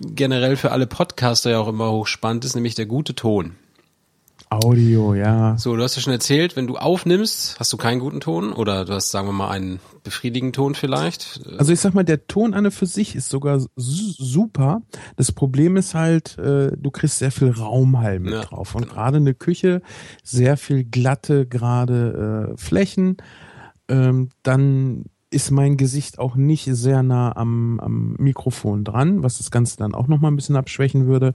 generell 0.00 0.56
für 0.56 0.70
alle 0.70 0.86
Podcaster 0.86 1.50
ja 1.50 1.58
auch 1.58 1.68
immer 1.68 1.90
hochspannend 1.90 2.44
ist, 2.44 2.54
nämlich 2.54 2.76
der 2.76 2.86
gute 2.86 3.14
Ton. 3.14 3.56
Audio, 4.52 5.14
ja. 5.14 5.56
So, 5.56 5.74
du 5.76 5.82
hast 5.82 5.96
ja 5.96 6.02
schon 6.02 6.12
erzählt, 6.12 6.56
wenn 6.56 6.66
du 6.66 6.76
aufnimmst, 6.76 7.58
hast 7.58 7.72
du 7.72 7.76
keinen 7.76 8.00
guten 8.00 8.20
Ton 8.20 8.52
oder 8.52 8.84
du 8.84 8.92
hast, 8.92 9.10
sagen 9.10 9.26
wir 9.26 9.32
mal, 9.32 9.50
einen 9.50 9.80
befriedigenden 10.04 10.52
Ton 10.52 10.74
vielleicht. 10.74 11.40
Also 11.58 11.72
ich 11.72 11.80
sag 11.80 11.94
mal, 11.94 12.04
der 12.04 12.26
Ton 12.26 12.52
an 12.52 12.66
und 12.66 12.72
für 12.72 12.86
sich 12.86 13.16
ist 13.16 13.30
sogar 13.30 13.64
super. 13.76 14.82
Das 15.16 15.32
Problem 15.32 15.76
ist 15.76 15.94
halt, 15.94 16.38
äh, 16.38 16.72
du 16.76 16.90
kriegst 16.90 17.18
sehr 17.18 17.32
viel 17.32 17.50
Raumhall 17.50 18.20
mit 18.20 18.34
ja, 18.34 18.42
drauf 18.42 18.74
und 18.74 18.82
genau. 18.82 18.94
gerade 18.94 19.16
eine 19.16 19.34
Küche, 19.34 19.80
sehr 20.22 20.56
viel 20.56 20.84
glatte, 20.84 21.46
gerade 21.46 22.52
äh, 22.52 22.56
Flächen. 22.58 23.16
Ähm, 23.88 24.28
dann 24.42 25.04
ist 25.30 25.50
mein 25.50 25.78
Gesicht 25.78 26.18
auch 26.18 26.36
nicht 26.36 26.68
sehr 26.70 27.02
nah 27.02 27.34
am, 27.34 27.80
am 27.80 28.16
Mikrofon 28.18 28.84
dran, 28.84 29.22
was 29.22 29.38
das 29.38 29.50
Ganze 29.50 29.78
dann 29.78 29.94
auch 29.94 30.06
nochmal 30.06 30.30
ein 30.30 30.36
bisschen 30.36 30.56
abschwächen 30.56 31.06
würde. 31.06 31.32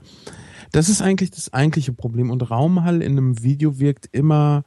Das 0.72 0.88
ist 0.88 1.02
eigentlich 1.02 1.30
das 1.30 1.52
eigentliche 1.52 1.92
Problem. 1.92 2.30
Und 2.30 2.50
Raumhall 2.50 3.02
in 3.02 3.12
einem 3.12 3.42
Video 3.42 3.78
wirkt 3.78 4.08
immer. 4.12 4.64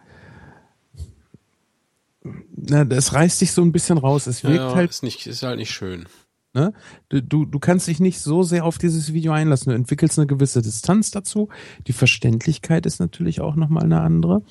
Na, 2.55 2.85
das 2.85 3.13
reißt 3.13 3.39
sich 3.39 3.51
so 3.51 3.61
ein 3.61 3.71
bisschen 3.71 3.97
raus. 3.97 4.27
Es 4.27 4.43
wirkt 4.43 4.57
ja, 4.57 4.75
halt. 4.75 4.89
Ist, 4.89 5.03
nicht, 5.03 5.25
ist 5.27 5.43
halt 5.43 5.57
nicht 5.57 5.71
schön. 5.71 6.05
Ne? 6.53 6.73
Du, 7.09 7.21
du, 7.21 7.45
du 7.45 7.59
kannst 7.59 7.87
dich 7.87 7.99
nicht 7.99 8.19
so 8.19 8.43
sehr 8.43 8.65
auf 8.65 8.77
dieses 8.77 9.13
Video 9.13 9.31
einlassen. 9.31 9.69
Du 9.69 9.75
entwickelst 9.75 10.19
eine 10.19 10.27
gewisse 10.27 10.61
Distanz 10.61 11.11
dazu. 11.11 11.49
Die 11.87 11.93
Verständlichkeit 11.93 12.85
ist 12.85 12.99
natürlich 12.99 13.41
auch 13.41 13.55
nochmal 13.55 13.83
eine 13.83 14.01
andere. 14.01 14.43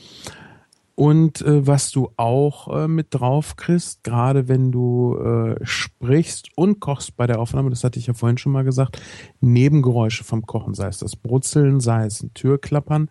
Und 1.00 1.40
äh, 1.40 1.66
was 1.66 1.92
du 1.92 2.10
auch 2.18 2.68
äh, 2.76 2.86
mit 2.86 3.06
drauf 3.12 3.56
kriegst, 3.56 4.04
gerade 4.04 4.48
wenn 4.48 4.70
du 4.70 5.16
äh, 5.16 5.56
sprichst 5.62 6.50
und 6.56 6.78
kochst 6.78 7.16
bei 7.16 7.26
der 7.26 7.38
Aufnahme, 7.38 7.70
das 7.70 7.84
hatte 7.84 7.98
ich 7.98 8.08
ja 8.08 8.12
vorhin 8.12 8.36
schon 8.36 8.52
mal 8.52 8.64
gesagt, 8.64 9.00
Nebengeräusche 9.40 10.24
vom 10.24 10.44
Kochen, 10.44 10.74
sei 10.74 10.88
es 10.88 10.98
das 10.98 11.16
Brutzeln, 11.16 11.80
sei 11.80 12.04
es 12.04 12.22
ein 12.22 12.34
Türklappern. 12.34 13.08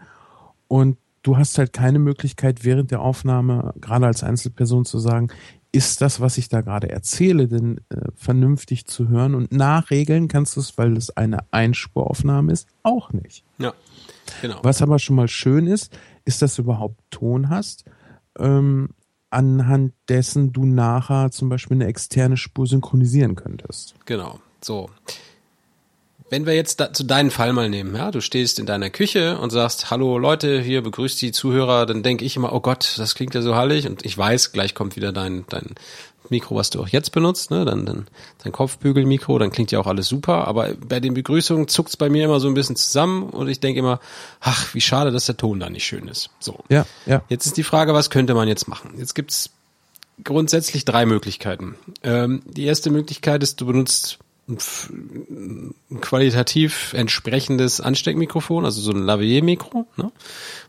Und 0.67 0.99
du 1.23 1.37
hast 1.37 1.57
halt 1.57 1.73
keine 1.73 1.97
Möglichkeit, 1.97 2.63
während 2.63 2.91
der 2.91 3.01
Aufnahme, 3.01 3.73
gerade 3.81 4.05
als 4.05 4.21
Einzelperson, 4.21 4.85
zu 4.85 4.99
sagen, 4.99 5.29
ist 5.71 6.01
das, 6.01 6.21
was 6.21 6.37
ich 6.37 6.47
da 6.47 6.61
gerade 6.61 6.91
erzähle, 6.91 7.47
denn 7.47 7.81
äh, 7.89 8.01
vernünftig 8.15 8.85
zu 8.85 9.07
hören 9.07 9.33
und 9.33 9.51
nachregeln 9.51 10.27
kannst 10.27 10.57
du 10.57 10.59
es, 10.59 10.77
weil 10.77 10.95
es 10.95 11.17
eine 11.17 11.39
Einspuraufnahme 11.49 12.51
ist, 12.51 12.67
auch 12.83 13.13
nicht. 13.13 13.43
Ja, 13.57 13.73
genau. 14.43 14.59
Was 14.61 14.83
aber 14.83 14.99
schon 14.99 15.15
mal 15.15 15.27
schön 15.27 15.65
ist, 15.65 15.91
ist, 16.29 16.57
du 16.57 16.61
überhaupt 16.61 16.99
Ton 17.11 17.49
hast, 17.49 17.85
ähm, 18.37 18.89
anhand 19.29 19.93
dessen 20.07 20.53
du 20.53 20.65
nachher 20.65 21.31
zum 21.31 21.49
Beispiel 21.49 21.77
eine 21.77 21.87
externe 21.87 22.37
Spur 22.37 22.67
synchronisieren 22.67 23.35
könntest. 23.35 23.95
Genau, 24.05 24.39
so. 24.61 24.89
Wenn 26.31 26.45
wir 26.45 26.53
jetzt 26.53 26.79
da, 26.79 26.93
zu 26.93 27.03
deinem 27.03 27.31
Fall 27.31 27.53
mal 27.53 27.69
nehmen, 27.69 27.95
ja, 27.95 28.11
du 28.11 28.21
stehst 28.21 28.59
in 28.59 28.67
deiner 28.67 28.91
Küche 28.91 29.39
und 29.39 29.49
sagst, 29.49 29.89
hallo 29.89 30.19
Leute, 30.19 30.61
hier 30.61 30.83
begrüßt 30.83 31.19
die 31.21 31.31
Zuhörer, 31.31 31.87
dann 31.87 32.03
denke 32.03 32.23
ich 32.23 32.35
immer, 32.35 32.53
oh 32.53 32.59
Gott, 32.59 32.93
das 32.97 33.15
klingt 33.15 33.33
ja 33.33 33.41
so 33.41 33.55
hallig 33.55 33.87
und 33.87 34.05
ich 34.05 34.15
weiß, 34.15 34.51
gleich 34.51 34.75
kommt 34.75 34.95
wieder 34.95 35.11
dein, 35.11 35.45
dein 35.49 35.73
Mikro, 36.31 36.55
was 36.55 36.69
du 36.69 36.81
auch 36.81 36.87
jetzt 36.87 37.11
benutzt, 37.11 37.51
ne, 37.51 37.65
dann, 37.65 37.85
dann 37.85 38.07
dein 38.43 38.51
Kopfbügelmikro, 38.51 39.37
dann 39.39 39.51
klingt 39.51 39.71
ja 39.71 39.79
auch 39.79 39.87
alles 39.87 40.07
super, 40.07 40.47
aber 40.47 40.73
bei 40.75 40.99
den 40.99 41.13
Begrüßungen 41.13 41.67
zuckt's 41.67 41.97
bei 41.97 42.09
mir 42.09 42.25
immer 42.25 42.39
so 42.39 42.47
ein 42.47 42.53
bisschen 42.53 42.75
zusammen 42.75 43.29
und 43.29 43.47
ich 43.47 43.59
denke 43.59 43.79
immer, 43.79 43.99
ach, 44.39 44.73
wie 44.73 44.81
schade, 44.81 45.11
dass 45.11 45.25
der 45.25 45.37
Ton 45.37 45.59
da 45.59 45.69
nicht 45.69 45.85
schön 45.85 46.07
ist. 46.07 46.29
So. 46.39 46.59
Ja, 46.69 46.85
ja. 47.05 47.21
Jetzt 47.29 47.45
ist 47.45 47.57
die 47.57 47.63
Frage, 47.63 47.93
was 47.93 48.09
könnte 48.09 48.33
man 48.33 48.47
jetzt 48.47 48.67
machen? 48.67 48.93
Jetzt 48.97 49.15
gibt's 49.15 49.51
grundsätzlich 50.23 50.85
drei 50.85 51.05
Möglichkeiten. 51.05 51.75
Ähm, 52.03 52.41
die 52.45 52.65
erste 52.65 52.89
Möglichkeit 52.89 53.43
ist, 53.43 53.61
du 53.61 53.65
benutzt 53.65 54.19
ein 54.49 55.75
qualitativ 56.01 56.93
entsprechendes 56.93 57.81
Ansteckmikrofon, 57.81 58.65
also 58.65 58.81
so 58.81 58.91
ein 58.91 59.03
Lavalier-Mikro, 59.03 59.85
ne, 59.95 60.11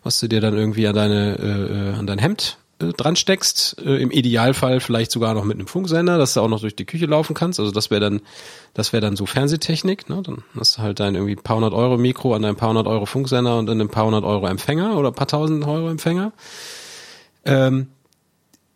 was 0.03 0.21
du 0.21 0.29
dir 0.29 0.41
dann 0.41 0.55
irgendwie 0.55 0.87
an 0.87 0.95
deine 0.95 1.39
äh, 1.39 1.93
äh 1.93 1.95
an 1.95 2.07
dein 2.07 2.19
Hemd 2.19 2.59
äh, 2.81 2.93
dran 2.93 3.17
steckst, 3.17 3.77
äh, 3.85 3.97
im 3.97 4.11
Idealfall 4.11 4.81
vielleicht 4.81 5.11
sogar 5.11 5.35
noch 5.35 5.45
mit 5.45 5.59
einem 5.59 5.67
Funksender, 5.67 6.19
dass 6.19 6.35
du 6.35 6.41
auch 6.41 6.49
noch 6.49 6.61
durch 6.61 6.77
die 6.77 6.85
Küche 6.85 7.07
laufen 7.07 7.35
kannst. 7.35 7.61
Also 7.61 7.73
das 7.73 7.91
wäre 7.91 8.01
dann, 8.01 8.21
das 8.75 8.93
wäre 8.93 9.01
dann 9.01 9.17
so 9.17 9.27
Fernsehtechnik. 9.27 10.09
Ne? 10.09 10.23
Dann 10.23 10.43
hast 10.59 10.79
du 10.79 10.83
halt 10.83 11.01
dein 11.01 11.15
irgendwie 11.15 11.37
paar 11.37 11.57
hundert 11.57 11.75
Euro 11.75 11.99
Mikro 11.99 12.35
an 12.35 12.43
deinem 12.43 12.57
paar 12.57 12.71
hundert 12.71 12.87
Euro 12.87 13.07
Funksender 13.07 13.59
und 13.59 13.67
dann 13.67 13.81
ein 13.81 13.89
paar 13.89 14.07
hundert 14.07 14.25
Euro 14.25 14.47
Empfänger 14.47 14.97
oder 14.97 15.13
paar 15.13 15.29
tausend 15.29 15.67
Euro 15.67 15.89
Empfänger. 15.89 16.33
Ähm, 17.45 17.89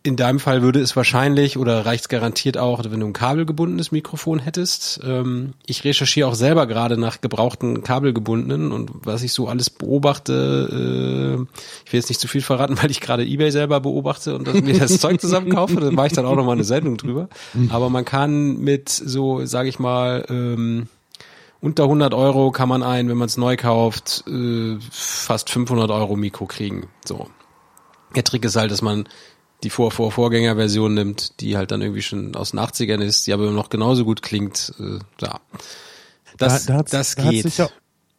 in 0.05 0.15
deinem 0.15 0.39
Fall 0.39 0.61
würde 0.61 0.81
es 0.81 0.95
wahrscheinlich 0.95 1.57
oder 1.57 1.83
reicht 1.87 2.03
es 2.03 2.09
garantiert 2.09 2.59
auch, 2.59 2.83
wenn 2.87 2.99
du 2.99 3.07
ein 3.07 3.13
kabelgebundenes 3.13 3.91
Mikrofon 3.91 4.37
hättest. 4.37 4.99
Ähm, 5.03 5.53
ich 5.65 5.83
recherchiere 5.83 6.27
auch 6.27 6.35
selber 6.35 6.67
gerade 6.67 6.95
nach 6.95 7.21
gebrauchten 7.21 7.81
kabelgebundenen 7.81 8.71
und 8.71 8.91
was 9.03 9.23
ich 9.23 9.33
so 9.33 9.47
alles 9.47 9.71
beobachte, 9.71 10.69
äh, 10.71 11.57
ich 11.85 11.91
will 11.91 11.99
jetzt 11.99 12.09
nicht 12.09 12.21
zu 12.21 12.27
viel 12.27 12.41
verraten, 12.41 12.77
weil 12.83 12.91
ich 12.91 13.01
gerade 13.01 13.25
Ebay 13.25 13.49
selber 13.49 13.79
beobachte 13.79 14.35
und 14.35 14.63
mir 14.63 14.77
das 14.77 14.99
Zeug 14.99 15.19
zusammenkaufe, 15.19 15.79
da 15.79 15.89
mache 15.89 16.07
ich 16.07 16.13
dann 16.13 16.27
auch 16.27 16.35
noch 16.35 16.45
mal 16.45 16.51
eine 16.51 16.63
Sendung 16.63 16.97
drüber. 16.97 17.27
Aber 17.69 17.89
man 17.89 18.05
kann 18.05 18.59
mit 18.59 18.89
so, 18.89 19.43
sage 19.47 19.69
ich 19.69 19.79
mal, 19.79 20.23
ähm, 20.29 20.87
unter 21.61 21.85
100 21.85 22.13
Euro 22.13 22.51
kann 22.51 22.69
man 22.69 22.83
ein, 22.83 23.09
wenn 23.09 23.17
man 23.17 23.25
es 23.25 23.37
neu 23.37 23.57
kauft, 23.57 24.23
äh, 24.27 24.77
fast 24.91 25.49
500 25.49 25.89
Euro 25.89 26.15
Mikro 26.15 26.45
kriegen. 26.45 26.89
So. 27.05 27.27
Der 28.15 28.23
Trick 28.23 28.45
ist 28.45 28.55
halt, 28.55 28.69
dass 28.69 28.83
man 28.83 29.09
die 29.65 29.71
Vor-Vor-Vorgängerversion 29.71 30.93
nimmt, 30.93 31.41
die 31.41 31.57
halt 31.57 31.71
dann 31.71 31.81
irgendwie 31.81 32.03
schon 32.03 32.35
aus 32.35 32.51
den 32.51 32.59
80ern 32.59 33.01
ist, 33.01 33.25
die 33.25 33.33
aber 33.33 33.49
noch 33.51 33.69
genauso 33.69 34.05
gut 34.05 34.21
klingt. 34.21 34.73
Äh, 34.79 34.99
ja. 35.21 35.39
Das, 36.37 36.67
da, 36.67 36.77
da 36.77 36.83
das 36.83 37.15
geht. 37.15 37.25
Da 37.25 37.29
hat, 37.29 37.41
sich 37.41 37.57
ja, 37.57 37.69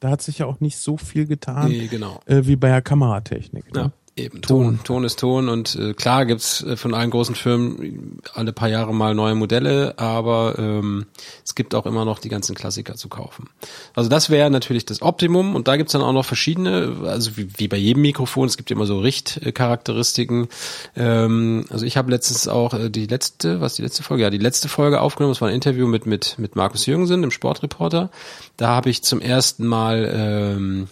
da 0.01 0.10
hat 0.10 0.23
sich 0.23 0.39
ja 0.39 0.47
auch 0.47 0.60
nicht 0.60 0.78
so 0.78 0.97
viel 0.97 1.27
getan 1.27 1.68
nee, 1.68 1.86
genau. 1.86 2.20
äh, 2.27 2.43
wie 2.44 2.56
bei 2.56 2.68
der 2.68 2.82
Kameratechnik. 2.82 3.73
Ne? 3.73 3.81
Ja. 3.81 3.93
Eben, 4.18 4.40
Ton. 4.40 4.80
Ton 4.82 5.05
ist 5.05 5.18
Ton 5.18 5.51
und 5.51 5.74
äh, 5.74 5.93
klar 5.93 6.24
gibt's 6.24 6.62
äh, 6.62 6.78
von 6.78 6.94
allen 6.94 7.10
großen 7.10 7.34
Firmen 7.34 8.18
alle 8.32 8.55
paar 8.55 8.70
Jahre 8.70 8.94
mal 8.94 9.14
neue 9.14 9.34
Modelle, 9.34 9.98
aber 9.98 10.55
ähm, 10.59 11.05
es 11.44 11.55
gibt 11.55 11.74
auch 11.74 11.84
immer 11.84 12.06
noch 12.06 12.18
die 12.18 12.30
ganzen 12.30 12.56
Klassiker 12.56 12.94
zu 12.94 13.10
kaufen. 13.10 13.51
Also 13.93 14.09
das 14.09 14.30
wäre 14.30 14.51
natürlich 14.51 14.86
das 14.86 15.02
Optimum 15.02 15.55
und 15.55 15.68
da 15.68 15.76
gibt's 15.76 15.93
dann 15.93 16.01
auch 16.01 16.14
noch 16.14 16.24
verschiedene, 16.24 16.97
also 17.05 17.36
wie, 17.36 17.59
wie 17.59 17.68
bei 17.68 17.76
jedem 17.76 18.01
Mikrofon, 18.01 18.47
es 18.47 18.56
gibt 18.56 18.70
immer 18.70 18.86
so 18.86 19.01
Richtcharakteristiken. 19.01 20.48
Ähm, 20.97 21.66
also 21.68 21.84
ich 21.84 21.98
habe 21.98 22.10
letztens 22.10 22.48
auch 22.48 22.72
äh, 22.72 22.88
die 22.88 23.05
letzte, 23.05 23.60
was 23.60 23.74
die 23.74 23.82
letzte 23.82 24.02
Folge? 24.02 24.22
Ja, 24.22 24.30
die 24.30 24.38
letzte 24.38 24.70
Folge 24.70 25.02
aufgenommen, 25.02 25.34
das 25.34 25.43
war 25.43 25.48
ein 25.48 25.55
Interview 25.55 25.86
mit, 25.86 26.06
mit, 26.06 26.38
mit 26.38 26.56
Markus 26.56 26.86
Jürgensen, 26.86 27.20
dem 27.20 27.30
Sportreporter. 27.30 28.09
Da 28.56 28.68
habe 28.68 28.88
ich 28.88 29.05
zum 29.05 29.20
ersten 29.20 29.66
Mal 29.66 30.10
ähm, 30.10 30.88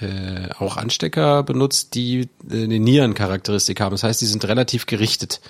äh, 0.00 0.48
auch 0.58 0.76
Anstecker 0.76 1.42
benutzt, 1.42 1.94
die 1.94 2.28
äh, 2.50 2.64
eine 2.64 2.78
Nierencharakteristik 2.78 3.80
haben. 3.80 3.92
Das 3.92 4.02
heißt, 4.02 4.20
die 4.20 4.26
sind 4.26 4.46
relativ 4.46 4.86
gerichtet. 4.86 5.40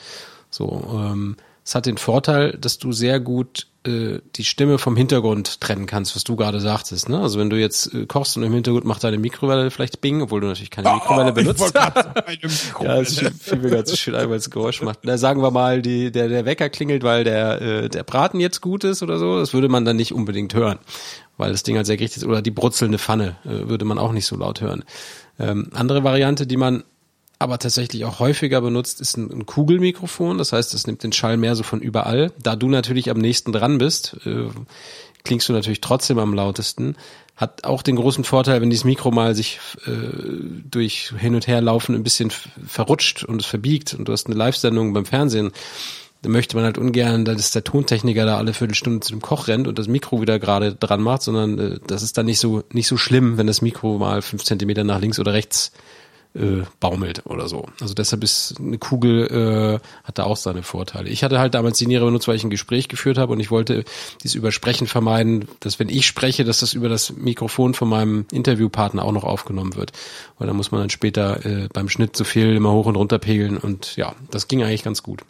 So, 0.50 0.90
ähm, 0.94 1.36
es 1.64 1.74
hat 1.74 1.86
den 1.86 1.96
Vorteil, 1.96 2.52
dass 2.58 2.78
du 2.78 2.92
sehr 2.92 3.20
gut 3.20 3.68
äh, 3.86 4.20
die 4.36 4.44
Stimme 4.44 4.78
vom 4.78 4.96
Hintergrund 4.96 5.60
trennen 5.60 5.86
kannst, 5.86 6.14
was 6.14 6.22
du 6.22 6.36
gerade 6.36 6.60
sagtest. 6.60 7.08
Ne? 7.08 7.20
Also 7.20 7.38
wenn 7.38 7.48
du 7.48 7.58
jetzt 7.58 7.92
äh, 7.94 8.04
kochst 8.06 8.36
und 8.36 8.42
im 8.42 8.52
Hintergrund 8.52 8.84
macht 8.84 9.02
deine 9.02 9.18
Mikrowelle 9.18 9.70
vielleicht 9.70 10.02
Bing, 10.02 10.20
obwohl 10.20 10.42
du 10.42 10.46
natürlich 10.46 10.70
keine 10.70 10.90
oh, 10.90 10.94
Mikrowelle 10.94 11.32
benutzt. 11.32 11.74
ja, 11.74 11.90
das 11.90 13.18
fiel 13.40 13.58
mir 13.58 13.70
ganz 13.70 13.96
schön 13.96 14.14
ein, 14.14 14.28
weil 14.28 14.36
es 14.36 14.50
Geräusch 14.50 14.82
macht. 14.82 15.00
Da 15.04 15.16
sagen 15.16 15.42
wir 15.42 15.50
mal, 15.50 15.80
die, 15.80 16.12
der, 16.12 16.28
der 16.28 16.44
Wecker 16.44 16.68
klingelt, 16.68 17.02
weil 17.02 17.24
der, 17.24 17.62
äh, 17.62 17.88
der 17.88 18.02
Braten 18.04 18.40
jetzt 18.40 18.60
gut 18.60 18.84
ist 18.84 19.02
oder 19.02 19.18
so. 19.18 19.38
Das 19.38 19.54
würde 19.54 19.70
man 19.70 19.86
dann 19.86 19.96
nicht 19.96 20.12
unbedingt 20.12 20.54
hören 20.54 20.78
weil 21.36 21.52
das 21.52 21.62
Ding 21.62 21.76
halt 21.76 21.86
sehr 21.86 21.96
gerichtet 21.96 22.22
ist. 22.22 22.28
Oder 22.28 22.42
die 22.42 22.50
brutzelnde 22.50 22.98
Pfanne 22.98 23.36
äh, 23.44 23.68
würde 23.68 23.84
man 23.84 23.98
auch 23.98 24.12
nicht 24.12 24.26
so 24.26 24.36
laut 24.36 24.60
hören. 24.60 24.84
Ähm, 25.38 25.70
andere 25.72 26.04
Variante, 26.04 26.46
die 26.46 26.56
man 26.56 26.84
aber 27.38 27.58
tatsächlich 27.58 28.04
auch 28.04 28.20
häufiger 28.20 28.60
benutzt, 28.60 29.00
ist 29.00 29.16
ein, 29.16 29.30
ein 29.30 29.46
Kugelmikrofon. 29.46 30.38
Das 30.38 30.52
heißt, 30.52 30.72
es 30.74 30.86
nimmt 30.86 31.02
den 31.02 31.12
Schall 31.12 31.36
mehr 31.36 31.56
so 31.56 31.62
von 31.62 31.80
überall. 31.80 32.32
Da 32.42 32.56
du 32.56 32.68
natürlich 32.68 33.10
am 33.10 33.18
nächsten 33.18 33.52
dran 33.52 33.78
bist, 33.78 34.16
äh, 34.24 34.48
klingst 35.24 35.48
du 35.48 35.52
natürlich 35.52 35.80
trotzdem 35.80 36.18
am 36.18 36.34
lautesten. 36.34 36.96
Hat 37.36 37.64
auch 37.64 37.82
den 37.82 37.96
großen 37.96 38.22
Vorteil, 38.22 38.60
wenn 38.60 38.70
dieses 38.70 38.84
Mikro 38.84 39.10
mal 39.10 39.34
sich 39.34 39.58
äh, 39.86 39.90
durch 40.70 41.12
hin 41.18 41.34
und 41.34 41.48
her 41.48 41.60
laufen 41.60 41.94
ein 41.94 42.04
bisschen 42.04 42.30
verrutscht 42.30 43.24
und 43.24 43.40
es 43.40 43.46
verbiegt 43.46 43.94
und 43.94 44.06
du 44.06 44.12
hast 44.12 44.26
eine 44.26 44.36
Live-Sendung 44.36 44.92
beim 44.92 45.04
Fernsehen, 45.04 45.50
da 46.24 46.30
möchte 46.30 46.56
man 46.56 46.64
halt 46.64 46.78
ungern, 46.78 47.26
dass 47.26 47.50
der 47.50 47.64
Tontechniker 47.64 48.24
da 48.24 48.38
alle 48.38 48.54
Viertelstunde 48.54 49.00
zu 49.00 49.12
dem 49.12 49.20
Koch 49.20 49.46
rennt 49.46 49.68
und 49.68 49.78
das 49.78 49.88
Mikro 49.88 50.22
wieder 50.22 50.38
gerade 50.38 50.74
dran 50.74 51.02
macht, 51.02 51.20
sondern 51.20 51.58
äh, 51.58 51.78
das 51.86 52.02
ist 52.02 52.16
dann 52.16 52.24
nicht 52.24 52.38
so 52.38 52.62
nicht 52.72 52.88
so 52.88 52.96
schlimm, 52.96 53.36
wenn 53.36 53.46
das 53.46 53.60
Mikro 53.60 53.98
mal 53.98 54.22
fünf 54.22 54.42
Zentimeter 54.42 54.84
nach 54.84 55.00
links 55.00 55.18
oder 55.18 55.34
rechts 55.34 55.70
äh, 56.34 56.62
baumelt 56.80 57.26
oder 57.26 57.46
so. 57.46 57.66
Also 57.78 57.92
deshalb 57.92 58.24
ist 58.24 58.54
eine 58.58 58.78
Kugel 58.78 59.80
äh, 59.82 59.86
hat 60.02 60.18
da 60.18 60.24
auch 60.24 60.38
seine 60.38 60.62
Vorteile. 60.62 61.10
Ich 61.10 61.22
hatte 61.22 61.38
halt 61.38 61.52
damals 61.52 61.76
die 61.76 61.86
Niere 61.86 62.06
benutzt, 62.06 62.26
weil 62.26 62.36
ich 62.36 62.44
ein 62.44 62.48
Gespräch 62.48 62.88
geführt 62.88 63.18
habe 63.18 63.34
und 63.34 63.40
ich 63.40 63.50
wollte 63.50 63.84
dieses 64.22 64.34
Übersprechen 64.34 64.86
vermeiden, 64.86 65.46
dass 65.60 65.78
wenn 65.78 65.90
ich 65.90 66.06
spreche, 66.06 66.44
dass 66.44 66.60
das 66.60 66.72
über 66.72 66.88
das 66.88 67.12
Mikrofon 67.12 67.74
von 67.74 67.90
meinem 67.90 68.24
Interviewpartner 68.32 69.04
auch 69.04 69.12
noch 69.12 69.24
aufgenommen 69.24 69.76
wird. 69.76 69.92
Weil 70.38 70.46
da 70.46 70.54
muss 70.54 70.72
man 70.72 70.80
dann 70.80 70.90
später 70.90 71.44
äh, 71.44 71.68
beim 71.70 71.90
Schnitt 71.90 72.16
so 72.16 72.24
viel 72.24 72.56
immer 72.56 72.72
hoch 72.72 72.86
und 72.86 72.96
runter 72.96 73.18
pegeln 73.18 73.58
und 73.58 73.96
ja, 73.96 74.14
das 74.30 74.48
ging 74.48 74.62
eigentlich 74.62 74.84
ganz 74.84 75.02
gut. 75.02 75.20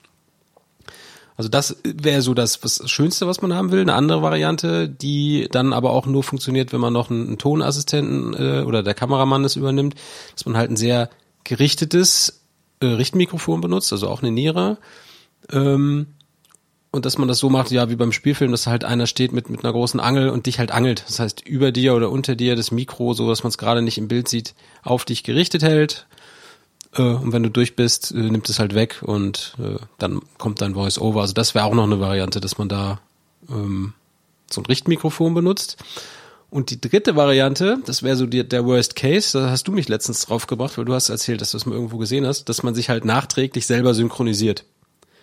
Also 1.37 1.49
das 1.49 1.77
wäre 1.83 2.23
so 2.23 2.33
das, 2.33 2.61
das 2.61 2.89
Schönste, 2.89 3.27
was 3.27 3.43
man 3.43 3.55
haben 3.55 3.73
will. 3.73 3.81
Eine 3.81 3.95
andere 3.95 4.23
Variante, 4.23 4.89
die 4.89 5.49
dann 5.51 5.73
aber 5.73 5.91
auch 5.91 6.07
nur 6.07 6.23
funktioniert, 6.23 6.73
wenn 6.73 6.81
man 6.81 6.93
noch 6.93 7.11
einen, 7.11 7.27
einen 7.27 7.39
Tonassistenten 7.39 8.35
äh, 8.35 8.63
oder 8.63 8.83
der 8.83 8.95
Kameramann 8.95 9.43
das 9.43 9.57
übernimmt, 9.57 9.97
dass 10.35 10.47
man 10.47 10.57
halt 10.57 10.71
ein 10.71 10.77
sehr 10.77 11.11
gerichtetes 11.43 12.43
äh, 12.81 12.87
Richtmikrofon 12.87 13.61
benutzt, 13.61 13.93
also 13.93 14.09
auch 14.09 14.23
eine 14.23 14.31
Niere. 14.31 14.79
Ähm, 15.51 16.07
und 16.93 17.05
dass 17.05 17.19
man 17.19 17.27
das 17.27 17.39
so 17.39 17.51
macht, 17.51 17.73
ja, 17.73 17.91
wie 17.91 17.97
beim 17.97 18.13
Spielfilm, 18.13 18.53
dass 18.53 18.69
halt 18.69 18.85
einer 18.85 19.09
steht 19.09 19.33
mit, 19.33 19.51
mit 19.51 19.65
einer 19.65 19.73
großen 19.73 19.99
Angel 19.99 20.29
und 20.29 20.47
dich 20.47 20.61
halt 20.61 20.71
angelt. 20.71 21.03
Das 21.09 21.19
heißt, 21.19 21.45
über 21.45 21.73
dir 21.73 21.97
oder 21.97 22.11
unter 22.11 22.37
dir 22.37 22.55
das 22.55 22.71
Mikro, 22.71 23.15
so 23.15 23.29
dass 23.29 23.43
man 23.43 23.49
es 23.49 23.59
gerade 23.59 23.83
nicht 23.83 23.99
im 23.99 24.07
Bild 24.07 24.29
sieht, 24.29 24.55
auf 24.85 25.05
dich 25.05 25.25
gerichtet 25.25 25.65
hält 25.65 26.07
äh, 26.97 27.03
und 27.03 27.33
wenn 27.33 27.43
du 27.43 27.51
durch 27.51 27.77
bist, 27.77 28.13
äh, 28.13 28.17
nimmt 28.17 28.49
es 28.49 28.59
halt 28.59 28.75
weg 28.75 29.03
und 29.03 29.57
äh, 29.59 29.77
dann 29.99 30.21
kommt 30.39 30.61
dein 30.61 30.75
Voice-Over. 30.75 31.21
Also 31.21 31.35
das 31.35 31.55
wäre 31.55 31.65
auch 31.65 31.75
noch 31.75 31.85
eine 31.85 32.01
Variante, 32.01 32.41
dass 32.41 32.59
man 32.59 32.69
da 32.69 33.01
ähm, 33.49 33.95
so 34.51 34.61
ein 34.61 34.67
Richtmikrofon 34.67 35.35
benutzt. 35.35 35.77
Und 36.51 36.71
die 36.71 36.81
dritte 36.81 37.17
Variante, 37.17 37.79
das 37.85 38.05
wäre 38.05 38.17
so 38.17 38.27
die, 38.27 38.49
der 38.49 38.65
Worst 38.65 38.95
Case, 38.95 39.37
da 39.37 39.51
hast 39.51 39.67
du 39.67 39.73
mich 39.73 39.89
letztens 39.89 40.25
drauf 40.25 40.47
gebracht, 40.47 40.79
weil 40.79 40.85
du 40.85 40.95
hast 40.95 41.09
erzählt, 41.09 41.41
dass 41.41 41.51
du 41.51 41.57
es 41.57 41.67
mal 41.67 41.75
irgendwo 41.75 41.99
gesehen 41.99 42.27
hast, 42.27 42.49
dass 42.49 42.63
man 42.63 42.77
sich 42.77 42.91
halt 42.91 43.05
nachträglich 43.05 43.67
selber 43.67 43.93
synchronisiert. 43.93 44.65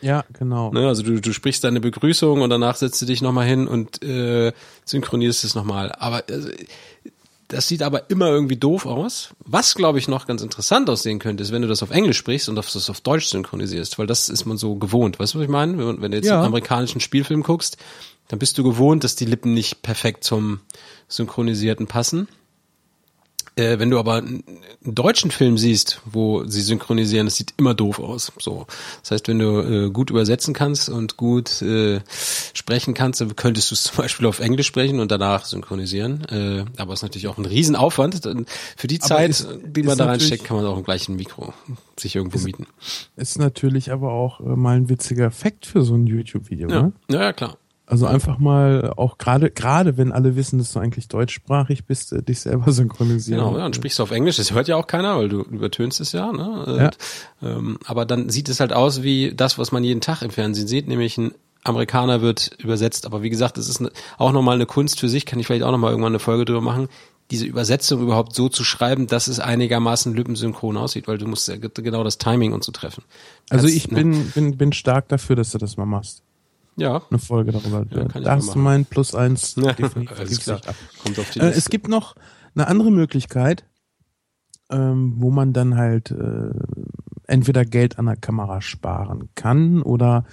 Ja, 0.02 0.26
genau. 0.34 0.72
Ne, 0.74 0.88
also 0.88 1.04
du, 1.04 1.22
du 1.22 1.32
sprichst 1.32 1.64
deine 1.64 1.80
Begrüßung 1.80 2.42
und 2.42 2.50
danach 2.50 2.76
setzt 2.76 3.02
du 3.02 3.06
dich 3.06 3.22
nochmal 3.22 3.48
hin 3.48 3.68
und 3.68 4.04
äh, 4.04 4.52
synchronisierst 4.84 5.44
es 5.46 5.56
nochmal. 5.56 5.94
Aber 5.94 6.24
also, 6.30 6.50
das 7.52 7.68
sieht 7.68 7.84
aber 7.84 8.10
immer 8.10 8.28
irgendwie 8.28 8.56
doof 8.56 8.86
aus. 8.86 9.32
Was, 9.44 9.76
glaube 9.76 10.00
ich, 10.00 10.08
noch 10.08 10.26
ganz 10.26 10.42
interessant 10.42 10.90
aussehen 10.90 11.20
könnte, 11.20 11.44
ist, 11.44 11.52
wenn 11.52 11.62
du 11.62 11.68
das 11.68 11.84
auf 11.84 11.92
Englisch 11.92 12.18
sprichst 12.18 12.48
und 12.48 12.56
das 12.56 12.90
auf 12.90 13.02
Deutsch 13.02 13.28
synchronisierst, 13.28 14.00
weil 14.00 14.08
das 14.08 14.30
ist 14.30 14.46
man 14.46 14.58
so 14.58 14.76
gewohnt. 14.76 15.20
Weißt 15.20 15.34
du, 15.34 15.40
was 15.40 15.44
ich 15.44 15.52
meine? 15.52 15.78
Wenn, 15.78 16.02
wenn 16.02 16.12
du 16.12 16.18
jetzt 16.18 16.28
ja. 16.28 16.38
einen 16.38 16.46
amerikanischen 16.46 17.02
Spielfilm 17.02 17.44
guckst, 17.44 17.78
dann 18.30 18.40
bist 18.40 18.58
du 18.58 18.64
gewohnt, 18.64 19.04
dass 19.04 19.16
die 19.16 19.26
Lippen 19.26 19.54
nicht 19.54 19.82
perfekt 19.82 20.24
zum 20.24 20.62
Synchronisierten 21.10 21.88
passen. 21.88 22.30
Äh, 23.62 23.80
wenn 23.80 23.92
du 23.92 24.00
aber 24.00 24.16
einen 24.16 24.44
deutschen 24.84 25.30
Film 25.30 25.58
siehst, 25.58 26.02
wo 26.06 26.46
sie 26.46 26.62
synchronisieren, 26.62 27.28
das 27.28 27.36
sieht 27.36 27.54
immer 27.58 27.76
doof 27.76 28.00
aus. 28.00 28.32
So, 28.40 28.66
das 29.02 29.12
heißt, 29.12 29.28
wenn 29.28 29.40
du 29.40 29.60
äh, 29.60 29.90
gut 29.92 30.10
übersetzen 30.10 30.54
kannst 30.54 30.90
und 30.90 31.18
gut 31.18 31.62
äh, 31.62 32.00
sprechen 32.54 32.94
kannst, 32.96 33.22
dann 33.22 33.36
könntest 33.36 33.70
du 33.70 33.76
es 33.76 33.84
zum 33.92 33.98
Beispiel 33.98 34.26
auf 34.26 34.40
Englisch 34.40 34.68
sprechen 34.68 35.00
und 35.00 35.12
danach 35.12 35.46
synchronisieren. 35.46 36.26
Äh, 36.26 36.66
aber 36.78 36.94
es 36.94 37.00
ist 37.00 37.04
natürlich 37.04 37.28
auch 37.28 37.38
ein 37.38 37.46
Riesenaufwand. 37.46 38.22
Für 38.78 38.88
die 38.88 39.00
Zeit, 39.00 39.30
ist, 39.30 39.48
die 39.64 39.84
man 39.84 39.98
da 39.98 40.06
reinsteckt, 40.06 40.44
kann 40.44 40.58
man 40.58 40.66
auch 40.66 40.78
im 40.78 40.84
gleichen 40.84 41.16
Mikro 41.16 41.54
sich 42.00 42.16
irgendwo 42.16 42.38
ist, 42.38 42.46
mieten. 42.46 42.66
Ist 43.16 43.38
natürlich 43.38 43.92
aber 43.92 44.12
auch 44.12 44.40
äh, 44.40 44.56
mal 44.56 44.78
ein 44.78 44.90
witziger 44.90 45.26
Effekt 45.26 45.68
für 45.68 45.84
so 45.84 45.94
ein 45.94 46.08
YouTube-Video, 46.08 46.70
ja. 46.70 46.82
ne? 46.84 46.94
Ja, 47.10 47.34
klar. 47.34 47.58
Also 47.92 48.06
einfach 48.06 48.38
mal 48.38 48.94
auch 48.96 49.18
gerade 49.18 49.52
gerade 49.52 49.98
wenn 49.98 50.14
alle 50.14 50.38
wissen, 50.38 50.60
dass 50.60 50.72
du 50.72 50.80
eigentlich 50.80 51.10
deutschsprachig 51.10 51.84
bist, 51.84 52.14
äh, 52.14 52.24
dich 52.24 52.40
selber 52.40 52.72
synchronisieren. 52.72 53.44
Genau, 53.44 53.58
ja, 53.58 53.66
und 53.66 53.76
sprichst 53.76 54.00
du 54.00 54.04
auf 54.04 54.12
Englisch, 54.12 54.38
das 54.38 54.54
hört 54.54 54.70
ja 54.70 54.78
auch 54.78 54.88
keiner, 54.88 55.18
weil 55.18 55.28
du 55.28 55.42
übertönst 55.42 56.00
es 56.00 56.14
ja, 56.14 56.32
ne? 56.32 56.64
Und, 56.66 56.78
ja. 56.78 56.92
Ähm, 57.44 57.80
aber 57.86 58.06
dann 58.06 58.30
sieht 58.30 58.48
es 58.48 58.62
halt 58.62 58.72
aus 58.72 59.04
wie 59.04 59.34
das, 59.36 59.58
was 59.58 59.74
man 59.74 59.84
jeden 59.84 60.00
Tag 60.00 60.22
im 60.22 60.32
Fernsehen 60.32 60.68
sieht, 60.68 60.88
nämlich 60.88 61.18
ein 61.18 61.34
Amerikaner 61.66 62.22
wird 62.22 62.52
übersetzt. 62.60 63.06
Aber 63.06 63.24
wie 63.24 63.30
gesagt, 63.30 63.58
das 63.58 63.68
ist 63.68 63.82
eine, 63.82 63.92
auch 64.18 64.32
nochmal 64.32 64.56
eine 64.56 64.66
Kunst 64.66 65.02
für 65.02 65.10
sich, 65.10 65.26
kann 65.26 65.38
ich 65.42 65.48
vielleicht 65.48 65.64
auch 65.64 65.72
nochmal 65.72 65.92
irgendwann 65.92 66.14
eine 66.14 66.20
Folge 66.20 66.46
drüber 66.46 66.62
machen, 66.62 66.88
diese 67.30 67.46
Übersetzung 67.46 68.02
überhaupt 68.02 68.34
so 68.34 68.48
zu 68.48 68.64
schreiben, 68.64 69.08
dass 69.08 69.28
es 69.28 69.42
einigermaßen 69.42 70.14
lüppensynchron 70.14 70.78
aussieht, 70.78 71.10
weil 71.10 71.18
du 71.18 71.28
musst 71.28 71.50
ja 71.50 71.58
genau 71.58 72.06
das 72.06 72.18
Timing 72.18 72.54
und 72.54 72.64
so 72.64 72.72
treffen. 72.72 73.04
Also 73.50 73.68
ich 73.68 73.92
ne? 73.92 73.98
bin, 73.98 74.30
bin, 74.32 74.58
bin 74.58 74.72
stark 74.72 75.10
dafür, 75.10 75.36
dass 75.36 75.52
du 75.52 75.58
das 75.58 75.76
mal 75.76 75.86
machst. 75.86 76.24
Ja. 76.78 77.02
Eine 77.10 77.20
Folge 77.20 77.52
darüber. 77.52 77.86
Ja, 77.92 78.06
da 78.06 78.36
hast 78.36 78.56
du 78.56 78.60
mein 78.60 78.86
Plus 78.86 79.14
eins. 79.16 79.56
Ja, 79.62 79.76
alles 80.18 80.40
klar. 80.40 80.62
Kommt 81.04 81.20
auf 81.20 81.30
die 81.32 81.40
Liste. 81.40 81.54
Äh, 81.54 81.58
es 81.58 81.70
gibt 81.70 81.88
noch 81.88 82.16
eine 82.56 82.68
andere 82.68 82.92
Möglichkeit, 82.92 83.66
ähm, 84.70 85.14
wo 85.18 85.32
man 85.32 85.54
dann 85.54 85.76
halt 85.76 86.12
äh, 86.12 86.52
entweder 87.28 87.66
Geld 87.66 88.00
an 88.00 88.06
der 88.06 88.16
Kamera 88.18 88.62
sparen 88.62 89.30
kann 89.36 89.82
oder 89.82 90.26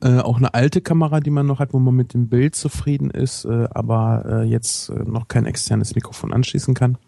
äh, 0.00 0.18
auch 0.18 0.38
eine 0.38 0.54
alte 0.54 0.80
Kamera, 0.80 1.20
die 1.20 1.30
man 1.30 1.46
noch 1.46 1.58
hat, 1.58 1.72
wo 1.72 1.78
man 1.78 1.94
mit 1.94 2.14
dem 2.14 2.28
Bild 2.28 2.54
zufrieden 2.54 3.10
ist, 3.10 3.44
äh, 3.44 3.68
aber 3.70 4.24
äh, 4.26 4.42
jetzt 4.44 4.88
äh, 4.90 5.04
noch 5.04 5.28
kein 5.28 5.46
externes 5.46 5.94
Mikrofon 5.94 6.32
anschließen 6.32 6.74
kann. 6.74 6.98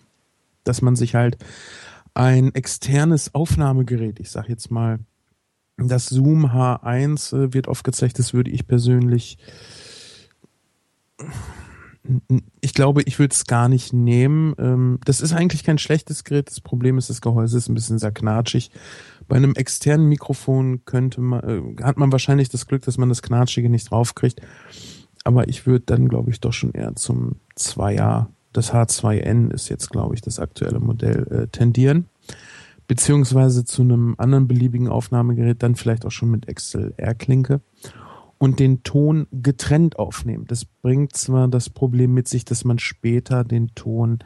Dass 0.65 0.83
man 0.83 0.97
sich 0.97 1.15
halt 1.15 1.39
ein 2.15 2.55
externes 2.55 3.35
Aufnahmegerät, 3.35 4.21
ich 4.21 4.31
sag 4.31 4.49
jetzt 4.49 4.71
mal 4.71 4.99
Das 5.77 6.07
Zoom 6.07 6.47
H1 6.47 7.37
äh, 7.37 7.55
wird 7.55 7.69
oft 7.69 7.85
gezeigt, 7.85 8.19
das 8.19 8.35
würde 8.35 8.51
ich 8.51 8.67
persönlich 8.67 9.39
ich 12.61 12.75
glaube, 12.75 13.03
ich 13.03 13.19
würde 13.19 13.33
es 13.33 13.47
gar 13.47 13.69
nicht 13.69 13.93
nehmen. 13.93 14.55
Ähm, 14.59 14.99
das 15.05 15.21
ist 15.21 15.33
eigentlich 15.33 15.63
kein 15.63 15.79
schlechtes 15.79 16.25
Gerät. 16.25 16.49
Das 16.51 16.61
Problem 16.61 16.99
ist, 16.99 17.11
das 17.11 17.21
Gehäuse 17.21 17.59
ist 17.59 17.69
ein 17.69 17.75
bisschen 17.75 17.99
sehr 17.99 18.11
knatschig. 18.11 18.71
Bei 19.29 19.37
einem 19.37 19.55
externen 19.55 20.09
Mikrofon 20.09 20.85
könnte 20.85 21.21
man, 21.21 21.41
äh, 21.79 21.83
hat 21.83 21.99
man 21.99 22.11
wahrscheinlich 22.11 22.49
das 22.49 22.67
Glück, 22.67 22.83
dass 22.83 22.99
man 22.99 23.09
das 23.09 23.23
Knatschige 23.23 23.71
nicht 23.71 23.91
draufkriegt. 23.91 24.41
Aber 25.25 25.49
ich 25.49 25.67
würde 25.67 25.85
dann, 25.87 26.09
glaube 26.09 26.31
ich, 26.31 26.41
doch 26.41 26.53
schon 26.53 26.73
eher 26.73 26.97
zum 26.97 27.37
2er, 27.57 28.27
das 28.53 28.73
H2N 28.73 29.53
ist 29.53 29.69
jetzt, 29.69 29.91
glaube 29.91 30.15
ich, 30.15 30.21
das 30.21 30.41
aktuelle 30.41 30.81
Modell, 30.81 31.27
äh, 31.31 31.47
tendieren. 31.47 32.07
Beziehungsweise 32.93 33.65
zu 33.65 33.81
einem 33.81 34.17
anderen 34.19 34.47
beliebigen 34.47 34.87
Aufnahmegerät, 34.87 35.63
dann 35.63 35.77
vielleicht 35.77 36.05
auch 36.05 36.11
schon 36.11 36.31
mit 36.31 36.47
XLR-Klinke 36.47 37.63
und 38.37 38.61
den 38.61 38.83
Ton 38.83 39.27
getrennt 39.33 39.99
aufnehmen. 39.99 40.45
Das 40.47 40.67
bringt 40.67 41.17
zwar 41.17 41.49
das 41.49 41.71
Problem 41.71 42.13
mit 42.13 42.29
sich, 42.29 42.45
dass 42.45 42.67
man 42.67 42.79
später 42.79 43.45
den 43.45 43.75
Ton 43.75 44.19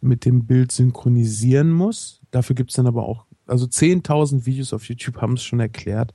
mit 0.00 0.24
dem 0.24 0.46
Bild 0.46 0.70
synchronisieren 0.70 1.72
muss. 1.72 2.20
Dafür 2.30 2.54
gibt's 2.54 2.74
dann 2.76 2.86
aber 2.86 3.08
auch, 3.08 3.26
also 3.48 3.66
10.000 3.66 4.46
Videos 4.46 4.72
auf 4.72 4.84
YouTube 4.84 5.16
haben 5.16 5.32
es 5.32 5.42
schon 5.42 5.58
erklärt. 5.58 6.14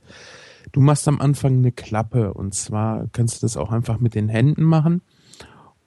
Du 0.72 0.80
machst 0.80 1.06
am 1.08 1.20
Anfang 1.20 1.58
eine 1.58 1.72
Klappe 1.72 2.32
und 2.32 2.54
zwar 2.54 3.06
kannst 3.12 3.42
du 3.42 3.44
das 3.44 3.58
auch 3.58 3.70
einfach 3.70 4.00
mit 4.00 4.14
den 4.14 4.30
Händen 4.30 4.62
machen 4.62 5.02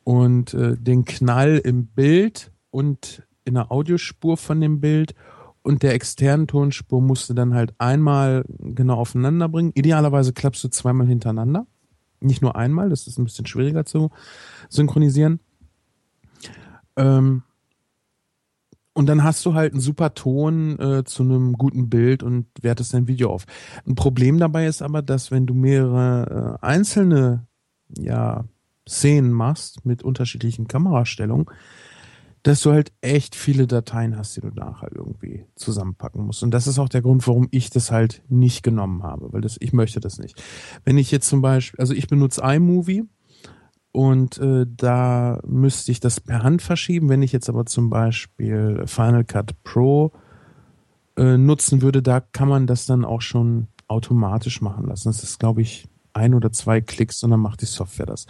und 0.03 0.53
äh, 0.53 0.77
den 0.77 1.03
Knall 1.03 1.57
im 1.57 1.87
Bild 1.87 2.51
und 2.69 3.23
in 3.43 3.55
der 3.55 3.71
Audiospur 3.71 4.37
von 4.37 4.61
dem 4.61 4.81
Bild 4.81 5.15
und 5.63 5.83
der 5.83 5.93
externen 5.93 6.47
Tonspur 6.47 7.01
musst 7.01 7.29
du 7.29 7.33
dann 7.33 7.53
halt 7.53 7.73
einmal 7.77 8.43
genau 8.59 8.95
aufeinander 8.95 9.47
bringen. 9.47 9.71
Idealerweise 9.75 10.33
klappst 10.33 10.63
du 10.63 10.69
zweimal 10.69 11.07
hintereinander. 11.07 11.67
Nicht 12.19 12.41
nur 12.41 12.55
einmal, 12.55 12.89
das 12.89 13.07
ist 13.07 13.17
ein 13.17 13.25
bisschen 13.25 13.45
schwieriger 13.45 13.85
zu 13.85 14.11
synchronisieren. 14.69 15.39
Ähm, 16.95 17.43
und 18.93 19.07
dann 19.07 19.23
hast 19.23 19.45
du 19.45 19.53
halt 19.53 19.73
einen 19.73 19.81
super 19.81 20.13
Ton 20.13 20.77
äh, 20.79 21.03
zu 21.05 21.23
einem 21.23 21.53
guten 21.53 21.89
Bild 21.89 22.23
und 22.23 22.47
wertest 22.61 22.93
dein 22.93 23.07
Video 23.07 23.31
auf. 23.31 23.45
Ein 23.87 23.95
Problem 23.95 24.37
dabei 24.37 24.67
ist 24.67 24.81
aber, 24.81 25.01
dass 25.01 25.31
wenn 25.31 25.45
du 25.45 25.53
mehrere 25.53 26.59
äh, 26.61 26.65
einzelne 26.65 27.47
ja, 27.97 28.45
Szenen 28.87 29.31
machst 29.31 29.85
mit 29.85 30.03
unterschiedlichen 30.03 30.67
Kamerastellungen, 30.67 31.45
dass 32.43 32.61
du 32.61 32.71
halt 32.71 32.91
echt 33.01 33.35
viele 33.35 33.67
Dateien 33.67 34.17
hast, 34.17 34.35
die 34.35 34.41
du 34.41 34.47
nachher 34.47 34.89
irgendwie 34.93 35.45
zusammenpacken 35.55 36.25
musst. 36.25 36.41
Und 36.43 36.51
das 36.51 36.67
ist 36.67 36.79
auch 36.79 36.89
der 36.89 37.01
Grund, 37.01 37.27
warum 37.27 37.47
ich 37.51 37.69
das 37.69 37.91
halt 37.91 38.23
nicht 38.29 38.63
genommen 38.63 39.03
habe, 39.03 39.31
weil 39.31 39.41
das, 39.41 39.57
ich 39.59 39.73
möchte 39.73 39.99
das 39.99 40.17
nicht. 40.17 40.41
Wenn 40.83 40.97
ich 40.97 41.11
jetzt 41.11 41.29
zum 41.29 41.41
Beispiel, 41.41 41.79
also 41.79 41.93
ich 41.93 42.07
benutze 42.07 42.41
iMovie 42.41 43.03
und 43.91 44.37
äh, 44.39 44.65
da 44.67 45.39
müsste 45.45 45.91
ich 45.91 45.99
das 45.99 46.19
per 46.19 46.43
Hand 46.43 46.61
verschieben. 46.61 47.09
Wenn 47.09 47.21
ich 47.21 47.31
jetzt 47.31 47.49
aber 47.49 47.65
zum 47.65 47.89
Beispiel 47.89 48.83
Final 48.85 49.25
Cut 49.25 49.61
Pro 49.63 50.11
äh, 51.17 51.37
nutzen 51.37 51.81
würde, 51.81 52.01
da 52.01 52.21
kann 52.21 52.47
man 52.47 52.67
das 52.67 52.85
dann 52.85 53.05
auch 53.05 53.21
schon 53.21 53.67
automatisch 53.87 54.61
machen 54.61 54.87
lassen. 54.87 55.09
Das 55.09 55.23
ist, 55.23 55.39
glaube 55.39 55.61
ich, 55.61 55.87
ein 56.13 56.33
oder 56.33 56.51
zwei 56.51 56.81
Klicks 56.81 57.23
und 57.23 57.31
dann 57.31 57.39
macht 57.39 57.61
die 57.61 57.65
Software 57.65 58.05
das. 58.05 58.25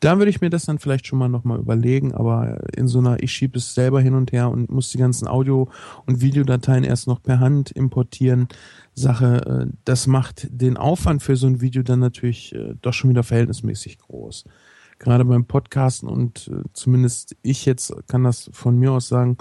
Da 0.00 0.16
würde 0.16 0.30
ich 0.30 0.40
mir 0.40 0.48
das 0.48 0.64
dann 0.64 0.78
vielleicht 0.78 1.06
schon 1.06 1.18
mal 1.18 1.28
nochmal 1.28 1.58
überlegen, 1.58 2.14
aber 2.14 2.58
in 2.74 2.88
so 2.88 3.00
einer, 3.00 3.22
ich 3.22 3.32
schiebe 3.32 3.58
es 3.58 3.74
selber 3.74 4.00
hin 4.00 4.14
und 4.14 4.32
her 4.32 4.50
und 4.50 4.70
muss 4.70 4.90
die 4.90 4.98
ganzen 4.98 5.28
Audio- 5.28 5.68
und 6.06 6.22
Videodateien 6.22 6.84
erst 6.84 7.06
noch 7.06 7.22
per 7.22 7.38
Hand 7.38 7.70
importieren. 7.70 8.48
Sache, 8.94 9.68
äh, 9.68 9.72
das 9.84 10.06
macht 10.06 10.48
den 10.50 10.78
Aufwand 10.78 11.22
für 11.22 11.36
so 11.36 11.46
ein 11.46 11.60
Video 11.60 11.82
dann 11.82 12.00
natürlich 12.00 12.54
äh, 12.54 12.74
doch 12.80 12.94
schon 12.94 13.10
wieder 13.10 13.22
verhältnismäßig 13.22 13.98
groß. 13.98 14.44
Gerade 14.98 15.26
beim 15.26 15.44
Podcasten 15.44 16.08
und 16.08 16.48
äh, 16.48 16.62
zumindest 16.72 17.36
ich 17.42 17.66
jetzt 17.66 17.94
kann 18.06 18.24
das 18.24 18.50
von 18.54 18.78
mir 18.78 18.92
aus 18.92 19.08
sagen, 19.08 19.36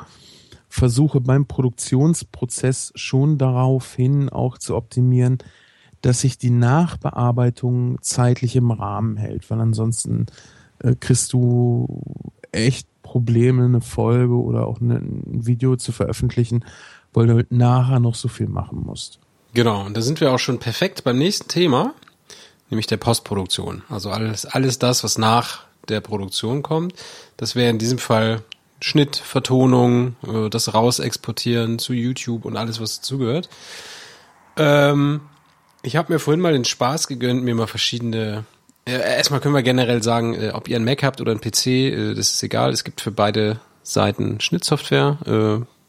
versuche 0.68 1.22
beim 1.22 1.48
Produktionsprozess 1.48 2.91
schon 2.95 3.38
darauf 3.38 3.95
hin 3.95 4.30
auch 4.30 4.57
zu 4.57 4.76
optimieren, 4.76 5.40
dass 6.01 6.21
sich 6.21 6.38
die 6.38 6.49
Nachbearbeitung 6.49 8.01
zeitlich 8.01 8.55
im 8.55 8.71
Rahmen 8.71 9.17
hält, 9.17 9.49
weil 9.49 9.59
ansonsten 9.59 10.27
äh, 10.80 10.95
kriegst 10.99 11.34
du 11.34 12.01
echt 12.51 12.88
Probleme, 13.03 13.65
eine 13.65 13.81
Folge 13.81 14.35
oder 14.35 14.67
auch 14.67 14.81
eine, 14.81 14.95
ein 14.95 15.45
Video 15.45 15.76
zu 15.76 15.91
veröffentlichen, 15.91 16.63
weil 17.13 17.27
du 17.27 17.34
halt 17.35 17.51
nachher 17.51 17.99
noch 17.99 18.15
so 18.15 18.27
viel 18.27 18.47
machen 18.47 18.84
musst. 18.85 19.19
Genau, 19.53 19.85
und 19.85 19.97
da 19.97 20.01
sind 20.01 20.21
wir 20.21 20.31
auch 20.31 20.39
schon 20.39 20.59
perfekt 20.59 21.03
beim 21.03 21.17
nächsten 21.17 21.47
Thema, 21.47 21.93
nämlich 22.69 22.88
der 22.88 22.97
Postproduktion. 22.97 23.81
Also 23.89 24.11
alles, 24.11 24.45
alles 24.45 24.77
das, 24.77 25.03
was 25.03 25.17
nach 25.17 25.63
der 25.88 26.01
Produktion 26.01 26.61
kommt. 26.61 26.93
Das 27.35 27.55
wäre 27.55 27.71
in 27.71 27.80
diesem 27.80 27.97
Fall 27.97 28.43
Schnitt, 28.81 29.15
Vertonung, 29.17 30.15
äh, 30.26 30.49
das 30.49 30.73
Rausexportieren 30.73 31.80
zu 31.80 31.93
YouTube 31.93 32.45
und 32.45 32.55
alles, 32.55 32.80
was 32.80 33.01
dazugehört. 33.01 33.49
Ähm, 34.55 35.21
ich 35.81 35.95
habe 35.95 36.14
mir 36.14 36.19
vorhin 36.19 36.41
mal 36.41 36.53
den 36.53 36.65
Spaß 36.65 37.07
gegönnt, 37.07 37.43
mir 37.43 37.56
mal 37.56 37.68
verschiedene. 37.68 38.45
Äh, 38.85 38.99
erstmal 39.18 39.39
können 39.39 39.56
wir 39.56 39.64
generell 39.64 40.03
sagen, 40.03 40.34
äh, 40.34 40.51
ob 40.53 40.68
ihr 40.68 40.76
einen 40.76 40.85
Mac 40.85 41.03
habt 41.03 41.22
oder 41.22 41.31
einen 41.31 41.41
PC, 41.41 41.68
äh, 41.68 42.14
das 42.14 42.34
ist 42.34 42.43
egal. 42.43 42.72
Es 42.72 42.84
gibt 42.84 43.01
für 43.01 43.11
beide 43.11 43.60
Seiten 43.84 44.39
Schnittsoftware. 44.39 45.18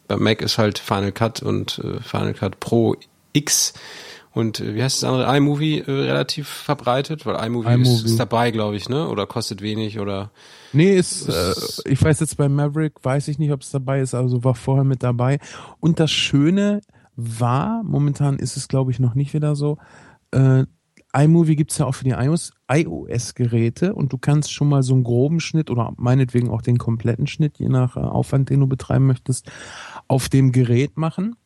Beim 0.09 0.23
Mac 0.23 0.41
ist 0.41 0.59
halt 0.59 0.79
Final 0.79 1.13
Cut 1.13 1.43
und 1.43 1.83
Final 2.03 2.33
Cut 2.35 2.59
Pro 2.61 2.97
X 3.33 3.75
und 4.33 4.61
wie 4.61 4.83
heißt 4.83 5.03
das 5.03 5.09
andere? 5.09 5.37
iMovie 5.37 5.81
äh, 5.81 5.91
relativ 5.91 6.49
verbreitet, 6.49 7.27
weil 7.27 7.35
iMovie, 7.45 7.75
iMovie. 7.75 7.95
Ist, 7.95 8.05
ist 8.05 8.21
dabei, 8.21 8.53
glaube 8.53 8.77
ich, 8.77 8.89
ne? 8.89 9.09
Oder 9.09 9.27
kostet 9.27 9.61
wenig 9.61 9.99
oder. 9.99 10.31
Nee, 10.73 10.95
ist, 10.95 11.29
äh, 11.29 11.53
ich 11.87 12.01
weiß 12.01 12.21
jetzt 12.21 12.37
bei 12.37 12.49
Maverick, 12.49 12.93
weiß 13.03 13.27
ich 13.27 13.41
nicht, 13.41 13.51
ob 13.51 13.63
es 13.63 13.71
dabei 13.71 14.01
ist, 14.01 14.15
also 14.15 14.45
war 14.45 14.55
vorher 14.55 14.85
mit 14.85 15.03
dabei. 15.03 15.41
Und 15.81 15.99
das 15.99 16.13
Schöne 16.13 16.81
war. 17.21 17.83
Momentan 17.85 18.39
ist 18.39 18.57
es, 18.57 18.69
glaube 18.69 18.91
ich, 18.91 18.99
noch 18.99 19.15
nicht 19.15 19.35
wieder 19.35 19.55
so. 19.57 19.79
Äh, 20.33 20.65
iMovie 21.13 21.57
gibt 21.57 21.73
es 21.73 21.79
ja 21.79 21.87
auch 21.87 21.95
für 21.95 22.05
die 22.05 22.15
iOS-Geräte 22.69 23.95
und 23.95 24.13
du 24.13 24.19
kannst 24.19 24.53
schon 24.53 24.69
mal 24.69 24.83
so 24.83 24.95
einen 24.95 25.03
groben 25.03 25.41
Schnitt 25.41 25.71
oder 25.71 25.93
meinetwegen 25.97 26.51
auch 26.51 26.63
den 26.63 26.79
kompletten 26.79 27.27
Schnitt, 27.27 27.59
je 27.59 27.69
nach 27.69 27.97
äh, 27.97 28.01
Aufwand, 28.01 28.51
den 28.51 28.61
du 28.61 28.67
betreiben 28.67 29.07
möchtest, 29.07 29.51
auf 30.07 30.29
dem 30.29 30.53
Gerät 30.53 30.97
machen. 30.97 31.37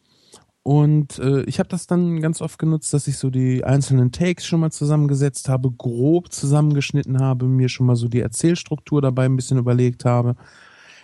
Und 0.62 1.18
äh, 1.18 1.42
ich 1.42 1.58
habe 1.58 1.68
das 1.68 1.86
dann 1.86 2.20
ganz 2.20 2.40
oft 2.40 2.58
genutzt, 2.58 2.92
dass 2.94 3.06
ich 3.06 3.18
so 3.18 3.28
die 3.28 3.64
einzelnen 3.64 4.12
Takes 4.12 4.46
schon 4.46 4.60
mal 4.60 4.72
zusammengesetzt 4.72 5.48
habe, 5.48 5.70
grob 5.70 6.32
zusammengeschnitten 6.32 7.20
habe, 7.20 7.46
mir 7.46 7.68
schon 7.68 7.86
mal 7.86 7.96
so 7.96 8.08
die 8.08 8.20
Erzählstruktur 8.20 9.02
dabei 9.02 9.26
ein 9.26 9.36
bisschen 9.36 9.58
überlegt 9.58 10.04
habe 10.04 10.36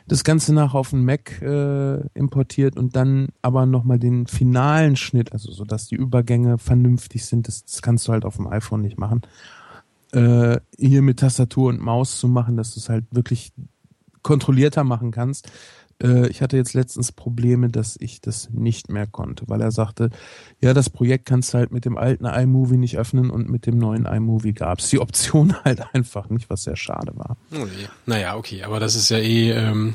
das 0.07 0.25
Ganze 0.25 0.53
nach 0.53 0.75
auf 0.75 0.91
den 0.91 1.05
Mac 1.05 1.41
äh, 1.43 2.01
importiert 2.15 2.77
und 2.77 2.97
dann 2.97 3.29
aber 3.43 3.67
nochmal 3.67 3.99
den 3.99 4.27
finalen 4.27 4.97
Schnitt, 4.97 5.33
also 5.33 5.53
so 5.53 5.65
dass 5.65 5.87
die 5.87 5.97
Übergänge 5.97 6.59
vernünftig 6.59 7.25
sind, 7.25 7.49
das, 7.49 7.65
das 7.65 7.83
kannst 7.83 8.09
du 8.09 8.13
halt 8.13 8.25
auf 8.25 8.37
dem 8.37 8.47
iPhone 8.47 8.83
nicht 8.83 8.99
machen. 8.99 9.23
Äh, 10.13 10.59
hier 10.77 11.03
mit 11.03 11.21
Tastatur 11.21 11.69
und 11.69 11.81
Maus 11.81 12.19
zu 12.19 12.29
machen, 12.29 12.57
dass 12.57 12.75
du 12.75 12.81
es 12.81 12.89
halt 12.89 13.05
wirklich 13.13 13.53
kontrollierter 14.23 14.85
machen 14.85 15.11
kannst. 15.13 15.51
Äh, 16.03 16.29
ich 16.29 16.43
hatte 16.43 16.57
jetzt 16.57 16.75
letztens 16.75 17.13
Probleme, 17.13 17.69
dass 17.69 17.97
ich 18.01 18.21
das 18.21 18.51
nicht 18.51 18.91
mehr 18.91 19.07
konnte, 19.07 19.45
weil 19.49 19.61
er 19.61 19.71
sagte, 19.71 20.11
ja, 20.61 20.75
das 20.75 20.91
Projekt 20.91 21.27
kannst 21.27 21.55
du 21.55 21.59
halt 21.59 21.73
mit 21.73 21.85
dem 21.85 21.97
alten 21.97 22.25
iMovie 22.25 22.77
nicht 22.77 22.99
öffnen 22.99 23.31
und 23.31 23.49
mit 23.49 23.67
dem 23.67 23.79
neuen 23.79 24.07
iMovie 24.07 24.53
gab 24.53 24.81
es 24.81 24.91
die 24.91 24.99
Option 25.01 25.57
halt 25.65 25.95
einfach 25.95 26.29
nicht, 26.31 26.51
was 26.51 26.65
sehr 26.65 26.77
schade 26.77 27.13
war. 27.17 27.37
Oh 27.53 27.65
nee. 27.65 27.89
Naja, 28.07 28.37
okay, 28.37 28.63
aber 28.63 28.81
das 28.81 28.95
ist 28.95 29.11
ja 29.11 29.19
eh, 29.19 29.51
ähm, 29.51 29.95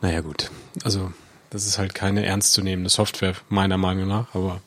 naja 0.00 0.20
gut, 0.20 0.50
also 0.82 1.12
das 1.50 1.66
ist 1.66 1.78
halt 1.78 1.94
keine 1.94 2.26
ernstzunehmende 2.26 2.90
Software, 2.90 3.34
meiner 3.48 3.78
Meinung 3.78 4.08
nach, 4.08 4.34
aber 4.34 4.60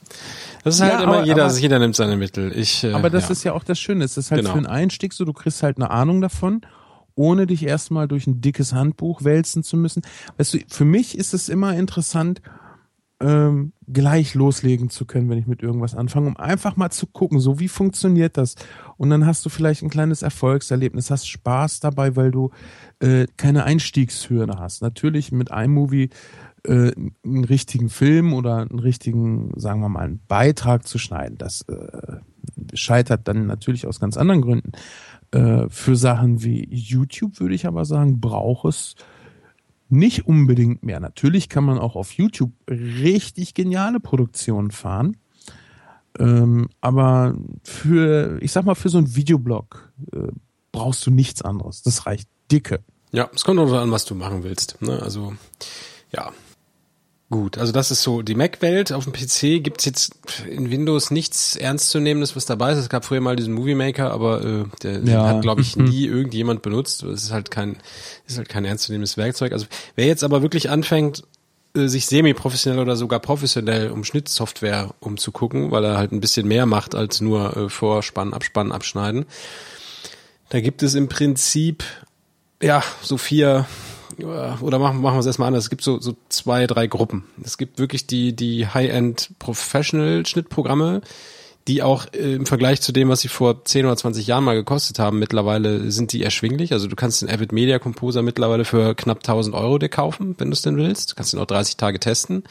das 0.64 0.76
ist 0.76 0.82
halt 0.82 0.94
ja, 0.94 1.04
immer, 1.04 1.18
aber, 1.18 1.26
jeder, 1.26 1.46
aber, 1.46 1.58
jeder 1.58 1.80
nimmt 1.80 1.96
seine 1.96 2.16
Mittel. 2.16 2.58
Ich, 2.58 2.84
äh, 2.84 2.94
aber 2.94 3.10
das 3.10 3.26
ja. 3.26 3.32
ist 3.32 3.44
ja 3.44 3.54
auch 3.54 3.64
das 3.64 3.80
Schöne. 3.80 4.04
Es 4.04 4.18
ist 4.18 4.32
halt 4.32 4.42
genau. 4.42 4.54
für 4.54 4.58
einen 4.58 4.68
Einstieg 4.68 5.14
so, 5.14 5.26
du 5.26 5.34
kriegst 5.34 5.64
halt 5.64 5.78
eine 5.78 5.92
Ahnung 5.92 6.22
davon 6.22 6.62
ohne 7.18 7.48
dich 7.48 7.66
erstmal 7.66 8.08
durch 8.08 8.28
ein 8.28 8.42
dickes 8.42 8.74
Handbuch 8.74 9.24
wälzen 9.24 9.64
zu 9.64 9.76
müssen. 9.76 10.04
Weißt 10.38 10.54
du, 10.54 10.60
für 10.68 10.86
mich 10.86 11.18
ist 11.18 11.34
es 11.34 11.50
immer 11.50 11.76
interessant, 11.76 12.42
ähm, 13.20 13.74
gleich 13.92 14.36
loslegen 14.36 14.90
zu 14.90 15.06
können, 15.06 15.30
wenn 15.30 15.40
ich 15.40 15.48
mit 15.48 15.64
irgendwas 15.64 15.96
anfange, 15.96 16.28
um 16.28 16.38
einfach 16.38 16.76
mal 16.76 16.92
zu 16.92 17.08
gucken, 17.08 17.40
so 17.40 17.60
wie 17.60 17.68
funktioniert 17.68 18.38
das? 18.38 18.56
Und 18.98 19.10
dann 19.10 19.26
hast 19.26 19.44
du 19.46 19.50
vielleicht 19.50 19.82
ein 19.82 19.90
kleines 19.90 20.22
Erfolgserlebnis, 20.22 21.10
hast 21.10 21.28
Spaß 21.28 21.80
dabei, 21.80 22.16
weil 22.16 22.30
du 22.30 22.52
äh, 23.00 23.26
keine 23.38 23.64
Einstiegshürde 23.64 24.60
hast. 24.60 24.84
Natürlich 24.84 25.32
mit 25.32 25.50
iMovie 25.50 26.10
äh, 26.64 26.92
einen 27.24 27.44
richtigen 27.44 27.90
Film 27.90 28.34
oder 28.34 28.58
einen 28.58 28.80
richtigen, 28.80 29.52
sagen 29.56 29.82
wir 29.82 29.90
mal, 29.90 30.02
einen 30.02 30.22
Beitrag 30.28 30.86
zu 30.86 31.00
schneiden, 31.00 31.38
das 31.40 31.62
äh, 31.64 32.18
scheitert 32.74 33.28
dann 33.28 33.48
natürlich 33.48 33.88
aus 33.88 34.00
ganz 34.00 34.18
anderen 34.18 34.42
Gründen. 34.42 34.72
Äh, 35.32 35.68
für 35.70 35.96
Sachen 35.96 36.44
wie 36.44 36.68
YouTube 36.70 37.40
würde 37.40 37.56
ich 37.56 37.66
aber 37.66 37.86
sagen, 37.86 38.20
braucht 38.20 38.66
es 38.66 38.96
nicht 39.90 40.28
unbedingt 40.28 40.84
mehr. 40.84 41.00
Natürlich 41.00 41.50
kann 41.50 41.64
man 41.64 41.80
auch 41.80 41.96
auf 41.96 42.12
YouTube 42.12 42.52
richtig 42.70 43.54
geniale 43.54 44.00
Produktionen 44.00 44.72
fahren. 44.72 45.18
Ähm, 46.20 46.68
aber 46.82 47.36
für, 47.64 48.40
ich 48.42 48.52
sag 48.52 48.66
mal, 48.66 48.76
für 48.76 48.90
so 48.90 48.98
einen 48.98 49.16
Videoblog 49.16 49.92
äh, 50.14 50.28
brauchst 50.72 51.06
du 51.06 51.12
nichts 51.12 51.42
anderes. 51.42 51.84
Das 51.84 52.06
reicht 52.06 52.28
dicke. 52.52 52.84
Ja, 53.12 53.30
es 53.34 53.44
kommt 53.44 53.60
auch 53.60 53.72
an, 53.74 53.92
was 53.92 54.06
du 54.06 54.16
machen 54.16 54.44
willst. 54.44 54.82
Ne? 54.82 55.02
Also, 55.02 55.34
ja. 56.12 56.32
Gut, 57.30 57.58
also 57.58 57.74
das 57.74 57.92
ist 57.92 58.04
so 58.04 58.22
die 58.22 58.36
Mac-Welt. 58.36 58.94
Auf 58.94 59.04
dem 59.04 59.12
PC 59.12 59.62
gibt's 59.62 59.84
jetzt 59.84 60.14
in 60.50 60.72
Windows 60.72 61.12
nichts 61.12 61.58
Ernstzunehmendes, 61.58 62.38
was 62.38 62.46
dabei 62.46 62.72
ist. 62.72 62.78
Es 62.78 62.88
gab 62.88 63.04
früher 63.04 63.20
mal 63.20 63.36
diesen 63.36 63.54
Movie 63.54 63.76
Maker, 63.76 64.12
aber 64.12 64.46
äh, 64.46 64.66
der, 64.82 65.04
ja. 65.04 65.28
hat, 65.28 65.42
glaube 65.42 65.60
ich, 65.60 65.76
nie 65.76 66.06
irgendjemand 66.06 66.62
benutzt. 66.62 67.04
Es 67.04 67.24
ist 67.24 67.34
halt 67.34 67.52
kein, 67.52 67.78
ist 68.28 68.38
halt 68.38 68.48
kein 68.48 68.64
ernstzunehmendes 68.64 69.18
Werkzeug. 69.18 69.52
Also 69.52 69.66
wer 69.96 70.06
jetzt 70.06 70.24
aber 70.24 70.42
wirklich 70.42 70.70
anfängt, 70.70 71.24
äh, 71.76 71.88
sich 71.88 72.06
semi-professionell 72.06 72.80
oder 72.80 72.96
sogar 72.96 73.20
professionell 73.20 73.92
um 73.92 74.06
Schnittsoftware 74.06 74.96
umzugucken, 75.02 75.72
weil 75.72 75.84
er 75.84 75.98
halt 75.98 76.14
ein 76.14 76.22
bisschen 76.22 76.48
mehr 76.48 76.66
macht 76.66 76.96
als 76.96 77.20
nur 77.20 77.58
äh, 77.58 77.70
Vorspannen, 77.70 78.34
Abspannen, 78.34 78.72
Abschneiden. 78.72 79.26
Da 80.48 80.62
gibt 80.62 80.82
es 80.82 80.96
im 80.96 81.10
Prinzip 81.10 81.84
ja 82.62 82.82
so 83.02 83.18
vier 83.18 83.66
oder 84.20 84.80
machen, 84.80 85.02
machen 85.02 85.16
wir 85.16 85.20
es 85.20 85.26
erstmal 85.26 85.48
anders. 85.48 85.66
Es 85.66 85.70
gibt 85.70 85.84
so, 85.84 86.00
so 86.00 86.16
zwei, 86.30 86.68
drei 86.68 86.88
Gruppen. 86.88 87.24
Es 87.44 87.58
gibt 87.58 87.80
wirklich 87.80 88.08
die, 88.08 88.36
die 88.36 88.68
High-End 88.68 89.32
Professional 89.40 90.26
Schnittprogramme, 90.26 91.02
die 91.68 91.84
auch 91.84 92.06
äh, 92.14 92.36
im 92.36 92.46
Vergleich 92.46 92.82
zu 92.82 92.92
dem, 92.92 93.10
was 93.10 93.22
sie 93.22 93.28
vor 93.28 93.66
10 93.66 93.86
oder 93.86 93.98
20 93.98 94.26
Jahren 94.26 94.44
mal 94.44 94.56
gekostet 94.56 95.00
haben, 95.00 95.20
mittlerweile 95.20 95.92
sind 95.92 96.14
die 96.14 96.24
erschwinglich. 96.24 96.72
Also 96.72 96.88
du 96.88 96.96
kannst 96.96 97.22
den 97.22 97.30
Avid 97.30 97.52
Media 97.52 97.80
Composer 97.80 98.22
mittlerweile 98.22 98.66
für 98.66 98.96
knapp 98.96 99.20
1000 99.20 99.56
Euro 99.56 99.78
dir 99.78 99.90
kaufen, 99.90 100.36
wenn 100.38 100.50
du 100.50 100.54
es 100.54 100.62
denn 100.62 100.78
willst. 100.78 101.12
Du 101.12 101.16
kannst 101.16 101.34
ihn 101.34 101.40
auch 101.40 101.46
30 101.46 101.78
Tage 101.78 102.00
testen. 102.00 102.44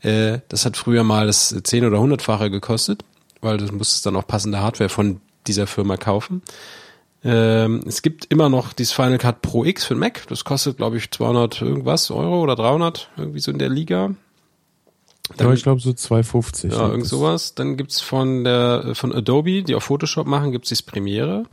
Äh, 0.00 0.40
das 0.48 0.64
hat 0.64 0.76
früher 0.76 1.04
mal 1.04 1.26
das 1.26 1.54
10 1.62 1.84
oder 1.84 1.98
100-fache 1.98 2.50
gekostet, 2.50 3.04
weil 3.40 3.58
du 3.58 3.72
musstest 3.72 4.04
dann 4.06 4.16
auch 4.16 4.26
passende 4.26 4.60
Hardware 4.60 4.90
von 4.90 5.20
dieser 5.46 5.66
Firma 5.66 5.96
kaufen. 5.96 6.42
Ähm, 7.24 7.82
es 7.86 8.02
gibt 8.02 8.26
immer 8.26 8.48
noch 8.48 8.72
dieses 8.72 8.92
Final 8.92 9.18
Cut 9.18 9.42
Pro 9.42 9.64
X 9.64 9.84
für 9.84 9.94
Mac. 9.94 10.26
Das 10.28 10.44
kostet, 10.44 10.76
glaube 10.76 10.96
ich, 10.96 11.10
200 11.10 11.62
irgendwas 11.62 12.10
Euro 12.10 12.40
oder 12.40 12.54
300, 12.54 13.10
irgendwie 13.16 13.40
so 13.40 13.50
in 13.50 13.58
der 13.58 13.68
Liga. 13.68 14.14
Dann, 15.36 15.48
ja, 15.48 15.52
ich 15.52 15.62
glaube 15.62 15.80
so 15.80 15.92
250. 15.92 16.72
Ja, 16.72 16.88
irgend 16.88 17.06
sowas. 17.06 17.54
Dann 17.54 17.76
gibt's 17.76 18.00
von 18.00 18.44
der 18.44 18.94
von 18.94 19.14
Adobe, 19.14 19.62
die 19.62 19.74
auch 19.74 19.82
Photoshop 19.82 20.26
machen, 20.26 20.52
gibt's 20.52 20.70
das 20.70 20.82
Premiere. 20.82 21.44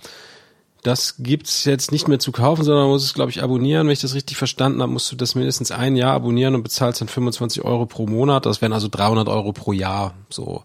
Das 0.84 1.16
gibt's 1.18 1.66
jetzt 1.66 1.92
nicht 1.92 2.08
mehr 2.08 2.20
zu 2.20 2.32
kaufen, 2.32 2.64
sondern 2.64 2.84
man 2.84 2.92
muss 2.92 3.04
es, 3.04 3.16
glaube 3.16 3.32
ich, 3.32 3.42
abonnieren. 3.42 3.88
Wenn 3.88 3.94
ich 3.94 4.02
das 4.02 4.14
richtig 4.14 4.38
verstanden 4.38 4.84
habe, 4.84 4.92
musst 4.92 5.12
du 5.12 5.16
das 5.16 5.34
mindestens 5.34 5.72
ein 5.72 5.96
Jahr 5.96 6.14
abonnieren 6.14 6.54
und 6.54 6.62
bezahlst 6.62 7.02
dann 7.02 7.08
25 7.08 7.66
Euro 7.66 7.88
pro 7.88 8.06
Monat. 8.06 8.46
Das 8.46 8.62
wären 8.62 8.72
also 8.72 8.88
300 8.88 9.28
Euro 9.28 9.52
pro 9.52 9.74
Jahr. 9.74 10.14
So 10.30 10.64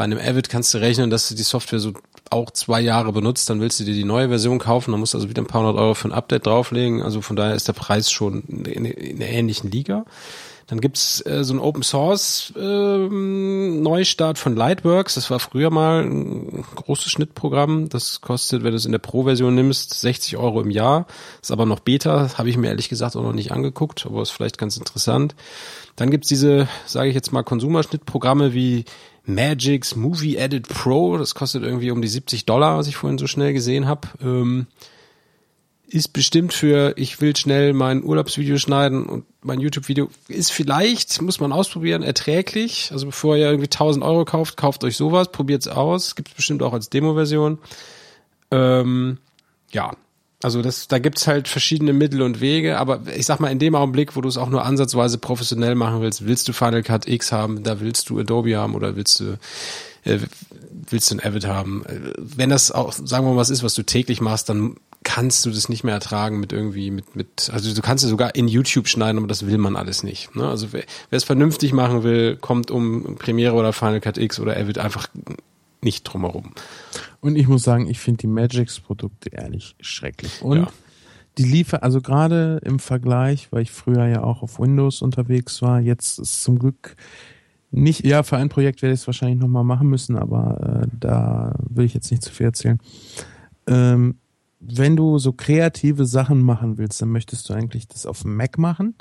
bei 0.00 0.04
einem 0.04 0.18
Avid 0.18 0.48
kannst 0.48 0.72
du 0.72 0.78
rechnen, 0.78 1.10
dass 1.10 1.28
du 1.28 1.34
die 1.34 1.42
Software 1.42 1.78
so 1.78 1.92
auch 2.30 2.50
zwei 2.50 2.80
Jahre 2.80 3.12
benutzt, 3.12 3.50
dann 3.50 3.60
willst 3.60 3.80
du 3.80 3.84
dir 3.84 3.94
die 3.94 4.04
neue 4.04 4.28
Version 4.28 4.58
kaufen, 4.58 4.92
dann 4.92 5.00
musst 5.00 5.14
du 5.14 5.18
also 5.18 5.28
wieder 5.28 5.42
ein 5.42 5.46
paar 5.46 5.62
hundert 5.62 5.76
Euro 5.76 5.94
für 5.94 6.08
ein 6.08 6.12
Update 6.12 6.46
drauflegen. 6.46 7.02
Also 7.02 7.20
von 7.20 7.36
daher 7.36 7.54
ist 7.54 7.68
der 7.68 7.72
Preis 7.72 8.10
schon 8.10 8.42
in, 8.42 8.84
in 8.84 9.16
einer 9.16 9.30
ähnlichen 9.30 9.70
Liga. 9.70 10.04
Dann 10.70 10.80
gibt's 10.80 11.20
äh, 11.26 11.42
so 11.42 11.52
ein 11.52 11.58
Open 11.58 11.82
Source 11.82 12.52
äh, 12.56 12.60
Neustart 12.60 14.38
von 14.38 14.54
Lightworks. 14.54 15.16
Das 15.16 15.28
war 15.28 15.40
früher 15.40 15.68
mal 15.68 16.04
ein 16.04 16.64
großes 16.76 17.10
Schnittprogramm. 17.10 17.88
Das 17.88 18.20
kostet, 18.20 18.62
wenn 18.62 18.70
du 18.70 18.76
es 18.76 18.86
in 18.86 18.92
der 18.92 19.00
Pro-Version 19.00 19.52
nimmst, 19.52 20.00
60 20.00 20.36
Euro 20.36 20.60
im 20.60 20.70
Jahr. 20.70 21.06
Ist 21.42 21.50
aber 21.50 21.66
noch 21.66 21.80
Beta, 21.80 22.30
habe 22.38 22.48
ich 22.48 22.56
mir 22.56 22.68
ehrlich 22.68 22.88
gesagt 22.88 23.16
auch 23.16 23.22
noch 23.24 23.32
nicht 23.32 23.50
angeguckt, 23.50 24.06
aber 24.06 24.22
ist 24.22 24.30
vielleicht 24.30 24.58
ganz 24.58 24.76
interessant. 24.76 25.34
Dann 25.96 26.12
gibt's 26.12 26.28
diese, 26.28 26.68
sage 26.86 27.08
ich 27.08 27.16
jetzt 27.16 27.32
mal, 27.32 27.42
Konsumerschnittprogramme 27.42 28.54
wie 28.54 28.84
Magic's 29.34 29.96
Movie 29.96 30.36
Edit 30.36 30.68
Pro. 30.68 31.16
Das 31.16 31.34
kostet 31.34 31.62
irgendwie 31.62 31.90
um 31.90 32.02
die 32.02 32.08
70 32.08 32.46
Dollar, 32.46 32.78
was 32.78 32.86
ich 32.86 32.96
vorhin 32.96 33.18
so 33.18 33.26
schnell 33.26 33.52
gesehen 33.52 33.86
habe. 33.86 34.08
Ähm, 34.22 34.66
ist 35.86 36.12
bestimmt 36.12 36.52
für, 36.52 36.94
ich 36.96 37.20
will 37.20 37.34
schnell 37.34 37.72
mein 37.72 38.04
Urlaubsvideo 38.04 38.58
schneiden 38.58 39.06
und 39.06 39.24
mein 39.42 39.60
YouTube-Video 39.60 40.08
ist 40.28 40.52
vielleicht, 40.52 41.20
muss 41.20 41.40
man 41.40 41.52
ausprobieren, 41.52 42.02
erträglich. 42.02 42.90
Also 42.92 43.06
bevor 43.06 43.36
ihr 43.36 43.46
irgendwie 43.46 43.66
1000 43.66 44.04
Euro 44.04 44.24
kauft, 44.24 44.56
kauft 44.56 44.84
euch 44.84 44.96
sowas, 44.96 45.32
probiert's 45.32 45.66
aus. 45.66 46.14
Gibt's 46.14 46.34
bestimmt 46.34 46.62
auch 46.62 46.72
als 46.72 46.90
Demo-Version. 46.90 47.58
Ähm, 48.52 49.18
ja, 49.72 49.92
also 50.42 50.62
das, 50.62 50.88
da 50.88 50.98
gibt's 50.98 51.26
halt 51.26 51.48
verschiedene 51.48 51.92
Mittel 51.92 52.22
und 52.22 52.40
Wege, 52.40 52.78
aber 52.78 53.02
ich 53.14 53.26
sag 53.26 53.40
mal, 53.40 53.50
in 53.50 53.58
dem 53.58 53.74
Augenblick, 53.74 54.16
wo 54.16 54.20
du 54.20 54.28
es 54.28 54.38
auch 54.38 54.48
nur 54.48 54.64
ansatzweise 54.64 55.18
professionell 55.18 55.74
machen 55.74 56.00
willst, 56.00 56.26
willst 56.26 56.48
du 56.48 56.52
Final 56.52 56.82
Cut 56.82 57.06
X 57.06 57.30
haben, 57.32 57.62
da 57.62 57.80
willst 57.80 58.08
du 58.08 58.18
Adobe 58.18 58.56
haben 58.56 58.74
oder 58.74 58.96
willst 58.96 59.20
du 59.20 59.38
äh, 60.04 60.18
willst 60.88 61.10
du 61.10 61.16
ein 61.16 61.20
Avid 61.20 61.46
haben. 61.46 61.84
Wenn 62.18 62.50
das 62.50 62.72
auch, 62.72 62.92
sagen 62.92 63.26
wir 63.26 63.32
mal, 63.32 63.36
was 63.36 63.50
ist, 63.50 63.62
was 63.62 63.74
du 63.74 63.82
täglich 63.82 64.20
machst, 64.20 64.48
dann 64.48 64.76
kannst 65.02 65.46
du 65.46 65.50
das 65.50 65.68
nicht 65.68 65.84
mehr 65.84 65.94
ertragen 65.94 66.40
mit 66.40 66.52
irgendwie, 66.52 66.90
mit, 66.90 67.16
mit, 67.16 67.50
also 67.52 67.72
du 67.72 67.80
kannst 67.80 68.04
es 68.04 68.10
sogar 68.10 68.34
in 68.34 68.48
YouTube 68.48 68.88
schneiden, 68.88 69.18
aber 69.18 69.28
das 69.28 69.46
will 69.46 69.58
man 69.58 69.76
alles 69.76 70.02
nicht. 70.02 70.34
Ne? 70.36 70.46
Also 70.46 70.72
wer, 70.72 70.84
es 71.10 71.24
vernünftig 71.24 71.72
machen 71.72 72.02
will, 72.02 72.36
kommt 72.36 72.70
um 72.70 73.16
Premiere 73.16 73.54
oder 73.54 73.72
Final 73.72 74.00
Cut 74.00 74.18
X 74.18 74.38
oder 74.40 74.56
Avid 74.56 74.78
einfach 74.78 75.08
nicht 75.82 76.04
drumherum. 76.04 76.52
Und 77.20 77.36
ich 77.36 77.48
muss 77.48 77.62
sagen, 77.62 77.88
ich 77.88 77.98
finde 77.98 78.18
die 78.18 78.26
Magix-Produkte 78.26 79.30
ehrlich 79.30 79.76
schrecklich. 79.80 80.42
Und 80.42 80.58
ja. 80.58 80.68
die 81.38 81.44
liefern, 81.44 81.80
also 81.82 82.00
gerade 82.00 82.60
im 82.64 82.78
Vergleich, 82.78 83.52
weil 83.52 83.62
ich 83.62 83.70
früher 83.70 84.06
ja 84.06 84.22
auch 84.22 84.42
auf 84.42 84.58
Windows 84.58 85.02
unterwegs 85.02 85.62
war, 85.62 85.80
jetzt 85.80 86.18
ist 86.18 86.42
zum 86.42 86.58
Glück 86.58 86.96
nicht, 87.72 88.04
ja, 88.04 88.22
für 88.22 88.36
ein 88.36 88.48
Projekt 88.48 88.82
werde 88.82 88.94
ich 88.94 89.00
es 89.00 89.06
wahrscheinlich 89.06 89.38
nochmal 89.38 89.62
machen 89.62 89.88
müssen, 89.88 90.16
aber 90.16 90.82
äh, 90.82 90.88
da 90.98 91.54
will 91.68 91.84
ich 91.84 91.94
jetzt 91.94 92.10
nicht 92.10 92.22
zu 92.22 92.32
viel 92.32 92.46
erzählen. 92.46 92.80
Ähm, 93.68 94.16
wenn 94.58 94.96
du 94.96 95.18
so 95.18 95.32
kreative 95.32 96.04
Sachen 96.04 96.42
machen 96.42 96.78
willst, 96.78 97.00
dann 97.00 97.10
möchtest 97.10 97.48
du 97.48 97.54
eigentlich 97.54 97.86
das 97.88 98.06
auf 98.06 98.22
dem 98.22 98.36
Mac 98.36 98.58
machen, 98.58 98.94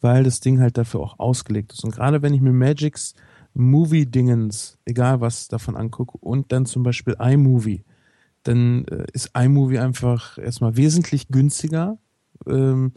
weil 0.00 0.24
das 0.24 0.40
Ding 0.40 0.60
halt 0.60 0.76
dafür 0.76 1.00
auch 1.00 1.18
ausgelegt 1.18 1.72
ist. 1.72 1.84
Und 1.84 1.94
gerade 1.94 2.20
wenn 2.20 2.34
ich 2.34 2.40
mir 2.40 2.52
Magix 2.52 3.14
Movie-Dingens, 3.54 4.78
egal 4.84 5.20
was 5.20 5.48
davon 5.48 5.76
angucke, 5.76 6.18
und 6.18 6.52
dann 6.52 6.66
zum 6.66 6.82
Beispiel 6.82 7.16
iMovie, 7.18 7.84
dann 8.42 8.84
äh, 8.86 9.06
ist 9.12 9.30
iMovie 9.36 9.78
einfach 9.78 10.38
erstmal 10.38 10.76
wesentlich 10.76 11.28
günstiger. 11.28 11.98
Ähm, 12.46 12.92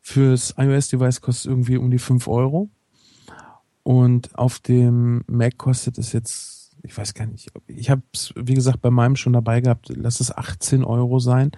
fürs 0.00 0.54
iOS-Device 0.56 1.20
kostet 1.20 1.44
es 1.44 1.50
irgendwie 1.50 1.76
um 1.76 1.90
die 1.90 1.98
5 1.98 2.26
Euro. 2.28 2.70
Und 3.82 4.36
auf 4.38 4.58
dem 4.58 5.22
Mac 5.26 5.58
kostet 5.58 5.98
es 5.98 6.12
jetzt, 6.12 6.76
ich 6.82 6.96
weiß 6.96 7.14
gar 7.14 7.26
nicht, 7.26 7.50
ich 7.66 7.90
habe 7.90 8.02
es, 8.12 8.32
wie 8.36 8.54
gesagt, 8.54 8.80
bei 8.80 8.90
meinem 8.90 9.16
schon 9.16 9.32
dabei 9.32 9.60
gehabt, 9.60 9.92
lass 9.94 10.20
es 10.20 10.36
18 10.36 10.84
Euro 10.84 11.18
sein. 11.18 11.52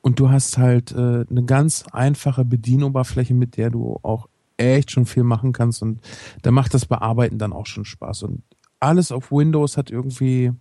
Und 0.00 0.20
du 0.20 0.30
hast 0.30 0.58
halt 0.58 0.92
äh, 0.92 1.24
eine 1.28 1.44
ganz 1.44 1.84
einfache 1.92 2.44
Bedienoberfläche, 2.44 3.34
mit 3.34 3.56
der 3.56 3.70
du 3.70 3.98
auch 4.02 4.28
echt 4.58 4.90
schon 4.90 5.06
viel 5.06 5.22
machen 5.22 5.52
kannst 5.52 5.82
und 5.82 6.00
da 6.42 6.50
macht 6.50 6.74
das 6.74 6.86
Bearbeiten 6.86 7.38
dann 7.38 7.52
auch 7.52 7.66
schon 7.66 7.84
Spaß. 7.84 8.24
Und 8.24 8.42
alles 8.80 9.12
auf 9.12 9.32
Windows 9.32 9.76
hat 9.76 9.90
irgendwie, 9.90 10.52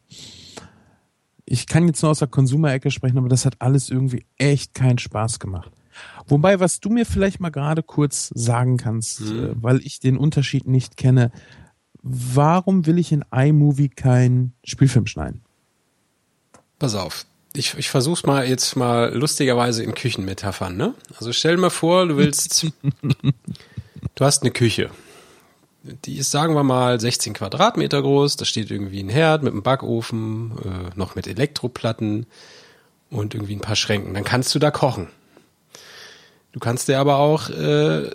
ich 1.45 1.67
kann 1.67 1.87
jetzt 1.87 2.01
nur 2.01 2.11
aus 2.11 2.19
der 2.19 2.27
Konsumerecke 2.27 2.91
sprechen, 2.91 3.17
aber 3.17 3.29
das 3.29 3.45
hat 3.45 3.55
alles 3.59 3.89
irgendwie 3.89 4.25
echt 4.37 4.73
keinen 4.73 4.97
Spaß 4.97 5.39
gemacht. 5.39 5.71
Wobei, 6.27 6.59
was 6.59 6.79
du 6.79 6.89
mir 6.89 7.05
vielleicht 7.05 7.39
mal 7.39 7.49
gerade 7.49 7.83
kurz 7.83 8.29
sagen 8.33 8.77
kannst, 8.77 9.21
mhm. 9.21 9.43
äh, 9.43 9.63
weil 9.63 9.79
ich 9.79 9.99
den 9.99 10.17
Unterschied 10.17 10.67
nicht 10.67 10.97
kenne, 10.97 11.31
warum 12.01 12.85
will 12.85 12.99
ich 12.99 13.11
in 13.11 13.25
iMovie 13.33 13.89
keinen 13.89 14.53
Spielfilm 14.63 15.07
schneiden? 15.07 15.41
Pass 16.79 16.95
auf. 16.95 17.25
Ich, 17.55 17.75
ich 17.77 17.89
versuch's 17.89 18.23
mal 18.23 18.47
jetzt 18.47 18.75
mal 18.75 19.15
lustigerweise 19.15 19.83
in 19.83 19.95
Küchenmetaphern, 19.95 20.77
ne? 20.77 20.93
Also 21.17 21.33
stell 21.33 21.55
dir 21.55 21.61
mal 21.61 21.69
vor, 21.71 22.05
du 22.05 22.17
willst 22.17 22.67
Du 24.17 24.25
hast 24.25 24.41
eine 24.41 24.49
Küche. 24.51 24.89
Die 25.83 26.17
ist, 26.17 26.31
sagen 26.31 26.55
wir 26.55 26.63
mal, 26.63 26.99
16 26.99 27.35
Quadratmeter 27.35 28.01
groß. 28.01 28.35
Da 28.35 28.45
steht 28.45 28.71
irgendwie 28.71 28.99
ein 28.99 29.09
Herd 29.09 29.43
mit 29.43 29.53
einem 29.53 29.61
Backofen, 29.61 30.53
äh, 30.65 30.97
noch 30.97 31.13
mit 31.13 31.27
Elektroplatten 31.27 32.25
und 33.11 33.35
irgendwie 33.35 33.55
ein 33.55 33.61
paar 33.61 33.75
Schränken. 33.75 34.15
Dann 34.15 34.23
kannst 34.23 34.55
du 34.55 34.59
da 34.59 34.71
kochen. 34.71 35.09
Du 36.51 36.59
kannst 36.59 36.87
dir 36.87 36.99
aber 36.99 37.17
auch, 37.17 37.51
äh, 37.51 38.09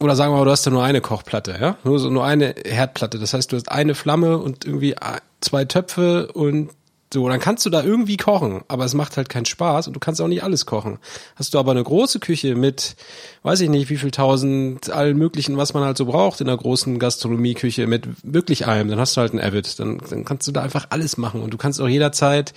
oder 0.00 0.16
sagen 0.16 0.32
wir 0.32 0.38
mal, 0.38 0.44
du 0.44 0.50
hast 0.50 0.66
da 0.66 0.70
nur 0.72 0.82
eine 0.82 1.00
Kochplatte, 1.00 1.56
ja? 1.60 1.76
Nur 1.84 2.00
so 2.00 2.10
nur 2.10 2.24
eine 2.24 2.56
Herdplatte. 2.64 3.20
Das 3.20 3.32
heißt, 3.32 3.52
du 3.52 3.56
hast 3.56 3.70
eine 3.70 3.94
Flamme 3.94 4.36
und 4.38 4.64
irgendwie 4.64 4.96
zwei 5.40 5.64
Töpfe 5.64 6.32
und 6.32 6.70
so, 7.12 7.28
dann 7.28 7.40
kannst 7.40 7.66
du 7.66 7.70
da 7.70 7.82
irgendwie 7.82 8.16
kochen, 8.16 8.62
aber 8.68 8.84
es 8.84 8.94
macht 8.94 9.16
halt 9.16 9.28
keinen 9.28 9.44
Spaß 9.44 9.88
und 9.88 9.94
du 9.94 10.00
kannst 10.00 10.20
auch 10.20 10.28
nicht 10.28 10.44
alles 10.44 10.64
kochen. 10.64 10.98
Hast 11.34 11.52
du 11.54 11.58
aber 11.58 11.72
eine 11.72 11.82
große 11.82 12.20
Küche 12.20 12.54
mit, 12.54 12.94
weiß 13.42 13.60
ich 13.62 13.68
nicht, 13.68 13.90
wie 13.90 13.96
viel 13.96 14.12
tausend, 14.12 14.90
allen 14.90 15.18
möglichen, 15.18 15.56
was 15.56 15.74
man 15.74 15.82
halt 15.82 15.96
so 15.96 16.06
braucht 16.06 16.40
in 16.40 16.48
einer 16.48 16.56
großen 16.56 17.00
Gastronomieküche 17.00 17.88
mit 17.88 18.06
wirklich 18.22 18.68
allem, 18.68 18.88
dann 18.88 19.00
hast 19.00 19.16
du 19.16 19.22
halt 19.22 19.32
ein 19.32 19.40
Avid, 19.40 19.80
dann, 19.80 20.00
dann 20.08 20.24
kannst 20.24 20.46
du 20.46 20.52
da 20.52 20.62
einfach 20.62 20.86
alles 20.90 21.16
machen 21.16 21.42
und 21.42 21.52
du 21.52 21.58
kannst 21.58 21.80
auch 21.80 21.88
jederzeit 21.88 22.54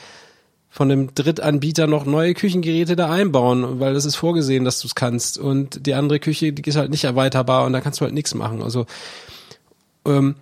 von 0.70 0.92
einem 0.92 1.14
Drittanbieter 1.16 1.88
noch 1.88 2.06
neue 2.06 2.36
Küchengeräte 2.36 2.96
da 2.96 3.12
einbauen, 3.12 3.80
weil 3.80 3.96
das 3.96 4.06
ist 4.06 4.16
vorgesehen, 4.16 4.66
dass 4.66 4.80
du 4.80 4.88
es 4.88 4.96
kannst 4.96 5.38
und 5.40 5.86
die 5.86 5.96
andere 5.96 6.20
Küche, 6.20 6.54
die 6.54 6.68
ist 6.68 6.78
halt 6.78 6.92
nicht 6.92 7.04
erweiterbar 7.04 7.66
und 7.66 7.74
da 7.74 7.82
kannst 7.82 8.02
du 8.02 8.06
halt 8.06 8.14
nichts 8.14 8.34
machen. 8.36 8.62
Also 8.62 8.86
ähm, 10.06 10.36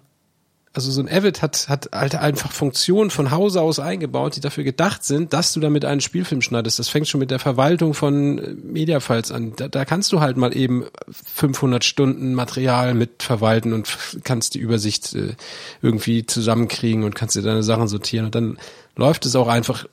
also 0.74 0.90
so 0.90 1.02
ein 1.02 1.10
Avid 1.10 1.42
hat, 1.42 1.68
hat 1.68 1.90
halt 1.92 2.16
einfach 2.16 2.52
Funktionen 2.52 3.10
von 3.10 3.32
Hause 3.32 3.62
aus 3.62 3.80
eingebaut, 3.80 4.38
die 4.38 4.40
dafür 4.40 4.64
gedacht 4.64 5.04
sind, 5.04 5.34
dass 5.34 5.52
du 5.52 5.60
damit 5.60 5.84
einen 5.84 6.00
Spielfilm 6.00 6.42
schneidest. 6.42 6.80
Das 6.80 6.88
fängt 6.88 7.10
schon 7.10 7.20
mit 7.20 7.30
der 7.30 7.40
Verwaltung 7.40 7.94
von 7.94 8.40
äh, 8.40 8.54
Mediafiles 8.54 9.32
an. 9.32 9.54
Da, 9.58 9.68
da 9.68 9.84
kannst 9.84 10.14
du 10.14 10.22
halt 10.22 10.38
mal 10.38 10.56
eben 10.56 10.86
500 11.36 11.84
Stunden 11.84 12.34
Material 12.34 12.94
mit 12.94 13.22
verwalten 13.22 13.74
und 13.74 13.98
kannst 14.24 14.54
die 14.54 14.60
Übersicht 14.60 15.14
äh, 15.14 15.36
irgendwie 15.82 16.26
zusammenkriegen 16.26 17.04
und 17.04 17.16
kannst 17.16 17.36
dir 17.36 17.42
deine 17.42 17.64
Sachen 17.64 17.90
sortieren. 17.90 18.28
Und 18.28 18.36
dann 18.36 18.58
läuft 18.96 19.26
es 19.26 19.36
auch 19.36 19.50
einfach 19.50 19.86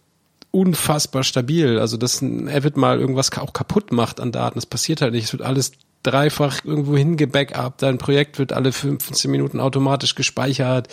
unfassbar 0.53 1.25
stabil. 1.25 1.81
Also, 1.81 1.97
dass 1.97 2.23
ein 2.23 2.49
Avid 2.49 2.77
mal 2.77 3.01
irgendwas 3.01 3.37
auch 3.37 3.53
kaputt 3.53 3.91
macht 3.91 4.21
an 4.21 4.31
Daten, 4.31 4.55
das 4.55 4.67
passiert 4.67 5.03
halt 5.03 5.13
nicht. 5.13 5.25
Es 5.25 5.33
wird 5.33 5.43
alles 5.43 5.73
dreifach 6.03 6.65
irgendwo 6.65 6.97
hingebackupt, 6.97 7.83
dein 7.83 7.99
Projekt 7.99 8.39
wird 8.39 8.53
alle 8.53 8.73
15 8.73 9.31
Minuten 9.31 9.61
automatisch 9.61 10.15
gespeichert. 10.15 10.89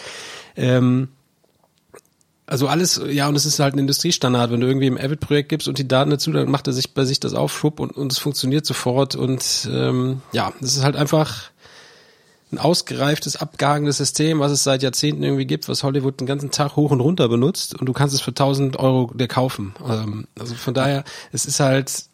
Ähm, 0.56 1.10
also 2.48 2.68
alles, 2.68 3.02
ja, 3.10 3.28
und 3.28 3.36
es 3.36 3.46
ist 3.46 3.60
halt 3.60 3.76
ein 3.76 3.80
Industriestandard. 3.80 4.52
Wenn 4.52 4.62
du 4.62 4.68
irgendwie 4.68 4.88
im 4.88 4.98
Avid-Projekt 4.98 5.50
gibst 5.50 5.68
und 5.68 5.80
die 5.80 5.88
Daten 5.88 6.12
dazu, 6.12 6.32
dann 6.32 6.50
macht 6.50 6.68
er 6.68 6.74
sich 6.74 6.94
bei 6.94 7.04
sich 7.04 7.20
das 7.20 7.34
auf, 7.34 7.52
schwupp, 7.52 7.80
und, 7.80 7.92
und 7.92 8.12
es 8.12 8.20
funktioniert 8.20 8.66
sofort. 8.66 9.16
Und 9.16 9.68
ähm, 9.72 10.22
ja, 10.32 10.54
es 10.62 10.78
ist 10.78 10.84
halt 10.84 10.96
einfach 10.96 11.50
ein 12.52 12.60
ausgereiftes, 12.60 13.36
abgehangenes 13.36 13.98
System, 13.98 14.40
was 14.40 14.52
es 14.52 14.64
seit 14.64 14.84
Jahrzehnten 14.84 15.24
irgendwie 15.24 15.46
gibt, 15.46 15.68
was 15.68 15.84
Hollywood 15.84 16.20
den 16.20 16.28
ganzen 16.28 16.52
Tag 16.52 16.76
hoch 16.76 16.92
und 16.92 17.02
runter 17.02 17.28
benutzt 17.28 17.74
und 17.80 17.88
du 17.88 17.94
kannst 17.94 18.14
es 18.14 18.22
für 18.22 18.32
1000 18.32 18.78
Euro 18.78 19.12
dir 19.14 19.28
kaufen. 19.28 19.74
Ähm, 19.88 20.28
also 20.40 20.54
von 20.54 20.76
daher, 20.76 21.04
es 21.32 21.46
ist 21.46 21.60
halt 21.60 22.06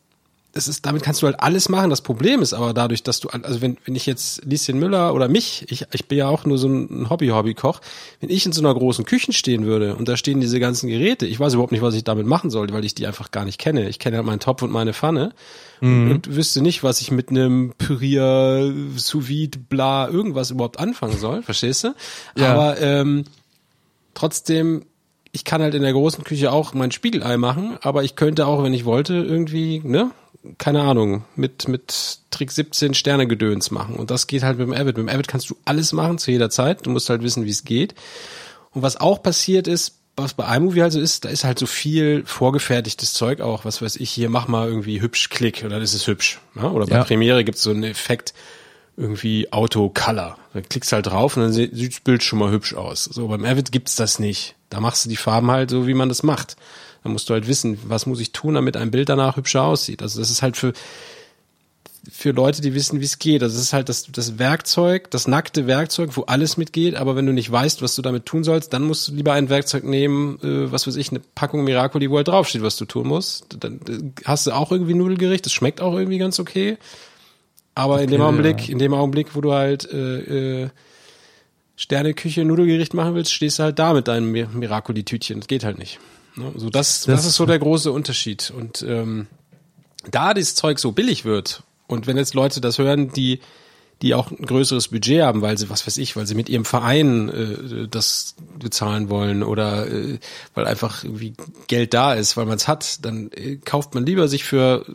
das 0.54 0.68
ist, 0.68 0.86
damit 0.86 1.02
kannst 1.02 1.22
du 1.22 1.28
halt 1.28 1.40
alles 1.40 1.70
machen. 1.70 1.90
Das 1.90 2.02
Problem 2.02 2.42
ist 2.42 2.54
aber 2.54 2.74
dadurch, 2.74 3.04
dass 3.04 3.22
du, 3.22 3.30
also 3.30 3.62
wenn, 3.62 3.78
wenn 3.86 3.96
ich 3.96 4.06
jetzt 4.06 4.44
Lieschen 4.44 4.80
Müller 4.80 5.14
oder 5.14 5.30
mich, 5.30 5.66
ich, 5.70 5.86
ich 5.94 6.08
bin 6.08 6.18
ja 6.18 6.28
auch 6.28 6.46
nur 6.46 6.58
so 6.58 6.68
ein 6.68 7.10
Hobby-Hobby-Koch, 7.10 7.80
wenn 8.20 8.30
ich 8.30 8.46
in 8.46 8.52
so 8.52 8.62
einer 8.62 8.74
großen 8.74 9.06
Küche 9.06 9.32
stehen 9.32 9.66
würde 9.66 9.96
und 9.96 10.10
da 10.10 10.18
stehen 10.18 10.42
diese 10.42 10.60
ganzen 10.60 10.90
Geräte, 10.90 11.26
ich 11.26 11.40
weiß 11.40 11.54
überhaupt 11.54 11.72
nicht, 11.72 11.82
was 11.82 11.96
ich 11.96 12.04
damit 12.04 12.28
machen 12.28 12.50
soll, 12.50 12.72
weil 12.74 12.84
ich 12.84 12.96
die 12.96 13.08
einfach 13.08 13.32
gar 13.32 13.46
nicht 13.46 13.60
kenne. 13.60 13.88
Ich 13.88 14.00
kenne 14.00 14.18
halt 14.18 14.26
meinen 14.26 14.42
Topf 14.42 14.62
und 14.62 14.72
meine 14.72 14.94
Pfanne 14.94 15.34
mhm. 15.80 16.12
und 16.12 16.36
wüsste 16.36 16.62
nicht, 16.62 16.84
was 16.84 17.00
ich 17.00 17.12
mit 17.12 17.30
einem 17.30 17.74
Pürier, 17.78 18.74
sous 18.98 19.26
bla, 19.70 20.10
irgendwas 20.10 20.52
überhaupt 20.52 20.80
anfangen 20.80 21.18
soll, 21.18 21.44
verstehst 21.44 21.86
du? 21.86 21.94
Ja. 22.36 22.54
Aber 22.54 22.80
ähm, 22.82 23.24
trotzdem 24.14 24.84
ich 25.34 25.46
kann 25.46 25.62
halt 25.62 25.76
in 25.76 25.82
der 25.82 25.94
großen 25.94 26.26
Küche 26.26 26.52
auch 26.52 26.74
mein 26.74 26.92
Spiegelei 26.92 27.38
machen, 27.38 27.78
aber 27.82 28.04
ich 28.04 28.18
könnte 28.18 28.48
auch, 28.48 28.64
wenn 28.64 28.74
ich 28.74 28.84
wollte, 28.84 29.14
irgendwie, 29.14 29.82
ne, 29.82 30.12
keine 30.58 30.82
Ahnung, 30.82 31.24
mit, 31.36 31.68
mit 31.68 32.20
Trick 32.32 32.52
17 32.52 32.94
Sterne 32.94 33.28
Gedöns 33.28 33.72
machen. 33.72 33.96
Und 33.96 34.12
das 34.12 34.28
geht 34.28 34.44
halt 34.44 34.58
mit 34.58 34.68
dem 34.68 34.74
Avid. 34.74 34.98
Mit 34.98 35.08
dem 35.08 35.10
Avid 35.10 35.28
kannst 35.28 35.50
du 35.50 35.58
alles 35.66 35.94
machen 35.94 36.18
zu 36.18 36.32
jeder 36.32 36.50
Zeit. 36.50 36.86
Du 36.86 36.90
musst 36.90 37.10
halt 37.10 37.22
wissen, 37.22 37.46
wie 37.46 37.52
es 37.52 37.64
geht. 37.64 37.94
Und 38.72 38.82
was 38.82 39.00
auch 39.00 39.22
passiert 39.22 39.68
ist, 39.68 39.98
was 40.16 40.34
bei 40.34 40.56
iMovie 40.56 40.82
halt 40.82 40.94
so 40.94 41.00
ist, 41.00 41.26
da 41.26 41.30
ist 41.30 41.44
halt 41.44 41.60
so 41.60 41.66
viel 41.66 42.24
vorgefertigtes 42.26 43.14
Zeug 43.14 43.42
auch. 43.42 43.66
Was 43.66 43.82
weiß 43.82 43.98
ich, 43.98 44.10
hier 44.10 44.30
mach 44.30 44.48
mal 44.48 44.68
irgendwie 44.68 45.02
hübsch 45.02 45.30
Klick 45.30 45.64
oder 45.64 45.80
das 45.80 45.94
ist 45.94 46.08
hübsch. 46.08 46.40
Ja? 46.56 46.70
Oder 46.72 46.86
bei 46.86 46.96
ja. 46.98 47.04
Premiere 47.04 47.44
gibt's 47.44 47.64
so 47.64 47.70
einen 47.70 47.84
Effekt, 47.84 48.34
irgendwie 48.98 49.52
Auto 49.54 49.90
Color. 49.90 50.38
Da 50.54 50.62
klickst 50.62 50.92
halt 50.92 51.08
drauf 51.08 51.38
und 51.38 51.44
dann 51.44 51.54
sieht 51.54 51.94
das 51.94 52.02
Bild 52.02 52.24
schon 52.24 52.40
mal 52.40 52.52
hübsch 52.52 52.74
aus. 52.74 53.06
So, 53.06 53.28
beim 53.28 53.46
Avid 53.46 53.72
gibt's 53.72 53.96
das 53.96 54.20
nicht. 54.20 54.56
Da 54.70 54.80
machst 54.80 55.06
du 55.06 55.10
die 55.10 55.16
Farben 55.16 55.50
halt 55.52 55.70
so, 55.70 55.88
wie 55.88 55.94
man 55.94 56.10
das 56.10 56.24
macht. 56.24 56.56
Da 57.04 57.10
musst 57.10 57.30
du 57.30 57.34
halt 57.34 57.48
wissen, 57.48 57.78
was 57.84 58.06
muss 58.06 58.20
ich 58.20 58.32
tun, 58.32 58.54
damit 58.54 58.78
ein 58.78 58.92
Bild 58.92 59.10
danach 59.10 59.38
hübscher 59.38 59.64
aussieht. 59.64 60.02
Also 60.02 60.20
das 60.20 60.30
ist 60.30 60.42
halt 60.42 60.56
für, 60.56 60.74
für 62.12 62.32
Leute, 62.32 62.62
die 62.62 62.74
wissen, 62.74 63.00
wie 63.00 63.06
es 63.06 63.20
geht. 63.20 63.42
Also 63.44 63.56
das 63.56 63.64
ist 63.64 63.74
halt 63.74 63.90
das, 63.90 64.12
das 64.12 64.40
Werkzeug, 64.40 65.10
das 65.12 65.28
nackte 65.28 65.68
Werkzeug, 65.68 66.16
wo 66.16 66.24
alles 66.24 66.58
mitgeht, 66.58 66.96
aber 66.96 67.16
wenn 67.16 67.26
du 67.26 67.34
nicht 67.34 67.52
weißt, 67.52 67.82
was 67.82 67.96
du 67.96 68.02
damit 68.02 68.26
tun 68.26 68.44
sollst, 68.44 68.74
dann 68.74 68.84
musst 68.84 69.08
du 69.08 69.14
lieber 69.14 69.34
ein 69.34 69.50
Werkzeug 69.50 69.84
nehmen, 69.84 70.40
äh, 70.44 70.72
was 70.72 70.88
weiß 70.88 70.96
ich, 70.96 71.10
eine 71.10 71.22
Packung 71.36 71.64
Miracoli, 71.64 72.10
wo 72.10 72.18
halt 72.18 72.28
draufsteht, 72.28 72.62
was 72.62 72.78
du 72.78 72.86
tun 72.86 73.08
musst. 73.08 73.58
Dann 73.60 74.14
hast 74.26 74.48
du 74.48 74.52
auch 74.52 74.72
irgendwie 74.72 74.94
Nudelgericht, 74.94 75.46
das 75.46 75.54
schmeckt 75.54 75.82
auch 75.82 75.96
irgendwie 75.96 76.18
ganz 76.18 76.40
okay. 76.40 76.78
Aber 77.74 77.96
okay, 77.96 78.04
in 78.04 78.12
dem 78.12 78.22
Augenblick, 78.22 78.68
ja. 78.68 78.74
in 78.74 78.80
dem 78.80 78.94
Augenblick, 78.94 79.36
wo 79.36 79.42
du 79.42 79.54
halt 79.54 79.92
äh, 79.92 80.64
äh, 80.64 80.70
Sterneküche 81.76 82.44
Nudelgericht 82.46 82.94
machen 82.94 83.16
willst, 83.16 83.34
stehst 83.34 83.60
du 83.60 83.64
halt 83.64 83.80
da 83.80 83.94
mit 83.94 84.08
deinem 84.08 84.32
Miracoli-Tütchen. 84.32 85.40
Das 85.40 85.48
geht 85.48 85.64
halt 85.64 85.80
nicht. 85.80 86.00
Ne? 86.36 86.52
So 86.56 86.70
das, 86.70 87.02
das, 87.02 87.18
das 87.18 87.26
ist 87.26 87.36
so 87.36 87.46
der 87.46 87.60
große 87.60 87.92
Unterschied. 87.92 88.52
Und 88.56 88.84
ähm, 88.88 89.28
da 90.10 90.34
das 90.34 90.56
Zeug 90.56 90.80
so 90.80 90.92
billig 90.92 91.26
wird 91.26 91.64
und 91.88 92.08
wenn 92.08 92.18
jetzt 92.18 92.34
Leute 92.34 92.62
das 92.62 92.78
hören, 92.78 93.12
die 93.12 93.40
die 94.02 94.16
auch 94.16 94.32
ein 94.32 94.46
größeres 94.46 94.88
Budget 94.88 95.22
haben, 95.22 95.42
weil 95.42 95.58
sie, 95.58 95.70
was 95.70 95.86
weiß 95.86 95.98
ich, 95.98 96.16
weil 96.16 96.26
sie 96.26 96.34
mit 96.34 96.50
ihrem 96.50 96.66
Verein 96.66 97.30
äh, 97.30 97.88
das 97.88 98.36
bezahlen 98.58 99.10
wollen 99.10 99.44
oder 99.44 99.88
äh, 99.88 100.18
weil 100.56 100.66
einfach 100.66 101.04
irgendwie 101.04 101.34
Geld 101.68 101.94
da 101.94 102.14
ist, 102.14 102.36
weil 102.36 102.48
man 102.48 102.58
es 102.58 102.68
hat, 102.68 103.06
dann 103.06 103.30
äh, 103.32 103.58
kauft 103.58 103.94
man 103.94 104.06
lieber 104.06 104.28
sich 104.28 104.44
für 104.44 104.86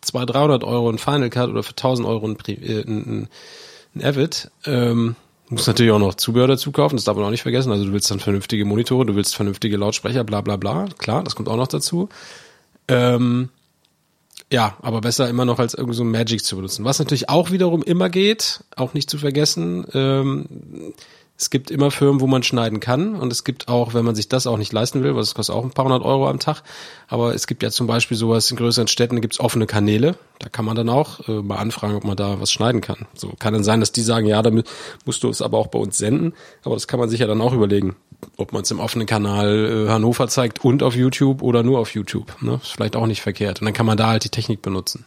200, 0.00 0.34
300 0.34 0.64
Euro 0.64 0.88
ein 0.88 0.98
Final 0.98 1.30
Cut 1.30 1.50
oder 1.50 1.62
für 1.62 1.72
1000 1.72 2.08
Euro 2.08 2.26
ein, 2.26 2.38
äh, 2.46 2.80
ein, 2.80 3.28
ein 3.94 4.02
Avid. 4.04 4.50
Ähm, 4.64 5.16
Du 5.48 5.54
musst 5.54 5.66
natürlich 5.66 5.92
auch 5.92 5.98
noch 5.98 6.14
Zubehör 6.14 6.48
dazu 6.48 6.72
kaufen, 6.72 6.96
das 6.96 7.04
darf 7.04 7.16
man 7.16 7.26
auch 7.26 7.30
nicht 7.30 7.42
vergessen. 7.42 7.70
Also 7.70 7.84
du 7.84 7.92
willst 7.92 8.10
dann 8.10 8.20
vernünftige 8.20 8.64
Monitore, 8.64 9.04
du 9.04 9.14
willst 9.14 9.36
vernünftige 9.36 9.76
Lautsprecher, 9.76 10.24
bla 10.24 10.40
bla 10.40 10.56
bla. 10.56 10.86
Klar, 10.98 11.22
das 11.22 11.36
kommt 11.36 11.48
auch 11.48 11.56
noch 11.56 11.68
dazu. 11.68 12.08
Ähm, 12.88 13.50
ja, 14.50 14.76
aber 14.82 15.00
besser 15.00 15.28
immer 15.28 15.44
noch 15.44 15.58
als 15.58 15.74
irgendwie 15.74 15.96
so 15.96 16.04
Magic 16.04 16.44
zu 16.44 16.56
benutzen. 16.56 16.84
Was 16.84 16.98
natürlich 16.98 17.28
auch 17.28 17.50
wiederum 17.50 17.82
immer 17.82 18.08
geht, 18.08 18.60
auch 18.76 18.94
nicht 18.94 19.10
zu 19.10 19.18
vergessen, 19.18 19.86
ähm, 19.92 20.46
es 21.36 21.50
gibt 21.50 21.70
immer 21.72 21.90
Firmen, 21.90 22.20
wo 22.20 22.28
man 22.28 22.44
schneiden 22.44 22.78
kann 22.78 23.16
und 23.16 23.32
es 23.32 23.42
gibt 23.42 23.68
auch, 23.68 23.92
wenn 23.92 24.04
man 24.04 24.14
sich 24.14 24.28
das 24.28 24.46
auch 24.46 24.56
nicht 24.56 24.72
leisten 24.72 25.02
will, 25.02 25.16
was 25.16 25.34
kostet 25.34 25.54
auch 25.54 25.64
ein 25.64 25.72
paar 25.72 25.84
hundert 25.84 26.02
Euro 26.02 26.28
am 26.28 26.38
Tag, 26.38 26.62
aber 27.08 27.34
es 27.34 27.48
gibt 27.48 27.64
ja 27.64 27.70
zum 27.70 27.88
Beispiel 27.88 28.16
sowas 28.16 28.50
in 28.50 28.56
größeren 28.56 28.86
Städten, 28.86 29.20
gibt's 29.20 29.40
offene 29.40 29.66
Kanäle, 29.66 30.16
da 30.38 30.48
kann 30.48 30.64
man 30.64 30.76
dann 30.76 30.88
auch 30.88 31.28
äh, 31.28 31.42
mal 31.42 31.56
anfragen, 31.56 31.96
ob 31.96 32.04
man 32.04 32.16
da 32.16 32.40
was 32.40 32.52
schneiden 32.52 32.80
kann. 32.80 33.06
So 33.14 33.32
kann 33.38 33.52
dann 33.52 33.64
sein, 33.64 33.80
dass 33.80 33.90
die 33.90 34.02
sagen, 34.02 34.26
ja, 34.26 34.42
damit 34.42 34.68
musst 35.04 35.24
du 35.24 35.28
es 35.28 35.42
aber 35.42 35.58
auch 35.58 35.66
bei 35.66 35.78
uns 35.78 35.98
senden, 35.98 36.34
aber 36.62 36.76
das 36.76 36.86
kann 36.86 37.00
man 37.00 37.08
sich 37.08 37.20
ja 37.20 37.26
dann 37.26 37.40
auch 37.40 37.52
überlegen, 37.52 37.96
ob 38.36 38.52
man 38.52 38.62
es 38.62 38.70
im 38.70 38.78
offenen 38.78 39.06
Kanal 39.06 39.86
äh, 39.86 39.90
Hannover 39.90 40.28
zeigt 40.28 40.64
und 40.64 40.84
auf 40.84 40.94
YouTube 40.94 41.42
oder 41.42 41.64
nur 41.64 41.80
auf 41.80 41.94
YouTube. 41.94 42.40
Ne? 42.42 42.60
Ist 42.62 42.72
vielleicht 42.72 42.94
auch 42.94 43.06
nicht 43.06 43.22
verkehrt 43.22 43.60
und 43.60 43.64
dann 43.64 43.74
kann 43.74 43.86
man 43.86 43.96
da 43.96 44.06
halt 44.06 44.24
die 44.24 44.30
Technik 44.30 44.62
benutzen. 44.62 45.04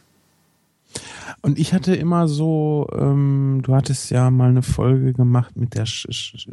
Und 1.42 1.58
ich 1.58 1.72
hatte 1.72 1.94
immer 1.94 2.28
so, 2.28 2.88
ähm, 2.92 3.60
du 3.62 3.74
hattest 3.74 4.10
ja 4.10 4.30
mal 4.30 4.50
eine 4.50 4.62
Folge 4.62 5.12
gemacht 5.12 5.56
mit 5.56 5.74
der 5.74 5.86
Sch 5.86 6.06
Sch 6.10 6.48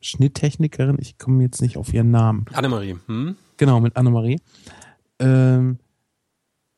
Schnitttechnikerin, 0.00 0.96
ich 0.98 1.18
komme 1.18 1.42
jetzt 1.42 1.62
nicht 1.62 1.76
auf 1.76 1.92
ihren 1.92 2.10
Namen. 2.10 2.46
Annemarie. 2.52 2.96
Hm? 3.06 3.36
Genau, 3.56 3.80
mit 3.80 3.96
Annemarie. 3.96 4.40
Ähm, 5.18 5.78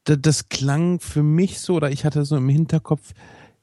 das 0.05 0.49
klang 0.49 1.01
für 1.01 1.23
mich 1.23 1.61
so, 1.61 1.77
oder 1.77 1.91
ich 1.91 2.05
hatte 2.05 2.25
so 2.25 2.37
im 2.37 2.49
Hinterkopf, 2.49 3.13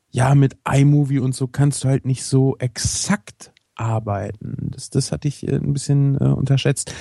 ja, 0.09 0.35
mit 0.35 0.57
iMovie 0.67 1.19
und 1.19 1.35
so 1.35 1.47
kannst 1.47 1.83
du 1.83 1.87
halt 1.87 2.05
nicht 2.05 2.23
so 2.23 2.57
exakt 2.57 3.50
arbeiten. 3.75 4.71
Das, 4.71 4.89
das 4.89 5.11
hatte 5.11 5.27
ich 5.27 5.47
äh, 5.47 5.55
ein 5.55 5.73
bisschen 5.73 6.15
äh, 6.15 6.25
unterschätzt. 6.25 6.93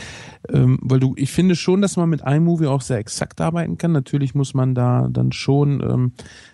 Ähm, 0.49 0.79
weil 0.83 1.01
du, 1.01 1.15
ich 1.17 1.31
finde 1.31 1.57
schon, 1.57 1.83
dass 1.83 1.97
man 1.97 2.09
mit 2.09 2.23
iMovie 2.25 2.67
auch 2.67 2.81
sehr 2.81 2.99
exakt 2.99 3.41
arbeiten 3.41 3.79
kann. 3.79 3.93
Natürlich 3.93 4.35
muss 4.35 4.55
man 4.55 4.75
da 4.75 5.09
dann 5.11 5.33
schon 5.33 5.81
ähm, 5.83 6.13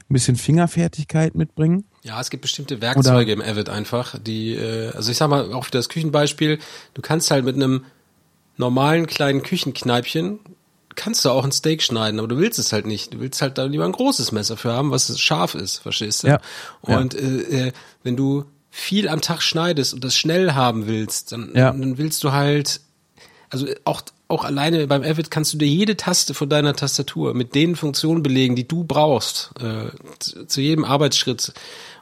ein 0.08 0.12
bisschen 0.12 0.36
Fingerfertigkeit 0.36 1.34
mitbringen. 1.34 1.84
Ja, 2.02 2.20
es 2.20 2.30
gibt 2.30 2.42
bestimmte 2.42 2.80
Werkzeuge 2.80 3.32
Oder, 3.32 3.44
im 3.44 3.50
Avid 3.50 3.68
einfach, 3.68 4.18
die, 4.18 4.54
äh, 4.54 4.90
also 4.92 5.10
ich 5.10 5.16
sag 5.16 5.28
mal, 5.28 5.52
auch 5.52 5.64
für 5.64 5.70
das 5.70 5.88
Küchenbeispiel, 5.88 6.58
du 6.94 7.02
kannst 7.02 7.30
halt 7.30 7.44
mit 7.44 7.56
einem 7.56 7.84
normalen 8.56 9.06
kleinen 9.06 9.42
Küchenkneipchen 9.42 10.40
kannst 10.96 11.26
du 11.26 11.30
auch 11.30 11.44
ein 11.44 11.52
Steak 11.52 11.82
schneiden, 11.82 12.18
aber 12.18 12.26
du 12.26 12.38
willst 12.38 12.58
es 12.58 12.72
halt 12.72 12.86
nicht. 12.86 13.12
Du 13.12 13.20
willst 13.20 13.42
halt 13.42 13.58
da 13.58 13.64
lieber 13.64 13.84
ein 13.84 13.92
großes 13.92 14.32
Messer 14.32 14.56
für 14.56 14.72
haben, 14.72 14.90
was 14.90 15.20
scharf 15.20 15.54
ist, 15.54 15.76
verstehst 15.76 16.22
du? 16.22 16.28
Ja. 16.28 16.40
Und 16.80 17.12
ja. 17.12 17.20
Äh, 17.20 17.68
äh, 17.68 17.72
wenn 18.02 18.16
du 18.16 18.46
viel 18.78 19.08
am 19.08 19.22
Tag 19.22 19.40
schneidest 19.42 19.94
und 19.94 20.04
das 20.04 20.14
schnell 20.14 20.52
haben 20.52 20.86
willst, 20.86 21.32
dann, 21.32 21.50
ja. 21.54 21.72
dann 21.72 21.96
willst 21.96 22.22
du 22.22 22.32
halt, 22.32 22.82
also 23.48 23.66
auch, 23.84 24.02
auch 24.28 24.44
alleine 24.44 24.86
beim 24.86 25.02
Avid 25.02 25.30
kannst 25.30 25.54
du 25.54 25.56
dir 25.56 25.66
jede 25.66 25.96
Taste 25.96 26.34
von 26.34 26.50
deiner 26.50 26.76
Tastatur 26.76 27.32
mit 27.32 27.54
den 27.54 27.74
Funktionen 27.74 28.22
belegen, 28.22 28.54
die 28.54 28.68
du 28.68 28.84
brauchst, 28.84 29.52
äh, 29.60 29.88
zu, 30.18 30.44
zu, 30.46 30.60
jedem 30.60 30.84
Arbeitsschritt. 30.84 31.54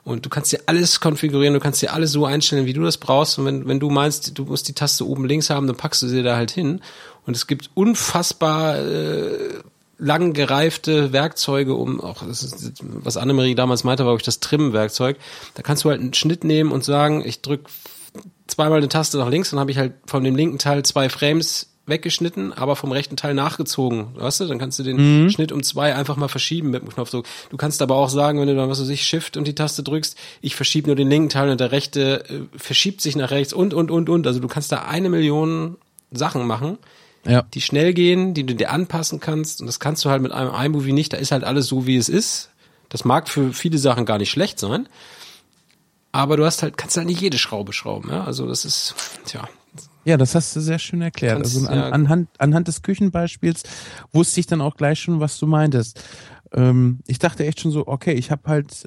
Und 0.02 0.26
du 0.26 0.28
kannst 0.28 0.50
dir 0.50 0.62
alles 0.66 0.98
konfigurieren, 0.98 1.54
du 1.54 1.60
kannst 1.60 1.80
dir 1.80 1.92
alles 1.92 2.10
so 2.10 2.26
einstellen, 2.26 2.66
wie 2.66 2.72
du 2.72 2.82
das 2.82 2.98
brauchst. 2.98 3.38
Und 3.38 3.44
wenn, 3.44 3.68
wenn 3.68 3.78
du 3.78 3.88
meinst, 3.88 4.36
du 4.36 4.44
musst 4.44 4.66
die 4.66 4.74
Taste 4.74 5.06
oben 5.06 5.26
links 5.26 5.50
haben, 5.50 5.68
dann 5.68 5.76
packst 5.76 6.02
du 6.02 6.08
sie 6.08 6.24
da 6.24 6.34
halt 6.34 6.50
hin. 6.50 6.80
Und 7.24 7.36
es 7.36 7.46
gibt 7.46 7.70
unfassbar 7.74 8.78
äh, 8.78 9.60
lang 10.04 10.32
gereifte 10.32 11.12
Werkzeuge, 11.12 11.74
um 11.74 12.00
auch, 12.00 12.22
das 12.26 12.42
ist, 12.42 12.82
was 12.82 13.16
Annemarie 13.16 13.54
damals 13.54 13.84
meinte, 13.84 14.04
war 14.04 14.12
glaube 14.12 14.20
ich 14.20 14.26
das 14.26 14.40
Trimmen-Werkzeug. 14.40 15.16
Da 15.54 15.62
kannst 15.62 15.84
du 15.84 15.90
halt 15.90 16.00
einen 16.00 16.14
Schnitt 16.14 16.44
nehmen 16.44 16.72
und 16.72 16.84
sagen, 16.84 17.22
ich 17.24 17.40
drück 17.40 17.68
zweimal 18.46 18.78
eine 18.78 18.88
Taste 18.88 19.18
nach 19.18 19.30
links, 19.30 19.50
dann 19.50 19.60
habe 19.60 19.70
ich 19.70 19.78
halt 19.78 19.94
von 20.06 20.22
dem 20.22 20.36
linken 20.36 20.58
Teil 20.58 20.84
zwei 20.84 21.08
Frames 21.08 21.70
weggeschnitten, 21.86 22.52
aber 22.52 22.76
vom 22.76 22.92
rechten 22.92 23.16
Teil 23.16 23.34
nachgezogen. 23.34 24.08
Weißt 24.16 24.40
du, 24.40 24.46
dann 24.46 24.58
kannst 24.58 24.78
du 24.78 24.82
den 24.82 25.24
mhm. 25.24 25.30
Schnitt 25.30 25.52
um 25.52 25.62
zwei 25.62 25.94
einfach 25.94 26.16
mal 26.16 26.28
verschieben 26.28 26.70
mit 26.70 26.82
dem 26.82 26.88
Knopfdruck. 26.88 27.26
Du 27.50 27.56
kannst 27.56 27.82
aber 27.82 27.96
auch 27.96 28.08
sagen, 28.08 28.40
wenn 28.40 28.48
du 28.48 28.54
dann, 28.54 28.70
was 28.70 28.80
weiß 28.80 28.88
ich, 28.88 29.04
Shift 29.04 29.36
und 29.36 29.46
die 29.46 29.54
Taste 29.54 29.82
drückst, 29.82 30.16
ich 30.40 30.56
verschiebe 30.56 30.86
nur 30.86 30.96
den 30.96 31.10
linken 31.10 31.28
Teil 31.28 31.50
und 31.50 31.60
der 31.60 31.72
rechte 31.72 32.24
äh, 32.28 32.58
verschiebt 32.58 33.00
sich 33.00 33.16
nach 33.16 33.30
rechts 33.30 33.52
und, 33.52 33.74
und, 33.74 33.90
und, 33.90 34.08
und. 34.08 34.26
Also 34.26 34.40
du 34.40 34.48
kannst 34.48 34.72
da 34.72 34.82
eine 34.82 35.10
Million 35.10 35.76
Sachen 36.10 36.46
machen, 36.46 36.78
ja. 37.26 37.42
die 37.42 37.60
schnell 37.60 37.94
gehen, 37.94 38.34
die 38.34 38.44
du 38.44 38.54
dir 38.54 38.70
anpassen 38.70 39.20
kannst. 39.20 39.60
Und 39.60 39.66
das 39.66 39.80
kannst 39.80 40.04
du 40.04 40.10
halt 40.10 40.22
mit 40.22 40.32
einem 40.32 40.54
iMovie 40.54 40.92
nicht. 40.92 41.12
Da 41.12 41.16
ist 41.16 41.32
halt 41.32 41.44
alles 41.44 41.66
so, 41.66 41.86
wie 41.86 41.96
es 41.96 42.08
ist. 42.08 42.50
Das 42.88 43.04
mag 43.04 43.28
für 43.28 43.52
viele 43.52 43.78
Sachen 43.78 44.06
gar 44.06 44.18
nicht 44.18 44.30
schlecht 44.30 44.58
sein. 44.58 44.88
Aber 46.12 46.36
du 46.36 46.44
hast 46.44 46.62
halt, 46.62 46.76
kannst 46.76 46.96
halt 46.96 47.06
nicht 47.06 47.20
jede 47.20 47.38
Schraube 47.38 47.72
schrauben, 47.72 48.10
ja. 48.10 48.24
Also 48.24 48.46
das 48.46 48.64
ist, 48.64 48.94
tja, 49.24 49.48
ja, 50.04 50.16
das 50.16 50.34
hast 50.34 50.54
du 50.54 50.60
sehr 50.60 50.78
schön 50.78 51.00
erklärt. 51.00 51.36
Kannst, 51.36 51.56
also 51.56 51.68
an, 51.68 51.78
ja. 51.78 51.88
anhand, 51.88 52.28
anhand 52.38 52.68
des 52.68 52.82
Küchenbeispiels 52.82 53.62
wusste 54.12 54.40
ich 54.40 54.46
dann 54.46 54.60
auch 54.60 54.76
gleich 54.76 55.00
schon, 55.00 55.20
was 55.20 55.38
du 55.38 55.46
meintest. 55.46 56.02
Ähm, 56.52 57.00
ich 57.06 57.18
dachte 57.18 57.46
echt 57.46 57.60
schon 57.60 57.70
so, 57.70 57.86
okay, 57.86 58.12
ich 58.12 58.30
habe 58.30 58.42
halt 58.46 58.86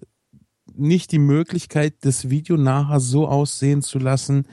nicht 0.75 1.11
die 1.11 1.19
Möglichkeit, 1.19 1.95
das 2.01 2.29
Video 2.29 2.55
nachher 2.55 2.99
so 2.99 3.27
aussehen 3.27 3.81
zu 3.81 3.97
lassen 3.97 4.47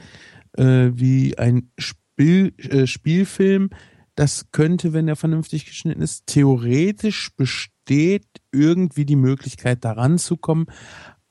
äh, 0.56 0.90
wie 0.94 1.36
ein 1.36 1.70
Spiel, 1.78 2.03
äh, 2.18 2.86
Spielfilm. 2.86 3.70
Das 4.14 4.50
könnte, 4.52 4.92
wenn 4.92 5.08
er 5.08 5.16
vernünftig 5.16 5.66
geschnitten 5.66 6.02
ist, 6.02 6.26
theoretisch 6.26 7.34
besteht 7.36 8.26
irgendwie 8.52 9.04
die 9.04 9.16
Möglichkeit, 9.16 9.84
daran 9.84 10.18
zu 10.18 10.36
kommen. 10.36 10.66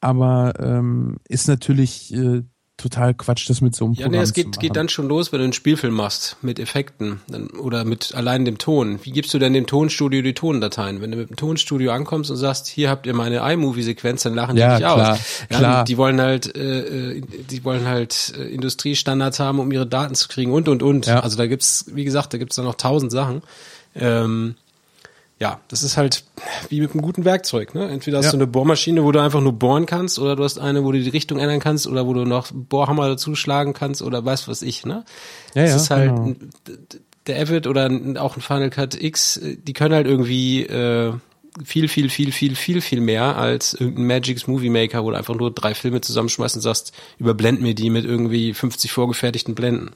Aber 0.01 0.53
ähm, 0.60 1.18
ist 1.30 1.47
natürlich 1.47 2.14
äh, 2.14 2.43
total 2.84 3.14
Quatsch, 3.14 3.49
das 3.49 3.61
mit 3.61 3.76
so 3.76 3.85
einem 3.85 3.93
ja, 3.93 4.05
Programm 4.05 4.19
nee, 4.19 4.23
es 4.23 4.34
geht, 4.34 4.60
geht 4.60 4.76
dann 4.76 4.89
schon 4.89 5.07
los, 5.07 5.31
wenn 5.31 5.39
du 5.39 5.45
einen 5.45 5.53
Spielfilm 5.53 5.93
machst 5.93 6.38
mit 6.41 6.60
Effekten 6.60 7.22
dann, 7.27 7.47
oder 7.47 7.85
mit 7.85 8.14
allein 8.14 8.45
dem 8.45 8.57
Ton. 8.57 8.99
Wie 9.03 9.11
gibst 9.11 9.34
du 9.34 9.39
denn 9.39 9.53
dem 9.53 9.65
Tonstudio 9.65 10.22
die 10.22 10.34
Tondateien? 10.34 11.01
Wenn 11.01 11.11
du 11.11 11.18
mit 11.18 11.30
dem 11.30 11.35
Tonstudio 11.38 11.91
ankommst 11.91 12.30
und 12.30 12.38
sagst, 12.38 12.68
hier 12.68 12.89
habt 12.89 13.05
ihr 13.05 13.14
meine 13.14 13.38
iMovie-Sequenz, 13.38 14.23
dann 14.23 14.35
lachen 14.35 14.55
die 14.55 14.61
ja, 14.61 14.77
dich 14.77 14.85
klar, 14.85 15.14
aus. 15.14 15.19
Ja, 15.49 15.57
klar. 15.57 15.84
Die, 15.84 15.93
die 15.93 15.97
wollen 15.97 16.19
halt, 16.19 16.55
äh, 16.55 17.18
äh, 17.18 17.22
die 17.49 17.64
wollen 17.64 17.88
halt 17.88 18.34
äh, 18.38 18.43
Industriestandards 18.43 19.39
haben, 19.39 19.60
um 19.60 19.72
ihre 19.72 19.88
Daten 19.88 20.15
zu 20.15 20.27
kriegen 20.27 20.51
und 20.51 20.68
und 20.68 20.84
und. 20.84 21.05
Ja. 21.05 21.22
Also 21.22 21.38
da 21.38 21.47
gibt's, 21.47 21.85
wie 21.93 22.03
gesagt, 22.03 22.34
da 22.34 22.38
gibt's 22.38 22.57
dann 22.57 22.65
noch 22.65 22.76
tausend 22.76 23.11
Sachen. 23.11 23.41
Ähm, 23.95 24.55
ja, 25.44 25.60
das 25.68 25.84
ist 25.84 25.98
halt 25.98 26.24
wie 26.70 26.80
mit 26.80 26.91
einem 26.91 27.02
guten 27.02 27.26
Werkzeug. 27.26 27.76
Ne? 27.76 27.90
Entweder 27.90 28.20
hast 28.20 28.28
ja. 28.28 28.32
du 28.32 28.38
eine 28.38 28.48
Bohrmaschine, 28.48 29.03
wo 29.03 29.11
du 29.11 29.22
einfach 29.22 29.41
nur 29.41 29.52
bohren 29.52 29.86
kannst, 29.86 30.18
oder 30.18 30.38
du 30.38 30.44
hast 30.45 30.57
eine, 30.57 30.86
wo 30.86 30.94
du 30.94 31.02
die 31.02 31.10
Richtung 31.10 31.38
ändern 31.38 31.60
kannst, 31.60 31.86
oder 31.86 32.07
wo 32.07 32.14
du 32.14 32.24
noch 32.24 32.48
Bohrhammer 32.53 33.10
dazu 33.10 33.36
schlagen 33.36 33.74
kannst, 33.74 34.02
oder 34.02 34.24
weißt 34.24 34.48
was 34.48 34.61
ich. 34.61 34.86
Ne? 34.86 35.03
Ja, 35.53 35.64
das 35.64 35.72
ja, 35.72 35.76
ist 35.76 35.90
halt 35.90 36.15
genau. 36.15 36.36
der 37.28 37.41
Avid 37.41 37.68
oder 37.68 37.91
auch 38.22 38.38
ein 38.38 38.41
Final 38.41 38.70
Cut 38.70 38.95
X, 38.95 39.41
die 39.44 39.74
können 39.74 39.94
halt 39.94 40.07
irgendwie 40.07 40.64
äh, 40.64 41.11
viel, 41.65 41.90
viel, 41.90 42.07
viel, 42.07 42.32
viel, 42.32 42.56
viel, 42.56 42.80
viel 42.80 43.02
mehr 43.02 43.36
als 43.36 43.74
irgendein 43.74 44.07
Magic's 44.07 44.48
Movie 44.48 44.70
Maker, 44.70 45.03
wo 45.03 45.11
du 45.11 45.18
einfach 45.18 45.36
nur 45.36 45.52
drei 45.52 45.76
Filme 45.76 45.99
zusammenschmeißt 45.99 46.56
und 46.56 46.61
sagst, 46.61 46.94
überblend 47.20 47.61
mir 47.61 47.76
die 47.76 47.90
mit 47.90 48.06
irgendwie 48.06 48.53
50 48.53 48.94
vorgefertigten 48.94 49.56
Blenden. 49.56 49.91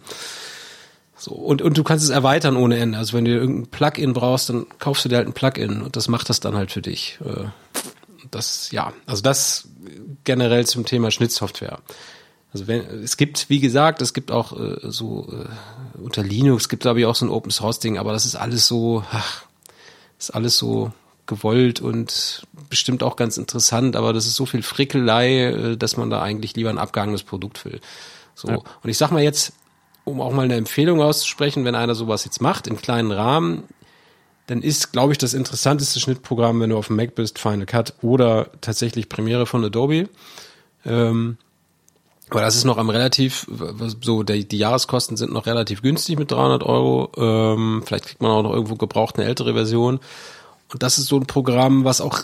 So, 1.27 1.33
und, 1.33 1.61
und 1.61 1.77
du 1.77 1.83
kannst 1.83 2.05
es 2.05 2.09
erweitern 2.09 2.55
ohne 2.55 2.77
Ende. 2.77 2.97
Also 2.97 3.17
wenn 3.17 3.25
du 3.25 3.31
irgendein 3.31 3.69
Plugin 3.69 4.13
brauchst, 4.13 4.49
dann 4.49 4.65
kaufst 4.79 5.03
du 5.03 5.09
dir 5.09 5.17
halt 5.17 5.27
ein 5.27 5.33
Plugin 5.33 5.81
und 5.81 5.97
das 5.97 6.07
macht 6.07 6.29
das 6.29 6.39
dann 6.39 6.55
halt 6.55 6.71
für 6.71 6.81
dich. 6.81 7.19
Äh, 7.25 7.47
das, 8.31 8.71
ja, 8.71 8.93
also 9.05 9.21
das 9.21 9.67
generell 10.23 10.65
zum 10.65 10.85
Thema 10.85 11.11
Schnittsoftware. 11.11 11.79
Also 12.53 12.67
wenn, 12.67 12.79
es 13.03 13.17
gibt, 13.17 13.49
wie 13.49 13.59
gesagt, 13.59 14.01
es 14.01 14.13
gibt 14.13 14.31
auch 14.31 14.57
äh, 14.57 14.77
so 14.83 15.27
äh, 15.29 15.99
unter 15.99 16.23
Linux 16.23 16.69
gibt 16.69 16.83
glaube 16.83 17.01
ich 17.01 17.05
auch 17.05 17.15
so 17.15 17.25
ein 17.25 17.29
Open 17.29 17.51
Source 17.51 17.79
Ding, 17.79 17.97
aber 17.97 18.13
das 18.13 18.25
ist 18.25 18.37
alles 18.37 18.65
so, 18.65 19.03
ach, 19.11 19.43
ist 20.17 20.33
alles 20.33 20.57
so 20.57 20.93
gewollt 21.25 21.81
und 21.81 22.47
bestimmt 22.69 23.03
auch 23.03 23.17
ganz 23.17 23.35
interessant, 23.35 23.97
aber 23.97 24.13
das 24.13 24.27
ist 24.27 24.35
so 24.35 24.45
viel 24.45 24.63
Frickelei, 24.63 25.47
äh, 25.47 25.77
dass 25.77 25.97
man 25.97 26.09
da 26.09 26.21
eigentlich 26.21 26.55
lieber 26.55 26.69
ein 26.69 26.77
abgehangenes 26.77 27.23
Produkt 27.23 27.65
will. 27.65 27.81
So. 28.33 28.47
Ja. 28.47 28.55
Und 28.55 28.89
ich 28.89 28.97
sag 28.97 29.11
mal 29.11 29.21
jetzt, 29.21 29.51
um 30.07 30.21
auch 30.21 30.31
mal 30.31 30.45
eine 30.45 30.55
Empfehlung 30.55 31.01
auszusprechen, 31.01 31.65
wenn 31.65 31.75
einer 31.75 31.95
sowas 31.95 32.25
jetzt 32.25 32.41
macht, 32.41 32.67
im 32.67 32.77
kleinen 32.77 33.11
Rahmen, 33.11 33.63
dann 34.47 34.61
ist, 34.61 34.93
glaube 34.93 35.11
ich, 35.11 35.17
das 35.17 35.33
interessanteste 35.33 35.99
Schnittprogramm, 35.99 36.61
wenn 36.61 36.69
du 36.69 36.77
auf 36.77 36.87
dem 36.87 36.95
Mac 36.95 37.15
bist, 37.15 37.37
Final 37.37 37.65
Cut 37.65 37.93
oder 38.01 38.49
tatsächlich 38.61 39.09
Premiere 39.09 39.45
von 39.45 39.63
Adobe. 39.63 40.09
Ähm, 40.85 41.37
aber 42.29 42.41
das 42.41 42.55
ist 42.55 42.65
noch 42.65 42.77
am 42.77 42.89
relativ, 42.89 43.47
so 44.01 44.23
die, 44.23 44.47
die 44.47 44.57
Jahreskosten 44.57 45.15
sind 45.15 45.31
noch 45.31 45.45
relativ 45.45 45.81
günstig 45.81 46.17
mit 46.17 46.31
300 46.31 46.63
Euro. 46.63 47.11
Ähm, 47.17 47.83
vielleicht 47.85 48.05
kriegt 48.05 48.21
man 48.21 48.31
auch 48.31 48.43
noch 48.43 48.53
irgendwo 48.53 48.75
gebraucht 48.75 49.17
eine 49.17 49.27
ältere 49.27 49.53
Version. 49.53 49.99
Und 50.71 50.83
das 50.83 50.97
ist 50.97 51.07
so 51.07 51.17
ein 51.17 51.25
Programm, 51.25 51.85
was 51.85 52.01
auch 52.01 52.23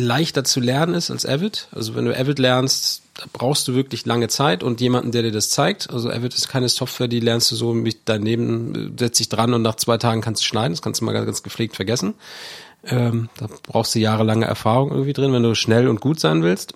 leichter 0.00 0.44
zu 0.44 0.60
lernen 0.60 0.94
ist 0.94 1.10
als 1.10 1.26
Avid. 1.26 1.68
Also 1.72 1.94
wenn 1.94 2.04
du 2.04 2.18
Avid 2.18 2.38
lernst, 2.38 3.02
brauchst 3.32 3.66
du 3.68 3.74
wirklich 3.74 4.06
lange 4.06 4.28
Zeit 4.28 4.62
und 4.62 4.80
jemanden, 4.80 5.12
der 5.12 5.22
dir 5.22 5.32
das 5.32 5.50
zeigt. 5.50 5.90
Also 5.90 6.10
Avid 6.10 6.34
ist 6.34 6.48
keine 6.48 6.68
Software, 6.68 7.08
die 7.08 7.20
lernst 7.20 7.50
du 7.50 7.56
so 7.56 7.76
daneben, 8.04 8.96
setzt 8.98 9.20
dich 9.20 9.28
dran 9.28 9.54
und 9.54 9.62
nach 9.62 9.76
zwei 9.76 9.98
Tagen 9.98 10.20
kannst 10.20 10.42
du 10.42 10.46
schneiden. 10.46 10.72
Das 10.72 10.82
kannst 10.82 11.00
du 11.00 11.04
mal 11.04 11.12
ganz, 11.12 11.26
ganz 11.26 11.42
gepflegt 11.42 11.76
vergessen. 11.76 12.14
Ähm, 12.84 13.28
da 13.38 13.48
brauchst 13.64 13.94
du 13.94 13.98
jahrelange 13.98 14.46
Erfahrung 14.46 14.90
irgendwie 14.90 15.12
drin, 15.12 15.32
wenn 15.32 15.42
du 15.42 15.54
schnell 15.54 15.88
und 15.88 16.00
gut 16.00 16.20
sein 16.20 16.42
willst. 16.42 16.74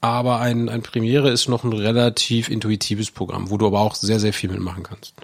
Aber 0.00 0.40
ein, 0.40 0.68
ein 0.68 0.82
Premiere 0.82 1.30
ist 1.30 1.48
noch 1.48 1.64
ein 1.64 1.72
relativ 1.72 2.48
intuitives 2.48 3.10
Programm, 3.10 3.50
wo 3.50 3.56
du 3.56 3.66
aber 3.66 3.80
auch 3.80 3.94
sehr, 3.94 4.20
sehr 4.20 4.32
viel 4.32 4.50
mitmachen 4.50 4.82
kannst. 4.82 5.14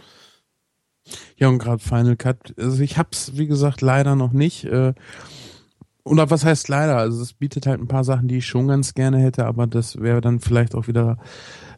Ja, 1.36 1.48
und 1.48 1.58
gerade 1.58 1.82
Final 1.82 2.16
Cut, 2.16 2.54
also 2.56 2.80
ich 2.82 2.96
hab's, 2.96 3.32
wie 3.34 3.46
gesagt, 3.46 3.80
leider 3.80 4.16
noch 4.16 4.32
nicht. 4.32 4.64
Äh, 4.64 4.94
oder 6.04 6.30
was 6.30 6.44
heißt 6.44 6.68
leider? 6.68 6.96
Also 6.96 7.22
es 7.22 7.32
bietet 7.32 7.66
halt 7.66 7.80
ein 7.80 7.88
paar 7.88 8.04
Sachen, 8.04 8.28
die 8.28 8.38
ich 8.38 8.46
schon 8.46 8.68
ganz 8.68 8.94
gerne 8.94 9.18
hätte, 9.18 9.46
aber 9.46 9.66
das 9.66 10.00
wäre 10.00 10.20
dann 10.20 10.40
vielleicht 10.40 10.74
auch 10.74 10.88
wieder 10.88 11.18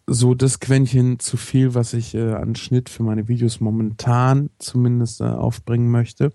so 0.07 0.35
das 0.35 0.61
Quäntchen 0.61 1.19
zu 1.19 1.37
viel, 1.37 1.75
was 1.75 1.93
ich 1.93 2.15
äh, 2.15 2.33
an 2.33 2.55
Schnitt 2.55 2.89
für 2.89 3.03
meine 3.03 3.29
Videos 3.29 3.61
momentan 3.61 4.51
zumindest 4.59 5.21
äh, 5.21 5.25
aufbringen 5.25 5.91
möchte. 5.91 6.31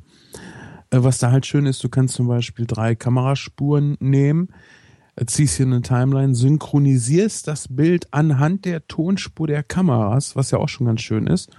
Äh, 0.91 1.03
was 1.03 1.17
da 1.19 1.31
halt 1.31 1.45
schön 1.45 1.65
ist, 1.65 1.83
du 1.83 1.89
kannst 1.89 2.15
zum 2.15 2.27
Beispiel 2.27 2.65
drei 2.65 2.95
Kameraspuren 2.95 3.97
nehmen, 3.99 4.49
äh, 5.15 5.25
ziehst 5.25 5.57
hier 5.57 5.65
eine 5.65 5.81
Timeline, 5.81 6.35
synchronisierst 6.35 7.47
das 7.47 7.67
Bild 7.67 8.07
anhand 8.11 8.65
der 8.65 8.87
Tonspur 8.87 9.47
der 9.47 9.63
Kameras, 9.63 10.35
was 10.35 10.51
ja 10.51 10.59
auch 10.59 10.69
schon 10.69 10.87
ganz 10.87 11.01
schön 11.01 11.27
ist, 11.27 11.51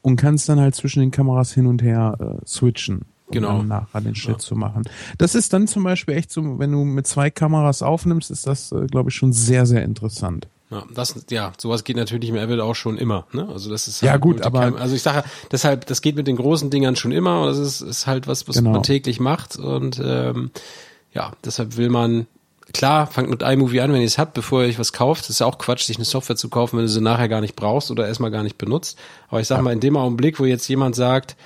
und 0.00 0.16
kannst 0.16 0.48
dann 0.48 0.60
halt 0.60 0.74
zwischen 0.74 1.00
den 1.00 1.10
Kameras 1.10 1.52
hin 1.52 1.66
und 1.66 1.82
her 1.82 2.16
äh, 2.20 2.46
switchen 2.46 3.02
genau. 3.30 3.58
um 3.58 3.68
nachher 3.68 4.00
den 4.00 4.14
Schnitt 4.14 4.36
ja. 4.36 4.40
zu 4.40 4.56
machen. 4.56 4.84
Das 5.18 5.34
ist 5.34 5.52
dann 5.52 5.66
zum 5.66 5.84
Beispiel 5.84 6.14
echt 6.14 6.30
so, 6.30 6.58
wenn 6.58 6.72
du 6.72 6.84
mit 6.84 7.06
zwei 7.06 7.30
Kameras 7.30 7.82
aufnimmst, 7.82 8.30
ist 8.30 8.46
das, 8.46 8.72
äh, 8.72 8.86
glaube 8.86 9.10
ich, 9.10 9.16
schon 9.16 9.32
sehr, 9.32 9.66
sehr 9.66 9.82
interessant. 9.82 10.48
Ja, 10.70 10.84
das, 10.94 11.14
ja, 11.30 11.52
sowas 11.56 11.82
geht 11.82 11.96
natürlich 11.96 12.28
im 12.28 12.36
Avid 12.36 12.60
auch 12.60 12.74
schon 12.74 12.98
immer, 12.98 13.26
ne? 13.32 13.48
Also 13.48 13.70
das 13.70 13.88
ist 13.88 14.02
halt 14.02 14.12
ja 14.12 14.16
gut, 14.18 14.42
aber 14.42 14.78
also 14.78 14.94
ich 14.94 15.02
sage, 15.02 15.24
deshalb, 15.50 15.86
das 15.86 16.02
geht 16.02 16.14
mit 16.16 16.26
den 16.26 16.36
großen 16.36 16.68
Dingern 16.68 16.94
schon 16.94 17.10
immer. 17.10 17.40
Und 17.40 17.48
das 17.48 17.58
ist, 17.58 17.80
ist 17.80 18.06
halt 18.06 18.26
was, 18.26 18.48
was 18.48 18.56
genau. 18.56 18.72
man 18.72 18.82
täglich 18.82 19.18
macht 19.18 19.56
und 19.56 19.98
ähm, 20.04 20.50
ja, 21.14 21.32
deshalb 21.42 21.78
will 21.78 21.88
man 21.88 22.26
klar, 22.72 23.06
fangt 23.06 23.30
mit 23.30 23.42
iMovie 23.42 23.80
an, 23.80 23.92
wenn 23.92 24.00
ihr 24.00 24.06
es 24.06 24.18
habt, 24.18 24.34
bevor 24.34 24.62
ihr 24.62 24.68
euch 24.68 24.78
was 24.78 24.92
kauft. 24.92 25.22
Das 25.22 25.30
ist 25.30 25.40
ja 25.40 25.46
auch 25.46 25.58
Quatsch, 25.58 25.84
sich 25.84 25.96
eine 25.96 26.04
Software 26.04 26.36
zu 26.36 26.48
kaufen, 26.48 26.76
wenn 26.76 26.84
du 26.84 26.90
sie 26.90 27.00
nachher 27.00 27.28
gar 27.28 27.40
nicht 27.40 27.56
brauchst 27.56 27.90
oder 27.90 28.06
erstmal 28.06 28.30
gar 28.30 28.42
nicht 28.42 28.58
benutzt. 28.58 28.98
Aber 29.28 29.40
ich 29.40 29.46
sag 29.46 29.56
ja. 29.56 29.62
mal, 29.62 29.72
in 29.72 29.80
dem 29.80 29.96
Augenblick, 29.96 30.38
wo 30.38 30.44
jetzt 30.44 30.68
jemand 30.68 30.94
sagt, 30.94 31.36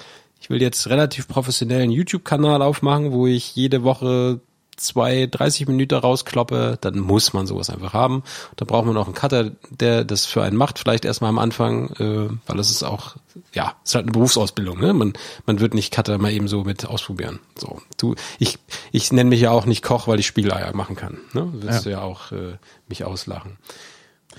ich 0.43 0.51
will 0.51 0.61
jetzt 0.61 0.89
relativ 0.89 1.29
professionellen 1.29 1.93
YouTube-Kanal 1.93 2.63
aufmachen, 2.63 3.13
wo 3.13 3.29
ich 3.29 3.55
jede 3.55 3.85
Woche 3.85 4.41
zwei, 4.77 5.29
30 5.31 5.69
Minuten 5.69 5.95
rauskloppe, 5.95 6.79
dann 6.81 6.99
muss 6.99 7.33
man 7.33 7.47
sowas 7.47 7.71
einfach 7.71 7.93
haben. 7.93 8.25
Da 8.57 8.65
braucht 8.65 8.87
man 8.87 8.97
auch 8.97 9.07
einen 9.07 9.15
Cutter, 9.15 9.53
der 9.71 10.05
das 10.05 10.27
für 10.27 10.43
einen 10.43 10.57
macht, 10.57 10.81
vielleicht 10.81 11.05
erstmal 11.05 11.29
am 11.29 11.39
Anfang, 11.39 11.91
äh, 11.93 12.29
weil 12.47 12.59
es 12.59 12.71
ist 12.71 12.83
auch, 12.83 13.15
ja, 13.53 13.77
es 13.85 13.91
ist 13.91 13.95
halt 13.95 14.07
eine 14.07 14.13
Berufsausbildung, 14.13 14.81
ne? 14.81 14.93
Man, 14.93 15.13
man 15.47 15.61
wird 15.61 15.75
nicht 15.75 15.95
Cutter 15.95 16.19
mal 16.19 16.33
eben 16.33 16.49
so 16.49 16.65
mit 16.65 16.87
ausprobieren. 16.87 17.39
So, 17.57 17.81
du, 17.97 18.17
ich, 18.41 18.59
ich 18.91 19.13
nenne 19.13 19.31
mich 19.31 19.43
ja 19.43 19.53
auch 19.53 19.67
nicht 19.67 19.85
Koch, 19.85 20.09
weil 20.09 20.19
ich 20.19 20.27
Spieleier 20.27 20.75
machen 20.75 20.97
kann. 20.97 21.19
Ne? 21.35 21.49
Willst 21.53 21.79
ja. 21.79 21.83
du 21.83 21.91
ja 21.91 22.01
auch 22.03 22.33
äh, 22.33 22.57
mich 22.89 23.05
auslachen. 23.05 23.59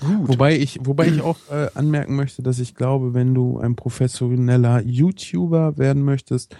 Gut. 0.00 0.28
Wobei 0.28 0.56
ich, 0.56 0.78
wobei 0.82 1.06
ich 1.08 1.20
auch 1.20 1.38
äh, 1.50 1.68
anmerken 1.74 2.16
möchte, 2.16 2.42
dass 2.42 2.58
ich 2.58 2.74
glaube, 2.74 3.14
wenn 3.14 3.34
du 3.34 3.58
ein 3.58 3.76
professioneller 3.76 4.82
YouTuber 4.82 5.78
werden 5.78 6.02
möchtest 6.02 6.56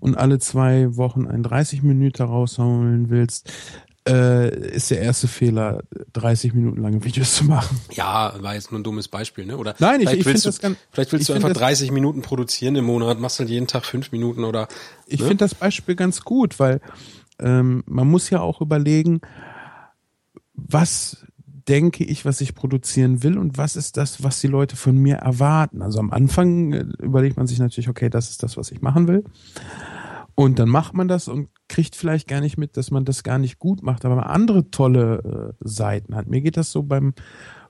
und 0.00 0.16
alle 0.16 0.38
zwei 0.38 0.96
Wochen 0.96 1.26
ein 1.26 1.42
30 1.42 1.82
Minuten 1.82 2.22
rausholen 2.22 3.10
willst, 3.10 3.50
äh, 4.08 4.70
ist 4.70 4.90
der 4.90 5.00
erste 5.00 5.28
Fehler, 5.28 5.82
30 6.14 6.54
Minuten 6.54 6.80
lange 6.80 7.04
Videos 7.04 7.34
zu 7.34 7.44
machen. 7.44 7.78
Ja, 7.92 8.34
war 8.40 8.54
jetzt 8.54 8.70
nur 8.70 8.80
ein 8.80 8.84
dummes 8.84 9.08
Beispiel, 9.08 9.44
ne? 9.44 9.56
Oder 9.56 9.74
Nein, 9.78 10.00
ich, 10.00 10.10
ich 10.10 10.24
finde 10.24 10.40
das 10.40 10.60
ganz. 10.60 10.78
Vielleicht 10.90 11.12
willst 11.12 11.28
du 11.28 11.34
einfach 11.34 11.52
30 11.52 11.90
Minuten 11.90 12.22
produzieren 12.22 12.76
im 12.76 12.86
Monat, 12.86 13.20
machst 13.20 13.38
halt 13.38 13.50
jeden 13.50 13.66
Tag 13.66 13.84
fünf 13.84 14.12
Minuten 14.12 14.44
oder. 14.44 14.68
Ich 15.06 15.20
ne? 15.20 15.26
finde 15.26 15.44
das 15.44 15.54
Beispiel 15.54 15.94
ganz 15.94 16.22
gut, 16.22 16.58
weil 16.58 16.80
ähm, 17.38 17.82
man 17.86 18.08
muss 18.08 18.30
ja 18.30 18.40
auch 18.40 18.60
überlegen, 18.60 19.20
was 20.54 21.26
denke 21.68 22.04
ich, 22.04 22.24
was 22.24 22.40
ich 22.40 22.54
produzieren 22.54 23.22
will 23.22 23.38
und 23.38 23.58
was 23.58 23.76
ist 23.76 23.96
das, 23.96 24.22
was 24.22 24.40
die 24.40 24.46
Leute 24.46 24.76
von 24.76 24.96
mir 24.96 25.16
erwarten. 25.16 25.82
Also 25.82 25.98
am 25.98 26.10
Anfang 26.10 26.72
äh, 26.72 26.86
überlegt 27.00 27.36
man 27.36 27.46
sich 27.46 27.58
natürlich, 27.58 27.88
okay, 27.88 28.08
das 28.08 28.30
ist 28.30 28.42
das, 28.42 28.56
was 28.56 28.70
ich 28.72 28.80
machen 28.80 29.06
will. 29.08 29.24
Und 30.34 30.58
dann 30.60 30.68
macht 30.68 30.94
man 30.94 31.08
das 31.08 31.26
und 31.26 31.48
kriegt 31.68 31.96
vielleicht 31.96 32.28
gar 32.28 32.40
nicht 32.40 32.58
mit, 32.58 32.76
dass 32.76 32.90
man 32.90 33.04
das 33.04 33.24
gar 33.24 33.38
nicht 33.38 33.58
gut 33.58 33.82
macht, 33.82 34.04
aber 34.04 34.16
man 34.16 34.24
andere 34.24 34.70
tolle 34.70 35.54
äh, 35.60 35.64
Seiten 35.68 36.14
hat. 36.14 36.28
Mir 36.28 36.40
geht 36.40 36.56
das 36.56 36.70
so 36.70 36.84
beim 36.84 37.12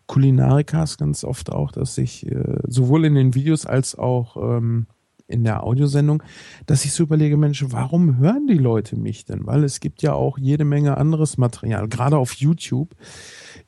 Kulinarikas 0.06 0.98
ganz 0.98 1.24
oft 1.24 1.50
auch, 1.50 1.72
dass 1.72 1.96
ich 1.98 2.26
äh, 2.26 2.58
sowohl 2.66 3.04
in 3.04 3.14
den 3.14 3.34
Videos 3.34 3.66
als 3.66 3.96
auch 3.98 4.36
ähm, 4.36 4.86
in 5.28 5.44
der 5.44 5.62
Audiosendung, 5.62 6.22
dass 6.66 6.84
ich 6.84 6.92
so 6.92 7.04
überlege, 7.04 7.36
Mensch, 7.36 7.64
warum 7.68 8.16
hören 8.18 8.46
die 8.46 8.54
Leute 8.54 8.96
mich 8.96 9.26
denn? 9.26 9.46
Weil 9.46 9.62
es 9.62 9.78
gibt 9.80 10.02
ja 10.02 10.14
auch 10.14 10.38
jede 10.38 10.64
Menge 10.64 10.96
anderes 10.96 11.36
Material, 11.36 11.86
gerade 11.88 12.16
auf 12.16 12.32
YouTube. 12.34 12.94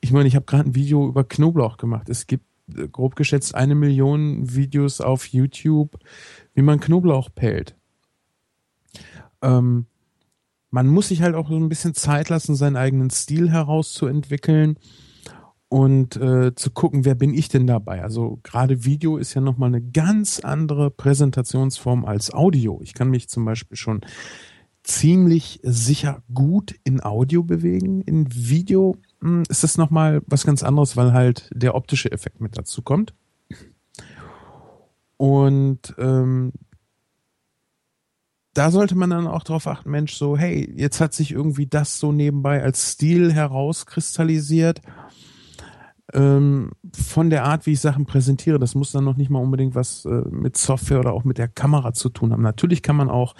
Ich 0.01 0.11
meine, 0.11 0.27
ich 0.27 0.35
habe 0.35 0.45
gerade 0.45 0.69
ein 0.69 0.75
Video 0.75 1.07
über 1.07 1.23
Knoblauch 1.23 1.77
gemacht. 1.77 2.09
Es 2.09 2.27
gibt 2.27 2.45
äh, 2.75 2.87
grob 2.87 3.15
geschätzt 3.15 3.55
eine 3.55 3.75
Million 3.75 4.53
Videos 4.53 4.99
auf 4.99 5.27
YouTube, 5.27 5.97
wie 6.53 6.61
man 6.61 6.79
Knoblauch 6.79 7.29
pellt 7.33 7.75
ähm, 9.41 9.85
man 10.69 10.87
muss 10.87 11.09
sich 11.09 11.21
halt 11.21 11.35
auch 11.35 11.49
so 11.49 11.57
ein 11.57 11.69
bisschen 11.69 11.93
Zeit 11.93 12.29
lassen, 12.29 12.55
seinen 12.55 12.77
eigenen 12.77 13.09
Stil 13.09 13.49
herauszuentwickeln 13.49 14.77
und 15.67 16.15
äh, 16.17 16.53
zu 16.55 16.71
gucken, 16.71 17.05
wer 17.05 17.15
bin 17.15 17.33
ich 17.33 17.49
denn 17.49 17.67
dabei. 17.67 18.03
Also 18.03 18.39
gerade 18.43 18.85
Video 18.85 19.17
ist 19.17 19.33
ja 19.33 19.41
nochmal 19.41 19.69
eine 19.69 19.81
ganz 19.81 20.39
andere 20.39 20.91
Präsentationsform 20.91 22.05
als 22.05 22.33
Audio. 22.33 22.79
Ich 22.83 22.93
kann 22.93 23.09
mich 23.09 23.27
zum 23.29 23.45
Beispiel 23.45 23.77
schon 23.77 24.01
ziemlich 24.83 25.59
sicher 25.63 26.23
gut 26.33 26.75
in 26.83 27.03
Audio 27.03 27.43
bewegen. 27.43 28.01
In 28.01 28.27
Video 28.33 28.95
ist 29.49 29.63
das 29.63 29.77
nochmal 29.77 30.21
was 30.25 30.45
ganz 30.45 30.63
anderes, 30.63 30.97
weil 30.97 31.13
halt 31.13 31.49
der 31.53 31.75
optische 31.75 32.11
Effekt 32.11 32.41
mit 32.41 32.57
dazu 32.57 32.81
kommt. 32.81 33.13
Und 35.17 35.93
ähm, 35.99 36.51
da 38.53 38.71
sollte 38.71 38.95
man 38.95 39.11
dann 39.11 39.27
auch 39.27 39.43
darauf 39.43 39.67
achten, 39.67 39.91
Mensch, 39.91 40.13
so, 40.15 40.35
hey, 40.35 40.73
jetzt 40.75 40.99
hat 40.99 41.13
sich 41.13 41.31
irgendwie 41.31 41.67
das 41.67 41.99
so 41.99 42.11
nebenbei 42.11 42.63
als 42.63 42.93
Stil 42.93 43.31
herauskristallisiert. 43.31 44.81
Ähm, 46.13 46.71
von 46.91 47.29
der 47.29 47.45
Art, 47.45 47.65
wie 47.65 47.73
ich 47.73 47.79
Sachen 47.79 48.05
präsentiere, 48.05 48.59
das 48.59 48.75
muss 48.75 48.91
dann 48.91 49.05
noch 49.05 49.15
nicht 49.15 49.29
mal 49.29 49.39
unbedingt 49.39 49.75
was 49.75 50.03
äh, 50.05 50.23
mit 50.29 50.57
Software 50.57 50.99
oder 50.99 51.13
auch 51.13 51.23
mit 51.23 51.37
der 51.37 51.47
Kamera 51.47 51.93
zu 51.93 52.09
tun 52.09 52.33
haben. 52.33 52.41
Natürlich 52.41 52.81
kann 52.81 52.97
man 52.97 53.09
auch 53.09 53.35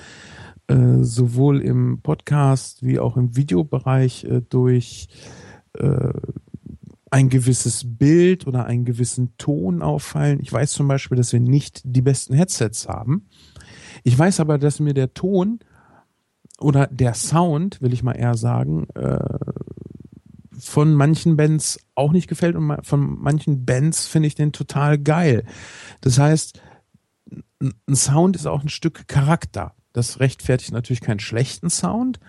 äh, 0.68 1.02
sowohl 1.02 1.62
im 1.62 2.02
Podcast 2.02 2.84
wie 2.84 3.00
auch 3.00 3.18
im 3.18 3.36
Videobereich 3.36 4.24
äh, 4.24 4.42
durch 4.48 5.10
äh, 5.74 6.14
ein 7.10 7.30
gewisses 7.30 7.84
Bild 7.86 8.48
oder 8.48 8.66
einen 8.66 8.86
gewissen 8.86 9.36
Ton 9.38 9.82
auffallen. 9.82 10.40
Ich 10.42 10.52
weiß 10.52 10.72
zum 10.72 10.88
Beispiel, 10.88 11.18
dass 11.18 11.34
wir 11.34 11.42
nicht 11.42 11.82
die 11.84 12.02
besten 12.02 12.34
Headsets 12.34 12.88
haben. 12.88 13.28
Ich 14.04 14.18
weiß 14.18 14.40
aber, 14.40 14.58
dass 14.58 14.80
mir 14.80 14.94
der 14.94 15.14
Ton 15.14 15.60
oder 16.60 16.88
der 16.88 17.14
Sound, 17.14 17.82
will 17.82 17.94
ich 17.94 18.04
mal 18.04 18.14
eher 18.14 18.36
sagen, 18.36 18.88
äh, 18.96 19.20
von 20.58 20.94
manchen 20.94 21.36
Bands 21.36 21.80
auch 21.96 22.12
nicht 22.12 22.28
gefällt 22.28 22.56
und 22.56 22.86
von 22.86 23.20
manchen 23.20 23.66
Bands 23.66 24.08
finde 24.08 24.28
ich 24.28 24.36
den 24.36 24.54
total 24.54 24.98
geil. 24.98 25.44
Das 26.02 26.20
heißt, 26.20 26.62
ein 27.60 27.96
Sound 27.96 28.36
ist 28.36 28.46
auch 28.46 28.62
ein 28.62 28.70
Stück 28.70 29.08
Charakter. 29.08 29.74
Das 29.92 30.20
rechtfertigt 30.20 30.72
natürlich 30.72 31.02
keinen 31.02 31.20
schlechten 31.20 31.70
Sound, 31.70 32.20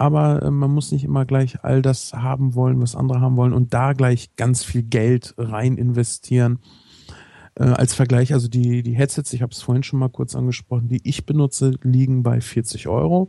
aber 0.00 0.42
äh, 0.42 0.50
man 0.50 0.70
muss 0.70 0.92
nicht 0.92 1.04
immer 1.04 1.26
gleich 1.26 1.62
all 1.62 1.82
das 1.82 2.14
haben 2.14 2.54
wollen, 2.54 2.80
was 2.80 2.96
andere 2.96 3.20
haben 3.20 3.36
wollen 3.36 3.52
und 3.52 3.74
da 3.74 3.92
gleich 3.92 4.34
ganz 4.36 4.64
viel 4.64 4.82
Geld 4.82 5.34
rein 5.36 5.76
investieren. 5.76 6.58
Äh, 7.54 7.64
als 7.64 7.94
Vergleich, 7.94 8.32
also 8.32 8.48
die, 8.48 8.82
die 8.82 8.94
Headsets, 8.94 9.32
ich 9.34 9.42
habe 9.42 9.52
es 9.52 9.60
vorhin 9.60 9.82
schon 9.82 9.98
mal 9.98 10.08
kurz 10.08 10.34
angesprochen, 10.34 10.88
die 10.88 11.00
ich 11.04 11.26
benutze, 11.26 11.74
liegen 11.82 12.22
bei 12.22 12.40
40 12.40 12.88
Euro. 12.88 13.28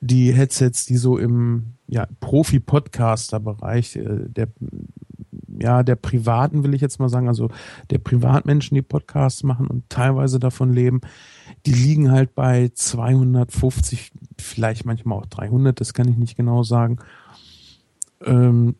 Die 0.00 0.32
Headsets, 0.32 0.86
die 0.86 0.96
so 0.96 1.18
im 1.18 1.74
ja, 1.88 2.06
Profi-Podcaster-Bereich 2.20 3.96
äh, 3.96 4.28
der 4.28 4.48
ja, 5.60 5.82
der 5.82 5.96
Privaten 5.96 6.64
will 6.64 6.74
ich 6.74 6.80
jetzt 6.80 7.00
mal 7.00 7.08
sagen, 7.08 7.28
also 7.28 7.50
der 7.90 7.98
Privatmenschen, 7.98 8.74
die 8.74 8.82
Podcasts 8.82 9.42
machen 9.42 9.66
und 9.66 9.90
teilweise 9.90 10.38
davon 10.38 10.72
leben, 10.72 11.00
die 11.66 11.72
liegen 11.72 12.10
halt 12.10 12.34
bei 12.34 12.70
250, 12.72 14.10
vielleicht 14.38 14.84
manchmal 14.84 15.18
auch 15.18 15.26
300, 15.26 15.80
das 15.80 15.94
kann 15.94 16.08
ich 16.08 16.16
nicht 16.16 16.36
genau 16.36 16.62
sagen. 16.62 16.98
Ähm, 18.24 18.76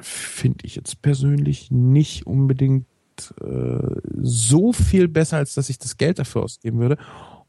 Finde 0.00 0.64
ich 0.64 0.76
jetzt 0.76 1.02
persönlich 1.02 1.70
nicht 1.70 2.26
unbedingt 2.26 2.86
äh, 3.40 4.00
so 4.20 4.72
viel 4.72 5.08
besser, 5.08 5.38
als 5.38 5.54
dass 5.54 5.68
ich 5.68 5.78
das 5.78 5.96
Geld 5.96 6.18
dafür 6.18 6.42
ausgeben 6.42 6.78
würde. 6.78 6.98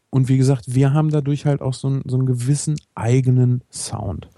Und 0.09 0.29
wie 0.29 0.37
gesagt, 0.37 0.73
wir 0.73 0.93
haben 0.93 1.09
dadurch 1.09 1.45
halt 1.45 1.61
auch 1.61 1.73
so, 1.73 1.87
einen, 1.87 2.03
so 2.05 2.17
einen 2.17 2.25
gewissen 2.25 2.77
eigenen 2.95 3.63
Sound. 3.71 4.29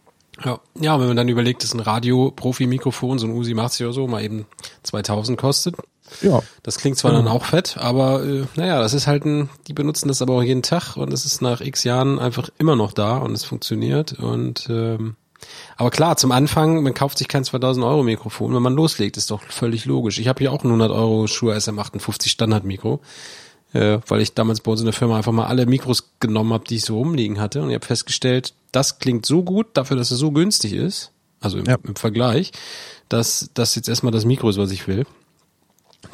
Ja, 0.44 0.60
ja, 0.80 1.00
wenn 1.00 1.08
man 1.08 1.18
dann 1.18 1.28
überlegt, 1.28 1.64
dass 1.64 1.74
ein 1.74 1.80
Radio-Profi-Mikrofon, 1.80 3.20
so 3.20 3.28
ein 3.28 3.34
Usi 3.34 3.58
80 3.58 3.86
oder 3.86 3.94
so, 3.94 4.08
mal 4.08 4.24
eben 4.24 4.46
2000 4.84 5.38
kostet. 5.38 5.76
Ja. 6.22 6.42
Das 6.64 6.78
klingt 6.78 6.98
zwar 6.98 7.12
ja. 7.12 7.18
dann 7.18 7.28
auch 7.28 7.46
fett, 7.46 7.78
aber 7.78 8.24
äh, 8.24 8.46
naja, 8.56 8.80
das 8.80 8.94
ist 8.94 9.08
halt 9.08 9.26
ein, 9.26 9.50
die 9.68 9.74
benutzen 9.74 10.08
das 10.08 10.22
aber 10.22 10.34
auch 10.36 10.44
jeden 10.44 10.64
Tag 10.64 10.98
und 10.98 11.14
es 11.14 11.26
ist 11.26 11.42
nach 11.42 11.62
x 11.62 11.84
Jahren 11.84 12.20
einfach 12.20 12.50
immer 12.58 12.76
noch 12.76 12.94
da 12.94 13.18
und 13.18 13.34
es 13.34 13.44
funktioniert 13.44 14.14
und 14.14 14.68
ähm, 14.70 15.16
aber 15.78 15.90
klar, 15.90 16.18
zum 16.18 16.32
Anfang, 16.32 16.84
man 16.84 16.94
kauft 16.94 17.18
sich 17.18 17.28
kein 17.28 17.44
2000 17.44 17.86
Euro 17.86 18.04
Mikrofon, 18.04 18.54
wenn 18.54 18.62
man 18.62 18.74
loslegt, 18.74 19.18
ist 19.18 19.32
doch 19.32 19.42
völlig 19.44 19.86
logisch. 19.86 20.20
Ich 20.20 20.28
habe 20.28 20.40
hier 20.40 20.52
auch 20.52 20.64
ein 20.64 20.68
100 20.68 20.92
Euro 20.92 21.28
Shure 21.28 21.56
SM58 21.56 22.28
Standard 22.30 22.66
Mikro, 22.66 23.00
äh, 23.74 24.00
weil 24.08 24.22
ich 24.22 24.34
damals 24.34 24.62
bei 24.62 24.72
uns 24.72 24.82
in 24.82 24.86
der 24.86 24.94
Firma 24.94 25.18
einfach 25.18 25.32
mal 25.32 25.48
alle 25.48 25.66
Mikros 25.66 26.12
genommen 26.20 26.54
habe, 26.54 26.66
die 26.66 26.76
ich 26.76 26.86
so 26.86 26.98
rumliegen 26.98 27.40
hatte 27.40 27.62
und 27.62 27.70
ich 27.70 27.76
habe 27.76 27.86
festgestellt, 27.86 28.54
das 28.72 29.00
klingt 29.00 29.26
so 29.26 29.44
gut 29.44 29.68
dafür, 29.74 29.98
dass 29.98 30.12
es 30.12 30.20
so 30.20 30.32
günstig 30.32 30.74
ist, 30.74 31.12
also 31.40 31.58
im, 31.58 31.66
ja. 31.66 31.78
im 31.84 31.96
Vergleich, 31.96 32.52
dass 33.08 33.50
das 33.54 33.76
jetzt 33.76 33.90
erstmal 33.90 34.12
das 34.12 34.26
Mikro 34.26 34.50
ist, 34.50 34.58
was 34.58 34.72
ich 34.72 34.88
will. 34.88 35.06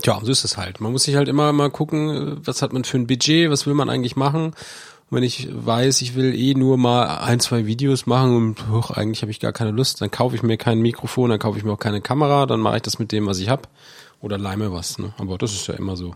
Tja, 0.02 0.20
so 0.24 0.32
ist 0.32 0.44
es 0.44 0.58
halt. 0.58 0.82
Man 0.82 0.92
muss 0.92 1.04
sich 1.04 1.16
halt 1.16 1.28
immer 1.28 1.52
mal 1.54 1.70
gucken, 1.70 2.10
äh, 2.10 2.36
was 2.46 2.62
hat 2.62 2.74
man 2.74 2.84
für 2.84 2.98
ein 2.98 3.08
Budget, 3.08 3.50
was 3.50 3.66
will 3.66 3.74
man 3.74 3.90
eigentlich 3.90 4.16
machen 4.16 4.54
und 5.10 5.18
wenn 5.18 5.24
ich 5.24 5.48
weiß, 5.52 6.02
ich 6.02 6.16
will 6.16 6.34
eh 6.34 6.56
nur 6.56 6.78
mal 6.78 7.20
ein, 7.20 7.40
zwei 7.40 7.68
Videos 7.68 8.08
machen 8.08 8.36
und 8.36 8.70
hoch, 8.70 8.90
eigentlich 8.90 9.22
habe 9.22 9.32
ich 9.32 9.40
gar 9.40 9.54
keine 9.54 9.70
Lust, 9.70 10.02
dann 10.02 10.10
kaufe 10.10 10.36
ich 10.36 10.42
mir 10.42 10.58
kein 10.58 10.80
Mikrofon, 10.80 11.30
dann 11.30 11.40
kaufe 11.40 11.60
ich 11.60 11.64
mir 11.64 11.74
auch 11.74 11.80
keine 11.80 12.02
Kamera, 12.02 12.48
dann 12.48 12.60
mache 12.60 12.78
ich 12.78 12.82
das 12.82 12.98
mit 12.98 13.12
dem, 13.12 13.28
was 13.28 13.38
ich 13.38 13.50
habe 13.50 13.64
oder 14.20 14.40
leime 14.40 14.72
was. 14.72 14.98
Ne? 14.98 15.14
Aber 15.20 15.38
das 15.38 15.54
ist 15.54 15.68
ja 15.68 15.76
immer 15.76 15.96
so. 15.96 16.16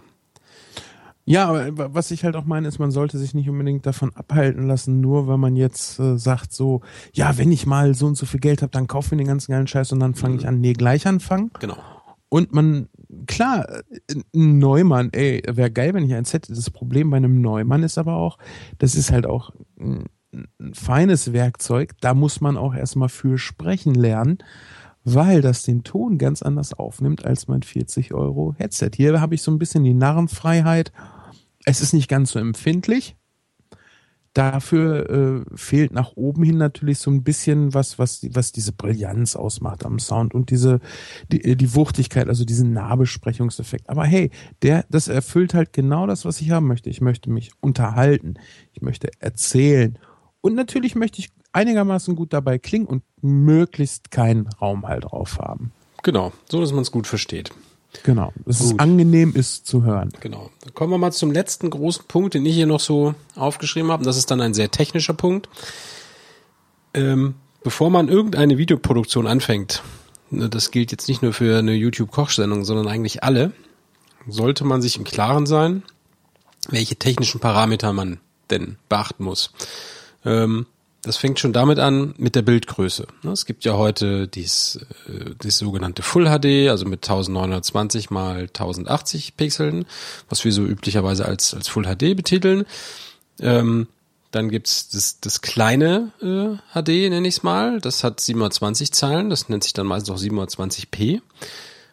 Ja, 1.26 1.48
aber 1.50 1.94
was 1.94 2.10
ich 2.10 2.24
halt 2.24 2.36
auch 2.36 2.46
meine, 2.46 2.68
ist, 2.68 2.80
man 2.80 2.90
sollte 2.90 3.20
sich 3.20 3.36
nicht 3.36 3.48
unbedingt 3.48 3.86
davon 3.86 4.12
abhalten 4.16 4.68
lassen, 4.68 5.00
nur 5.00 5.28
weil 5.28 5.38
man 5.38 5.56
jetzt 5.56 6.00
äh, 6.00 6.18
sagt 6.18 6.52
so, 6.52 6.82
ja, 7.14 7.38
wenn 7.38 7.52
ich 7.52 7.68
mal 7.68 7.94
so 7.94 8.08
und 8.08 8.16
so 8.16 8.26
viel 8.26 8.40
Geld 8.40 8.64
habe, 8.64 8.72
dann 8.72 8.88
kaufe 8.88 9.08
ich 9.08 9.12
mir 9.12 9.18
den 9.18 9.28
ganzen 9.28 9.52
geilen 9.52 9.68
Scheiß 9.68 9.92
und 9.92 10.00
dann 10.00 10.16
fange 10.16 10.38
ich 10.38 10.44
mhm. 10.44 10.50
an, 10.50 10.62
nee, 10.62 10.74
gleich 10.74 11.06
anfangen. 11.06 11.52
Genau. 11.60 11.78
Und 12.30 12.54
man, 12.54 12.90
klar, 13.28 13.68
ein 14.36 14.60
Neumann, 14.60 15.10
ey, 15.12 15.42
wäre 15.48 15.72
geil, 15.72 15.94
wenn 15.94 16.06
ich 16.06 16.14
eins 16.14 16.34
hätte. 16.34 16.54
Das 16.54 16.70
Problem 16.70 17.10
bei 17.10 17.18
einem 17.18 17.42
Neumann 17.42 17.84
ist 17.84 17.98
aber 17.98 18.16
auch, 18.16 18.38
das 18.78 18.96
ist 18.96 19.12
halt 19.12 19.26
auch 19.26 19.52
ein, 19.80 20.06
ein 20.34 20.74
feines 20.74 21.34
Werkzeug. 21.34 21.94
Da 22.02 22.14
muss 22.14 22.42
man 22.42 22.58
auch 22.58 22.76
erstmal 22.76 23.10
für 23.10 23.38
sprechen 23.38 23.96
lernen, 23.96 24.38
weil 25.04 25.42
das 25.42 25.64
den 25.64 25.84
Ton 25.84 26.18
ganz 26.18 26.42
anders 26.42 26.74
aufnimmt 26.74 27.26
als 27.26 27.48
mein 27.48 27.64
40 27.64 28.14
Euro 28.14 28.54
Headset. 28.58 28.92
Hier 28.96 29.20
habe 29.22 29.36
ich 29.36 29.42
so 29.42 29.52
ein 29.52 29.60
bisschen 29.60 29.84
die 29.84 29.94
Narrenfreiheit. 29.94 30.92
Es 31.66 31.82
ist 31.82 31.94
nicht 31.94 32.10
ganz 32.10 32.32
so 32.32 32.40
empfindlich, 32.40 33.18
Dafür 34.34 35.10
äh, 35.10 35.58
fehlt 35.58 35.92
nach 35.92 36.12
oben 36.16 36.44
hin 36.44 36.58
natürlich 36.58 37.00
so 37.00 37.10
ein 37.10 37.24
bisschen 37.24 37.74
was, 37.74 37.98
was, 37.98 38.26
was 38.32 38.52
diese 38.52 38.72
Brillanz 38.72 39.36
ausmacht 39.36 39.86
am 39.86 39.98
Sound 40.00 40.34
und 40.34 40.52
diese, 40.52 40.80
die, 41.32 41.44
äh, 41.44 41.56
die 41.56 41.74
Wuchtigkeit, 41.74 42.28
also 42.28 42.46
diesen 42.46 42.74
Nahbesprechungseffekt. 42.74 43.90
Aber 43.90 44.06
hey, 44.06 44.30
der, 44.62 44.86
das 44.90 45.08
erfüllt 45.08 45.54
halt 45.54 45.74
genau 45.74 46.06
das, 46.06 46.26
was 46.26 46.42
ich 46.42 46.52
haben 46.52 46.68
möchte. 46.68 46.90
Ich 46.90 47.02
möchte 47.02 47.32
mich 47.32 47.52
unterhalten. 47.60 48.36
Ich 48.74 48.82
möchte 48.82 49.10
erzählen. 49.20 49.98
Und 50.42 50.56
natürlich 50.56 50.96
möchte 50.96 51.20
ich 51.20 51.30
einigermaßen 51.52 52.16
gut 52.16 52.34
dabei 52.34 52.60
klingen 52.60 52.86
und 52.86 53.04
möglichst 53.22 54.12
keinen 54.12 54.48
Raum 54.48 54.88
halt 54.88 55.06
drauf 55.06 55.40
haben. 55.40 55.72
Genau, 56.04 56.32
so 56.50 56.62
dass 56.62 56.72
man 56.72 56.82
es 56.82 56.92
gut 56.92 57.08
versteht. 57.08 57.52
Genau, 58.04 58.32
dass 58.46 58.60
Gut. 58.60 58.74
es 58.74 58.80
angenehm 58.80 59.34
ist 59.34 59.66
zu 59.66 59.84
hören. 59.84 60.12
Genau. 60.20 60.52
Dann 60.62 60.74
kommen 60.74 60.94
wir 60.94 60.98
mal 60.98 61.12
zum 61.12 61.32
letzten 61.32 61.70
großen 61.70 62.06
Punkt, 62.08 62.34
den 62.34 62.46
ich 62.46 62.56
hier 62.56 62.68
noch 62.68 62.80
so 62.80 63.16
aufgeschrieben 63.36 63.92
habe. 63.92 64.04
Das 64.04 64.18
ist 64.18 64.30
dann 64.32 64.42
ein 64.42 64.54
sehr 64.54 64.70
technischer 64.70 65.14
Punkt. 65.14 65.50
Ähm, 66.94 67.36
bevor 67.64 67.90
man 67.90 68.08
irgendeine 68.08 68.58
Videoproduktion 68.58 69.28
anfängt, 69.28 69.82
ne, 70.30 70.50
das 70.50 70.72
gilt 70.72 70.92
jetzt 70.92 71.08
nicht 71.08 71.22
nur 71.22 71.34
für 71.34 71.58
eine 71.58 71.74
YouTube-Kochsendung, 71.74 72.64
sondern 72.64 72.88
eigentlich 72.88 73.24
alle, 73.24 73.52
sollte 74.28 74.66
man 74.66 74.82
sich 74.82 74.98
im 74.98 75.04
Klaren 75.04 75.46
sein, 75.46 75.84
welche 76.70 76.96
technischen 76.96 77.40
Parameter 77.40 77.94
man 77.94 78.20
denn 78.52 78.78
beachten 78.88 79.24
muss. 79.24 79.52
Ähm, 80.26 80.68
das 81.02 81.18
fängt 81.18 81.40
schon 81.40 81.54
damit 81.54 81.80
an 81.80 82.14
mit 82.18 82.36
der 82.36 82.42
Bildgröße. 82.42 83.08
Ne, 83.24 83.32
es 83.32 83.46
gibt 83.46 83.64
ja 83.66 83.78
heute 83.78 84.28
dies, 84.28 84.80
äh, 85.08 85.32
dies 85.42 85.58
sogenannte 85.58 86.04
Full 86.04 86.26
HD, 86.26 86.70
also 86.70 86.86
mit 86.86 87.04
1920 87.04 88.10
mal 88.10 88.42
1080 88.42 89.38
Pixeln, 89.38 89.86
was 90.28 90.44
wir 90.44 90.52
so 90.52 90.64
üblicherweise 90.64 91.26
als, 91.26 91.54
als 91.54 91.68
Full 91.68 91.86
HD 91.86 92.16
betiteln. 92.16 92.66
Ähm, 93.40 93.88
dann 94.32 94.50
gibt's 94.50 94.90
das, 94.90 95.20
das 95.22 95.42
kleine 95.42 96.12
äh, 96.22 96.58
HD, 96.80 97.10
nenne 97.10 97.28
ich 97.28 97.38
es 97.38 97.44
mal. 97.44 97.80
Das 97.80 98.04
hat 98.04 98.20
720 98.20 98.92
Zahlen, 98.92 99.30
das 99.30 99.50
nennt 99.50 99.64
sich 99.64 99.74
dann 99.74 99.88
meistens 99.88 100.12
auch 100.12 100.22
720p. 100.22 101.22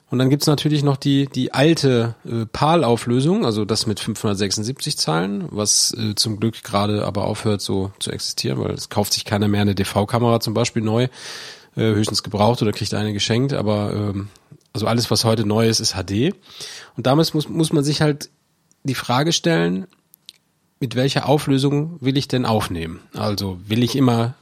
Und 0.09 0.21
dann 0.21 0.31
gibt's 0.31 0.47
natürlich 0.47 0.85
noch 0.85 0.97
die, 0.97 1.27
die 1.27 1.53
alte 1.53 2.15
äh, 2.25 2.47
PAL-Auflösung, 2.47 3.45
also 3.45 3.65
das 3.65 3.87
mit 3.87 3.99
576 3.99 4.97
Zahlen, 4.97 5.49
was 5.51 5.93
äh, 5.99 6.15
zum 6.15 6.39
Glück 6.39 6.63
gerade 6.63 7.05
aber 7.05 7.25
aufhört 7.25 7.61
so 7.61 7.91
zu 7.99 8.13
existieren, 8.13 8.61
weil 8.61 8.73
es 8.73 8.89
kauft 8.89 9.13
sich 9.13 9.25
keiner 9.25 9.49
mehr 9.49 9.63
eine 9.63 9.75
DV-Kamera 9.75 10.39
zum 10.39 10.55
Beispiel 10.55 10.83
neu, 10.83 11.05
äh, 11.75 11.81
höchstens 11.81 12.23
gebraucht 12.23 12.63
oder 12.63 12.73
kriegt 12.73 12.95
eine 12.95 13.13
geschenkt, 13.13 13.53
aber 13.53 13.93
ähm, 13.93 14.29
also 14.73 14.87
alles, 14.87 15.11
was 15.11 15.25
heute 15.25 15.45
neu 15.45 15.69
ist, 15.69 15.81
ist 15.81 15.95
HD. 15.95 16.35
Und 16.97 17.07
damit 17.07 17.35
muss, 17.35 17.49
muss 17.49 17.73
man 17.73 17.83
sich 17.83 18.01
halt 18.01 18.31
die 18.85 18.95
Frage 18.95 19.33
stellen, 19.33 19.87
mit 20.79 20.95
welcher 20.95 21.29
Auflösung 21.29 21.97
will 22.01 22.17
ich 22.17 22.29
denn 22.29 22.45
aufnehmen? 22.45 23.01
Also 23.15 23.59
will 23.67 23.83
ich 23.83 23.97
immer 23.97 24.35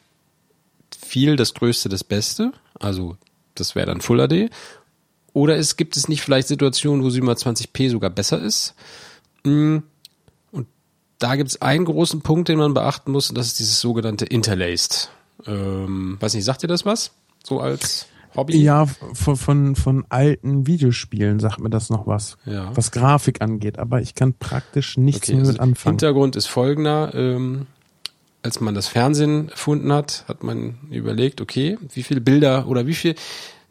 viel 0.99 1.37
das 1.37 1.55
Größte, 1.55 1.89
das 1.89 2.05
Beste, 2.05 2.53
also 2.81 3.17
das 3.55 3.75
wäre 3.75 3.87
dann 3.87 4.01
Full 4.01 4.27
HD, 4.27 4.51
oder 5.35 5.59
es 5.59 5.77
gibt 5.77 5.99
es 5.99 6.09
nicht 6.09 6.23
vielleicht 6.23 6.49
Situationen, 6.49 7.05
wo 7.05 7.09
720p 7.09 7.91
sogar 7.91 8.09
besser 8.09 8.41
ist? 8.41 8.75
Mm. 9.43 9.79
Und 10.53 10.67
da 11.19 11.37
gibt 11.37 11.51
es 11.51 11.61
einen 11.61 11.85
großen 11.85 12.23
Punkt, 12.23 12.49
den 12.49 12.57
man 12.57 12.73
beachten 12.73 13.13
muss, 13.13 13.29
und 13.29 13.37
das 13.37 13.49
ist 13.49 13.59
dieses 13.59 13.81
sogenannte 13.81 14.25
Interlaced. 14.25 15.11
Ähm, 15.47 16.17
weiß 16.21 16.35
nicht, 16.35 16.45
sagt 16.45 16.63
ihr 16.63 16.69
das 16.69 16.87
was? 16.87 17.11
So 17.43 17.61
als 17.61 18.07
Hobby? 18.37 18.57
Ja, 18.63 18.87
von, 18.87 19.37
von, 19.37 19.77
von 19.77 20.05
alten 20.09 20.69
Videospielen 20.69 21.41
sagt 21.41 21.61
mir 21.61 21.69
das 21.71 21.91
noch 21.91 22.07
was, 22.07 22.37
ja. 22.47 22.71
was 22.77 22.93
Grafik 22.93 23.43
angeht, 23.43 23.79
aber 23.79 24.01
ich 24.01 24.15
kann 24.15 24.35
praktisch 24.35 24.97
nichts 24.97 25.29
okay, 25.29 25.33
mehr 25.33 25.43
mit 25.43 25.51
also 25.51 25.63
anfangen. 25.63 25.95
Hintergrund 25.95 26.37
ist 26.37 26.47
folgender. 26.47 27.13
Ähm, 27.13 27.67
als 28.43 28.61
man 28.61 28.75
das 28.75 28.87
Fernsehen 28.87 29.49
erfunden 29.49 29.93
hat, 29.93 30.25
hat 30.29 30.45
man 30.45 30.79
überlegt, 30.91 31.41
okay, 31.41 31.77
wie 31.93 32.03
viele 32.03 32.21
Bilder 32.21 32.69
oder 32.69 32.87
wie 32.87 32.95
viel, 32.95 33.15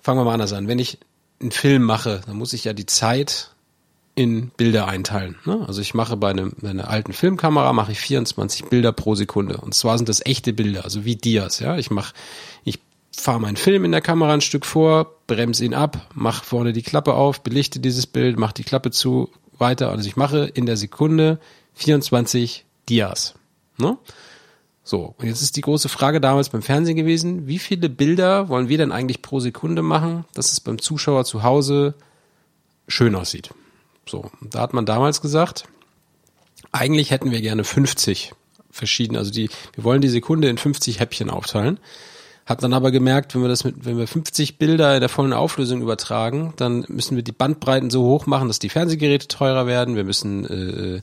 fangen 0.02 0.20
wir 0.20 0.26
mal 0.26 0.34
anders 0.34 0.52
an, 0.52 0.68
wenn 0.68 0.80
ich 0.80 0.98
einen 1.44 1.52
Film 1.52 1.84
mache, 1.84 2.22
dann 2.26 2.38
muss 2.38 2.54
ich 2.54 2.64
ja 2.64 2.74
die 2.74 2.86
Zeit 2.86 3.52
in 4.16 4.50
Bilder 4.50 4.88
einteilen. 4.88 5.38
Ne? 5.46 5.64
Also 5.68 5.82
ich 5.82 5.94
mache 5.94 6.18
bei, 6.18 6.30
einem, 6.30 6.54
bei 6.62 6.70
einer 6.70 6.90
alten 6.90 7.14
Filmkamera 7.14 7.74
mache 7.74 7.92
ich 7.92 8.00
24 8.00 8.66
Bilder 8.66 8.92
pro 8.92 9.16
Sekunde 9.16 9.58
und 9.58 9.74
zwar 9.74 9.98
sind 9.98 10.10
das 10.10 10.26
echte 10.26 10.54
Bilder, 10.54 10.84
also 10.84 11.06
wie 11.06 11.16
Dias. 11.16 11.60
Ja, 11.60 11.78
ich 11.78 11.90
mache, 11.90 12.14
ich 12.64 12.80
fahre 13.16 13.40
meinen 13.40 13.58
Film 13.58 13.86
in 13.86 13.92
der 13.92 14.02
Kamera 14.02 14.34
ein 14.34 14.42
Stück 14.42 14.66
vor, 14.66 15.16
bremse 15.28 15.66
ihn 15.66 15.74
ab, 15.74 16.10
mache 16.14 16.46
vorne 16.46 16.74
die 16.74 16.84
Klappe 16.84 17.14
auf, 17.14 17.42
belichte 17.42 17.80
dieses 17.80 18.06
Bild, 18.06 18.38
mache 18.38 18.54
die 18.54 18.64
Klappe 18.64 18.92
zu, 18.92 19.30
weiter. 19.58 19.90
Also 19.90 20.08
ich 20.08 20.16
mache 20.16 20.46
in 20.46 20.66
der 20.66 20.78
Sekunde 20.78 21.40
24 21.76 22.66
Dias. 22.90 23.36
Ne? 23.78 23.98
So, 24.84 25.16
und 25.18 25.26
jetzt 25.26 25.42
ist 25.42 25.56
die 25.56 25.62
große 25.62 25.88
Frage 25.88 26.20
damals 26.20 26.50
beim 26.50 26.62
Fernsehen 26.62 26.98
gewesen, 26.98 27.48
wie 27.48 27.60
viele 27.60 27.90
Bilder 27.90 28.50
wollen 28.50 28.68
wir 28.68 28.78
denn 28.78 28.92
eigentlich 28.92 29.22
pro 29.22 29.40
Sekunde 29.40 29.82
machen, 29.82 30.26
dass 30.34 30.52
es 30.52 30.60
beim 30.60 30.80
Zuschauer 30.80 31.24
zu 31.24 31.44
Hause 31.44 31.94
schön 32.88 33.16
aussieht? 33.16 33.52
So, 34.06 34.30
da 34.42 34.60
hat 34.60 34.74
man 34.74 34.86
damals 34.86 35.22
gesagt, 35.22 35.64
eigentlich 36.74 37.12
hätten 37.12 37.32
wir 37.32 37.40
gerne 37.42 37.64
50 37.64 38.34
verschiedene, 38.70 39.20
also 39.20 39.32
die, 39.32 39.50
wir 39.74 39.84
wollen 39.86 40.02
die 40.02 40.10
Sekunde 40.10 40.50
in 40.50 40.58
50 40.58 41.00
Häppchen 41.00 41.30
aufteilen. 41.30 41.80
Hat 42.46 42.62
dann 42.62 42.74
aber 42.74 42.92
gemerkt, 42.92 43.34
wenn 43.34 43.42
wir 43.42 43.48
das 43.48 43.64
mit, 43.64 43.86
wenn 43.86 43.98
wir 43.98 44.06
50 44.06 44.58
Bilder 44.58 44.96
in 44.96 45.00
der 45.00 45.08
vollen 45.08 45.32
Auflösung 45.32 45.82
übertragen, 45.82 46.54
dann 46.58 46.84
müssen 46.90 47.16
wir 47.16 47.24
die 47.24 47.32
Bandbreiten 47.32 47.90
so 47.90 48.04
hoch 48.04 48.26
machen, 48.26 48.50
dass 48.50 48.60
die 48.60 48.68
Fernsehgeräte 48.68 49.30
teurer 49.30 49.66
werden. 49.66 49.96
Wir 49.96 50.04
müssen 50.04 50.46
äh, 50.46 51.02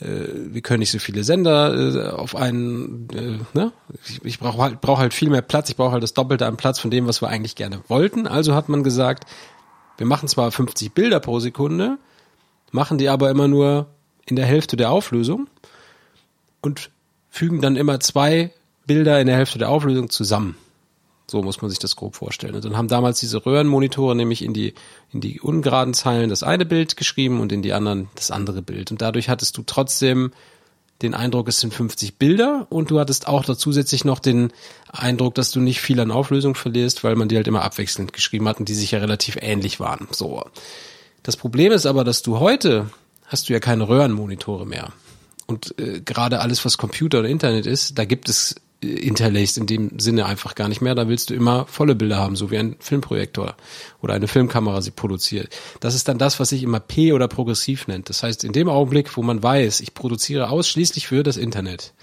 äh, 0.00 0.52
wir 0.52 0.62
können 0.62 0.80
nicht 0.80 0.90
so 0.90 0.98
viele 0.98 1.24
Sender 1.24 1.74
äh, 1.74 2.10
auf 2.10 2.34
einen, 2.36 3.08
äh, 3.12 3.38
ne? 3.56 3.72
Ich, 4.04 4.24
ich 4.24 4.38
brauche 4.38 4.62
halt, 4.62 4.80
brauch 4.80 4.98
halt 4.98 5.14
viel 5.14 5.30
mehr 5.30 5.42
Platz, 5.42 5.68
ich 5.68 5.76
brauche 5.76 5.92
halt 5.92 6.02
das 6.02 6.14
Doppelte 6.14 6.46
an 6.46 6.56
Platz 6.56 6.78
von 6.78 6.90
dem, 6.90 7.06
was 7.06 7.22
wir 7.22 7.28
eigentlich 7.28 7.56
gerne 7.56 7.80
wollten. 7.88 8.26
Also 8.26 8.54
hat 8.54 8.68
man 8.68 8.82
gesagt, 8.82 9.24
wir 9.98 10.06
machen 10.06 10.28
zwar 10.28 10.50
50 10.50 10.92
Bilder 10.92 11.20
pro 11.20 11.40
Sekunde, 11.40 11.98
machen 12.70 12.98
die 12.98 13.08
aber 13.08 13.30
immer 13.30 13.48
nur 13.48 13.86
in 14.26 14.36
der 14.36 14.46
Hälfte 14.46 14.76
der 14.76 14.90
Auflösung 14.90 15.48
und 16.60 16.90
fügen 17.28 17.60
dann 17.60 17.76
immer 17.76 18.00
zwei 18.00 18.52
Bilder 18.86 19.20
in 19.20 19.26
der 19.26 19.36
Hälfte 19.36 19.58
der 19.58 19.68
Auflösung 19.68 20.10
zusammen. 20.10 20.56
So 21.32 21.42
muss 21.42 21.62
man 21.62 21.70
sich 21.70 21.78
das 21.78 21.96
grob 21.96 22.14
vorstellen. 22.14 22.54
Und 22.54 22.62
dann 22.62 22.76
haben 22.76 22.88
damals 22.88 23.18
diese 23.18 23.46
Röhrenmonitore 23.46 24.14
nämlich 24.14 24.44
in 24.44 24.52
die, 24.52 24.74
in 25.14 25.22
die 25.22 25.40
ungeraden 25.40 25.94
Zeilen 25.94 26.28
das 26.28 26.42
eine 26.42 26.66
Bild 26.66 26.98
geschrieben 26.98 27.40
und 27.40 27.52
in 27.52 27.62
die 27.62 27.72
anderen 27.72 28.10
das 28.16 28.30
andere 28.30 28.60
Bild. 28.60 28.90
Und 28.90 29.00
dadurch 29.00 29.30
hattest 29.30 29.56
du 29.56 29.62
trotzdem 29.62 30.32
den 31.00 31.14
Eindruck, 31.14 31.48
es 31.48 31.58
sind 31.58 31.72
50 31.72 32.18
Bilder 32.18 32.66
und 32.68 32.90
du 32.90 33.00
hattest 33.00 33.28
auch 33.28 33.46
da 33.46 33.56
zusätzlich 33.56 34.04
noch 34.04 34.18
den 34.18 34.52
Eindruck, 34.92 35.34
dass 35.34 35.50
du 35.50 35.60
nicht 35.60 35.80
viel 35.80 36.00
an 36.00 36.10
Auflösung 36.10 36.54
verlierst, 36.54 37.02
weil 37.02 37.16
man 37.16 37.28
die 37.28 37.36
halt 37.36 37.48
immer 37.48 37.62
abwechselnd 37.62 38.12
geschrieben 38.12 38.46
hat 38.46 38.60
und 38.60 38.68
die 38.68 38.74
sich 38.74 38.90
ja 38.90 38.98
relativ 38.98 39.38
ähnlich 39.40 39.80
waren. 39.80 40.08
So. 40.10 40.44
Das 41.22 41.38
Problem 41.38 41.72
ist 41.72 41.86
aber, 41.86 42.04
dass 42.04 42.20
du 42.20 42.40
heute 42.40 42.90
hast 43.24 43.48
du 43.48 43.54
ja 43.54 43.58
keine 43.58 43.88
Röhrenmonitore 43.88 44.66
mehr. 44.66 44.92
Und 45.46 45.78
äh, 45.78 46.02
gerade 46.04 46.40
alles, 46.40 46.62
was 46.66 46.76
Computer 46.76 47.20
und 47.20 47.24
Internet 47.24 47.64
ist, 47.64 47.98
da 47.98 48.04
gibt 48.04 48.28
es 48.28 48.54
interlaced 48.82 49.56
in 49.56 49.66
dem 49.66 49.98
Sinne 49.98 50.26
einfach 50.26 50.54
gar 50.54 50.68
nicht 50.68 50.80
mehr. 50.80 50.94
Da 50.94 51.08
willst 51.08 51.30
du 51.30 51.34
immer 51.34 51.66
volle 51.66 51.94
Bilder 51.94 52.16
haben, 52.16 52.36
so 52.36 52.50
wie 52.50 52.58
ein 52.58 52.76
Filmprojektor 52.80 53.56
oder 54.00 54.14
eine 54.14 54.28
Filmkamera 54.28 54.82
sie 54.82 54.90
produziert. 54.90 55.54
Das 55.80 55.94
ist 55.94 56.08
dann 56.08 56.18
das, 56.18 56.40
was 56.40 56.50
sich 56.50 56.62
immer 56.62 56.80
P 56.80 57.12
oder 57.12 57.28
progressiv 57.28 57.86
nennt. 57.86 58.08
Das 58.08 58.22
heißt, 58.22 58.44
in 58.44 58.52
dem 58.52 58.68
Augenblick, 58.68 59.16
wo 59.16 59.22
man 59.22 59.42
weiß, 59.42 59.80
ich 59.80 59.94
produziere 59.94 60.50
ausschließlich 60.50 61.06
für 61.06 61.22
das 61.22 61.36
Internet, 61.36 61.94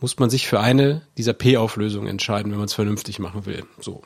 muss 0.00 0.18
man 0.18 0.30
sich 0.30 0.48
für 0.48 0.60
eine 0.60 1.02
dieser 1.18 1.34
P-Auflösungen 1.34 2.08
entscheiden, 2.08 2.50
wenn 2.50 2.58
man 2.58 2.66
es 2.66 2.74
vernünftig 2.74 3.18
machen 3.18 3.44
will. 3.44 3.64
So. 3.80 4.02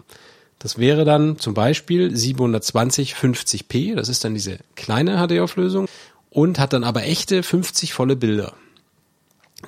Das 0.58 0.78
wäre 0.78 1.04
dann 1.04 1.38
zum 1.38 1.54
Beispiel 1.54 2.14
720 2.16 3.14
50p, 3.14 3.94
das 3.94 4.08
ist 4.08 4.24
dann 4.24 4.34
diese 4.34 4.58
kleine 4.76 5.24
HD-Auflösung 5.24 5.88
und 6.30 6.58
hat 6.58 6.72
dann 6.72 6.84
aber 6.84 7.04
echte 7.04 7.42
50 7.42 7.92
volle 7.92 8.16
Bilder. 8.16 8.54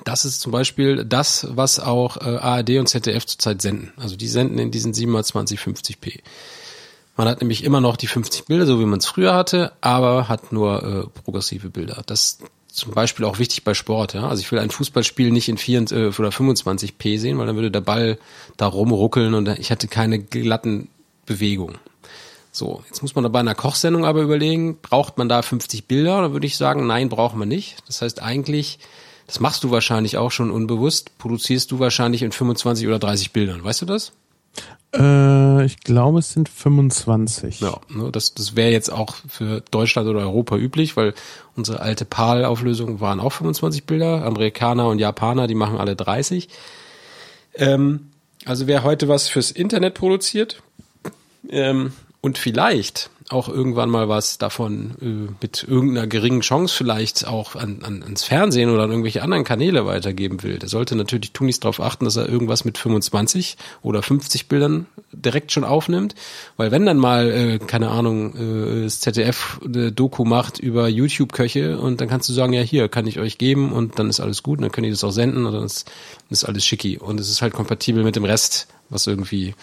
Das 0.03 0.25
ist 0.25 0.41
zum 0.41 0.51
Beispiel 0.51 1.05
das, 1.05 1.47
was 1.49 1.79
auch 1.79 2.17
äh, 2.17 2.37
ARD 2.37 2.71
und 2.77 2.87
ZDF 2.87 3.25
zurzeit 3.25 3.61
senden. 3.61 3.93
Also 3.97 4.15
die 4.15 4.27
senden 4.27 4.59
in 4.59 4.71
diesen 4.71 4.93
720 4.93 5.59
50p. 5.59 6.19
Man 7.15 7.27
hat 7.27 7.41
nämlich 7.41 7.63
immer 7.63 7.81
noch 7.81 7.97
die 7.97 8.07
50 8.07 8.45
Bilder, 8.45 8.65
so 8.67 8.79
wie 8.79 8.85
man 8.85 8.99
es 8.99 9.07
früher 9.07 9.33
hatte, 9.33 9.73
aber 9.81 10.29
hat 10.29 10.51
nur 10.51 10.83
äh, 10.83 11.21
progressive 11.21 11.69
Bilder. 11.69 12.03
Das 12.05 12.21
ist 12.21 12.43
zum 12.67 12.93
Beispiel 12.93 13.25
auch 13.25 13.39
wichtig 13.39 13.63
bei 13.63 13.73
Sport. 13.73 14.13
Ja? 14.13 14.27
Also 14.27 14.41
ich 14.41 14.51
will 14.51 14.59
ein 14.59 14.69
Fußballspiel 14.69 15.31
nicht 15.31 15.49
in 15.49 15.57
4 15.57 15.91
äh, 15.91 16.07
oder 16.07 16.29
25p 16.29 17.17
sehen, 17.17 17.39
weil 17.39 17.47
dann 17.47 17.55
würde 17.55 17.71
der 17.71 17.81
Ball 17.81 18.19
da 18.55 18.67
rumruckeln 18.67 19.33
und 19.33 19.47
ich 19.57 19.71
hätte 19.71 19.87
keine 19.87 20.19
glatten 20.19 20.89
Bewegungen. 21.25 21.79
So, 22.51 22.83
jetzt 22.87 23.01
muss 23.01 23.13
man 23.13 23.23
da 23.23 23.29
bei 23.29 23.39
einer 23.39 23.55
Kochsendung 23.55 24.05
aber 24.05 24.21
überlegen, 24.21 24.77
braucht 24.81 25.17
man 25.17 25.29
da 25.29 25.41
50 25.41 25.85
Bilder? 25.85 26.21
Da 26.21 26.33
würde 26.33 26.47
ich 26.47 26.57
sagen, 26.57 26.87
nein, 26.87 27.09
braucht 27.09 27.35
man 27.35 27.47
nicht. 27.47 27.77
Das 27.87 28.01
heißt 28.01 28.21
eigentlich 28.21 28.79
das 29.27 29.39
machst 29.39 29.63
du 29.63 29.71
wahrscheinlich 29.71 30.17
auch 30.17 30.31
schon 30.31 30.51
unbewusst, 30.51 31.17
produzierst 31.17 31.71
du 31.71 31.79
wahrscheinlich 31.79 32.23
in 32.23 32.31
25 32.31 32.87
oder 32.87 32.99
30 32.99 33.33
Bildern, 33.33 33.63
weißt 33.63 33.81
du 33.81 33.85
das? 33.85 34.13
Äh, 34.95 35.65
ich 35.65 35.81
glaube, 35.81 36.19
es 36.19 36.31
sind 36.31 36.49
25. 36.49 37.59
Ja, 37.59 37.79
ne, 37.89 38.09
das, 38.11 38.33
das 38.33 38.55
wäre 38.55 38.71
jetzt 38.71 38.89
auch 38.89 39.15
für 39.27 39.61
Deutschland 39.71 40.07
oder 40.07 40.21
Europa 40.21 40.55
üblich, 40.55 40.95
weil 40.95 41.13
unsere 41.55 41.81
alte 41.81 42.05
PAL-Auflösung 42.05 43.01
waren 43.01 43.19
auch 43.19 43.33
25 43.33 43.85
Bilder. 43.85 44.23
Amerikaner 44.23 44.87
und 44.87 44.99
Japaner, 44.99 45.47
die 45.47 45.55
machen 45.55 45.77
alle 45.77 45.95
30. 45.95 46.47
Ähm, 47.55 48.11
also 48.45 48.67
wer 48.67 48.83
heute 48.83 49.07
was 49.07 49.27
fürs 49.27 49.51
Internet 49.51 49.95
produziert 49.95 50.61
ähm, 51.49 51.91
und 52.21 52.37
vielleicht 52.37 53.09
auch 53.29 53.49
irgendwann 53.49 53.89
mal 53.89 54.07
was 54.07 54.37
davon 54.37 54.95
äh, 55.01 55.33
mit 55.41 55.65
irgendeiner 55.67 56.07
geringen 56.07 56.41
Chance 56.41 56.73
vielleicht 56.73 57.27
auch 57.27 57.55
an, 57.55 57.79
an, 57.83 58.01
ans 58.03 58.23
Fernsehen 58.23 58.69
oder 58.69 58.83
an 58.83 58.91
irgendwelche 58.91 59.21
anderen 59.21 59.43
Kanäle 59.43 59.85
weitergeben 59.85 60.43
will, 60.43 60.59
der 60.59 60.69
sollte 60.69 60.95
natürlich 60.95 61.33
tunlichst 61.33 61.63
darauf 61.63 61.81
achten, 61.81 62.05
dass 62.05 62.15
er 62.15 62.29
irgendwas 62.29 62.63
mit 62.63 62.77
25 62.77 63.57
oder 63.81 64.01
50 64.01 64.47
Bildern 64.47 64.85
direkt 65.11 65.51
schon 65.51 65.65
aufnimmt, 65.65 66.15
weil 66.55 66.71
wenn 66.71 66.85
dann 66.85 66.97
mal, 66.97 67.29
äh, 67.29 67.59
keine 67.59 67.89
Ahnung, 67.89 68.35
äh, 68.35 68.83
das 68.83 69.01
ZDF 69.01 69.59
eine 69.63 69.91
Doku 69.91 70.23
macht 70.23 70.59
über 70.59 70.87
YouTube-Köche 70.87 71.79
und 71.79 71.99
dann 71.99 72.07
kannst 72.07 72.29
du 72.29 72.33
sagen, 72.33 72.53
ja 72.53 72.61
hier, 72.61 72.87
kann 72.87 73.07
ich 73.07 73.19
euch 73.19 73.37
geben 73.37 73.73
und 73.73 73.99
dann 73.99 74.09
ist 74.09 74.21
alles 74.21 74.41
gut 74.41 74.59
und 74.59 74.63
dann 74.63 74.71
können 74.71 74.85
die 74.85 74.91
das 74.91 75.03
auch 75.03 75.11
senden 75.11 75.45
und 75.45 75.53
dann 75.53 75.63
ist, 75.63 75.91
ist 76.29 76.45
alles 76.45 76.65
schicki. 76.65 76.97
Und 76.97 77.19
es 77.19 77.29
ist 77.29 77.41
halt 77.41 77.53
kompatibel 77.53 78.03
mit 78.03 78.15
dem 78.15 78.25
Rest, 78.25 78.67
was 78.89 79.07
irgendwie 79.07 79.53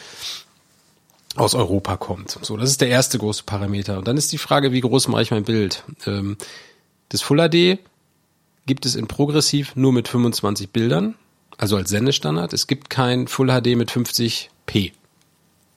aus 1.37 1.55
Europa 1.55 1.97
kommt. 1.97 2.39
So, 2.43 2.57
das 2.57 2.71
ist 2.71 2.81
der 2.81 2.89
erste 2.89 3.19
große 3.19 3.43
Parameter. 3.45 3.99
Und 3.99 4.09
dann 4.09 4.17
ist 4.17 4.33
die 4.33 4.39
Frage, 4.39 4.73
wie 4.73 4.81
groß 4.81 5.09
mache 5.09 5.23
ich 5.23 5.31
mein 5.31 5.45
Bild? 5.45 5.85
Ähm, 6.07 6.37
das 7.09 7.23
Full 7.23 7.39
HD 7.39 7.79
gibt 8.67 8.87
es 8.87 8.95
in 8.95 9.07
progressiv 9.07 9.77
nur 9.77 9.93
mit 9.93 10.09
25 10.09 10.71
Bildern. 10.71 11.15
also 11.59 11.77
als 11.77 11.91
Sendestandard. 11.91 12.53
Es 12.53 12.67
gibt 12.67 12.91
kein 12.91 13.29
Full 13.29 13.49
HD 13.49 13.77
mit 13.77 13.91
50p. 13.91 14.93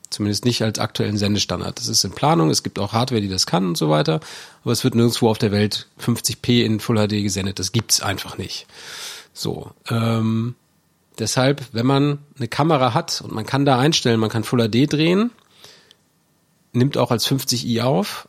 Zumindest 0.09 0.45
nicht 0.45 0.61
als 0.61 0.79
aktuellen 0.79 1.17
Sendestandard. 1.17 1.79
Das 1.79 1.87
ist 1.87 2.03
in 2.03 2.11
Planung, 2.11 2.49
es 2.49 2.63
gibt 2.63 2.79
auch 2.79 2.93
Hardware, 2.93 3.21
die 3.21 3.27
das 3.27 3.45
kann 3.45 3.67
und 3.67 3.77
so 3.77 3.89
weiter, 3.89 4.21
aber 4.63 4.71
es 4.71 4.83
wird 4.83 4.95
nirgendwo 4.95 5.29
auf 5.29 5.37
der 5.37 5.51
Welt 5.51 5.87
50p 6.01 6.63
in 6.63 6.79
Full 6.79 6.97
HD 6.97 7.21
gesendet. 7.23 7.59
Das 7.59 7.73
gibt's 7.73 8.01
einfach 8.01 8.37
nicht. 8.37 8.67
So, 9.33 9.71
ähm, 9.89 10.55
deshalb, 11.19 11.61
wenn 11.73 11.85
man 11.85 12.19
eine 12.37 12.47
Kamera 12.47 12.93
hat 12.93 13.21
und 13.21 13.33
man 13.33 13.45
kann 13.45 13.65
da 13.65 13.77
einstellen, 13.77 14.19
man 14.19 14.29
kann 14.29 14.45
Full 14.45 14.69
HD 14.69 14.91
drehen, 14.91 15.31
nimmt 16.73 16.97
auch 16.97 17.11
als 17.11 17.27
50i 17.27 17.81
auf, 17.81 18.27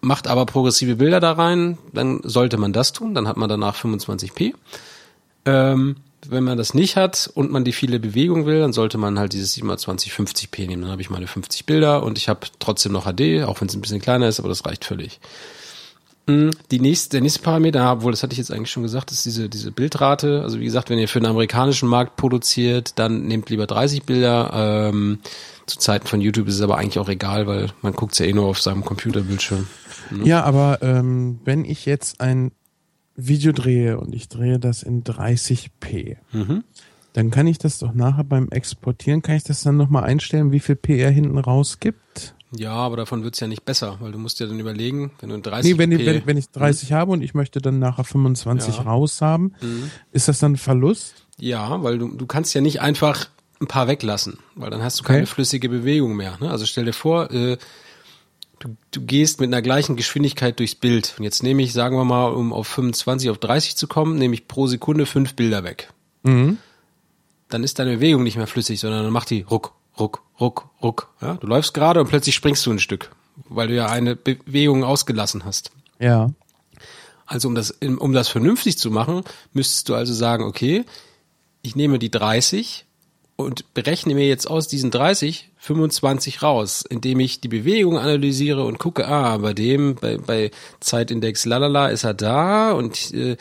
macht 0.00 0.26
aber 0.26 0.46
progressive 0.46 0.96
Bilder 0.96 1.20
da 1.20 1.32
rein, 1.32 1.78
dann 1.92 2.20
sollte 2.24 2.58
man 2.58 2.72
das 2.72 2.92
tun, 2.92 3.14
dann 3.14 3.28
hat 3.28 3.36
man 3.36 3.48
danach 3.48 3.76
25p. 3.76 4.54
Ähm, 5.44 5.96
wenn 6.28 6.44
man 6.44 6.56
das 6.56 6.72
nicht 6.74 6.96
hat 6.96 7.30
und 7.34 7.50
man 7.50 7.64
die 7.64 7.72
viele 7.72 7.98
Bewegung 7.98 8.46
will, 8.46 8.60
dann 8.60 8.72
sollte 8.72 8.96
man 8.96 9.18
halt 9.18 9.32
dieses 9.32 9.54
720 9.54 10.12
50p 10.12 10.68
nehmen. 10.68 10.82
Dann 10.82 10.90
habe 10.92 11.02
ich 11.02 11.10
meine 11.10 11.26
50 11.26 11.66
Bilder 11.66 12.02
und 12.02 12.16
ich 12.16 12.28
habe 12.28 12.46
trotzdem 12.58 12.92
noch 12.92 13.06
HD, 13.06 13.44
auch 13.44 13.60
wenn 13.60 13.68
es 13.68 13.74
ein 13.74 13.80
bisschen 13.80 14.00
kleiner 14.00 14.28
ist, 14.28 14.38
aber 14.38 14.48
das 14.48 14.64
reicht 14.64 14.84
völlig. 14.84 15.20
Mm, 16.26 16.50
die 16.70 16.78
nächste, 16.78 17.10
der 17.10 17.20
nächste 17.22 17.40
Parameter, 17.40 17.90
obwohl 17.92 18.12
das 18.12 18.22
hatte 18.22 18.32
ich 18.32 18.38
jetzt 18.38 18.52
eigentlich 18.52 18.70
schon 18.70 18.84
gesagt, 18.84 19.10
ist 19.10 19.24
diese, 19.24 19.48
diese 19.48 19.72
Bildrate. 19.72 20.42
Also 20.42 20.60
wie 20.60 20.64
gesagt, 20.64 20.90
wenn 20.90 20.98
ihr 20.98 21.08
für 21.08 21.20
den 21.20 21.26
amerikanischen 21.26 21.88
Markt 21.88 22.16
produziert, 22.16 22.98
dann 22.98 23.26
nehmt 23.26 23.50
lieber 23.50 23.66
30 23.66 24.04
Bilder. 24.04 24.50
Ähm, 24.54 25.18
zu 25.66 25.78
Zeiten 25.78 26.06
von 26.06 26.20
YouTube 26.20 26.48
ist 26.48 26.56
es 26.56 26.60
aber 26.60 26.78
eigentlich 26.78 26.98
auch 26.98 27.08
egal, 27.08 27.46
weil 27.46 27.70
man 27.82 27.92
guckt 27.92 28.18
ja 28.18 28.26
eh 28.26 28.32
nur 28.32 28.46
auf 28.46 28.60
seinem 28.60 28.84
Computerbildschirm. 28.84 29.66
Ne? 30.10 30.24
Ja, 30.26 30.42
aber 30.44 30.78
ähm, 30.82 31.40
wenn 31.44 31.64
ich 31.64 31.86
jetzt 31.86 32.20
ein 32.20 32.52
Video 33.14 33.52
drehe 33.52 33.98
und 33.98 34.14
ich 34.14 34.28
drehe 34.28 34.58
das 34.58 34.82
in 34.82 35.04
30p, 35.04 36.16
mhm. 36.32 36.64
dann 37.12 37.30
kann 37.30 37.46
ich 37.46 37.58
das 37.58 37.78
doch 37.78 37.92
nachher 37.94 38.24
beim 38.24 38.48
Exportieren, 38.48 39.22
kann 39.22 39.36
ich 39.36 39.44
das 39.44 39.62
dann 39.62 39.76
nochmal 39.76 40.04
einstellen, 40.04 40.52
wie 40.52 40.60
viel 40.60 40.76
P 40.76 40.98
er 40.98 41.10
hinten 41.10 41.38
raus 41.38 41.78
gibt? 41.78 42.34
Ja, 42.54 42.72
aber 42.72 42.98
davon 42.98 43.24
wird's 43.24 43.40
ja 43.40 43.46
nicht 43.46 43.64
besser, 43.64 43.96
weil 44.00 44.12
du 44.12 44.18
musst 44.18 44.38
ja 44.40 44.46
dann 44.46 44.60
überlegen, 44.60 45.12
wenn 45.20 45.30
du 45.30 45.40
30 45.40 45.72
Nee, 45.72 45.78
wenn, 45.78 45.90
P 45.90 46.04
wenn, 46.04 46.26
wenn 46.26 46.36
ich 46.36 46.50
30 46.50 46.90
mhm. 46.90 46.94
habe 46.94 47.12
und 47.12 47.22
ich 47.22 47.34
möchte 47.34 47.60
dann 47.60 47.78
nachher 47.78 48.04
25 48.04 48.76
ja. 48.76 48.82
raus 48.82 49.22
haben, 49.22 49.54
mhm. 49.62 49.90
ist 50.10 50.28
das 50.28 50.38
dann 50.38 50.52
ein 50.52 50.56
Verlust? 50.56 51.26
Ja, 51.38 51.82
weil 51.82 51.98
du, 51.98 52.14
du 52.14 52.26
kannst 52.26 52.54
ja 52.54 52.60
nicht 52.60 52.82
einfach 52.82 53.28
ein 53.62 53.68
paar 53.68 53.88
weglassen, 53.88 54.38
weil 54.54 54.70
dann 54.70 54.82
hast 54.82 55.00
du 55.00 55.04
keine 55.04 55.22
okay. 55.22 55.26
flüssige 55.26 55.68
Bewegung 55.68 56.14
mehr. 56.14 56.36
Ne? 56.40 56.50
Also 56.50 56.66
stell 56.66 56.84
dir 56.84 56.92
vor, 56.92 57.30
äh, 57.30 57.56
du, 58.58 58.76
du 58.90 59.00
gehst 59.00 59.40
mit 59.40 59.48
einer 59.48 59.62
gleichen 59.62 59.96
Geschwindigkeit 59.96 60.58
durchs 60.58 60.74
Bild. 60.74 61.14
Und 61.18 61.24
jetzt 61.24 61.42
nehme 61.42 61.62
ich, 61.62 61.72
sagen 61.72 61.96
wir 61.96 62.04
mal, 62.04 62.28
um 62.28 62.52
auf 62.52 62.68
25, 62.68 63.30
auf 63.30 63.38
30 63.38 63.76
zu 63.76 63.86
kommen, 63.86 64.18
nehme 64.18 64.34
ich 64.34 64.48
pro 64.48 64.66
Sekunde 64.66 65.06
fünf 65.06 65.34
Bilder 65.34 65.64
weg. 65.64 65.92
Mhm. 66.22 66.58
Dann 67.48 67.64
ist 67.64 67.78
deine 67.78 67.96
Bewegung 67.96 68.22
nicht 68.22 68.36
mehr 68.36 68.46
flüssig, 68.46 68.80
sondern 68.80 69.04
dann 69.04 69.12
macht 69.12 69.30
die 69.30 69.42
ruck, 69.42 69.72
ruck, 69.98 70.22
ruck, 70.40 70.68
ruck. 70.82 71.08
Ja? 71.20 71.34
Du 71.34 71.46
läufst 71.46 71.74
gerade 71.74 72.00
und 72.00 72.08
plötzlich 72.08 72.34
springst 72.34 72.66
du 72.66 72.72
ein 72.72 72.78
Stück, 72.78 73.10
weil 73.48 73.68
du 73.68 73.74
ja 73.74 73.86
eine 73.86 74.16
Bewegung 74.16 74.84
ausgelassen 74.84 75.44
hast. 75.44 75.70
Ja. 75.98 76.30
Also 77.26 77.48
um 77.48 77.54
das, 77.54 77.70
um 77.70 78.12
das 78.12 78.28
vernünftig 78.28 78.78
zu 78.78 78.90
machen, 78.90 79.22
müsstest 79.52 79.88
du 79.88 79.94
also 79.94 80.12
sagen, 80.12 80.44
okay, 80.44 80.84
ich 81.62 81.76
nehme 81.76 81.98
die 81.98 82.10
30 82.10 82.84
und 83.36 83.74
berechne 83.74 84.14
mir 84.14 84.26
jetzt 84.26 84.48
aus 84.48 84.68
diesen 84.68 84.90
30 84.90 85.50
25 85.58 86.42
raus, 86.42 86.84
indem 86.88 87.20
ich 87.20 87.40
die 87.40 87.46
Bewegung 87.46 87.96
analysiere 87.96 88.64
und 88.64 88.80
gucke, 88.80 89.06
ah, 89.06 89.38
bei 89.38 89.52
dem, 89.52 89.94
bei, 89.94 90.16
bei 90.16 90.50
Zeitindex 90.80 91.44
lalala 91.44 91.88
ist 91.88 92.02
er 92.02 92.14
da 92.14 92.72
und 92.72 93.14
äh, 93.14 93.36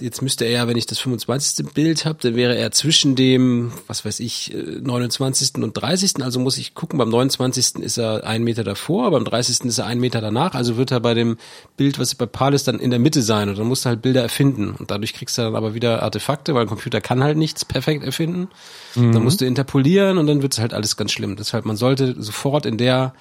jetzt 0.00 0.22
müsste 0.22 0.44
er 0.44 0.50
ja, 0.50 0.68
wenn 0.68 0.76
ich 0.76 0.86
das 0.86 0.98
25. 0.98 1.66
Bild 1.74 2.04
habe, 2.04 2.18
dann 2.20 2.34
wäre 2.36 2.56
er 2.56 2.70
zwischen 2.70 3.16
dem, 3.16 3.72
was 3.86 4.04
weiß 4.04 4.20
ich, 4.20 4.54
29. 4.54 5.56
Äh, 5.56 5.60
und 5.62 5.72
30. 5.74 6.22
Also 6.22 6.40
muss 6.40 6.58
ich 6.58 6.74
gucken, 6.74 6.98
beim 6.98 7.08
29. 7.08 7.76
ist 7.76 7.98
er 7.98 8.24
einen 8.24 8.44
Meter 8.44 8.64
davor, 8.64 9.10
beim 9.10 9.24
30. 9.24 9.60
ist 9.66 9.78
er 9.78 9.86
einen 9.86 10.00
Meter 10.00 10.20
danach. 10.20 10.54
Also 10.54 10.76
wird 10.76 10.90
er 10.90 11.00
bei 11.00 11.14
dem 11.14 11.36
Bild, 11.76 11.98
was 11.98 12.14
bei 12.14 12.26
PAL 12.26 12.54
ist, 12.54 12.68
dann 12.68 12.78
in 12.78 12.90
der 12.90 12.98
Mitte 12.98 13.22
sein. 13.22 13.48
Und 13.48 13.58
dann 13.58 13.66
musst 13.66 13.84
du 13.84 13.88
halt 13.88 14.02
Bilder 14.02 14.22
erfinden. 14.22 14.74
Und 14.78 14.90
dadurch 14.90 15.14
kriegst 15.14 15.38
du 15.38 15.42
dann 15.42 15.56
aber 15.56 15.74
wieder 15.74 16.02
Artefakte, 16.02 16.54
weil 16.54 16.62
ein 16.62 16.68
Computer 16.68 17.00
kann 17.00 17.22
halt 17.22 17.36
nichts 17.36 17.64
perfekt 17.64 18.04
erfinden. 18.04 18.48
Mhm. 18.94 19.12
Dann 19.12 19.22
musst 19.22 19.40
du 19.40 19.46
interpolieren 19.46 20.18
und 20.18 20.26
dann 20.26 20.42
wird 20.42 20.52
es 20.52 20.58
halt 20.58 20.74
alles 20.74 20.96
ganz 20.96 21.12
schlimm. 21.12 21.36
Deshalb, 21.36 21.64
man 21.64 21.76
sollte 21.76 22.20
sofort 22.20 22.66
in 22.66 22.78
der 22.78 23.14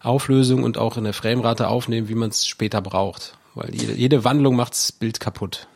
Auflösung 0.00 0.62
und 0.62 0.78
auch 0.78 0.96
in 0.96 1.04
der 1.04 1.14
Framerate 1.14 1.68
aufnehmen, 1.68 2.08
wie 2.08 2.14
man 2.14 2.30
es 2.30 2.46
später 2.46 2.82
braucht. 2.82 3.36
Weil 3.54 3.74
jede, 3.74 3.94
jede 3.94 4.24
Wandlung 4.24 4.56
macht's 4.56 4.92
Bild 4.92 5.20
kaputt. 5.20 5.68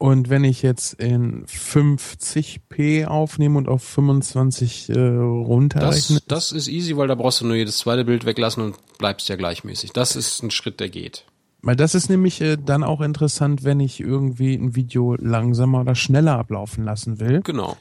Und 0.00 0.30
wenn 0.30 0.44
ich 0.44 0.62
jetzt 0.62 0.94
in 0.94 1.44
50p 1.44 3.04
aufnehme 3.04 3.58
und 3.58 3.68
auf 3.68 3.82
25 3.82 4.88
äh, 4.88 4.98
runterrechne? 4.98 6.20
Das, 6.26 6.50
das 6.50 6.52
ist 6.52 6.68
easy, 6.68 6.96
weil 6.96 7.06
da 7.06 7.14
brauchst 7.14 7.42
du 7.42 7.46
nur 7.46 7.54
jedes 7.54 7.76
zweite 7.76 8.06
Bild 8.06 8.24
weglassen 8.24 8.64
und 8.64 8.76
bleibst 8.96 9.28
ja 9.28 9.36
gleichmäßig. 9.36 9.92
Das 9.92 10.16
ist 10.16 10.42
ein 10.42 10.50
Schritt, 10.50 10.80
der 10.80 10.88
geht. 10.88 11.26
Weil 11.60 11.76
das 11.76 11.94
ist 11.94 12.08
nämlich 12.08 12.40
äh, 12.40 12.56
dann 12.56 12.82
auch 12.82 13.02
interessant, 13.02 13.62
wenn 13.62 13.78
ich 13.78 14.00
irgendwie 14.00 14.54
ein 14.54 14.74
Video 14.74 15.16
langsamer 15.16 15.82
oder 15.82 15.94
schneller 15.94 16.38
ablaufen 16.38 16.82
lassen 16.82 17.20
will. 17.20 17.42
Genau. 17.42 17.76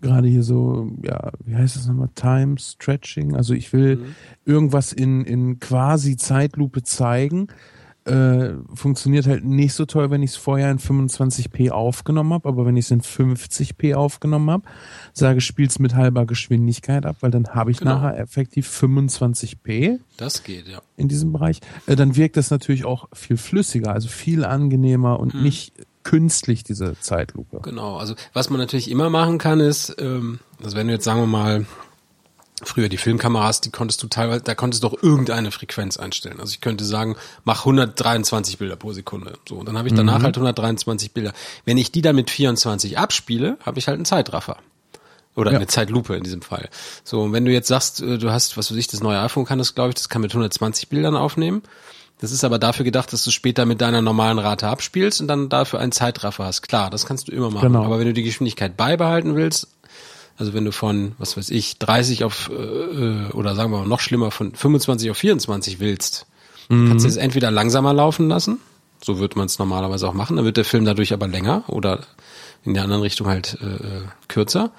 Gerade 0.00 0.26
hier 0.26 0.44
so, 0.44 0.90
ja, 1.02 1.32
wie 1.44 1.54
heißt 1.54 1.76
das 1.76 1.86
nochmal? 1.86 2.08
Time 2.14 2.56
Stretching. 2.58 3.36
Also 3.36 3.52
ich 3.52 3.74
will 3.74 3.96
mhm. 3.96 4.14
irgendwas 4.46 4.94
in, 4.94 5.22
in 5.26 5.60
quasi 5.60 6.16
Zeitlupe 6.16 6.82
zeigen 6.82 7.48
äh, 8.08 8.54
funktioniert 8.74 9.26
halt 9.26 9.44
nicht 9.44 9.74
so 9.74 9.84
toll, 9.84 10.10
wenn 10.10 10.22
ich 10.22 10.30
es 10.30 10.36
vorher 10.36 10.70
in 10.70 10.78
25p 10.78 11.70
aufgenommen 11.70 12.32
habe, 12.32 12.48
aber 12.48 12.66
wenn 12.66 12.76
ich 12.76 12.86
es 12.86 12.90
in 12.90 13.02
50p 13.02 13.94
aufgenommen 13.94 14.50
habe, 14.50 14.64
sage, 15.12 15.40
spiel's 15.40 15.78
mit 15.78 15.94
halber 15.94 16.26
Geschwindigkeit 16.26 17.06
ab, 17.06 17.16
weil 17.20 17.30
dann 17.30 17.48
habe 17.48 17.70
ich 17.70 17.78
genau. 17.78 17.96
nachher 17.96 18.18
effektiv 18.18 18.68
25p. 18.68 19.98
Das 20.16 20.42
geht, 20.42 20.68
ja. 20.68 20.80
In 20.96 21.08
diesem 21.08 21.32
Bereich. 21.32 21.60
Äh, 21.86 21.96
dann 21.96 22.16
wirkt 22.16 22.36
das 22.36 22.50
natürlich 22.50 22.84
auch 22.84 23.08
viel 23.12 23.36
flüssiger, 23.36 23.92
also 23.92 24.08
viel 24.08 24.44
angenehmer 24.44 25.20
und 25.20 25.34
hm. 25.34 25.42
nicht 25.42 25.72
künstlich, 26.04 26.64
diese 26.64 26.98
Zeitlupe. 27.00 27.60
Genau, 27.62 27.96
also 27.96 28.14
was 28.32 28.48
man 28.48 28.58
natürlich 28.58 28.90
immer 28.90 29.10
machen 29.10 29.38
kann, 29.38 29.60
ist, 29.60 29.94
ähm, 29.98 30.38
also 30.62 30.76
wenn 30.76 30.86
du 30.86 30.94
jetzt 30.94 31.04
sagen 31.04 31.20
wir 31.20 31.26
mal 31.26 31.66
Früher 32.64 32.88
die 32.88 32.96
Filmkameras, 32.96 33.60
die 33.60 33.70
konntest 33.70 34.02
du 34.02 34.08
teilweise, 34.08 34.42
da 34.42 34.54
konntest 34.54 34.82
du 34.82 34.88
doch 34.88 35.02
irgendeine 35.02 35.50
Frequenz 35.50 35.96
einstellen. 35.96 36.40
Also 36.40 36.52
ich 36.52 36.60
könnte 36.60 36.84
sagen, 36.84 37.16
mach 37.44 37.60
123 37.60 38.58
Bilder 38.58 38.76
pro 38.76 38.92
Sekunde. 38.92 39.34
So, 39.48 39.56
und 39.56 39.66
dann 39.66 39.78
habe 39.78 39.88
ich 39.88 39.94
danach 39.94 40.18
mhm. 40.18 40.24
halt 40.24 40.36
123 40.36 41.12
Bilder. 41.12 41.32
Wenn 41.64 41.78
ich 41.78 41.92
die 41.92 42.02
dann 42.02 42.16
mit 42.16 42.30
24 42.30 42.98
abspiele, 42.98 43.58
habe 43.64 43.78
ich 43.78 43.88
halt 43.88 43.96
einen 43.96 44.04
Zeitraffer. 44.04 44.58
Oder 45.34 45.52
ja. 45.52 45.58
eine 45.58 45.68
Zeitlupe 45.68 46.16
in 46.16 46.24
diesem 46.24 46.42
Fall. 46.42 46.68
So, 47.04 47.22
und 47.22 47.32
wenn 47.32 47.44
du 47.44 47.52
jetzt 47.52 47.68
sagst, 47.68 48.02
äh, 48.02 48.18
du 48.18 48.30
hast, 48.30 48.56
was 48.56 48.70
weiß 48.70 48.76
ich, 48.76 48.88
das 48.88 49.00
neue 49.00 49.20
iPhone 49.20 49.44
kann 49.44 49.58
das, 49.58 49.74
glaube 49.74 49.90
ich, 49.90 49.94
das 49.94 50.08
kann 50.08 50.20
mit 50.20 50.32
120 50.32 50.88
Bildern 50.88 51.16
aufnehmen. 51.16 51.62
Das 52.20 52.32
ist 52.32 52.42
aber 52.42 52.58
dafür 52.58 52.84
gedacht, 52.84 53.12
dass 53.12 53.22
du 53.22 53.30
später 53.30 53.64
mit 53.64 53.80
deiner 53.80 54.02
normalen 54.02 54.40
Rate 54.40 54.66
abspielst 54.66 55.20
und 55.20 55.28
dann 55.28 55.48
dafür 55.48 55.78
einen 55.78 55.92
Zeitraffer 55.92 56.44
hast. 56.44 56.62
Klar, 56.62 56.90
das 56.90 57.06
kannst 57.06 57.28
du 57.28 57.32
immer 57.32 57.50
machen. 57.50 57.68
Genau. 57.68 57.84
Aber 57.84 58.00
wenn 58.00 58.06
du 58.06 58.12
die 58.12 58.24
Geschwindigkeit 58.24 58.76
beibehalten 58.76 59.36
willst, 59.36 59.68
also 60.38 60.54
wenn 60.54 60.64
du 60.64 60.72
von, 60.72 61.12
was 61.18 61.36
weiß 61.36 61.50
ich, 61.50 61.78
30 61.78 62.24
auf, 62.24 62.50
äh, 62.50 62.54
äh, 62.54 63.30
oder 63.32 63.54
sagen 63.54 63.72
wir 63.72 63.80
mal 63.80 63.88
noch 63.88 64.00
schlimmer, 64.00 64.30
von 64.30 64.54
25 64.54 65.10
auf 65.10 65.18
24 65.18 65.80
willst, 65.80 66.26
mhm. 66.68 66.88
kannst 66.88 67.04
du 67.04 67.08
es 67.08 67.16
entweder 67.16 67.50
langsamer 67.50 67.92
laufen 67.92 68.28
lassen, 68.28 68.60
so 69.02 69.18
wird 69.18 69.36
man 69.36 69.46
es 69.46 69.58
normalerweise 69.58 70.08
auch 70.08 70.14
machen, 70.14 70.36
dann 70.36 70.44
wird 70.44 70.56
der 70.56 70.64
Film 70.64 70.84
dadurch 70.84 71.12
aber 71.12 71.26
länger 71.26 71.64
oder 71.66 72.00
in 72.64 72.74
der 72.74 72.84
anderen 72.84 73.02
Richtung 73.02 73.26
halt 73.26 73.58
äh, 73.60 73.66
äh 73.66 74.02
kürzer. 74.28 74.70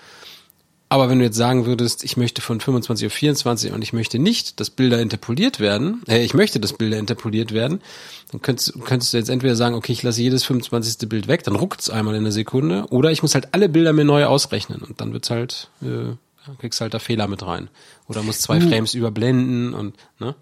Aber 0.92 1.08
wenn 1.08 1.20
du 1.20 1.26
jetzt 1.26 1.38
sagen 1.38 1.68
würdest, 1.68 2.04
ich 2.04 2.18
möchte 2.18 2.42
von 2.42 2.60
25 2.60 3.06
auf 3.06 3.14
24 3.14 3.72
und 3.74 3.84
ich 3.84 3.94
möchte 3.94 4.18
nicht, 4.18 4.60
dass 4.60 4.72
Bilder 4.72 5.00
interpoliert 5.00 5.60
werden, 5.60 6.02
äh, 6.08 6.24
ich 6.24 6.34
möchte, 6.34 6.60
dass 6.60 6.74
Bilder 6.74 6.98
interpoliert 6.98 7.54
werden, 7.54 7.82
dann 8.32 8.42
könntest, 8.42 8.74
könntest 8.86 9.14
du 9.14 9.18
jetzt 9.18 9.30
entweder 9.30 9.56
sagen, 9.56 9.76
okay, 9.76 9.92
ich 9.92 10.02
lasse 10.02 10.22
jedes 10.22 10.44
25. 10.46 11.08
Bild 11.08 11.28
weg, 11.28 11.44
dann 11.44 11.56
ruckt's 11.56 11.92
einmal 11.92 12.16
in 12.16 12.24
der 12.24 12.32
Sekunde, 12.32 12.86
oder 12.90 13.12
ich 13.12 13.22
muss 13.22 13.36
halt 13.36 13.50
alle 13.54 13.70
Bilder 13.70 13.94
mir 13.94 14.04
neu 14.04 14.26
ausrechnen 14.26 14.82
und 14.82 15.00
dann 15.00 15.14
wird's 15.14 15.30
halt, 15.30 15.70
äh, 15.84 16.16
kriegst 16.58 16.82
halt 16.82 16.96
da 16.96 17.00
Fehler 17.00 17.28
mit 17.28 17.46
rein. 17.46 17.70
Oder 18.08 18.24
musst 18.24 18.42
zwei 18.42 18.60
Frames 18.60 18.96
überblenden 18.96 19.76
und, 19.76 19.96
ne? 20.18 20.34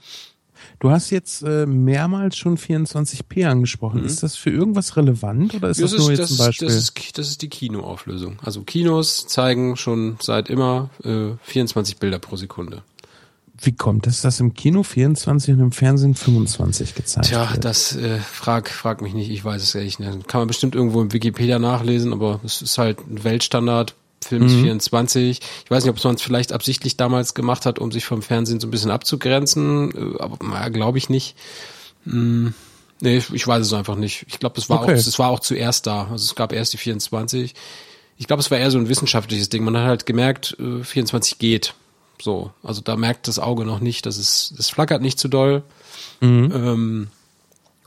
Du 0.79 0.91
hast 0.91 1.09
jetzt 1.09 1.41
äh, 1.41 1.65
mehrmals 1.65 2.37
schon 2.37 2.57
24p 2.57 3.47
angesprochen. 3.47 4.01
Mhm. 4.01 4.05
Ist 4.05 4.21
das 4.21 4.35
für 4.35 4.51
irgendwas 4.51 4.95
relevant 4.95 5.55
oder 5.55 5.69
ist 5.69 5.81
das, 5.81 5.91
das 5.91 5.99
nur 5.99 6.11
ist, 6.11 6.19
jetzt 6.19 6.31
das, 6.31 6.39
ein 6.39 6.45
Beispiel? 6.45 6.67
Das 6.67 6.77
ist, 6.77 7.17
das 7.17 7.29
ist 7.29 7.41
die 7.41 7.49
Kinoauflösung. 7.49 8.37
Also 8.43 8.61
Kinos 8.61 9.27
zeigen 9.27 9.75
schon 9.75 10.17
seit 10.21 10.49
immer 10.49 10.89
äh, 11.03 11.31
24 11.41 11.97
Bilder 11.97 12.19
pro 12.19 12.35
Sekunde. 12.35 12.83
Wie 13.59 13.71
kommt 13.71 14.05
es, 14.05 14.21
dass 14.21 14.39
im 14.39 14.53
Kino 14.53 14.83
24 14.83 15.55
und 15.55 15.61
im 15.61 15.71
Fernsehen 15.71 16.13
25 16.13 16.93
gezeigt 16.93 17.27
Tja, 17.27 17.51
wird? 17.51 17.65
das 17.65 17.95
äh, 17.95 18.19
frag, 18.19 18.69
frag 18.69 19.01
mich 19.01 19.15
nicht, 19.15 19.31
ich 19.31 19.43
weiß 19.43 19.63
es 19.63 19.73
ehrlich 19.73 19.97
nicht. 19.97 20.27
Kann 20.27 20.41
man 20.41 20.47
bestimmt 20.47 20.75
irgendwo 20.75 21.01
im 21.01 21.11
Wikipedia 21.11 21.57
nachlesen, 21.57 22.13
aber 22.13 22.39
es 22.43 22.61
ist 22.61 22.77
halt 22.77 22.99
ein 23.07 23.23
Weltstandard 23.23 23.95
Film 24.27 24.45
ist 24.45 24.53
mhm. 24.53 24.63
24. 24.63 25.39
Ich 25.65 25.71
weiß 25.71 25.83
nicht, 25.83 25.91
ob 25.91 26.03
man 26.03 26.15
es 26.15 26.21
vielleicht 26.21 26.51
absichtlich 26.51 26.97
damals 26.97 27.33
gemacht 27.33 27.65
hat, 27.65 27.79
um 27.79 27.91
sich 27.91 28.05
vom 28.05 28.21
Fernsehen 28.21 28.59
so 28.59 28.67
ein 28.67 28.71
bisschen 28.71 28.91
abzugrenzen, 28.91 30.15
äh, 30.15 30.21
aber 30.21 30.69
glaube 30.69 30.97
ich 30.97 31.09
nicht. 31.09 31.35
Hm, 32.05 32.53
nee, 33.01 33.17
ich, 33.17 33.47
weiß 33.47 33.65
es 33.65 33.73
einfach 33.73 33.95
nicht. 33.95 34.25
Ich 34.27 34.39
glaube, 34.39 34.55
das 34.55 34.69
war 34.69 34.81
okay. 34.81 34.93
auch, 34.93 34.95
das 34.95 35.19
war 35.19 35.29
auch 35.29 35.39
zuerst 35.39 35.87
da. 35.87 36.03
Also 36.11 36.25
es 36.25 36.35
gab 36.35 36.53
erst 36.53 36.73
die 36.73 36.77
24. 36.77 37.53
ich 38.17 38.27
glaube, 38.27 38.41
es 38.41 38.51
war 38.51 38.57
eher 38.57 38.71
so 38.71 38.77
ein 38.77 38.89
wissenschaftliches 38.89 39.49
Ding. 39.49 39.63
Man 39.63 39.77
hat 39.77 39.85
halt 39.85 40.05
gemerkt, 40.05 40.57
24 40.57 41.33
äh, 41.33 41.35
geht. 41.39 41.73
So, 42.21 42.51
also 42.63 42.81
da 42.81 42.95
merkt 42.95 43.27
das 43.27 43.39
Auge 43.39 43.63
noch 43.65 43.79
nicht, 43.79 44.05
dass 44.05 44.17
es, 44.17 44.53
es 44.57 44.69
flackert 44.69 45.01
nicht 45.01 45.19
zu 45.19 45.27
doll. 45.27 45.63
Mhm. 46.19 46.51
Ähm, 46.53 47.07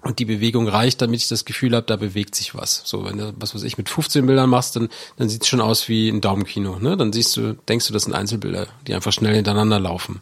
und 0.03 0.19
die 0.19 0.25
Bewegung 0.25 0.69
reicht, 0.69 1.03
damit 1.03 1.21
ich 1.21 1.29
das 1.29 1.45
Gefühl 1.45 1.75
habe, 1.75 1.87
da 1.87 1.97
bewegt 1.97 2.35
sich 2.35 2.55
was. 2.55 2.83
So, 2.85 3.05
wenn 3.05 3.19
du, 3.19 3.35
was 3.39 3.55
weiß 3.55 3.63
ich, 3.65 3.77
mit 3.77 3.89
15 3.89 4.27
Bildern 4.27 4.49
machst, 4.49 4.77
dann, 4.77 4.89
dann 5.17 5.29
sieht 5.29 5.43
es 5.43 5.49
schon 5.49 5.61
aus 5.61 5.89
wie 5.89 6.09
ein 6.09 6.21
Daumenkino. 6.21 6.79
Ne? 6.79 6.97
Dann 6.97 7.13
siehst 7.13 7.37
du, 7.37 7.55
denkst 7.69 7.87
du, 7.87 7.93
das 7.93 8.05
sind 8.05 8.15
Einzelbilder, 8.15 8.67
die 8.87 8.95
einfach 8.95 9.13
schnell 9.13 9.35
hintereinander 9.35 9.79
laufen. 9.79 10.21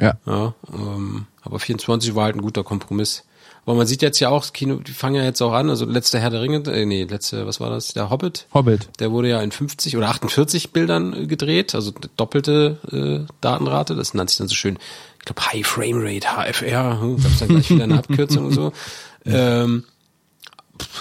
Ja. 0.00 0.14
ja 0.26 0.54
ähm, 0.72 1.26
aber 1.42 1.60
24 1.60 2.14
war 2.14 2.24
halt 2.24 2.36
ein 2.36 2.42
guter 2.42 2.64
Kompromiss. 2.64 3.24
Aber 3.66 3.76
man 3.76 3.86
sieht 3.86 4.02
jetzt 4.02 4.18
ja 4.20 4.30
auch, 4.30 4.40
das 4.40 4.52
Kino, 4.52 4.76
die 4.76 4.92
fangen 4.92 5.16
ja 5.16 5.22
jetzt 5.22 5.40
auch 5.42 5.52
an, 5.52 5.68
also 5.68 5.84
letzte 5.84 6.18
Herr 6.18 6.30
der 6.30 6.40
Ringe, 6.40 6.62
äh, 6.72 6.86
nee, 6.86 7.04
letzte, 7.04 7.46
was 7.46 7.60
war 7.60 7.70
das? 7.70 7.92
Der 7.92 8.10
Hobbit? 8.10 8.46
Hobbit. 8.54 8.88
Der 8.98 9.12
wurde 9.12 9.28
ja 9.28 9.40
in 9.42 9.52
50 9.52 9.96
oder 9.96 10.08
48 10.08 10.72
Bildern 10.72 11.12
äh, 11.12 11.26
gedreht, 11.26 11.74
also 11.74 11.92
doppelte 12.16 12.78
äh, 12.90 13.32
Datenrate, 13.40 13.94
das 13.94 14.14
nennt 14.14 14.30
sich 14.30 14.38
dann 14.38 14.48
so 14.48 14.54
schön, 14.54 14.78
ich 15.18 15.24
glaube 15.26 15.42
High 15.46 15.66
Frame 15.66 16.00
Rate, 16.02 16.28
HFR, 16.28 17.00
hm, 17.00 17.22
gab's 17.22 17.38
dann 17.38 17.48
gleich 17.48 17.70
wieder 17.70 17.84
eine 17.84 17.98
Abkürzung 17.98 18.46
und 18.46 18.52
so. 18.52 18.72
Ähm, 19.32 19.84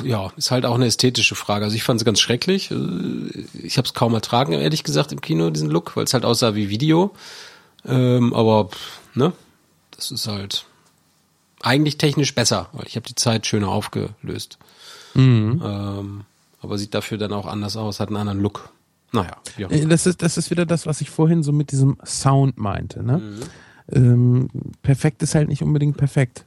ja, 0.04 0.32
ist 0.36 0.52
halt 0.52 0.66
auch 0.66 0.76
eine 0.76 0.86
ästhetische 0.86 1.36
Frage. 1.36 1.66
Also 1.66 1.76
ich 1.76 1.84
fand 1.84 2.02
es 2.02 2.06
ganz 2.06 2.20
schrecklich. 2.20 2.72
Äh, 2.72 2.76
ich 3.62 3.78
habe 3.78 3.86
es 3.86 3.94
kaum 3.94 4.14
ertragen, 4.14 4.54
ehrlich 4.54 4.84
gesagt, 4.84 5.12
im 5.12 5.22
Kino, 5.22 5.50
diesen 5.50 5.70
Look, 5.70 5.96
weil 5.96 6.04
es 6.04 6.14
halt 6.14 6.26
aussah 6.26 6.56
wie 6.56 6.70
Video. 6.70 7.14
Ähm, 7.86 8.34
aber, 8.34 8.70
ne, 9.14 9.34
das 9.96 10.12
ist 10.12 10.28
halt 10.28 10.66
eigentlich 11.62 11.98
technisch 11.98 12.36
besser, 12.36 12.70
weil 12.72 12.88
ich 12.88 12.96
habe 12.96 13.06
die 13.06 13.16
Zeit 13.16 13.46
schöner 13.46 13.70
aufgelöst. 13.70 14.58
Mhm. 15.14 15.62
Ähm, 15.64 16.22
aber 16.62 16.78
sieht 16.78 16.94
dafür 16.94 17.18
dann 17.18 17.34
auch 17.34 17.46
anders 17.46 17.78
aus, 17.78 18.00
hat 18.00 18.10
einen 18.10 18.18
anderen 18.18 18.42
Look. 18.42 18.70
Naja. 19.12 19.38
Ja. 19.58 19.70
Äh, 19.70 19.86
das 19.86 20.06
ist, 20.06 20.22
das 20.22 20.38
ist 20.38 20.52
wieder 20.52 20.66
das, 20.66 20.86
was 20.86 21.02
ich 21.02 21.10
vorhin 21.10 21.44
so 21.44 21.52
mit 21.52 21.72
diesem 21.72 21.98
Sound 22.06 22.58
meinte. 22.58 23.04
Ne? 23.04 23.18
Mhm. 23.18 23.40
Ähm, 23.92 24.50
perfekt 24.82 25.24
ist 25.24 25.36
halt 25.36 25.50
nicht 25.50 25.64
unbedingt 25.64 25.98
perfekt. 25.98 26.46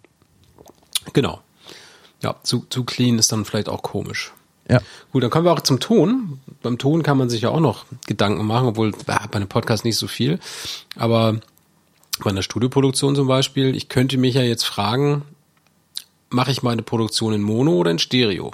Genau. 1.12 1.40
Ja, 2.22 2.36
zu, 2.42 2.66
zu 2.70 2.84
clean 2.84 3.18
ist 3.18 3.32
dann 3.32 3.44
vielleicht 3.44 3.68
auch 3.68 3.82
komisch. 3.82 4.32
Ja. 4.68 4.80
Gut, 5.12 5.22
dann 5.22 5.30
kommen 5.30 5.44
wir 5.44 5.52
auch 5.52 5.60
zum 5.60 5.80
Ton. 5.80 6.40
Beim 6.62 6.78
Ton 6.78 7.02
kann 7.02 7.18
man 7.18 7.28
sich 7.28 7.42
ja 7.42 7.50
auch 7.50 7.60
noch 7.60 7.84
Gedanken 8.06 8.46
machen, 8.46 8.68
obwohl 8.68 8.90
äh, 8.90 8.92
bei 9.06 9.36
einem 9.36 9.48
Podcast 9.48 9.84
nicht 9.84 9.96
so 9.96 10.06
viel. 10.06 10.38
Aber 10.96 11.40
bei 12.22 12.30
einer 12.30 12.42
Studioproduktion 12.42 13.16
zum 13.16 13.26
Beispiel, 13.26 13.74
ich 13.74 13.88
könnte 13.88 14.18
mich 14.18 14.34
ja 14.34 14.42
jetzt 14.42 14.64
fragen, 14.64 15.22
mache 16.30 16.50
ich 16.50 16.62
meine 16.62 16.82
Produktion 16.82 17.32
in 17.32 17.42
Mono 17.42 17.72
oder 17.72 17.90
in 17.90 17.98
Stereo? 17.98 18.52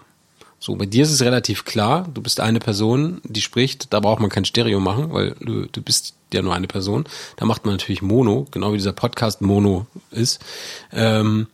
So, 0.61 0.75
bei 0.75 0.87
dir 0.87 1.05
ist 1.05 1.13
es 1.13 1.23
relativ 1.23 1.65
klar, 1.65 2.09
du 2.13 2.21
bist 2.21 2.41
eine 2.41 2.59
Person, 2.59 3.21
die 3.23 3.41
spricht, 3.41 3.93
da 3.93 4.01
braucht 4.01 4.21
man 4.21 4.29
kein 4.29 4.45
Stereo 4.45 4.81
machen, 4.81 5.13
weil 5.13 5.37
du, 5.41 5.67
du 5.67 5.83
bist 5.83 6.15
ja 6.33 6.43
nur 6.43 6.55
eine 6.55 6.67
Person. 6.67 7.05
Da 7.37 7.45
macht 7.45 7.65
man 7.65 7.75
natürlich 7.75 8.03
Mono, 8.03 8.47
genau 8.51 8.73
wie 8.73 8.79
dieser 8.79 8.93
Podcast 8.93 9.41
Mono 9.41 9.87
ist. 10.11 10.41
Ähm, 10.93 11.47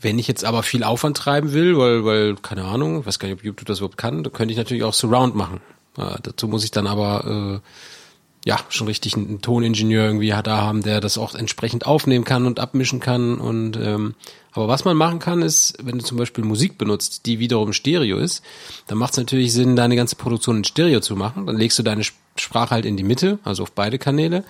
wenn 0.00 0.18
ich 0.18 0.28
jetzt 0.28 0.44
aber 0.44 0.62
viel 0.62 0.84
Aufwand 0.84 1.16
treiben 1.16 1.52
will, 1.52 1.76
weil, 1.78 2.04
weil, 2.04 2.36
keine 2.36 2.64
Ahnung, 2.64 3.04
weiß 3.04 3.18
gar 3.18 3.28
nicht, 3.28 3.38
ob 3.38 3.44
YouTube 3.44 3.66
das 3.66 3.78
überhaupt 3.78 3.98
kann, 3.98 4.22
dann 4.22 4.32
könnte 4.32 4.52
ich 4.52 4.58
natürlich 4.58 4.84
auch 4.84 4.94
Surround 4.94 5.34
machen. 5.34 5.60
Äh, 5.96 6.16
dazu 6.22 6.48
muss 6.48 6.64
ich 6.64 6.70
dann 6.70 6.86
aber 6.86 7.60
äh, 7.62 8.48
ja 8.48 8.58
schon 8.70 8.86
richtig 8.86 9.16
einen, 9.16 9.28
einen 9.28 9.42
Toningenieur 9.42 10.06
irgendwie 10.06 10.28
da 10.28 10.58
haben, 10.58 10.82
der 10.82 11.00
das 11.00 11.18
auch 11.18 11.34
entsprechend 11.34 11.86
aufnehmen 11.86 12.24
kann 12.24 12.46
und 12.46 12.60
abmischen 12.60 13.00
kann. 13.00 13.38
Und 13.38 13.76
ähm, 13.76 14.14
aber 14.52 14.68
was 14.68 14.84
man 14.84 14.96
machen 14.96 15.18
kann, 15.18 15.42
ist, 15.42 15.76
wenn 15.82 15.98
du 15.98 16.04
zum 16.04 16.16
Beispiel 16.16 16.44
Musik 16.44 16.78
benutzt, 16.78 17.26
die 17.26 17.38
wiederum 17.38 17.72
Stereo 17.72 18.18
ist, 18.18 18.42
dann 18.86 18.98
macht 18.98 19.12
es 19.12 19.18
natürlich 19.18 19.52
Sinn, 19.52 19.76
deine 19.76 19.96
ganze 19.96 20.16
Produktion 20.16 20.58
in 20.58 20.64
Stereo 20.64 21.00
zu 21.00 21.14
machen. 21.14 21.46
Dann 21.46 21.56
legst 21.56 21.78
du 21.78 21.82
deine 21.82 22.02
Sprache 22.36 22.70
halt 22.70 22.84
in 22.84 22.96
die 22.96 23.02
Mitte, 23.02 23.38
also 23.44 23.62
auf 23.64 23.72
beide 23.72 23.98
Kanäle. 23.98 24.44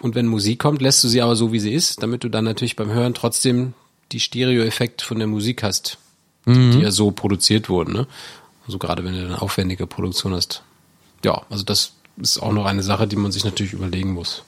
Und 0.00 0.14
wenn 0.14 0.26
Musik 0.26 0.58
kommt, 0.58 0.82
lässt 0.82 1.04
du 1.04 1.08
sie 1.08 1.22
aber 1.22 1.36
so, 1.36 1.52
wie 1.52 1.60
sie 1.60 1.72
ist, 1.72 2.02
damit 2.02 2.24
du 2.24 2.28
dann 2.28 2.44
natürlich 2.44 2.74
beim 2.74 2.90
Hören 2.90 3.14
trotzdem 3.14 3.74
die 4.14 4.20
Stereo-Effekt 4.20 5.02
von 5.02 5.18
der 5.18 5.26
Musik 5.26 5.62
hast, 5.62 5.98
mhm. 6.46 6.70
die 6.70 6.78
ja 6.78 6.90
so 6.90 7.10
produziert 7.10 7.68
wurden. 7.68 7.92
Ne? 7.92 8.06
Also 8.64 8.78
gerade 8.78 9.04
wenn 9.04 9.12
du 9.12 9.24
eine 9.24 9.42
aufwendige 9.42 9.86
Produktion 9.86 10.32
hast. 10.32 10.62
Ja, 11.24 11.42
also 11.50 11.64
das 11.64 11.94
ist 12.16 12.38
auch 12.38 12.52
noch 12.52 12.64
eine 12.64 12.82
Sache, 12.82 13.06
die 13.06 13.16
man 13.16 13.32
sich 13.32 13.44
natürlich 13.44 13.72
überlegen 13.72 14.12
muss. 14.12 14.44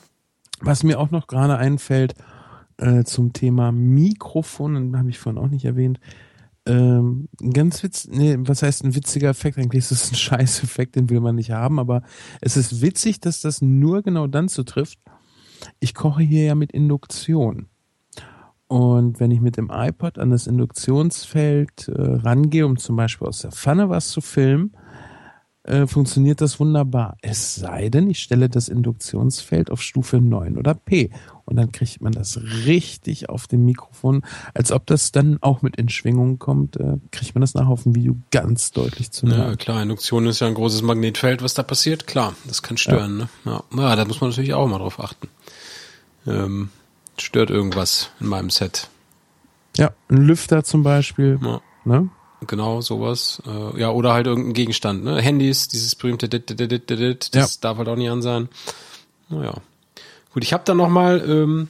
Was 0.59 0.83
mir 0.83 0.99
auch 0.99 1.11
noch 1.11 1.27
gerade 1.27 1.57
einfällt 1.57 2.15
äh, 2.77 3.03
zum 3.03 3.33
Thema 3.33 3.71
Mikrofon, 3.71 4.97
habe 4.97 5.09
ich 5.09 5.19
vorhin 5.19 5.41
auch 5.41 5.49
nicht 5.49 5.65
erwähnt, 5.65 5.99
ähm, 6.65 7.29
ein 7.41 7.53
ganz 7.53 7.83
witz, 7.83 8.07
nee, 8.07 8.35
was 8.39 8.61
heißt 8.63 8.83
ein 8.83 8.95
witziger 8.95 9.29
Effekt? 9.29 9.57
Eigentlich 9.57 9.85
ist 9.85 9.91
es 9.91 10.11
ein 10.11 10.15
Scheißeffekt, 10.17 10.95
den 10.95 11.09
will 11.09 11.19
man 11.19 11.35
nicht 11.35 11.51
haben, 11.51 11.79
aber 11.79 12.03
es 12.41 12.57
ist 12.57 12.81
witzig, 12.81 13.19
dass 13.19 13.41
das 13.41 13.61
nur 13.61 14.01
genau 14.01 14.27
dann 14.27 14.49
zutrifft. 14.49 14.99
Ich 15.79 15.93
koche 15.93 16.23
hier 16.23 16.43
ja 16.45 16.55
mit 16.55 16.71
Induktion. 16.71 17.67
Und 18.67 19.19
wenn 19.19 19.31
ich 19.31 19.39
mit 19.39 19.55
dem 19.57 19.71
iPod 19.71 20.19
an 20.19 20.29
das 20.29 20.45
Induktionsfeld 20.45 21.87
äh, 21.87 21.93
rangehe, 21.95 22.65
um 22.65 22.77
zum 22.77 22.97
Beispiel 22.97 23.27
aus 23.27 23.39
der 23.39 23.51
Pfanne 23.51 23.89
was 23.89 24.09
zu 24.09 24.19
filmen, 24.19 24.73
äh, 25.67 25.85
funktioniert 25.85 26.41
das 26.41 26.59
wunderbar. 26.59 27.17
Es 27.21 27.55
sei 27.55 27.89
denn, 27.89 28.09
ich 28.09 28.19
stelle 28.19 28.49
das 28.49 28.69
Induktionsfeld 28.69 29.69
auf 29.69 29.81
Stufe 29.81 30.19
9 30.19 30.57
oder 30.57 30.73
P. 30.73 31.11
Und 31.45 31.57
dann 31.57 31.71
kriegt 31.71 32.01
man 32.01 32.11
das 32.11 32.39
richtig 32.65 33.29
auf 33.29 33.47
dem 33.47 33.63
Mikrofon, 33.65 34.23
als 34.53 34.71
ob 34.71 34.85
das 34.85 35.11
dann 35.11 35.37
auch 35.41 35.61
mit 35.61 35.77
in 35.77 35.87
Schwingung 35.87 36.39
kommt, 36.39 36.77
äh, 36.77 36.97
kriegt 37.11 37.35
man 37.35 37.41
das 37.41 37.53
nachher 37.53 37.69
auf 37.69 37.83
dem 37.83 37.95
Video 37.95 38.17
ganz 38.31 38.71
deutlich 38.71 39.11
zu 39.11 39.27
hören. 39.27 39.39
Ja, 39.39 39.55
klar, 39.55 39.81
Induktion 39.81 40.25
ist 40.25 40.39
ja 40.39 40.47
ein 40.47 40.53
großes 40.53 40.81
Magnetfeld, 40.81 41.41
was 41.41 41.53
da 41.53 41.63
passiert. 41.63 42.07
Klar, 42.07 42.33
das 42.45 42.63
kann 42.63 42.77
stören. 42.77 43.27
Ja. 43.45 43.51
Ne? 43.51 43.63
Ja. 43.75 43.89
ja, 43.89 43.95
da 43.95 44.05
muss 44.05 44.19
man 44.19 44.29
natürlich 44.29 44.53
auch 44.53 44.67
mal 44.67 44.79
drauf 44.79 44.99
achten. 44.99 45.27
Ähm, 46.25 46.69
stört 47.21 47.49
irgendwas 47.49 48.09
in 48.19 48.27
meinem 48.27 48.49
Set. 48.49 48.89
Ja, 49.77 49.91
ein 50.09 50.17
Lüfter 50.17 50.63
zum 50.63 50.83
Beispiel. 50.83 51.39
Ja. 51.41 51.61
Ne? 51.85 52.09
Genau, 52.45 52.81
sowas. 52.81 53.41
Äh, 53.45 53.79
ja, 53.79 53.89
oder 53.89 54.13
halt 54.13 54.27
irgendein 54.27 54.53
Gegenstand. 54.53 55.03
Ne? 55.03 55.21
Handys, 55.21 55.67
dieses 55.67 55.95
berühmte 55.95 56.29
dit, 56.29 56.49
dit, 56.49 56.59
dit, 56.59 56.71
dit, 56.71 56.89
dit, 56.89 57.35
das 57.35 57.55
ja. 57.55 57.59
darf 57.61 57.77
halt 57.77 57.87
auch 57.87 57.95
nicht 57.95 58.09
an 58.09 58.21
sein. 58.21 58.49
Naja. 59.29 59.53
Gut, 60.33 60.43
ich 60.43 60.53
habe 60.53 60.63
dann 60.65 60.77
noch 60.77 60.89
mal 60.89 61.23
ähm, 61.27 61.67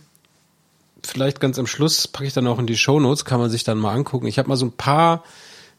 vielleicht 1.03 1.39
ganz 1.39 1.57
am 1.57 1.67
Schluss 1.67 2.07
packe 2.07 2.27
ich 2.27 2.33
dann 2.33 2.47
auch 2.47 2.59
in 2.59 2.67
die 2.67 2.77
Show 2.77 2.99
Notes, 2.99 3.25
kann 3.25 3.39
man 3.39 3.49
sich 3.49 3.63
dann 3.63 3.77
mal 3.77 3.93
angucken. 3.93 4.27
Ich 4.27 4.39
habe 4.39 4.49
mal 4.49 4.57
so 4.57 4.65
ein 4.65 4.71
paar 4.73 5.23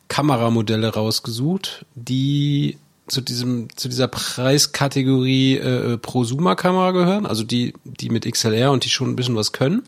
Kameramodelle 0.08 0.94
rausgesucht, 0.94 1.84
die 1.94 2.78
zu 3.08 3.20
diesem 3.20 3.68
zu 3.76 3.88
dieser 3.88 4.08
Preiskategorie 4.08 5.56
äh, 5.56 5.98
Prosumer-Kamera 5.98 6.90
gehören, 6.92 7.26
also 7.26 7.44
die 7.44 7.74
die 7.84 8.10
mit 8.10 8.30
XLR 8.30 8.70
und 8.72 8.84
die 8.84 8.90
schon 8.90 9.10
ein 9.10 9.16
bisschen 9.16 9.36
was 9.36 9.52
können. 9.52 9.82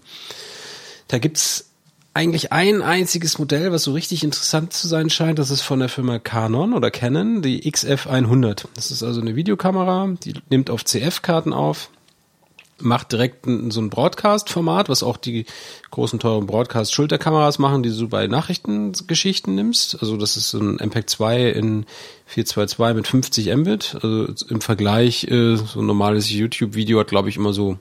Da 1.09 1.19
gibt's 1.19 1.71
eigentlich 2.13 2.53
ein 2.53 2.83
einziges 2.83 3.39
Modell, 3.39 3.73
was 3.73 3.85
so 3.85 3.93
richtig 3.93 4.25
interessant 4.25 4.73
zu 4.73 4.89
sein 4.89 5.11
scheint. 5.11 5.39
Das 5.39 5.51
ist 5.51 5.63
von 5.63 5.79
der 5.79 5.89
Firma 5.89 6.19
Canon 6.19 6.75
oder 6.75 6.91
Canon, 6.91 7.41
die 7.41 7.71
XF100. 7.71 8.65
Das 8.75 8.91
ist 8.91 9.03
also 9.03 9.21
eine 9.21 9.37
Videokamera, 9.37 10.09
die 10.25 10.35
nimmt 10.51 10.71
auf 10.71 10.85
CF-Karten 10.85 11.53
auf 11.53 11.91
macht 12.81 13.13
direkt 13.13 13.47
so 13.69 13.81
ein 13.81 13.91
Broadcast-Format, 13.91 14.89
was 14.89 15.03
auch 15.03 15.17
die 15.17 15.47
großen 15.91 16.19
teuren 16.19 16.47
Broadcast-Schulterkameras 16.47 17.59
machen, 17.59 17.83
die 17.83 17.97
du 17.97 18.09
bei 18.09 18.27
Nachrichtengeschichten 18.27 19.55
nimmst. 19.55 19.99
Also 20.01 20.17
das 20.17 20.37
ist 20.37 20.51
so 20.51 20.59
ein 20.59 20.77
MPEG 20.77 21.09
2 21.09 21.51
in 21.51 21.87
422 22.27 22.97
mit 22.97 23.09
50 23.09 23.57
Mbit. 23.57 23.97
Also 24.03 24.27
im 24.49 24.61
Vergleich, 24.61 25.25
äh, 25.25 25.57
so 25.57 25.81
ein 25.81 25.87
normales 25.87 26.31
YouTube-Video 26.31 27.01
hat, 27.01 27.09
glaube 27.09 27.29
ich, 27.29 27.37
immer 27.37 27.53
so 27.53 27.79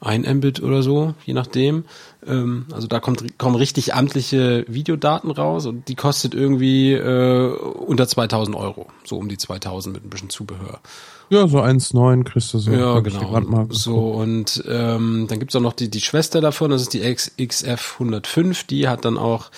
ein 0.00 0.22
Mbit 0.22 0.62
oder 0.62 0.82
so, 0.82 1.14
je 1.24 1.34
nachdem. 1.34 1.84
Ähm, 2.26 2.66
also 2.72 2.86
da 2.86 3.00
kommt, 3.00 3.38
kommen 3.38 3.56
richtig 3.56 3.94
amtliche 3.94 4.64
Videodaten 4.68 5.30
raus 5.30 5.66
und 5.66 5.88
die 5.88 5.94
kostet 5.94 6.34
irgendwie 6.34 6.92
äh, 6.92 7.48
unter 7.48 8.06
2000 8.06 8.56
Euro. 8.56 8.88
So 9.04 9.16
um 9.16 9.28
die 9.28 9.38
2000 9.38 9.94
mit 9.94 10.04
ein 10.04 10.10
bisschen 10.10 10.30
Zubehör. 10.30 10.80
Ja, 11.28 11.48
so 11.48 11.60
1,9 11.60 12.24
kriegst 12.24 12.54
du 12.54 12.58
so. 12.58 12.70
Ja, 12.70 13.00
genau. 13.00 13.66
So, 13.70 13.96
und 13.96 14.62
ähm, 14.68 15.26
dann 15.28 15.40
gibt's 15.40 15.56
auch 15.56 15.60
noch 15.60 15.72
die, 15.72 15.90
die 15.90 16.00
Schwester 16.00 16.40
davon, 16.40 16.70
das 16.70 16.82
ist 16.82 16.94
die 16.94 17.00
XF 17.46 17.94
105, 17.94 18.64
die 18.64 18.88
hat 18.88 19.04
dann 19.04 19.18
auch 19.18 19.50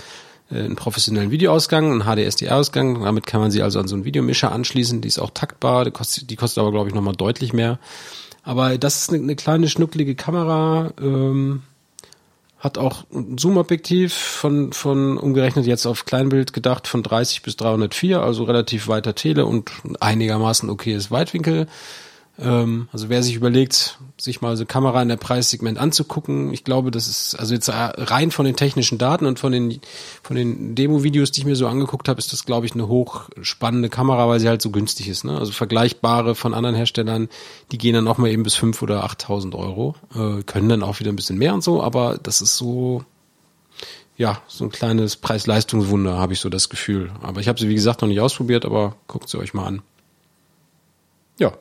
äh, 0.51 0.61
einen 0.61 0.77
professionellen 0.77 1.31
Videoausgang, 1.31 1.91
einen 1.91 2.05
HDSD-Ausgang. 2.05 3.03
Damit 3.03 3.27
kann 3.27 3.41
man 3.41 3.51
sie 3.51 3.63
also 3.63 3.81
an 3.81 3.89
so 3.89 3.97
einen 3.97 4.05
Videomischer 4.05 4.53
anschließen. 4.53 5.01
Die 5.01 5.09
ist 5.09 5.19
auch 5.19 5.31
taktbar, 5.31 5.85
die 5.85 5.91
kostet, 5.91 6.31
die 6.31 6.37
kostet 6.37 6.63
aber, 6.63 6.73
glaube 6.73 6.89
ich, 6.89 6.95
nochmal 6.95 7.15
deutlich 7.15 7.53
mehr. 7.53 7.79
Aber 8.49 8.79
das 8.79 9.03
ist 9.03 9.11
eine, 9.11 9.23
eine 9.23 9.37
kleine, 9.37 9.69
schnucklige 9.69 10.15
Kamera, 10.15 10.95
ähm, 10.99 11.65
hat 12.59 12.79
auch 12.79 13.05
ein 13.13 13.37
Zoom-Objektiv 13.37 14.15
von, 14.15 14.73
von 14.73 15.19
umgerechnet 15.19 15.67
jetzt 15.67 15.85
auf 15.85 16.07
Kleinbild 16.07 16.55
gedacht 16.55 16.89
von 16.89 17.03
30 17.03 17.43
bis 17.43 17.57
304, 17.57 18.23
also 18.23 18.45
relativ 18.45 18.89
weiter 18.89 19.15
Tele 19.15 19.45
und 19.45 19.71
einigermaßen 20.01 20.71
okayes 20.71 21.11
Weitwinkel. 21.11 21.67
Ähm, 22.41 22.89
also 22.93 23.09
wer 23.09 23.23
sich 23.23 23.35
überlegt, 23.35 23.99
sich 24.17 24.41
mal 24.41 24.57
so 24.57 24.65
Kamera 24.65 25.03
in 25.03 25.09
der 25.09 25.17
Preissegment 25.17 25.79
anzugucken, 25.79 26.53
ich 26.53 26.63
glaube, 26.65 26.91
das 26.91 27.09
ist, 27.09 27.35
also 27.35 27.55
jetzt 27.55 27.69
rein 27.69 28.31
von 28.31 28.45
den 28.45 28.57
technischen 28.57 28.99
Daten 28.99 29.27
und 29.27 29.39
von 29.39 29.53
den, 29.53 29.81
von 30.23 30.37
den 30.37 30.75
Demo-Videos, 30.75 31.33
die 31.33 31.41
ich 31.41 31.47
mir 31.47 31.57
so 31.57 31.67
angeguckt 31.67 32.09
habe, 32.09 32.19
ist 32.19 32.33
das, 32.33 32.45
glaube 32.45 32.67
ich, 32.67 32.75
eine 32.75 32.89
hochspannende 32.89 33.89
Kamera, 33.89 34.29
weil 34.29 34.41
sie 34.41 34.49
halt 34.49 34.63
so 34.63 34.71
günstig 34.71 35.09
ist. 35.09 35.25
Ne? 35.25 35.37
Also 35.37 35.53
vergleichbare 35.53 36.35
von 36.35 36.55
anderen 36.55 36.77
Herstellern, 36.77 37.29
die 37.73 37.79
gehen 37.79 37.95
dann 37.95 38.09
auch 38.09 38.19
mal 38.19 38.31
eben 38.31 38.45
bis 38.45 38.55
fünf 38.55 38.83
oder 38.83 39.03
achttausend 39.05 39.55
Euro, 39.55 39.97
äh, 40.15 40.43
können 40.45 40.69
dann 40.69 40.83
auch 40.83 41.01
wieder 41.01 41.13
ein 41.13 41.17
bisschen 41.17 41.39
mehr 41.39 41.55
und 41.55 41.65
so, 41.65 41.83
aber 41.83 42.19
das 42.23 42.41
ist 42.41 42.57
so, 42.57 43.05
ja, 44.17 44.43
so 44.47 44.65
ein 44.65 44.71
kleines 44.71 45.17
Preis-Leistungswunder, 45.17 46.19
habe 46.19 46.35
ich 46.35 46.41
so 46.41 46.49
das 46.49 46.69
Gefühl. 46.69 47.11
Aber 47.23 47.41
ich 47.41 47.49
habe 47.49 47.59
sie, 47.59 47.69
wie 47.69 47.75
gesagt, 47.75 48.03
noch 48.03 48.09
nicht 48.09 48.21
ausprobiert, 48.21 48.65
aber 48.65 48.97
guckt 49.07 49.29
sie 49.29 49.39
euch 49.39 49.55
mal 49.55 49.67
an. 49.67 49.83
Ja. 51.39 51.53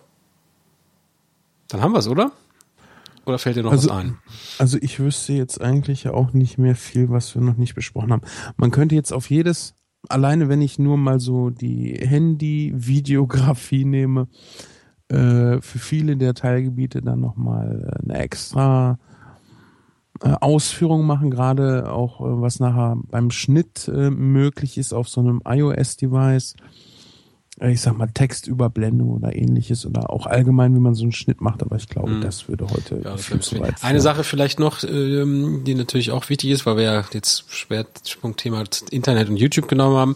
Dann 1.68 1.82
haben 1.82 1.94
wir 1.94 2.00
es, 2.00 2.08
oder? 2.08 2.32
Oder 3.26 3.40
fällt 3.40 3.58
dir 3.58 3.64
noch 3.64 3.72
also, 3.72 3.90
was 3.90 3.98
ein? 3.98 4.18
Also 4.58 4.78
ich 4.82 5.00
wüsste 5.00 5.34
jetzt 5.34 5.60
eigentlich 5.60 6.08
auch 6.08 6.32
nicht 6.32 6.58
mehr 6.58 6.76
viel, 6.76 7.10
was 7.10 7.36
wir 7.36 7.42
noch 7.42 7.58
nicht 7.58 7.76
besprochen 7.76 8.14
haben. 8.14 8.22
Man 8.56 8.72
könnte 8.72 8.96
jetzt 8.96 9.12
auf 9.12 9.30
jedes, 9.30 9.76
alleine 10.08 10.48
wenn 10.48 10.62
ich 10.62 10.80
nur 10.80 10.98
mal 10.98 11.20
so 11.20 11.50
die 11.50 11.94
Handy-Videografie 11.94 13.84
nehme, 13.84 14.30
äh, 15.10 15.60
für 15.62 15.80
viele 15.80 16.16
der 16.16 16.36
Teilgebiete 16.36 17.02
dann 17.02 17.20
nochmal 17.20 17.90
äh, 17.92 18.04
eine 18.04 18.18
extra 18.18 18.98
äh, 20.22 20.30
Ausführung 20.40 21.06
machen, 21.06 21.30
gerade 21.30 21.92
auch 21.92 22.22
äh, 22.22 22.42
was 22.42 22.60
nachher 22.60 22.98
beim 23.10 23.30
Schnitt 23.30 23.88
äh, 23.88 24.10
möglich 24.10 24.78
ist 24.78 24.94
auf 24.94 25.10
so 25.10 25.22
einem 25.22 25.42
iOS-Device. 25.46 26.56
Ich 27.60 27.82
sag 27.82 27.98
mal 27.98 28.08
Textüberblendung 28.08 29.10
oder 29.10 29.36
ähnliches 29.36 29.86
oder 29.86 30.12
auch 30.12 30.28
allgemein, 30.28 30.76
wie 30.76 30.80
man 30.80 30.94
so 30.94 31.04
einen 31.04 31.12
Schnitt 31.12 31.42
macht, 31.42 31.64
aber 31.64 31.76
ich 31.76 31.90
glaube, 31.90 32.12
mhm. 32.12 32.22
das 32.22 32.48
würde 32.48 32.70
heute 32.70 33.02
ja, 33.04 33.18
viel 33.18 33.40
zu 33.40 33.60
weit 33.60 33.84
Eine 33.84 34.00
Sache 34.00 34.24
vielleicht 34.24 34.60
noch, 34.60 34.84
ähm, 34.84 35.64
die 35.66 35.74
natürlich 35.74 36.12
auch 36.12 36.30
wichtig 36.30 36.52
ist, 36.52 36.68
weil 36.68 36.78
wir 36.78 36.84
ja 36.84 37.06
jetzt 37.14 37.52
Schwerpunktthema 37.52 38.64
Internet 38.92 39.30
und 39.30 39.38
YouTube 39.38 39.68
genommen 39.68 39.96
haben. 39.98 40.16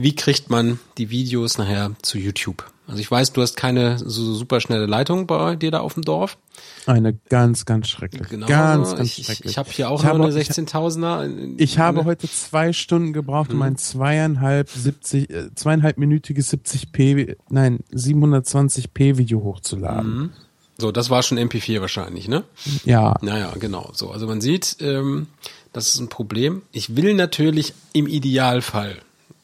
Wie 0.00 0.14
kriegt 0.14 0.48
man 0.48 0.78
die 0.96 1.10
Videos 1.10 1.58
nachher 1.58 1.90
zu 2.02 2.18
YouTube? 2.18 2.64
Also 2.86 3.00
ich 3.00 3.10
weiß, 3.10 3.32
du 3.32 3.42
hast 3.42 3.56
keine 3.56 3.98
so 3.98 4.32
super 4.32 4.60
schnelle 4.60 4.86
Leitung 4.86 5.26
bei 5.26 5.56
dir 5.56 5.72
da 5.72 5.80
auf 5.80 5.94
dem 5.94 6.04
Dorf. 6.04 6.38
Eine 6.86 7.14
ganz, 7.28 7.64
ganz 7.64 7.88
schrecklich. 7.88 8.28
Genau. 8.28 8.46
Ganz, 8.46 8.94
ganz 8.94 9.18
ich, 9.18 9.26
schrecklich. 9.26 9.46
Ich, 9.46 9.50
ich 9.50 9.58
habe 9.58 9.70
hier 9.72 9.90
auch 9.90 9.98
ich 9.98 10.06
habe, 10.06 10.22
eine 10.22 10.32
16.000er. 10.32 11.56
Ich, 11.56 11.72
ich 11.72 11.78
habe 11.80 12.04
heute 12.04 12.30
zwei 12.30 12.72
Stunden 12.72 13.12
gebraucht, 13.12 13.50
um 13.50 13.56
hm. 13.56 13.62
ein 13.62 13.76
zweieinhalb, 13.76 14.70
70, 14.70 15.30
äh, 15.30 15.54
zweieinhalbminütiges 15.56 16.52
70p, 16.52 17.36
nein, 17.50 17.80
720p 17.92 19.18
Video 19.18 19.42
hochzuladen. 19.42 20.16
Mhm. 20.16 20.30
So, 20.78 20.92
das 20.92 21.10
war 21.10 21.24
schon 21.24 21.40
MP4 21.40 21.80
wahrscheinlich, 21.80 22.28
ne? 22.28 22.44
Ja. 22.84 23.16
Naja, 23.20 23.52
genau. 23.58 23.90
So, 23.94 24.12
also 24.12 24.28
man 24.28 24.40
sieht, 24.40 24.76
ähm, 24.78 25.26
das 25.72 25.88
ist 25.88 25.98
ein 25.98 26.08
Problem. 26.08 26.62
Ich 26.70 26.94
will 26.94 27.14
natürlich 27.14 27.74
im 27.92 28.06
Idealfall 28.06 28.98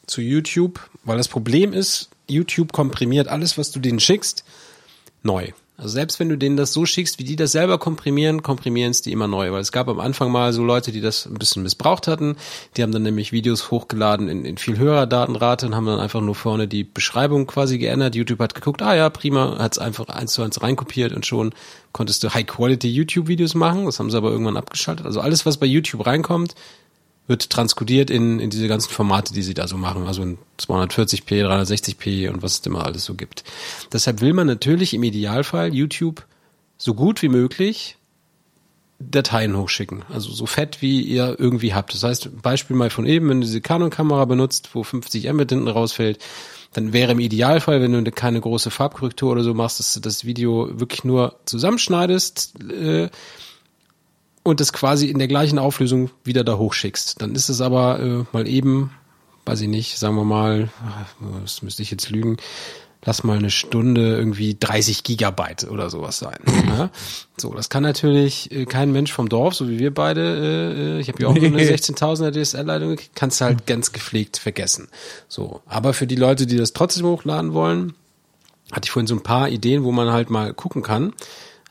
zu 0.07 0.21
YouTube, 0.21 0.79
weil 1.03 1.17
das 1.17 1.27
Problem 1.27 1.73
ist, 1.73 2.09
YouTube 2.27 2.71
komprimiert 2.71 3.27
alles, 3.27 3.57
was 3.57 3.71
du 3.71 3.79
denen 3.79 3.99
schickst, 3.99 4.43
neu. 5.23 5.51
Also 5.77 5.89
selbst 5.89 6.21
wenn 6.21 6.29
du 6.29 6.37
denen 6.37 6.55
das 6.55 6.71
so 6.71 6.85
schickst, 6.85 7.19
wie 7.19 7.25
die 7.25 7.35
das 7.35 7.51
selber 7.51 7.77
komprimieren, 7.77 8.43
komprimieren 8.43 8.91
es 8.91 9.01
die 9.01 9.11
immer 9.11 9.27
neu. 9.27 9.51
Weil 9.51 9.59
es 9.59 9.73
gab 9.73 9.89
am 9.89 9.99
Anfang 9.99 10.31
mal 10.31 10.53
so 10.53 10.63
Leute, 10.63 10.93
die 10.93 11.01
das 11.01 11.25
ein 11.25 11.33
bisschen 11.33 11.63
missbraucht 11.63 12.07
hatten. 12.07 12.37
Die 12.77 12.83
haben 12.83 12.93
dann 12.93 13.03
nämlich 13.03 13.33
Videos 13.33 13.71
hochgeladen 13.71 14.29
in, 14.29 14.45
in 14.45 14.57
viel 14.57 14.77
höherer 14.77 15.05
Datenrate 15.05 15.65
und 15.65 15.75
haben 15.75 15.85
dann 15.85 15.99
einfach 15.99 16.21
nur 16.21 16.35
vorne 16.35 16.69
die 16.69 16.85
Beschreibung 16.85 17.45
quasi 17.45 17.77
geändert. 17.77 18.15
YouTube 18.15 18.39
hat 18.39 18.55
geguckt, 18.55 18.81
ah 18.81 18.95
ja, 18.95 19.09
prima, 19.09 19.57
hat 19.59 19.73
es 19.73 19.79
einfach 19.79 20.07
eins 20.07 20.31
zu 20.31 20.43
eins 20.43 20.61
reinkopiert 20.61 21.11
und 21.11 21.25
schon 21.25 21.53
konntest 21.91 22.23
du 22.23 22.33
High-Quality 22.33 22.87
YouTube-Videos 22.87 23.53
machen. 23.55 23.85
Das 23.85 23.99
haben 23.99 24.09
sie 24.09 24.17
aber 24.17 24.31
irgendwann 24.31 24.57
abgeschaltet. 24.57 25.05
Also 25.05 25.19
alles, 25.19 25.45
was 25.45 25.57
bei 25.57 25.65
YouTube 25.65 26.05
reinkommt, 26.05 26.55
wird 27.27 27.49
transkodiert 27.49 28.09
in, 28.09 28.39
in 28.39 28.49
diese 28.49 28.67
ganzen 28.67 28.91
Formate, 28.91 29.33
die 29.33 29.41
sie 29.41 29.53
da 29.53 29.67
so 29.67 29.77
machen, 29.77 30.05
also 30.05 30.21
in 30.21 30.37
240p, 30.59 31.43
360p 31.45 32.29
und 32.29 32.43
was 32.43 32.59
es 32.59 32.65
immer 32.65 32.85
alles 32.85 33.05
so 33.05 33.15
gibt. 33.15 33.43
Deshalb 33.91 34.21
will 34.21 34.33
man 34.33 34.47
natürlich 34.47 34.93
im 34.93 35.03
Idealfall 35.03 35.73
YouTube 35.73 36.25
so 36.77 36.93
gut 36.93 37.21
wie 37.21 37.29
möglich 37.29 37.97
Dateien 38.99 39.57
hochschicken. 39.57 40.03
Also 40.09 40.31
so 40.31 40.45
fett, 40.45 40.81
wie 40.81 41.01
ihr 41.01 41.35
irgendwie 41.37 41.73
habt. 41.73 41.93
Das 41.93 42.03
heißt, 42.03 42.41
Beispiel 42.41 42.75
mal 42.75 42.89
von 42.89 43.05
eben, 43.05 43.29
wenn 43.29 43.41
du 43.41 43.47
diese 43.47 43.61
Canon-Kamera 43.61 44.25
benutzt, 44.25 44.69
wo 44.73 44.83
50 44.83 45.31
Mbit 45.31 45.49
hinten 45.49 45.67
rausfällt, 45.67 46.19
dann 46.73 46.93
wäre 46.93 47.13
im 47.13 47.19
Idealfall, 47.19 47.81
wenn 47.81 48.03
du 48.03 48.11
keine 48.11 48.41
große 48.41 48.69
Farbkorrektur 48.69 49.31
oder 49.31 49.43
so 49.43 49.53
machst, 49.53 49.79
dass 49.79 49.93
du 49.93 49.99
das 49.99 50.25
Video 50.25 50.69
wirklich 50.79 51.03
nur 51.03 51.39
zusammenschneidest, 51.45 52.61
äh, 52.69 53.09
und 54.45 54.61
es 54.61 54.71
quasi 54.71 55.07
in 55.07 55.17
der 55.17 55.27
gleichen 55.27 55.57
Auflösung 55.57 56.11
wieder 56.23 56.43
da 56.43 56.57
hochschickst. 56.57 57.19
Dann 57.19 57.33
ist 57.33 57.49
es 57.49 57.61
aber 57.61 57.99
äh, 57.99 58.23
mal 58.31 58.47
eben, 58.47 58.91
weiß 59.45 59.61
ich 59.61 59.67
nicht, 59.67 59.97
sagen 59.97 60.15
wir 60.15 60.23
mal, 60.23 60.69
das 61.41 61.63
müsste 61.63 61.81
ich 61.81 61.89
jetzt 61.89 62.11
lügen, 62.11 62.37
lass 63.03 63.23
mal 63.23 63.39
eine 63.39 63.49
Stunde 63.49 64.15
irgendwie 64.15 64.55
30 64.59 65.03
Gigabyte 65.03 65.67
oder 65.69 65.89
sowas 65.89 66.19
sein. 66.19 66.37
Ja? 66.77 66.89
So, 67.37 67.53
das 67.53 67.69
kann 67.69 67.83
natürlich 67.83 68.51
äh, 68.51 68.65
kein 68.65 68.91
Mensch 68.91 69.13
vom 69.13 69.29
Dorf, 69.29 69.55
so 69.55 69.69
wie 69.69 69.79
wir 69.79 69.93
beide, 69.93 70.21
äh, 70.21 70.97
äh 70.97 70.99
ich 70.99 71.07
habe 71.07 71.23
ja 71.23 71.29
auch 71.29 71.33
nee. 71.33 71.47
eine 71.47 71.57
16.000er 71.57 72.31
DSL-Leitung, 72.31 72.97
kannst 73.15 73.39
du 73.39 73.45
halt 73.45 73.65
ganz 73.65 73.93
gepflegt 73.93 74.37
vergessen. 74.37 74.89
So, 75.27 75.61
aber 75.65 75.93
für 75.93 76.05
die 76.05 76.17
Leute, 76.17 76.45
die 76.45 76.57
das 76.57 76.73
trotzdem 76.73 77.05
hochladen 77.05 77.53
wollen, 77.53 77.93
hatte 78.71 78.85
ich 78.85 78.91
vorhin 78.91 79.07
so 79.07 79.15
ein 79.15 79.23
paar 79.23 79.49
Ideen, 79.49 79.83
wo 79.83 79.91
man 79.91 80.11
halt 80.11 80.29
mal 80.29 80.53
gucken 80.53 80.83
kann. 80.83 81.13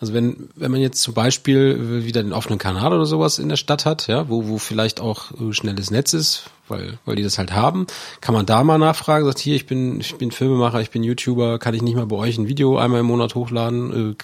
Also 0.05 0.13
wenn, 0.13 0.51
wenn 0.55 0.71
man 0.71 0.83
jetzt 0.83 1.01
zum 1.01 1.15
Beispiel 1.15 2.05
wieder 2.05 2.23
den 2.23 2.35
offenen 2.35 2.59
Kanal 2.59 2.93
oder 2.93 3.07
sowas 3.07 3.39
in 3.39 3.49
der 3.49 3.57
Stadt 3.57 3.87
hat, 3.87 4.07
ja, 4.07 4.29
wo, 4.29 4.49
wo 4.49 4.59
vielleicht 4.59 5.01
auch 5.01 5.31
äh, 5.41 5.55
schnelles 5.55 5.91
Netz 5.91 6.13
ist, 6.13 6.51
weil, 6.69 6.99
weil 7.07 7.17
die 7.17 7.23
das 7.23 7.39
halt 7.39 7.53
haben, 7.55 7.87
kann 8.21 8.35
man 8.35 8.45
da 8.45 8.63
mal 8.65 8.77
nachfragen, 8.77 9.25
sagt 9.25 9.39
hier, 9.39 9.57
ich 9.57 9.65
bin, 9.65 10.01
ich 10.01 10.17
bin 10.17 10.31
Filmemacher, 10.31 10.83
ich 10.83 10.91
bin 10.91 11.03
YouTuber, 11.03 11.59
kann 11.59 11.73
ich 11.73 11.81
nicht 11.81 11.97
mal 11.97 12.05
bei 12.05 12.17
euch 12.17 12.37
ein 12.37 12.49
Video 12.49 12.77
einmal 12.77 13.01
im 13.01 13.07
Monat 13.07 13.35
hochladen, 13.35 14.11
äh, 14.11 14.15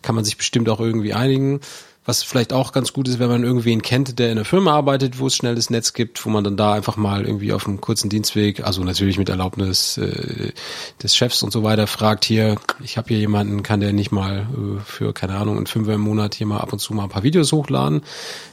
kann 0.00 0.14
man 0.14 0.24
sich 0.24 0.36
bestimmt 0.36 0.68
auch 0.68 0.78
irgendwie 0.78 1.12
einigen. 1.12 1.58
Was 2.06 2.22
vielleicht 2.22 2.52
auch 2.52 2.72
ganz 2.72 2.92
gut 2.92 3.08
ist, 3.08 3.18
wenn 3.18 3.28
man 3.28 3.42
irgendwen 3.42 3.82
kennt, 3.82 4.18
der 4.20 4.26
in 4.26 4.38
einer 4.38 4.44
Firma 4.44 4.72
arbeitet, 4.72 5.18
wo 5.18 5.26
es 5.26 5.34
schnelles 5.34 5.70
Netz 5.70 5.92
gibt, 5.92 6.24
wo 6.24 6.30
man 6.30 6.44
dann 6.44 6.56
da 6.56 6.72
einfach 6.72 6.96
mal 6.96 7.26
irgendwie 7.26 7.52
auf 7.52 7.66
einem 7.66 7.80
kurzen 7.80 8.08
Dienstweg, 8.08 8.64
also 8.64 8.84
natürlich 8.84 9.18
mit 9.18 9.28
Erlaubnis 9.28 9.98
äh, 9.98 10.52
des 11.02 11.16
Chefs 11.16 11.42
und 11.42 11.52
so 11.52 11.64
weiter, 11.64 11.88
fragt 11.88 12.24
hier, 12.24 12.56
ich 12.82 12.96
habe 12.96 13.08
hier 13.08 13.18
jemanden, 13.18 13.64
kann 13.64 13.80
der 13.80 13.92
nicht 13.92 14.12
mal 14.12 14.46
äh, 14.52 14.80
für, 14.84 15.12
keine 15.12 15.34
Ahnung, 15.34 15.58
ein 15.58 15.66
Fünfer 15.66 15.94
im 15.94 16.02
Monat 16.02 16.36
hier 16.36 16.46
mal 16.46 16.60
ab 16.60 16.72
und 16.72 16.78
zu 16.78 16.94
mal 16.94 17.02
ein 17.02 17.08
paar 17.08 17.24
Videos 17.24 17.50
hochladen. 17.50 18.02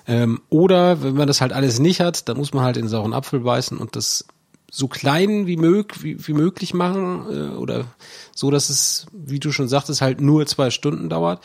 Ähm, 0.08 0.42
oder 0.50 1.04
wenn 1.04 1.14
man 1.14 1.28
das 1.28 1.40
halt 1.40 1.54
alles 1.54 1.80
nicht 1.80 2.02
hat, 2.02 2.28
dann 2.28 2.38
muss 2.38 2.54
man 2.54 2.64
halt 2.64 2.78
in 2.78 2.88
sauren 2.88 3.14
Apfel 3.14 3.42
beißen 3.42 3.78
und 3.78 3.96
das 3.96 4.26
so 4.72 4.88
klein 4.88 5.46
wie, 5.46 5.58
mög 5.58 6.02
wie, 6.02 6.28
wie 6.28 6.34
möglich 6.34 6.74
machen 6.74 7.26
äh, 7.30 7.56
oder 7.56 7.86
so, 8.34 8.50
dass 8.50 8.72
es, 8.72 9.06
wie 9.14 9.40
du 9.40 9.52
schon 9.52 9.68
sagtest, 9.68 10.02
halt 10.02 10.20
nur 10.20 10.48
zwei 10.48 10.72
Stunden 10.72 11.10
dauert. 11.10 11.44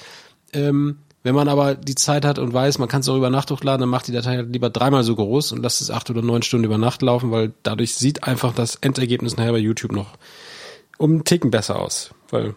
Ähm, 0.55 0.97
wenn 1.23 1.35
man 1.35 1.49
aber 1.49 1.75
die 1.75 1.95
Zeit 1.95 2.25
hat 2.25 2.39
und 2.39 2.53
weiß, 2.53 2.79
man 2.79 2.89
kann 2.89 3.01
es 3.01 3.09
auch 3.09 3.17
über 3.17 3.31
Nacht 3.31 3.51
hochladen, 3.51 3.81
dann 3.81 3.89
macht 3.89 4.07
die 4.07 4.13
Datei 4.13 4.37
halt 4.37 4.53
lieber 4.53 4.71
dreimal 4.71 5.03
so 5.03 5.15
groß 5.17 5.53
und 5.53 5.63
lasst 5.63 5.81
es 5.81 5.91
acht 5.91 6.09
oder 6.11 6.23
neun 6.23 6.43
Stunden 6.43 6.65
über 6.65 6.79
Nacht 6.79 7.03
laufen, 7.03 7.31
weil 7.31 7.53
dadurch 7.63 7.95
sieht 7.95 8.25
einfach 8.25 8.55
das 8.55 8.77
Endergebnis 8.77 9.37
nachher 9.37 9.53
bei 9.53 9.59
YouTube 9.59 9.93
noch 9.93 10.15
um 10.97 11.13
einen 11.13 11.25
Ticken 11.25 11.51
besser 11.51 11.79
aus. 11.79 12.11
Weil 12.31 12.55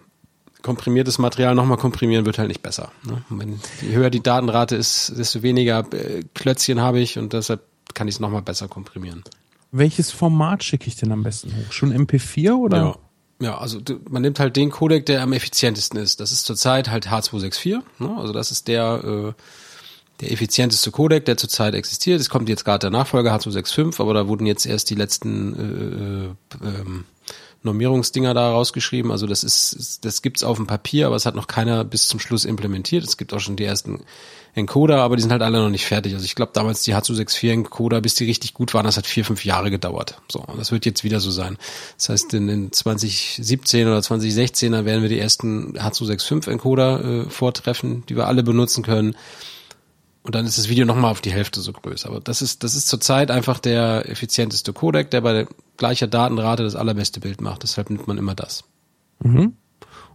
komprimiertes 0.61 1.17
Material 1.17 1.55
nochmal 1.55 1.77
komprimieren 1.77 2.25
wird 2.25 2.37
halt 2.37 2.49
nicht 2.49 2.61
besser. 2.61 2.91
Ne? 3.03 3.23
Wenn 3.29 3.59
je 3.81 3.95
höher 3.95 4.09
die 4.09 4.21
Datenrate 4.21 4.75
ist, 4.75 5.13
desto 5.17 5.41
weniger 5.41 5.85
äh, 5.93 6.23
Klötzchen 6.33 6.79
habe 6.79 6.99
ich 6.99 7.17
und 7.17 7.33
deshalb 7.33 7.61
kann 7.93 8.07
ich 8.07 8.15
es 8.15 8.19
nochmal 8.19 8.41
besser 8.41 8.67
komprimieren. 8.67 9.23
Welches 9.71 10.11
Format 10.11 10.63
schicke 10.63 10.87
ich 10.87 10.97
denn 10.97 11.11
am 11.11 11.23
besten 11.23 11.51
hoch? 11.55 11.71
Schon 11.71 11.93
MP4 11.93 12.53
oder? 12.53 12.77
Ja. 12.77 12.95
Ja, 13.41 13.57
also 13.57 13.79
man 14.07 14.21
nimmt 14.21 14.39
halt 14.39 14.55
den 14.55 14.69
Codec, 14.69 15.07
der 15.07 15.23
am 15.23 15.33
effizientesten 15.33 15.99
ist. 15.99 16.19
Das 16.19 16.31
ist 16.31 16.45
zurzeit 16.45 16.89
halt 16.89 17.07
H264. 17.07 17.81
Ne? 17.97 18.15
Also 18.17 18.33
das 18.33 18.51
ist 18.51 18.67
der, 18.67 19.03
äh, 19.03 19.41
der 20.21 20.31
effizienteste 20.31 20.91
Codec, 20.91 21.25
der 21.25 21.37
zurzeit 21.37 21.73
existiert. 21.73 22.21
Es 22.21 22.29
kommt 22.29 22.49
jetzt 22.49 22.63
gerade 22.63 22.79
der 22.79 22.89
Nachfolger 22.91 23.35
H265, 23.35 23.99
aber 23.99 24.13
da 24.13 24.27
wurden 24.27 24.45
jetzt 24.45 24.67
erst 24.67 24.91
die 24.91 24.95
letzten 24.95 26.35
äh, 26.61 26.67
äh, 26.67 26.81
ähm, 26.81 27.05
Normierungsdinger 27.63 28.33
da 28.33 28.51
rausgeschrieben. 28.51 29.11
Also 29.11 29.27
das 29.27 29.43
ist, 29.43 29.99
das 30.03 30.21
gibt's 30.21 30.43
auf 30.43 30.57
dem 30.57 30.67
Papier, 30.67 31.07
aber 31.07 31.15
es 31.15 31.25
hat 31.25 31.35
noch 31.35 31.47
keiner 31.47 31.83
bis 31.83 32.07
zum 32.07 32.19
Schluss 32.19 32.45
implementiert. 32.45 33.03
Es 33.03 33.17
gibt 33.17 33.33
auch 33.33 33.39
schon 33.39 33.55
die 33.55 33.65
ersten 33.65 34.01
Encoder, 34.53 34.97
aber 34.97 35.15
die 35.15 35.21
sind 35.21 35.31
halt 35.31 35.43
alle 35.43 35.59
noch 35.59 35.69
nicht 35.69 35.85
fertig. 35.85 36.13
Also 36.13 36.25
ich 36.25 36.35
glaube 36.35 36.51
damals 36.53 36.83
die 36.83 36.95
H264 36.95 37.51
Encoder, 37.51 38.01
bis 38.01 38.15
die 38.15 38.25
richtig 38.25 38.53
gut 38.53 38.73
waren, 38.73 38.85
das 38.85 38.97
hat 38.97 39.05
vier, 39.05 39.23
fünf 39.23 39.45
Jahre 39.45 39.69
gedauert. 39.71 40.19
So, 40.29 40.39
und 40.39 40.59
das 40.59 40.71
wird 40.71 40.85
jetzt 40.85 41.03
wieder 41.03 41.19
so 41.19 41.31
sein. 41.31 41.57
Das 41.97 42.09
heißt, 42.09 42.33
in, 42.33 42.49
in 42.49 42.71
2017 42.71 43.87
oder 43.87 44.01
2016 44.01 44.71
da 44.71 44.83
werden 44.83 45.03
wir 45.03 45.09
die 45.09 45.19
ersten 45.19 45.77
H265 45.77 46.49
Encoder 46.49 47.03
äh, 47.03 47.29
vortreffen, 47.29 48.03
die 48.09 48.15
wir 48.15 48.27
alle 48.27 48.43
benutzen 48.43 48.83
können. 48.83 49.15
Und 50.23 50.35
dann 50.35 50.45
ist 50.45 50.57
das 50.57 50.69
Video 50.69 50.85
nochmal 50.85 51.11
auf 51.11 51.21
die 51.21 51.31
Hälfte 51.31 51.61
so 51.61 51.73
größer. 51.73 52.09
Aber 52.09 52.19
das 52.19 52.41
ist, 52.41 52.63
das 52.63 52.75
ist 52.75 52.87
zurzeit 52.87 53.31
einfach 53.31 53.59
der 53.59 54.07
effizienteste 54.07 54.71
Codec, 54.71 55.09
der 55.09 55.21
bei 55.21 55.47
gleicher 55.77 56.07
Datenrate 56.07 56.63
das 56.63 56.75
allerbeste 56.75 57.19
Bild 57.19 57.41
macht. 57.41 57.63
Deshalb 57.63 57.89
nimmt 57.89 58.07
man 58.07 58.17
immer 58.17 58.35
das. 58.35 58.63
Mhm. 59.19 59.53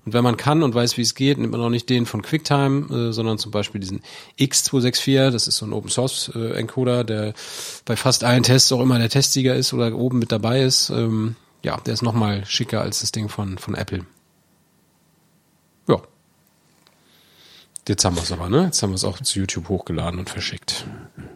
Und 0.04 0.12
wenn 0.12 0.22
man 0.22 0.36
kann 0.36 0.62
und 0.62 0.72
weiß, 0.72 0.96
wie 0.96 1.02
es 1.02 1.16
geht, 1.16 1.38
nimmt 1.38 1.50
man 1.50 1.60
auch 1.60 1.68
nicht 1.68 1.90
den 1.90 2.06
von 2.06 2.22
QuickTime, 2.22 3.08
äh, 3.08 3.12
sondern 3.12 3.38
zum 3.38 3.50
Beispiel 3.50 3.80
diesen 3.80 4.02
X264, 4.38 5.30
das 5.30 5.48
ist 5.48 5.56
so 5.56 5.66
ein 5.66 5.72
Open 5.72 5.90
Source 5.90 6.30
äh, 6.36 6.52
Encoder, 6.52 7.02
der 7.02 7.34
bei 7.84 7.96
fast 7.96 8.22
allen 8.22 8.44
Tests 8.44 8.70
auch 8.70 8.80
immer 8.80 9.00
der 9.00 9.08
Testsieger 9.08 9.56
ist 9.56 9.72
oder 9.72 9.92
oben 9.96 10.20
mit 10.20 10.30
dabei 10.30 10.62
ist. 10.62 10.90
Ähm, 10.90 11.34
ja, 11.64 11.78
der 11.78 11.94
ist 11.94 12.02
nochmal 12.02 12.46
schicker 12.46 12.82
als 12.82 13.00
das 13.00 13.10
Ding 13.10 13.28
von, 13.28 13.58
von 13.58 13.74
Apple. 13.74 14.06
Jetzt 17.88 18.04
haben 18.04 18.16
wir 18.16 18.22
es 18.22 18.32
aber, 18.32 18.48
ne? 18.48 18.64
Jetzt 18.64 18.82
haben 18.82 18.90
wir 18.90 18.96
es 18.96 19.04
auch 19.04 19.20
zu 19.20 19.38
YouTube 19.38 19.68
hochgeladen 19.68 20.18
und 20.18 20.28
verschickt. 20.28 20.86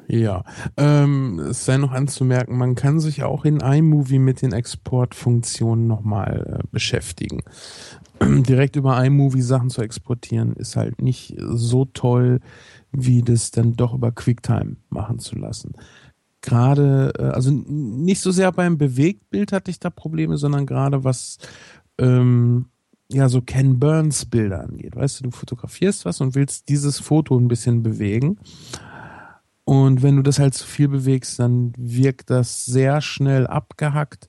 Ja, 0.09 0.43
ähm, 0.77 1.39
es 1.39 1.65
sei 1.65 1.77
noch 1.77 1.93
anzumerken, 1.93 2.59
man 2.59 2.75
kann 2.75 2.99
sich 2.99 3.23
auch 3.23 3.45
in 3.45 3.61
iMovie 3.61 4.19
mit 4.19 4.43
den 4.43 4.53
Exportfunktionen 4.53 5.87
nochmal 5.87 6.59
äh, 6.59 6.67
beschäftigen. 6.73 7.45
Direkt 8.23 8.75
über 8.75 9.05
iMovie 9.05 9.43
Sachen 9.43 9.71
zu 9.71 9.83
exportieren 9.83 10.55
ist 10.55 10.75
halt 10.75 11.01
nicht 11.01 11.37
so 11.39 11.85
toll, 11.85 12.41
wie 12.91 13.23
das 13.23 13.53
dann 13.53 13.75
doch 13.75 13.95
über 13.95 14.11
QuickTime 14.11 14.77
machen 14.89 15.21
zu 15.21 15.37
lassen. 15.37 15.75
Gerade, 16.41 17.13
äh, 17.17 17.23
also 17.27 17.53
nicht 17.53 18.21
so 18.21 18.33
sehr 18.33 18.51
beim 18.51 18.79
Bewegtbild 18.79 19.53
hatte 19.53 19.71
ich 19.71 19.79
da 19.79 19.91
Probleme, 19.91 20.39
sondern 20.39 20.67
gerade 20.67 21.05
was 21.05 21.39
ähm, 21.99 22.70
ja 23.13 23.29
so 23.29 23.41
Ken 23.41 23.79
Burns 23.79 24.25
Bilder 24.25 24.63
angeht. 24.63 24.97
Weißt 24.97 25.21
du, 25.21 25.25
du 25.25 25.31
fotografierst 25.31 26.05
was 26.05 26.21
und 26.21 26.35
willst 26.35 26.69
dieses 26.69 26.99
Foto 27.01 27.37
ein 27.37 27.49
bisschen 27.49 27.83
bewegen. 27.83 28.39
Und 29.65 30.03
wenn 30.03 30.17
du 30.17 30.23
das 30.23 30.39
halt 30.39 30.55
zu 30.55 30.67
viel 30.67 30.89
bewegst, 30.89 31.39
dann 31.39 31.73
wirkt 31.77 32.31
das 32.31 32.65
sehr 32.65 33.01
schnell 33.01 33.47
abgehackt. 33.47 34.29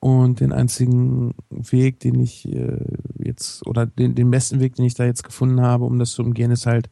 Und 0.00 0.40
den 0.40 0.52
einzigen 0.52 1.34
Weg, 1.48 2.00
den 2.00 2.20
ich 2.20 2.46
äh, 2.52 2.78
jetzt, 3.16 3.66
oder 3.66 3.86
den, 3.86 4.14
den 4.14 4.30
besten 4.30 4.60
Weg, 4.60 4.74
den 4.74 4.84
ich 4.84 4.94
da 4.94 5.04
jetzt 5.04 5.24
gefunden 5.24 5.62
habe, 5.62 5.84
um 5.84 5.98
das 5.98 6.10
zu 6.10 6.22
umgehen, 6.22 6.50
ist 6.50 6.66
halt 6.66 6.90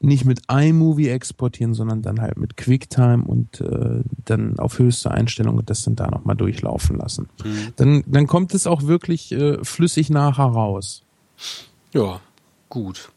nicht 0.00 0.24
mit 0.24 0.42
iMovie 0.50 1.08
exportieren, 1.08 1.74
sondern 1.74 2.02
dann 2.02 2.20
halt 2.20 2.36
mit 2.36 2.56
QuickTime 2.56 3.24
und 3.24 3.60
äh, 3.60 4.02
dann 4.24 4.58
auf 4.58 4.78
höchste 4.78 5.10
Einstellung 5.10 5.56
und 5.56 5.70
das 5.70 5.84
dann 5.84 5.96
da 5.96 6.10
nochmal 6.10 6.36
durchlaufen 6.36 6.98
lassen. 6.98 7.28
Mhm. 7.44 7.72
Dann, 7.76 8.04
dann 8.06 8.26
kommt 8.26 8.54
es 8.54 8.66
auch 8.66 8.82
wirklich 8.82 9.32
äh, 9.32 9.62
flüssig 9.64 10.10
nachher 10.10 10.44
raus. 10.44 11.02
Ja, 11.92 12.20
gut. 12.68 13.10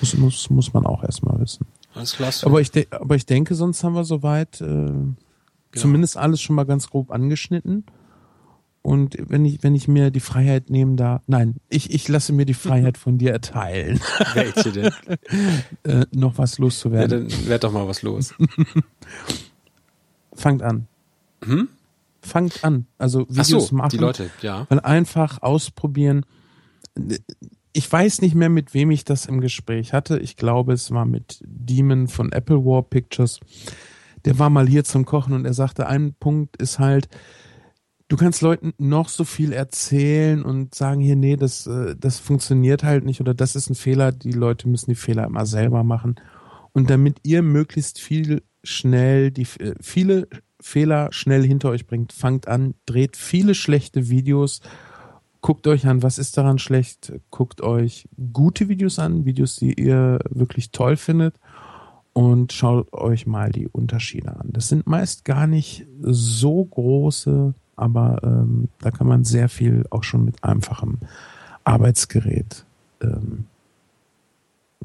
Muss, 0.00 0.16
muss, 0.16 0.50
muss 0.50 0.72
man 0.72 0.86
auch 0.86 1.02
erstmal 1.02 1.40
wissen. 1.40 1.66
Alles 1.94 2.14
klar. 2.16 2.32
Aber 2.42 2.60
ich, 2.60 2.70
aber 2.90 3.14
ich 3.16 3.26
denke, 3.26 3.54
sonst 3.54 3.84
haben 3.84 3.94
wir 3.94 4.04
soweit 4.04 4.60
äh, 4.60 4.64
genau. 4.64 5.12
zumindest 5.74 6.16
alles 6.16 6.40
schon 6.40 6.56
mal 6.56 6.64
ganz 6.64 6.88
grob 6.90 7.10
angeschnitten. 7.10 7.84
Und 8.86 9.16
wenn 9.18 9.46
ich, 9.46 9.62
wenn 9.62 9.74
ich 9.74 9.88
mir 9.88 10.10
die 10.10 10.20
Freiheit 10.20 10.68
nehmen 10.68 10.98
darf, 10.98 11.22
nein, 11.26 11.54
ich, 11.70 11.90
ich 11.90 12.06
lasse 12.06 12.34
mir 12.34 12.44
die 12.44 12.52
Freiheit 12.52 12.98
von 12.98 13.16
dir 13.16 13.32
erteilen. 13.32 13.98
Welche 14.34 14.72
denn? 14.72 14.92
äh, 15.84 16.04
noch 16.12 16.36
was 16.36 16.58
loszuwerden. 16.58 17.30
Ja, 17.30 17.36
dann 17.36 17.48
werd 17.48 17.64
doch 17.64 17.72
mal 17.72 17.88
was 17.88 18.02
los. 18.02 18.34
Fangt 20.34 20.62
an. 20.62 20.86
Hm? 21.46 21.68
Fangt 22.20 22.62
an. 22.62 22.84
Also 22.98 23.26
Videos 23.30 23.68
so, 23.68 23.74
machen. 23.74 23.88
Die 23.88 23.96
Leute, 23.96 24.28
ja. 24.42 24.66
Weil 24.68 24.80
einfach 24.80 25.40
ausprobieren. 25.40 26.26
Ich 27.72 27.90
weiß 27.90 28.20
nicht 28.20 28.34
mehr, 28.34 28.50
mit 28.50 28.74
wem 28.74 28.90
ich 28.90 29.06
das 29.06 29.24
im 29.24 29.40
Gespräch 29.40 29.94
hatte. 29.94 30.18
Ich 30.18 30.36
glaube, 30.36 30.74
es 30.74 30.90
war 30.90 31.06
mit 31.06 31.38
Demon 31.42 32.06
von 32.06 32.32
Apple 32.32 32.66
War 32.66 32.82
Pictures. 32.82 33.40
Der 34.26 34.38
war 34.38 34.50
mal 34.50 34.68
hier 34.68 34.84
zum 34.84 35.06
Kochen 35.06 35.32
und 35.32 35.46
er 35.46 35.54
sagte, 35.54 35.86
ein 35.86 36.12
Punkt 36.12 36.58
ist 36.58 36.78
halt, 36.78 37.08
du 38.08 38.16
kannst 38.16 38.42
Leuten 38.42 38.72
noch 38.78 39.08
so 39.08 39.24
viel 39.24 39.52
erzählen 39.52 40.42
und 40.42 40.74
sagen 40.74 41.00
hier, 41.00 41.16
nee, 41.16 41.36
das, 41.36 41.66
äh, 41.66 41.96
das 41.98 42.18
funktioniert 42.18 42.84
halt 42.84 43.04
nicht 43.04 43.20
oder 43.20 43.34
das 43.34 43.56
ist 43.56 43.70
ein 43.70 43.74
Fehler. 43.74 44.12
Die 44.12 44.32
Leute 44.32 44.68
müssen 44.68 44.90
die 44.90 44.96
Fehler 44.96 45.24
immer 45.24 45.46
selber 45.46 45.84
machen. 45.84 46.16
Und 46.72 46.90
damit 46.90 47.18
ihr 47.22 47.42
möglichst 47.42 48.00
viel 48.00 48.42
schnell 48.62 49.30
die 49.30 49.46
äh, 49.60 49.74
viele 49.80 50.28
Fehler 50.60 51.08
schnell 51.12 51.46
hinter 51.46 51.70
euch 51.70 51.86
bringt, 51.86 52.12
fangt 52.12 52.48
an, 52.48 52.74
dreht 52.86 53.16
viele 53.16 53.54
schlechte 53.54 54.08
Videos, 54.08 54.60
guckt 55.42 55.66
euch 55.66 55.86
an, 55.86 56.02
was 56.02 56.16
ist 56.16 56.38
daran 56.38 56.58
schlecht, 56.58 57.12
guckt 57.30 57.60
euch 57.60 58.08
gute 58.32 58.68
Videos 58.68 58.98
an, 58.98 59.26
Videos, 59.26 59.56
die 59.56 59.74
ihr 59.74 60.20
wirklich 60.30 60.70
toll 60.70 60.96
findet 60.96 61.38
und 62.14 62.54
schaut 62.54 62.92
euch 62.94 63.26
mal 63.26 63.50
die 63.50 63.68
Unterschiede 63.68 64.34
an. 64.34 64.48
Das 64.52 64.68
sind 64.68 64.86
meist 64.86 65.26
gar 65.26 65.46
nicht 65.46 65.86
so 66.00 66.64
große 66.64 67.54
aber 67.76 68.20
ähm, 68.22 68.68
da 68.80 68.90
kann 68.90 69.06
man 69.06 69.24
sehr 69.24 69.48
viel 69.48 69.84
auch 69.90 70.04
schon 70.04 70.24
mit 70.24 70.42
einfachem 70.42 70.98
Arbeitsgerät 71.64 72.64
ähm, 73.00 73.46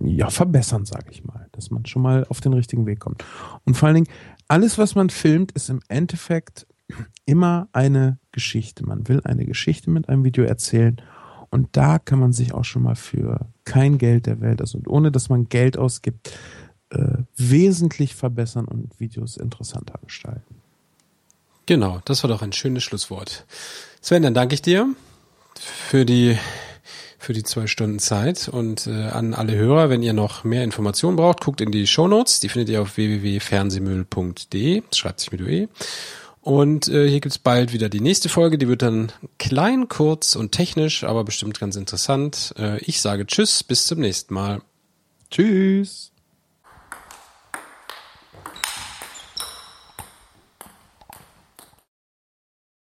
ja 0.01 0.29
verbessern, 0.29 0.85
sage 0.85 1.11
ich 1.11 1.25
mal, 1.25 1.47
dass 1.51 1.71
man 1.71 1.85
schon 1.85 2.01
mal 2.01 2.25
auf 2.29 2.41
den 2.41 2.53
richtigen 2.53 2.85
Weg 2.85 2.99
kommt. 2.99 3.23
Und 3.65 3.75
vor 3.75 3.87
allen 3.87 3.95
Dingen 3.95 4.09
alles, 4.47 4.77
was 4.77 4.95
man 4.95 5.09
filmt, 5.09 5.51
ist 5.51 5.69
im 5.69 5.81
Endeffekt 5.87 6.65
immer 7.25 7.67
eine 7.71 8.17
Geschichte. 8.31 8.85
Man 8.85 9.07
will 9.07 9.21
eine 9.23 9.45
Geschichte 9.45 9.89
mit 9.91 10.09
einem 10.09 10.23
Video 10.23 10.43
erzählen 10.43 10.99
und 11.49 11.69
da 11.73 11.99
kann 11.99 12.19
man 12.19 12.31
sich 12.31 12.53
auch 12.53 12.65
schon 12.65 12.83
mal 12.83 12.95
für 12.95 13.47
kein 13.65 13.97
Geld 13.97 14.25
der 14.25 14.41
Welt, 14.41 14.61
also 14.61 14.79
ohne 14.87 15.11
dass 15.11 15.29
man 15.29 15.49
Geld 15.49 15.77
ausgibt, 15.77 16.37
äh, 16.89 17.17
wesentlich 17.35 18.15
verbessern 18.15 18.65
und 18.65 18.99
Videos 18.99 19.37
interessanter 19.37 19.99
gestalten. 20.03 20.55
Genau, 21.69 22.01
das 22.03 22.23
war 22.23 22.29
doch 22.29 22.41
ein 22.41 22.51
schönes 22.51 22.81
Schlusswort. 22.83 23.45
Sven, 24.01 24.23
dann 24.23 24.33
danke 24.33 24.55
ich 24.55 24.63
dir 24.63 24.87
für 25.53 26.03
die 26.03 26.35
für 27.19 27.33
die 27.33 27.43
zwei 27.43 27.67
Stunden 27.67 27.99
Zeit 27.99 28.49
und 28.49 28.87
äh, 28.87 29.09
an 29.09 29.35
alle 29.35 29.53
Hörer, 29.53 29.91
wenn 29.91 30.01
ihr 30.01 30.13
noch 30.13 30.43
mehr 30.43 30.63
Informationen 30.63 31.15
braucht, 31.15 31.41
guckt 31.41 31.61
in 31.61 31.71
die 31.71 31.85
Show 31.85 32.07
Notes. 32.07 32.39
Die 32.39 32.49
findet 32.49 32.69
ihr 32.69 32.81
auf 32.81 32.97
www.fernsehmüll.de. 32.97 34.81
Schreibt 34.95 35.19
sich 35.19 35.31
mit 35.31 35.41
UE. 35.41 35.67
Und 36.41 36.87
äh, 36.87 37.07
hier 37.07 37.19
gibt's 37.19 37.37
bald 37.37 37.71
wieder 37.71 37.87
die 37.87 38.01
nächste 38.01 38.29
Folge. 38.29 38.57
Die 38.57 38.67
wird 38.67 38.81
dann 38.81 39.11
klein, 39.37 39.89
kurz 39.89 40.35
und 40.35 40.51
technisch, 40.51 41.03
aber 41.03 41.23
bestimmt 41.23 41.59
ganz 41.59 41.75
interessant. 41.75 42.51
Äh, 42.57 42.79
ich 42.79 42.99
sage 42.99 43.27
Tschüss, 43.27 43.63
bis 43.63 43.85
zum 43.85 43.99
nächsten 43.99 44.33
Mal. 44.33 44.63
Tschüss. 45.29 46.08